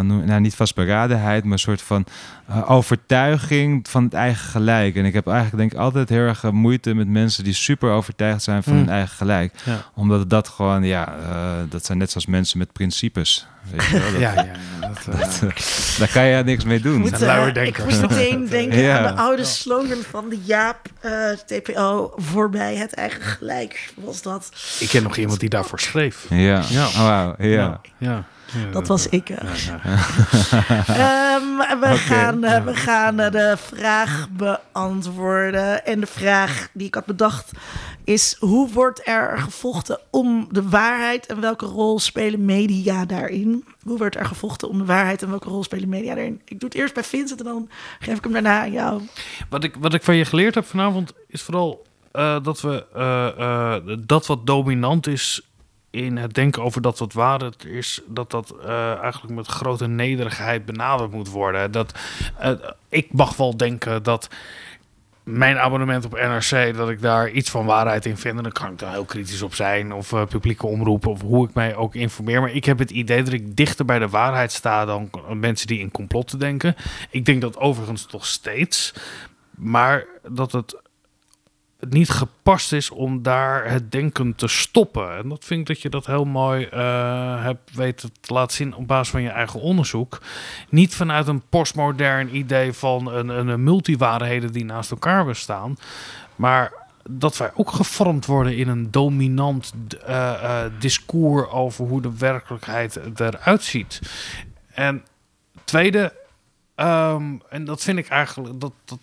nou 0.00 0.40
niet 0.40 0.54
vastberadenheid, 0.54 1.44
maar 1.44 1.52
een 1.52 1.58
soort 1.58 1.82
van 1.82 2.06
overtuiging 2.66 3.88
van 3.88 4.04
het 4.04 4.14
eigen 4.14 4.48
gelijk. 4.48 4.96
En 4.96 5.04
ik 5.04 5.14
heb 5.14 5.26
eigenlijk 5.26 5.58
denk 5.58 5.72
ik 5.72 5.78
altijd 5.78 6.08
heel 6.08 6.26
erg 6.26 6.42
moeite 6.42 6.94
met 6.94 7.08
mensen 7.08 7.44
die 7.44 7.54
super 7.54 7.90
overtuigd 7.90 8.42
zijn 8.42 8.62
van 8.62 8.72
mm. 8.72 8.78
hun 8.78 8.88
eigen 8.88 9.16
gelijk. 9.16 9.54
Ja. 9.64 9.84
Omdat 9.94 10.30
dat 10.30 10.48
gewoon, 10.48 10.84
ja, 10.84 11.14
dat 11.68 11.84
zijn 11.84 11.98
net 11.98 12.10
zoals 12.10 12.26
mensen 12.26 12.58
met 12.58 12.72
principes. 12.72 13.46
Weet 13.70 13.84
je 13.84 13.98
wel? 13.98 14.10
Dat, 14.12 14.20
ja, 14.20 14.34
ja, 14.34 14.52
dat, 14.80 15.04
dat, 15.40 15.96
daar 15.98 16.10
kan 16.12 16.24
je 16.24 16.44
niks 16.44 16.64
mee 16.64 16.80
doen. 16.80 17.00
Moet, 17.00 17.22
uh, 17.22 17.56
ik 17.62 17.84
moest 17.84 18.00
meteen 18.08 18.46
denken 18.46 18.78
ja. 18.78 18.98
aan 18.98 19.14
de 19.14 19.20
oude 19.20 19.44
slogan 19.44 20.02
van 20.10 20.28
de 20.28 20.38
Jaap 20.44 20.88
uh, 21.04 21.30
TPO 21.30 22.12
voorbij 22.16 22.76
het 22.76 22.94
eigen 22.94 23.22
gelijk. 23.22 23.92
Was 23.94 24.22
dat? 24.22 24.50
Ik 24.80 24.88
ken 24.88 25.02
nog 25.02 25.16
iemand 25.16 25.40
die 25.40 25.48
daarvoor 25.48 25.80
schreef. 25.80 26.26
Ja, 26.28 26.62
ja. 26.68 26.86
Oh, 26.86 27.24
wow. 27.24 27.44
ja. 27.44 27.80
ja. 27.98 28.24
Dat 28.72 28.86
was 28.86 29.08
ik. 29.08 29.28
Ja, 29.28 31.36
um, 31.36 31.56
we, 31.68 31.74
okay. 31.74 31.96
gaan, 31.96 32.44
uh, 32.44 32.64
we 32.64 32.74
gaan 32.74 33.20
uh, 33.20 33.30
de 33.30 33.54
vraag 33.56 34.28
beantwoorden. 34.30 35.86
En 35.86 36.00
de 36.00 36.06
vraag 36.06 36.68
die 36.72 36.86
ik 36.86 36.94
had 36.94 37.06
bedacht 37.06 37.50
is: 38.04 38.36
hoe 38.38 38.72
wordt 38.72 39.06
er 39.06 39.38
gevochten 39.38 39.98
om 40.10 40.48
de 40.50 40.68
waarheid 40.68 41.26
en 41.26 41.40
welke 41.40 41.66
rol 41.66 41.98
spelen 41.98 42.44
media 42.44 43.04
daarin? 43.04 43.64
Hoe 43.82 43.98
wordt 43.98 44.16
er 44.16 44.24
gevochten 44.24 44.68
om 44.68 44.78
de 44.78 44.84
waarheid 44.84 45.22
en 45.22 45.30
welke 45.30 45.48
rol 45.48 45.64
spelen 45.64 45.88
media 45.88 46.14
daarin? 46.14 46.40
Ik 46.44 46.60
doe 46.60 46.68
het 46.68 46.78
eerst 46.78 46.94
bij 46.94 47.04
Vincent 47.04 47.40
en 47.40 47.46
dan 47.46 47.68
geef 47.98 48.16
ik 48.16 48.24
hem 48.24 48.32
daarna 48.32 48.60
aan 48.60 48.72
jou. 48.72 49.02
Wat 49.48 49.64
ik, 49.64 49.74
wat 49.78 49.94
ik 49.94 50.02
van 50.02 50.16
je 50.16 50.24
geleerd 50.24 50.54
heb 50.54 50.64
vanavond 50.64 51.12
is 51.28 51.42
vooral 51.42 51.86
dat 52.42 52.60
we 52.60 52.86
dat 54.06 54.26
wat 54.26 54.46
dominant 54.46 55.06
is 55.06 55.47
in 56.04 56.16
het 56.16 56.34
denken 56.34 56.62
over 56.62 56.82
dat 56.82 56.98
wat 56.98 57.12
waarde 57.12 57.52
is, 57.66 58.00
dat 58.06 58.30
dat 58.30 58.54
uh, 58.64 58.98
eigenlijk 58.98 59.34
met 59.34 59.46
grote 59.46 59.86
nederigheid 59.86 60.64
benaderd 60.64 61.10
moet 61.10 61.28
worden. 61.28 61.70
Dat, 61.70 61.98
uh, 62.42 62.50
ik 62.88 63.12
mag 63.12 63.36
wel 63.36 63.56
denken 63.56 64.02
dat 64.02 64.28
mijn 65.22 65.58
abonnement 65.58 66.04
op 66.04 66.12
NRC, 66.12 66.76
dat 66.76 66.90
ik 66.90 67.00
daar 67.00 67.30
iets 67.30 67.50
van 67.50 67.66
waarheid 67.66 68.06
in 68.06 68.16
vind. 68.16 68.36
En 68.36 68.42
dan 68.42 68.52
kan 68.52 68.72
ik 68.72 68.78
daar 68.78 68.92
heel 68.92 69.04
kritisch 69.04 69.42
op 69.42 69.54
zijn. 69.54 69.92
Of 69.92 70.14
publieke 70.28 70.66
omroepen, 70.66 71.10
of 71.10 71.20
hoe 71.20 71.48
ik 71.48 71.54
mij 71.54 71.76
ook 71.76 71.94
informeer. 71.94 72.40
Maar 72.40 72.52
ik 72.54 72.64
heb 72.64 72.78
het 72.78 72.90
idee 72.90 73.22
dat 73.22 73.32
ik 73.32 73.56
dichter 73.56 73.84
bij 73.84 73.98
de 73.98 74.08
waarheid 74.08 74.52
sta 74.52 74.84
dan 74.84 75.10
mensen 75.32 75.66
die 75.66 75.80
in 75.80 75.90
complotten 75.90 76.38
denken. 76.38 76.76
Ik 77.10 77.24
denk 77.24 77.40
dat 77.40 77.56
overigens 77.56 78.06
toch 78.06 78.26
steeds. 78.26 78.94
Maar 79.50 80.06
dat 80.28 80.52
het 80.52 80.76
het 81.80 81.92
niet 81.92 82.10
gepast 82.10 82.72
is 82.72 82.90
om 82.90 83.22
daar 83.22 83.70
het 83.70 83.92
denken 83.92 84.34
te 84.34 84.48
stoppen. 84.48 85.16
En 85.16 85.28
dat 85.28 85.44
vind 85.44 85.60
ik 85.60 85.66
dat 85.66 85.82
je 85.82 85.88
dat 85.88 86.06
heel 86.06 86.24
mooi 86.24 86.68
uh, 86.74 87.42
hebt 87.42 87.74
weten 87.74 88.12
te 88.20 88.32
laten 88.32 88.56
zien 88.56 88.74
op 88.74 88.86
basis 88.86 89.08
van 89.08 89.22
je 89.22 89.28
eigen 89.28 89.60
onderzoek. 89.60 90.22
Niet 90.68 90.94
vanuit 90.94 91.28
een 91.28 91.42
postmodern 91.48 92.36
idee 92.36 92.72
van 92.72 93.12
een, 93.12 93.28
een 93.28 93.62
multiwaarheden 93.62 94.52
die 94.52 94.64
naast 94.64 94.90
elkaar 94.90 95.24
bestaan, 95.24 95.76
maar 96.36 96.72
dat 97.10 97.36
wij 97.36 97.50
ook 97.54 97.70
gevormd 97.70 98.26
worden 98.26 98.56
in 98.56 98.68
een 98.68 98.90
dominant 98.90 99.72
uh, 99.92 100.08
uh, 100.08 100.60
discours 100.78 101.48
over 101.50 101.86
hoe 101.86 102.02
de 102.02 102.18
werkelijkheid 102.18 103.00
eruit 103.16 103.62
ziet. 103.62 104.00
En 104.74 105.04
tweede, 105.64 106.12
Ehm, 106.78 107.36
en 107.48 107.64
dat 107.64 107.82
vind 107.82 107.98
ik 107.98 108.08
eigenlijk. 108.08 108.60
Dat, 108.60 108.72
dat, 108.84 108.98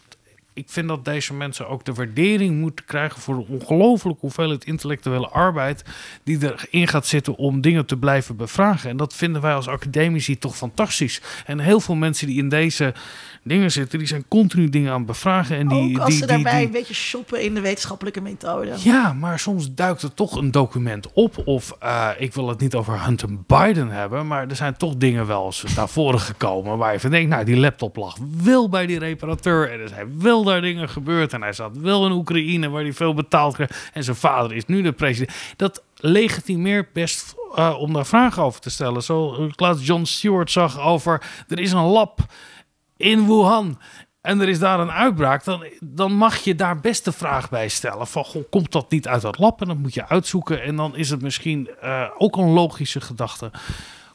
ik 0.57 0.69
vind 0.69 0.87
dat 0.87 1.05
deze 1.05 1.33
mensen 1.33 1.67
ook 1.69 1.85
de 1.85 1.93
waardering 1.93 2.59
moeten 2.59 2.85
krijgen 2.85 3.21
voor 3.21 3.35
de 3.35 3.45
ongelooflijke 3.49 4.19
hoeveelheid 4.21 4.65
intellectuele 4.65 5.27
arbeid 5.27 5.83
die 6.23 6.37
erin 6.41 6.87
gaat 6.87 7.07
zitten 7.07 7.35
om 7.35 7.61
dingen 7.61 7.85
te 7.85 7.97
blijven 7.97 8.35
bevragen. 8.35 8.89
En 8.89 8.97
dat 8.97 9.13
vinden 9.15 9.41
wij 9.41 9.53
als 9.53 9.67
academici 9.67 10.37
toch 10.37 10.55
fantastisch. 10.57 11.21
En 11.45 11.59
heel 11.59 11.79
veel 11.79 11.95
mensen 11.95 12.27
die 12.27 12.37
in 12.37 12.49
deze 12.49 12.93
dingen 13.43 13.71
zitten, 13.71 13.99
die 13.99 14.07
zijn 14.07 14.25
continu 14.27 14.69
dingen 14.69 14.91
aan 14.91 14.97
het 14.97 15.05
bevragen. 15.05 15.57
En 15.57 15.67
die, 15.67 15.95
Ook 15.95 15.97
als 15.99 16.09
die, 16.09 16.17
ze 16.17 16.25
die, 16.25 16.27
daarbij 16.35 16.57
die- 16.57 16.65
een 16.65 16.71
beetje 16.71 16.93
shoppen 16.93 17.43
in 17.43 17.53
de 17.53 17.61
wetenschappelijke 17.61 18.21
methode. 18.21 18.71
ja, 18.77 19.13
maar 19.13 19.39
soms 19.39 19.73
duikt 19.73 20.01
er 20.01 20.13
toch 20.13 20.35
een 20.35 20.51
document 20.51 21.13
op. 21.13 21.41
Of 21.47 21.75
eh, 21.79 22.09
ik 22.17 22.33
wil 22.33 22.47
het 22.49 22.59
niet 22.59 22.75
over 22.75 23.03
Hunter 23.05 23.29
Biden 23.47 23.89
hebben. 23.89 24.27
Maar 24.27 24.47
er 24.47 24.55
zijn 24.55 24.77
toch 24.77 24.95
dingen 24.95 25.27
wel 25.27 25.45
eens 25.45 25.63
naar 25.75 25.89
voren 25.89 26.19
gekomen. 26.19 26.77
Waar 26.77 26.93
je 26.93 26.99
van 26.99 27.09
denkt, 27.09 27.29
nou, 27.29 27.45
die 27.45 27.57
laptop 27.57 27.95
lag 27.95 28.17
wel 28.43 28.69
bij 28.69 28.85
die 28.85 28.99
reparateur. 28.99 29.71
En 29.71 29.79
er 29.79 29.87
zijn 29.89 30.21
wel 30.21 30.43
daar 30.45 30.61
dingen 30.61 30.89
gebeurd. 30.89 31.33
En 31.33 31.41
hij 31.41 31.53
zat 31.53 31.77
wel 31.77 32.05
in 32.05 32.11
Oekraïne 32.11 32.69
waar 32.69 32.81
hij 32.81 32.93
veel 32.93 33.13
betaald 33.13 33.53
kreeg. 33.53 33.89
En 33.93 34.03
zijn 34.03 34.15
vader 34.15 34.55
is 34.55 34.65
nu 34.65 34.81
de 34.81 34.91
president. 34.91 35.37
Dat 35.55 35.83
legitimeert 35.95 36.93
best 36.93 37.35
eh, 37.55 37.75
om 37.79 37.93
daar 37.93 38.05
vragen 38.05 38.43
over 38.43 38.61
te 38.61 38.69
stellen. 38.69 39.03
Zo 39.03 39.45
ik 39.45 39.75
John 39.79 40.03
Stewart 40.03 40.51
zag 40.51 40.79
over... 40.79 41.21
Er 41.47 41.59
is 41.59 41.71
een 41.71 41.83
lab 41.83 42.19
in 42.97 43.25
Wuhan 43.25 43.77
en 44.25 44.41
er 44.41 44.49
is 44.49 44.59
daar 44.59 44.79
een 44.79 44.91
uitbraak, 44.91 45.43
dan, 45.43 45.65
dan 45.79 46.13
mag 46.13 46.37
je 46.37 46.55
daar 46.55 46.79
best 46.79 47.05
de 47.05 47.11
vraag 47.11 47.49
bij 47.49 47.67
stellen: 47.67 48.07
van 48.07 48.25
goh, 48.25 48.43
komt 48.49 48.71
dat 48.71 48.91
niet 48.91 49.07
uit 49.07 49.21
dat 49.21 49.39
lab? 49.39 49.61
En 49.61 49.67
dat 49.67 49.77
moet 49.77 49.93
je 49.93 50.07
uitzoeken. 50.07 50.61
En 50.61 50.75
dan 50.75 50.95
is 50.95 51.09
het 51.09 51.21
misschien 51.21 51.69
eh, 51.81 52.09
ook 52.17 52.37
een 52.37 52.49
logische 52.49 53.01
gedachte. 53.01 53.51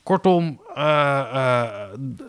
Kortom, 0.03 0.61
eh, 0.75 1.19
eh, 1.33 1.69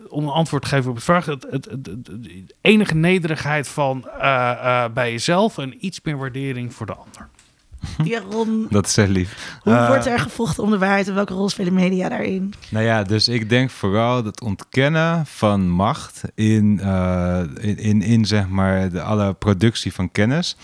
om 0.08 0.24
een 0.24 0.30
antwoord 0.30 0.62
te 0.62 0.68
geven 0.68 0.90
op 0.90 0.96
de 0.96 1.02
vraag: 1.02 1.26
het, 1.26 1.46
het, 1.50 1.64
het- 1.70 1.86
het- 1.86 2.04
de 2.24 2.54
enige 2.60 2.94
nederigheid 2.94 3.68
van 3.68 4.08
eh, 4.20 4.50
eh, 4.84 4.92
bij 4.92 5.10
jezelf 5.10 5.58
en 5.58 5.86
iets 5.86 6.00
meer 6.02 6.18
waardering 6.18 6.74
voor 6.74 6.86
de 6.86 6.94
ander. 6.94 7.28
Ja, 8.12 8.20
Ron, 8.30 8.66
Dat 8.70 8.86
is 8.86 8.96
heel 8.96 9.06
lief. 9.06 9.58
hoe 9.62 9.86
wordt 9.86 10.06
er 10.06 10.18
gevochten 10.20 10.62
om 10.62 10.70
de 10.70 10.78
waarheid 10.78 11.08
en 11.08 11.14
welke 11.14 11.34
rol 11.34 11.48
spelen 11.48 11.74
media 11.74 12.08
daarin? 12.08 12.54
Nou 12.68 12.84
ja, 12.84 13.02
dus 13.02 13.28
ik 13.28 13.48
denk 13.48 13.70
vooral 13.70 14.24
het 14.24 14.40
ontkennen 14.40 15.26
van 15.26 15.68
macht 15.70 16.22
in, 16.34 16.80
eh, 16.82 17.40
in, 17.60 17.78
in, 17.78 18.02
in 18.02 18.24
zeg 18.24 18.48
maar 18.48 18.88
de 18.90 19.02
alle 19.02 19.32
productie 19.32 19.92
van 19.92 20.10
kennis. 20.10 20.56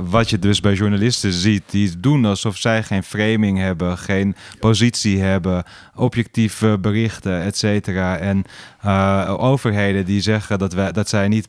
Wat 0.00 0.30
je 0.30 0.38
dus 0.38 0.60
bij 0.60 0.74
journalisten 0.74 1.32
ziet, 1.32 1.62
die 1.66 2.00
doen 2.00 2.24
alsof 2.24 2.56
zij 2.56 2.82
geen 2.82 3.02
framing 3.02 3.58
hebben, 3.58 3.98
geen 3.98 4.36
positie 4.60 5.20
hebben, 5.20 5.64
objectieve 5.94 6.78
berichten, 6.80 7.42
et 7.42 7.56
cetera. 7.56 8.16
En 8.16 8.44
eh, 8.80 9.34
overheden 9.38 10.04
die 10.04 10.20
zeggen 10.20 10.58
dat, 10.58 10.72
wij, 10.72 10.92
dat 10.92 11.08
zij 11.08 11.28
niet 11.28 11.48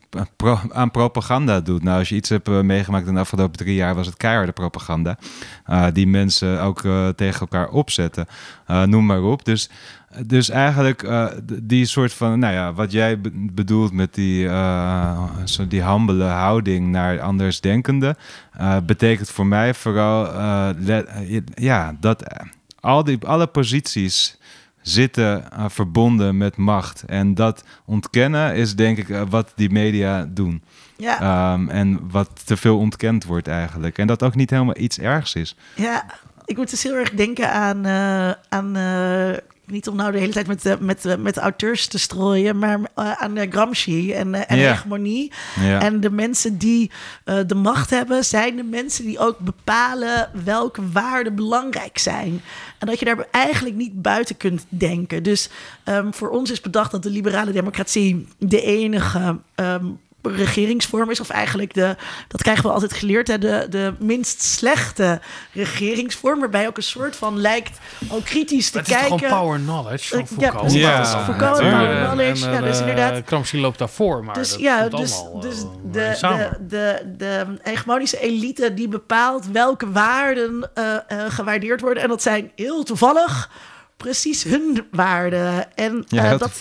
aan 0.70 0.92
propaganda 0.92 1.60
doet. 1.62 1.84
Nou, 1.84 2.00
als 2.00 2.10
je 2.10 2.16
iets 2.16 2.30
hebt 2.30 2.48
eh, 2.48 2.62
meegemaakt 2.62 3.08
in 3.08 3.14
de 3.14 3.20
afgelopen 3.20 3.58
drie 3.58 3.76
jaar, 3.76 3.96
was 3.96 4.06
het 4.06 4.18
keiharde 4.18 4.52
propaganda. 4.52 5.18
eh, 5.66 5.86
die 5.94 6.08
mensen 6.08 6.62
ook 6.62 6.82
tegen 7.16 7.40
elkaar 7.40 7.70
opzetten. 7.70 8.28
Noem 8.86 9.06
maar 9.06 9.24
op. 9.24 9.46
Dus, 9.46 9.70
dus 10.26 10.50
eigenlijk 10.50 11.04
eh, 11.04 11.26
die 11.64 11.86
soort 11.86 12.14
van, 12.14 12.40
nou 12.40 12.54
ja, 12.54 12.74
wat 12.74 12.92
jij 12.92 13.22
be- 13.22 13.32
bedoelt 13.34 13.92
met 13.94 14.14
die, 14.14 14.48
eh, 14.48 15.24
zo 15.46 15.68
die 15.68 15.82
hambele 15.82 16.24
houding 16.24 16.88
naar 16.88 17.22
andersdenkenden, 17.22 18.16
eh 18.54 18.78
betekent 18.86 19.30
voor 19.30 19.46
mij 19.48 19.74
vooral, 19.74 20.34
ja, 21.56 21.96
dat 22.00 22.24
al 22.80 23.04
die, 23.04 23.18
alle 23.26 23.48
posities 23.48 24.38
zitten 24.82 25.44
verbonden 25.68 26.38
met 26.38 26.58
macht. 26.58 27.04
En 27.08 27.34
dat 27.36 27.64
ontkennen 27.86 28.56
is 28.56 28.76
denk 28.76 28.98
ik 28.98 29.18
wat 29.30 29.52
die 29.56 29.70
media 29.70 30.26
doen. 30.30 30.64
Ja, 30.98 31.20
Ehm, 31.22 31.70
en 31.70 32.00
wat 32.12 32.30
te 32.46 32.58
veel 32.58 32.78
ontkend 32.78 33.24
wordt 33.26 33.48
eigenlijk. 33.48 33.98
En 33.98 34.08
dat 34.08 34.24
ook 34.24 34.36
niet 34.36 34.50
helemaal 34.50 34.78
iets 34.78 35.00
ergs 35.00 35.36
is. 35.36 35.56
ja, 35.76 36.06
ik 36.46 36.58
moet 36.58 36.70
dus 36.70 36.84
heel 36.84 36.94
erg 36.96 37.10
denken 37.12 37.52
aan, 37.52 37.88
aan 38.50 38.76
niet 39.68 39.88
om 39.88 39.96
nou 39.96 40.12
de 40.12 40.18
hele 40.20 40.32
tijd 40.34 40.48
met, 40.48 40.62
de- 40.62 40.78
met, 40.80 41.02
de- 41.02 41.18
met 41.18 41.38
auteurs 41.38 41.88
te 41.88 41.98
strooien, 42.00 42.60
maar 42.60 42.80
eh, 42.96 43.12
aan 43.12 43.38
eh, 43.38 43.52
Gramsci 43.52 44.12
en, 44.14 44.34
eh, 44.36 44.42
en 44.48 44.58
hegemonie. 44.72 45.32
En 45.80 46.00
de 46.00 46.10
mensen 46.10 46.58
die 46.58 46.92
eh, 47.24 47.38
de 47.48 47.56
macht 47.56 47.90
hebben, 47.90 48.26
zijn 48.26 48.56
de 48.56 48.64
mensen 48.64 49.06
die 49.06 49.20
ook 49.20 49.40
bepalen 49.40 50.30
welke 50.44 50.82
waarden 50.92 51.36
belangrijk 51.36 51.98
zijn. 51.98 52.42
En 52.80 52.88
dat 52.88 53.00
je 53.00 53.06
daar 53.06 53.28
eigenlijk 53.32 53.76
niet 53.76 54.02
buiten 54.02 54.38
kunt 54.38 54.66
denken. 54.70 55.24
Dus 55.24 55.50
ehm, 55.84 56.12
voor 56.12 56.30
ons 56.30 56.52
is 56.52 56.62
bedacht 56.62 56.92
dat 56.92 57.04
de 57.04 57.10
liberale 57.10 57.52
democratie 57.52 58.28
de 58.38 58.62
enige. 58.62 59.40
ehm, 59.56 59.86
regeringsvorm 60.22 61.10
is, 61.10 61.20
of 61.20 61.30
eigenlijk 61.30 61.74
de, 61.74 61.96
dat 62.28 62.42
krijgen 62.42 62.64
we 62.64 62.72
altijd 62.72 62.94
geleerd, 62.94 63.28
hè, 63.28 63.38
de, 63.38 63.68
de 63.70 63.94
minst 64.00 64.42
slechte 64.42 65.22
regeringsvorm, 65.54 66.40
waarbij 66.40 66.68
ook 66.68 66.78
een 66.78 66.84
soort 66.84 67.16
van 67.16 67.40
lijkt 67.40 67.80
ook 68.10 68.24
kritisch 68.24 68.70
te 68.70 68.78
het 68.78 68.88
is 68.88 68.94
kijken. 68.94 69.20
gewoon 69.20 69.40
power 69.40 69.60
knowledge 69.60 70.26
van 70.26 70.26
ja. 70.38 70.46
Ja, 70.48 70.98
Dat 70.98 71.06
is 71.08 71.12
Foucault, 71.14 71.62
natuurlijk. 71.62 71.72
power 71.72 72.06
knowledge. 72.06 72.46
en, 72.46 72.52
ja, 72.52 72.62
dus 72.62 72.80
eh, 72.80 72.88
inderdaad. 72.88 73.52
Loopt 73.52 73.78
daarvoor, 73.80 74.24
maar 74.24 74.36
Dus 74.36 74.50
dat 74.50 74.60
ja, 74.60 74.80
komt 74.88 75.02
dus, 75.02 75.14
allemaal, 75.14 75.42
dus 75.42 75.62
eh, 75.62 75.70
de, 75.92 76.58
de, 76.60 76.68
de, 76.68 77.14
de 77.18 77.46
hegemonische 77.62 78.20
elite 78.20 78.74
die 78.74 78.88
bepaalt 78.88 79.52
welke 79.52 79.92
waarden 79.92 80.70
eh, 80.74 80.96
eh, 80.96 81.02
gewaardeerd 81.28 81.82
worden. 81.82 82.04
En 82.04 82.10
dat 82.10 82.22
zijn 82.22 82.52
heel 82.56 82.84
toevallig 82.84 83.50
precies 83.98 84.44
hun 84.44 84.88
waarden. 84.92 85.76
En, 85.76 86.06
Ja, 86.08 86.24
heel 86.24 86.38
dat, 86.38 86.52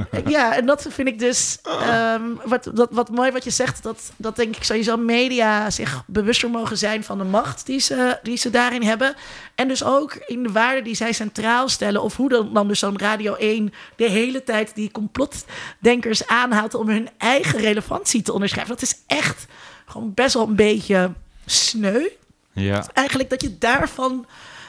ja, 0.26 0.56
en 0.56 0.66
dat 0.66 0.86
vind 0.88 1.08
ik 1.08 1.18
dus 1.18 1.58
ehm, 1.62 2.22
wat, 2.44 2.70
dat, 2.74 2.88
wat 2.90 3.10
mooi 3.10 3.30
wat 3.30 3.44
je 3.44 3.50
zegt. 3.50 3.82
Dat, 3.82 4.12
dat 4.16 4.36
denk 4.36 4.56
ik 4.56 4.64
sowieso 4.64 4.96
media 4.96 5.70
zich 5.70 6.02
bewuster 6.06 6.50
mogen 6.50 6.78
zijn 6.78 7.04
van 7.04 7.18
de 7.18 7.24
macht 7.24 7.66
die 7.66 7.80
ze, 7.80 8.18
die 8.22 8.36
ze 8.36 8.50
daarin 8.50 8.82
hebben. 8.82 9.14
En 9.54 9.68
dus 9.68 9.84
ook 9.84 10.14
in 10.14 10.42
de 10.42 10.52
waarden 10.52 10.84
die 10.84 10.94
zij 10.94 11.12
centraal 11.12 11.68
stellen. 11.68 12.02
Of 12.02 12.16
hoe 12.16 12.28
dan, 12.28 12.54
dan 12.54 12.68
dus 12.68 12.78
zo'n 12.78 12.98
Radio 12.98 13.34
1 13.34 13.72
de 13.96 14.10
hele 14.10 14.44
tijd 14.44 14.74
die 14.74 14.90
complotdenkers 14.90 16.26
aanhaalt 16.26 16.74
om 16.74 16.88
hun 16.88 17.08
eigen 17.18 17.58
relevantie 17.58 18.22
te 18.22 18.32
onderschrijven. 18.32 18.74
Dat 18.74 18.82
is 18.82 18.98
echt 19.06 19.46
gewoon 19.86 20.14
best 20.14 20.34
wel 20.34 20.46
een 20.48 20.56
beetje 20.56 21.12
sneu 21.46 22.08
ja. 22.52 22.84
eigenlijk 22.92 23.30
dat 23.30 23.42
je 23.42 23.58
daarvan, 23.58 24.26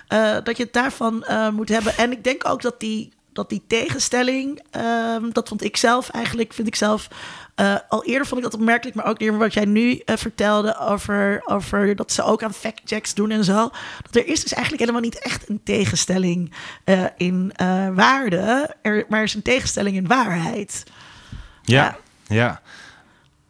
eh, 0.07 0.37
dat 0.43 0.57
je 0.57 0.63
het 0.63 0.73
daarvan 0.73 1.23
eh, 1.23 1.49
moet 1.49 1.69
hebben. 1.69 1.97
En 1.97 2.11
ik 2.11 2.23
denk 2.23 2.47
ook 2.47 2.61
dat 2.61 2.79
die, 2.79 3.11
dat 3.33 3.49
die 3.49 3.63
tegenstelling, 3.67 4.61
ehm, 4.71 5.29
dat 5.31 5.47
vond 5.47 5.63
ik 5.63 5.77
zelf 5.77 6.09
eigenlijk, 6.09 6.53
vind 6.53 6.67
ik 6.67 6.75
zelf. 6.75 7.07
eh, 7.55 7.75
al 7.89 8.05
eerder 8.05 8.27
vond 8.27 8.43
ik 8.43 8.51
dat 8.51 8.59
opmerkelijk, 8.59 8.95
maar 8.95 9.05
ook 9.05 9.21
eerder 9.21 9.39
wat 9.39 9.53
jij 9.53 9.65
nu 9.65 10.01
vertelde 10.05 10.77
over, 10.77 11.41
over 11.45 11.95
dat 11.95 12.11
ze 12.11 12.23
ook 12.23 12.43
aan 12.43 12.53
factchecks 12.53 13.13
doen 13.13 13.31
en 13.31 13.43
zo. 13.43 13.69
Dat 14.01 14.15
er 14.15 14.27
is 14.27 14.41
dus 14.41 14.53
eigenlijk 14.53 14.81
helemaal 14.81 15.01
niet 15.01 15.19
echt 15.19 15.49
een 15.49 15.61
tegenstelling 15.63 16.53
in 17.17 17.51
waarde, 17.93 18.75
er, 18.81 19.05
maar 19.09 19.19
er 19.19 19.25
is 19.25 19.33
een 19.33 19.41
tegenstelling 19.41 19.95
in 19.95 20.07
waarheid. 20.07 20.83
Ja, 21.61 21.97
ja. 22.27 22.61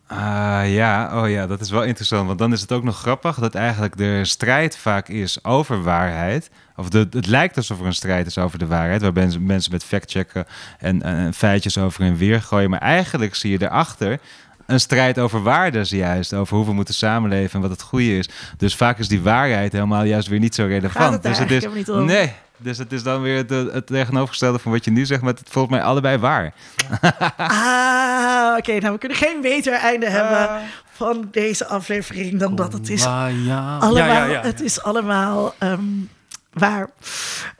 Ah, 0.07 0.61
ja, 0.65 1.21
oh 1.21 1.29
ja, 1.29 1.47
dat 1.47 1.61
is 1.61 1.69
wel 1.69 1.83
interessant. 1.83 2.27
Want 2.27 2.39
dan 2.39 2.53
is 2.53 2.61
het 2.61 2.71
ook 2.71 2.83
nog 2.83 2.99
grappig 2.99 3.35
dat 3.35 3.55
eigenlijk 3.55 3.97
de 3.97 4.25
strijd 4.25 4.77
vaak 4.77 5.07
is 5.07 5.43
over 5.43 5.83
waarheid. 5.83 6.49
Of 6.75 6.89
de, 6.89 7.07
het 7.09 7.27
lijkt 7.27 7.57
alsof 7.57 7.79
er 7.79 7.85
een 7.85 7.93
strijd 7.93 8.27
is 8.27 8.37
over 8.37 8.59
de 8.59 8.67
waarheid. 8.67 9.01
Waar 9.01 9.13
mensen, 9.39 9.71
met 9.71 9.83
factchecken 9.83 10.45
en, 10.79 11.01
en 11.01 11.33
feitjes 11.33 11.77
over 11.77 12.03
en 12.03 12.15
weer 12.15 12.41
gooien. 12.41 12.69
Maar 12.69 12.81
eigenlijk 12.81 13.35
zie 13.35 13.51
je 13.51 13.61
erachter 13.61 14.19
een 14.65 14.79
strijd 14.79 15.19
over 15.19 15.43
waarden 15.43 15.83
juist. 15.83 16.33
Over 16.33 16.57
hoe 16.57 16.65
we 16.65 16.73
moeten 16.73 16.93
samenleven 16.93 17.53
en 17.55 17.61
wat 17.61 17.69
het 17.69 17.81
goede 17.81 18.17
is. 18.17 18.29
Dus 18.57 18.75
vaak 18.75 18.99
is 18.99 19.07
die 19.07 19.21
waarheid 19.21 19.71
helemaal 19.71 20.03
juist 20.03 20.27
weer 20.27 20.39
niet 20.39 20.55
zo 20.55 20.65
relevant. 20.65 21.03
Gaat 21.03 21.13
het 21.13 21.23
daar 21.23 21.47
dus 21.47 21.67
het 21.67 21.87
is? 21.87 21.87
Nee, 21.87 22.33
dus 22.57 22.77
het 22.77 22.91
is 22.91 23.03
dan 23.03 23.21
weer 23.21 23.37
het, 23.37 23.49
het 23.49 23.87
tegenovergestelde 23.87 24.59
van 24.59 24.71
wat 24.71 24.85
je 24.85 24.91
nu 24.91 25.05
zegt. 25.05 25.21
Maar 25.21 25.33
het 25.33 25.41
is 25.45 25.51
volgens 25.51 25.73
mij 25.75 25.83
allebei 25.83 26.17
waar. 26.17 26.53
Ah, 27.37 28.57
oké. 28.57 28.77
nou, 28.79 28.93
we 28.93 28.97
kunnen 28.99 29.17
geen 29.17 29.41
beter 29.41 29.73
einde 29.73 30.05
Ah. 30.05 30.11
hebben 30.11 30.67
van 30.91 31.27
deze 31.31 31.65
aflevering 31.67 32.39
dan 32.39 32.55
dat 32.55 32.73
het 32.73 32.89
is 32.89 33.05
Ah, 33.05 33.45
ja. 33.45 33.77
allemaal, 33.77 34.07
Ja, 34.07 34.25
ja, 34.25 34.25
ja. 34.25 34.41
Het 34.41 34.61
is 34.61 34.81
allemaal 34.83 35.53
ehm, 35.57 35.79
waar. 36.57 36.89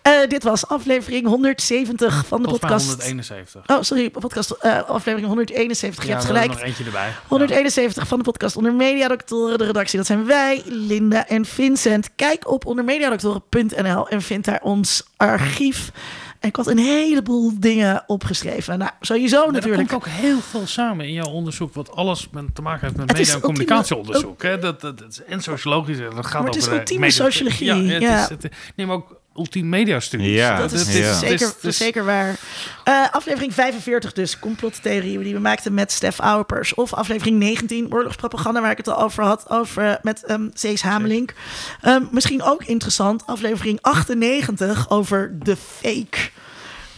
Eh, 0.01 0.13
dit 0.27 0.43
was 0.43 0.67
aflevering 0.67 1.27
170 1.27 2.25
van 2.27 2.41
de 2.41 2.49
Volgens 2.49 2.59
podcast. 2.59 2.87
171. 2.87 3.75
Oh, 3.75 3.81
sorry, 3.81 4.09
podcast, 4.09 4.51
eh, 4.51 4.83
aflevering 4.83 5.27
171. 5.27 6.05
Je 6.05 6.11
hebt 6.11 6.25
gelijk. 6.25 6.47
nog 6.47 6.61
eentje 6.61 6.83
erbij. 6.83 7.09
171 7.27 8.07
van 8.07 8.17
de 8.17 8.23
podcast 8.23 8.55
Onder 8.55 8.73
Mediadoktoren. 8.73 9.57
De 9.57 9.65
redactie, 9.65 9.97
dat 9.97 10.07
zijn 10.07 10.25
wij, 10.25 10.61
Linda 10.65 11.27
en 11.27 11.45
Vincent. 11.45 12.09
Kijk 12.15 12.49
op 12.49 12.65
ondermediadoktoren.nl 12.65 14.09
en 14.09 14.21
vind 14.21 14.45
daar 14.45 14.61
ons 14.61 15.03
archief. 15.17 15.91
En 16.39 16.49
ik 16.49 16.55
had 16.55 16.67
een 16.67 16.77
heleboel 16.77 17.51
dingen 17.59 18.03
opgeschreven. 18.07 18.77
Nou, 18.79 18.91
sowieso 19.01 19.51
natuurlijk. 19.51 19.81
Er 19.91 19.97
komt 19.97 20.07
ook 20.07 20.13
heel 20.21 20.39
veel 20.39 20.67
samen 20.67 21.05
in 21.05 21.13
jouw 21.13 21.25
onderzoek, 21.31 21.73
wat 21.73 21.91
alles 21.91 22.29
met, 22.31 22.55
te 22.55 22.61
maken 22.61 22.81
heeft 22.87 22.97
met 22.97 23.09
is 23.11 23.17
media- 23.17 23.33
en 23.33 23.41
ultieme- 23.41 23.65
communicatieonderzoek. 23.65 24.41
hè? 24.43 24.57
Dat, 24.59 24.81
dat, 24.81 24.97
dat 24.99 25.09
is 25.09 25.23
en 25.23 25.41
sociologisch, 25.41 25.97
dat 25.97 26.25
gaat 26.25 26.33
Maar 26.33 26.43
het 26.43 26.55
is 26.55 26.61
over 26.61 26.73
de 26.73 26.79
ultieme 26.79 27.05
media- 27.05 27.23
sociologie, 27.23 27.65
Ja, 27.65 27.93
het 27.93 28.01
ja. 28.01 28.23
Is, 28.23 28.29
het, 28.29 28.49
nee, 28.75 28.85
maar 28.85 28.95
ook 28.95 29.19
ultiem 29.37 29.69
media 29.69 29.99
studies. 29.99 30.27
Ja, 30.35 30.57
Dat 30.57 30.71
is, 30.71 30.97
Ja. 30.97 31.13
zeker, 31.13 31.37
Dus- 31.37 31.39
dat 31.39 31.55
is 31.55 31.61
dus- 31.61 31.77
zeker 31.77 32.05
waar. 32.05 32.35
Eh, 32.83 33.03
aflevering 33.11 33.53
45 33.53 34.13
dus, 34.13 34.39
complottheorieën 34.39 35.23
die 35.23 35.33
we 35.33 35.39
maakten 35.39 35.73
met 35.73 35.91
Stef 35.91 36.19
Auwepers. 36.19 36.73
Of 36.73 36.93
aflevering 36.93 37.37
19, 37.39 37.93
oorlogspropaganda, 37.93 38.61
waar 38.61 38.71
ik 38.71 38.77
het 38.77 38.87
al 38.87 39.01
over 39.01 39.23
had, 39.23 39.49
over, 39.49 39.83
eh, 39.89 39.95
met 40.01 40.23
ehm 40.23 40.47
Cees 40.53 40.81
Hamelink. 40.81 41.33
Ehm, 41.81 42.03
misschien 42.11 42.43
ook 42.43 42.63
interessant, 42.63 43.23
aflevering 43.25 43.81
98 43.81 44.89
over 44.89 45.35
de 45.43 45.55
fake 45.79 46.29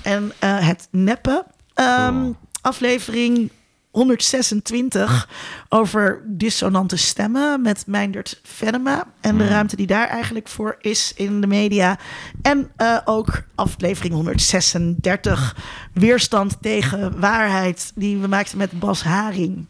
en 0.02 0.32
eh, 0.40 0.68
het 0.68 0.88
neppen. 0.92 1.44
Ehm, 1.74 2.14
Cool. 2.22 2.36
Aflevering 2.62 3.52
126 4.00 5.30
over 5.70 6.24
dissonante 6.26 6.98
stemmen 6.98 7.62
met 7.62 7.84
Meindert 7.88 8.40
Venema. 8.44 9.08
En 9.22 9.38
de 9.38 9.48
ruimte 9.48 9.76
die 9.76 9.88
daar 9.88 10.08
eigenlijk 10.08 10.48
voor 10.48 10.76
is 10.82 11.14
in 11.16 11.42
de 11.42 11.48
media. 11.48 12.00
En 12.42 12.72
eh, 12.76 12.98
ook 13.06 13.44
aflevering 13.56 14.14
136 14.14 15.56
weerstand 15.94 16.58
tegen 16.62 17.20
waarheid 17.20 17.92
die 17.96 18.18
we 18.18 18.28
maakten 18.28 18.58
met 18.58 18.80
Bas 18.80 19.04
Haring. 19.04 19.68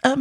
Ehm, 0.00 0.20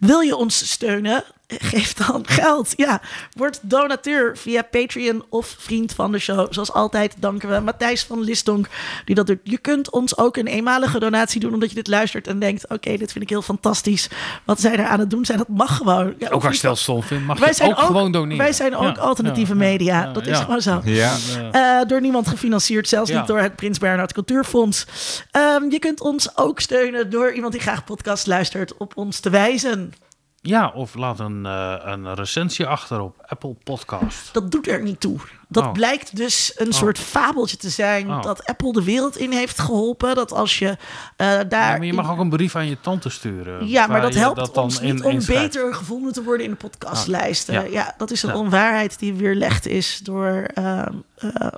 wil 0.00 0.20
je 0.20 0.36
ons 0.36 0.70
steunen? 0.70 1.24
Geef 1.72 1.92
dan 1.92 2.26
geld. 2.26 2.72
Ja, 2.76 3.00
word 3.32 3.58
donateur 3.62 4.36
via 4.36 4.62
Patreon 4.62 5.24
of 5.28 5.56
vriend 5.58 5.92
van 5.92 6.12
de 6.12 6.18
show. 6.18 6.46
Zoals 6.50 6.72
altijd 6.72 7.14
danken 7.18 7.48
we 7.50 7.60
Matthijs 7.60 8.04
van 8.04 8.20
Lisdonk 8.20 8.68
die 9.04 9.14
dat 9.14 9.26
doet. 9.26 9.38
Je 9.42 9.58
kunt 9.58 9.90
ons 9.90 10.18
ook 10.18 10.36
een 10.36 10.46
eenmalige 10.46 10.98
donatie 10.98 11.40
doen 11.40 11.54
omdat 11.54 11.68
je 11.68 11.74
dit 11.74 11.88
luistert 11.88 12.26
en 12.26 12.38
denkt: 12.38 12.68
oké, 12.68 12.96
dit 12.96 13.12
vind 13.12 13.24
ik 13.24 13.30
heel 13.30 13.42
fantastisch. 13.42 14.08
Wat 14.44 14.60
zij 14.60 14.76
er 14.76 14.86
aan 14.86 14.98
het 15.00 15.10
doen 15.10 15.24
zijn, 15.24 15.38
dat 15.38 15.48
mag 15.48 15.76
gewoon. 15.76 16.14
Ja, 16.18 16.28
Ook 16.30 16.44
als 16.44 16.62
het 16.62 16.78
stom 16.78 17.02
vindt, 17.02 17.24
mag 17.26 17.38
wij 17.38 17.48
je 17.48 17.54
zijn 17.54 17.70
ook, 17.70 17.78
gewoon 17.78 18.12
doneren. 18.12 18.38
Wij 18.38 18.52
zijn 18.52 18.76
ook 18.76 18.96
Ja, 18.96 19.02
alternatieve 19.02 19.52
ja, 19.52 19.58
media. 19.58 20.02
ja, 20.02 20.12
dat 20.12 20.22
is 20.26 20.38
ja. 20.38 20.44
gewoon 20.44 20.60
zo. 20.60 20.80
Ja. 20.84 21.16
Eh, 21.52 21.88
door 21.88 22.00
niemand 22.00 22.28
gefinancierd, 22.28 22.88
zelfs 22.88 23.10
Ja. 23.10 23.18
niet 23.18 23.26
door 23.26 23.38
het 23.38 23.56
Prins 23.56 23.78
Bernhard 23.78 24.12
Cultuurfonds. 24.12 24.86
Ehm, 25.30 25.70
je 25.70 25.78
kunt 25.78 26.00
ons 26.00 26.36
ook 26.36 26.60
steunen 26.60 27.10
door 27.10 27.32
iemand 27.32 27.52
die 27.52 27.62
graag 27.62 27.84
podcast 27.84 28.26
luistert 28.26 28.76
op 28.76 28.92
ons 28.96 29.20
te 29.20 29.30
wijzen. 29.30 29.92
Ja, 30.46 30.70
of 30.74 30.94
laat 30.94 31.20
een, 31.20 31.46
eh, 31.46 31.74
een 31.80 32.14
recensie 32.14 32.66
achter 32.66 33.00
op 33.00 33.24
Apple 33.26 33.54
Podcast. 33.64 34.34
Dat 34.34 34.50
doet 34.50 34.68
er 34.68 34.82
niet 34.82 35.00
toe. 35.00 35.18
Dat 35.48 35.64
Oh. 35.64 35.72
blijkt 35.72 36.16
dus 36.16 36.52
een 36.56 36.72
soort 36.72 36.98
fabeltje 36.98 37.56
te 37.56 37.68
zijn 37.70 38.10
Oh. 38.10 38.22
dat 38.22 38.46
Apple 38.46 38.72
de 38.72 38.84
wereld 38.84 39.16
in 39.16 39.32
heeft 39.32 39.58
geholpen. 39.58 40.14
Dat 40.14 40.32
als 40.32 40.58
je 40.58 40.68
eh, 40.68 40.76
daar. 41.26 41.48
Ja, 41.50 41.76
maar 41.76 41.84
je 41.84 41.92
mag 41.92 42.10
ook 42.10 42.18
een 42.18 42.28
brief 42.28 42.56
aan 42.56 42.68
je 42.68 42.80
tante 42.80 43.08
sturen. 43.08 43.68
Ja, 43.68 43.86
maar 43.86 44.00
dat 44.00 44.14
helpt 44.14 44.56
ons 44.56 44.80
in- 44.80 44.94
niet 44.94 45.04
om 45.04 45.18
beter 45.26 45.74
gevonden 45.74 46.12
te 46.12 46.22
worden 46.22 46.44
in 46.46 46.50
de 46.52 46.56
podcastlijsten. 46.56 47.56
Ah, 47.58 47.64
ja. 47.64 47.70
ja. 47.70 47.94
dat 47.98 48.10
is 48.10 48.22
een 48.22 48.28
Ja. 48.30 48.36
onwaarheid 48.36 48.98
die 48.98 49.14
weerlegd 49.14 49.66
is 49.66 50.00
door 50.02 50.32
eh, 50.54 50.78
eh, 50.80 50.86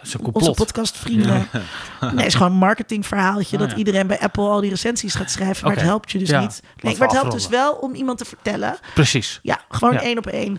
is 0.03 0.17
onze 0.33 0.51
podcastvrienden. 0.51 1.49
Nee, 2.01 2.11
het 2.17 2.27
is 2.27 2.35
gewoon 2.35 2.53
een 2.53 2.59
marketingverhaaltje 2.59 3.59
Ah, 3.59 3.69
dat 3.69 3.79
iedereen 3.79 4.07
bij 4.07 4.21
Apple 4.21 4.49
al 4.49 4.61
die 4.61 4.71
recensies 4.71 5.15
gaat 5.15 5.31
schrijven. 5.31 5.65
Maar 5.67 5.75
het 5.77 5.85
helpt 5.85 6.11
je 6.13 6.19
dus 6.19 6.31
niet. 6.31 6.63
Nee, 6.81 6.97
maar 6.99 7.09
het 7.09 7.17
helpt 7.17 7.33
dus 7.33 7.49
wel 7.49 7.73
om 7.73 7.95
iemand 7.95 8.19
te 8.19 8.25
vertellen. 8.25 8.77
Precies. 8.95 9.39
Ja, 9.43 9.61
gewoon 9.69 9.97
één 9.97 10.19
op 10.19 10.27
één. 10.27 10.59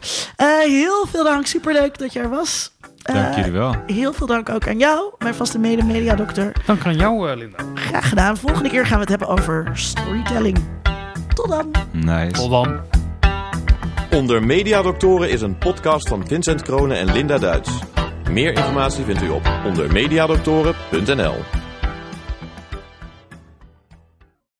Heel 0.62 1.06
veel 1.12 1.24
dank, 1.24 1.46
superleuk 1.46 1.98
dat 1.98 2.14
je 2.14 2.20
er 2.20 2.30
was. 2.30 2.72
Dank 3.02 3.18
Eh, 3.30 3.36
jullie 3.36 3.52
wel. 3.52 3.76
Heel 3.88 4.14
veel 4.14 4.28
dank 4.28 4.50
ook 4.50 4.68
aan 4.68 4.78
jou, 4.78 5.12
mijn 5.20 5.36
vaste 5.36 5.60
mede-mediadokter. 5.60 6.52
Dank 6.66 6.86
aan 6.86 6.96
jou, 6.96 7.30
eh, 7.32 7.38
Linda. 7.38 7.58
Graag 7.76 8.10
gedaan. 8.10 8.38
Volgende 8.38 8.70
keer 8.70 8.86
gaan 8.86 8.94
we 8.96 9.00
het 9.02 9.10
hebben 9.10 9.28
over 9.28 9.70
storytelling. 9.74 10.58
Tot 11.34 11.50
dan. 11.50 11.72
Nice. 11.92 12.32
Tot 12.32 12.50
dan. 12.50 12.80
Onder 14.16 14.44
Mediadoktoren 14.44 15.30
is 15.30 15.42
een 15.42 15.58
podcast 15.58 16.08
van 16.08 16.28
Vincent 16.28 16.62
Kronen 16.62 16.98
en 16.98 17.12
Linda 17.12 17.38
Duits. 17.38 17.70
Meer 18.32 18.54
informatie 18.54 19.04
vindt 19.04 19.22
u 19.22 19.30
op 19.30 19.52
ondermediadoktoren.nl. 19.66 21.34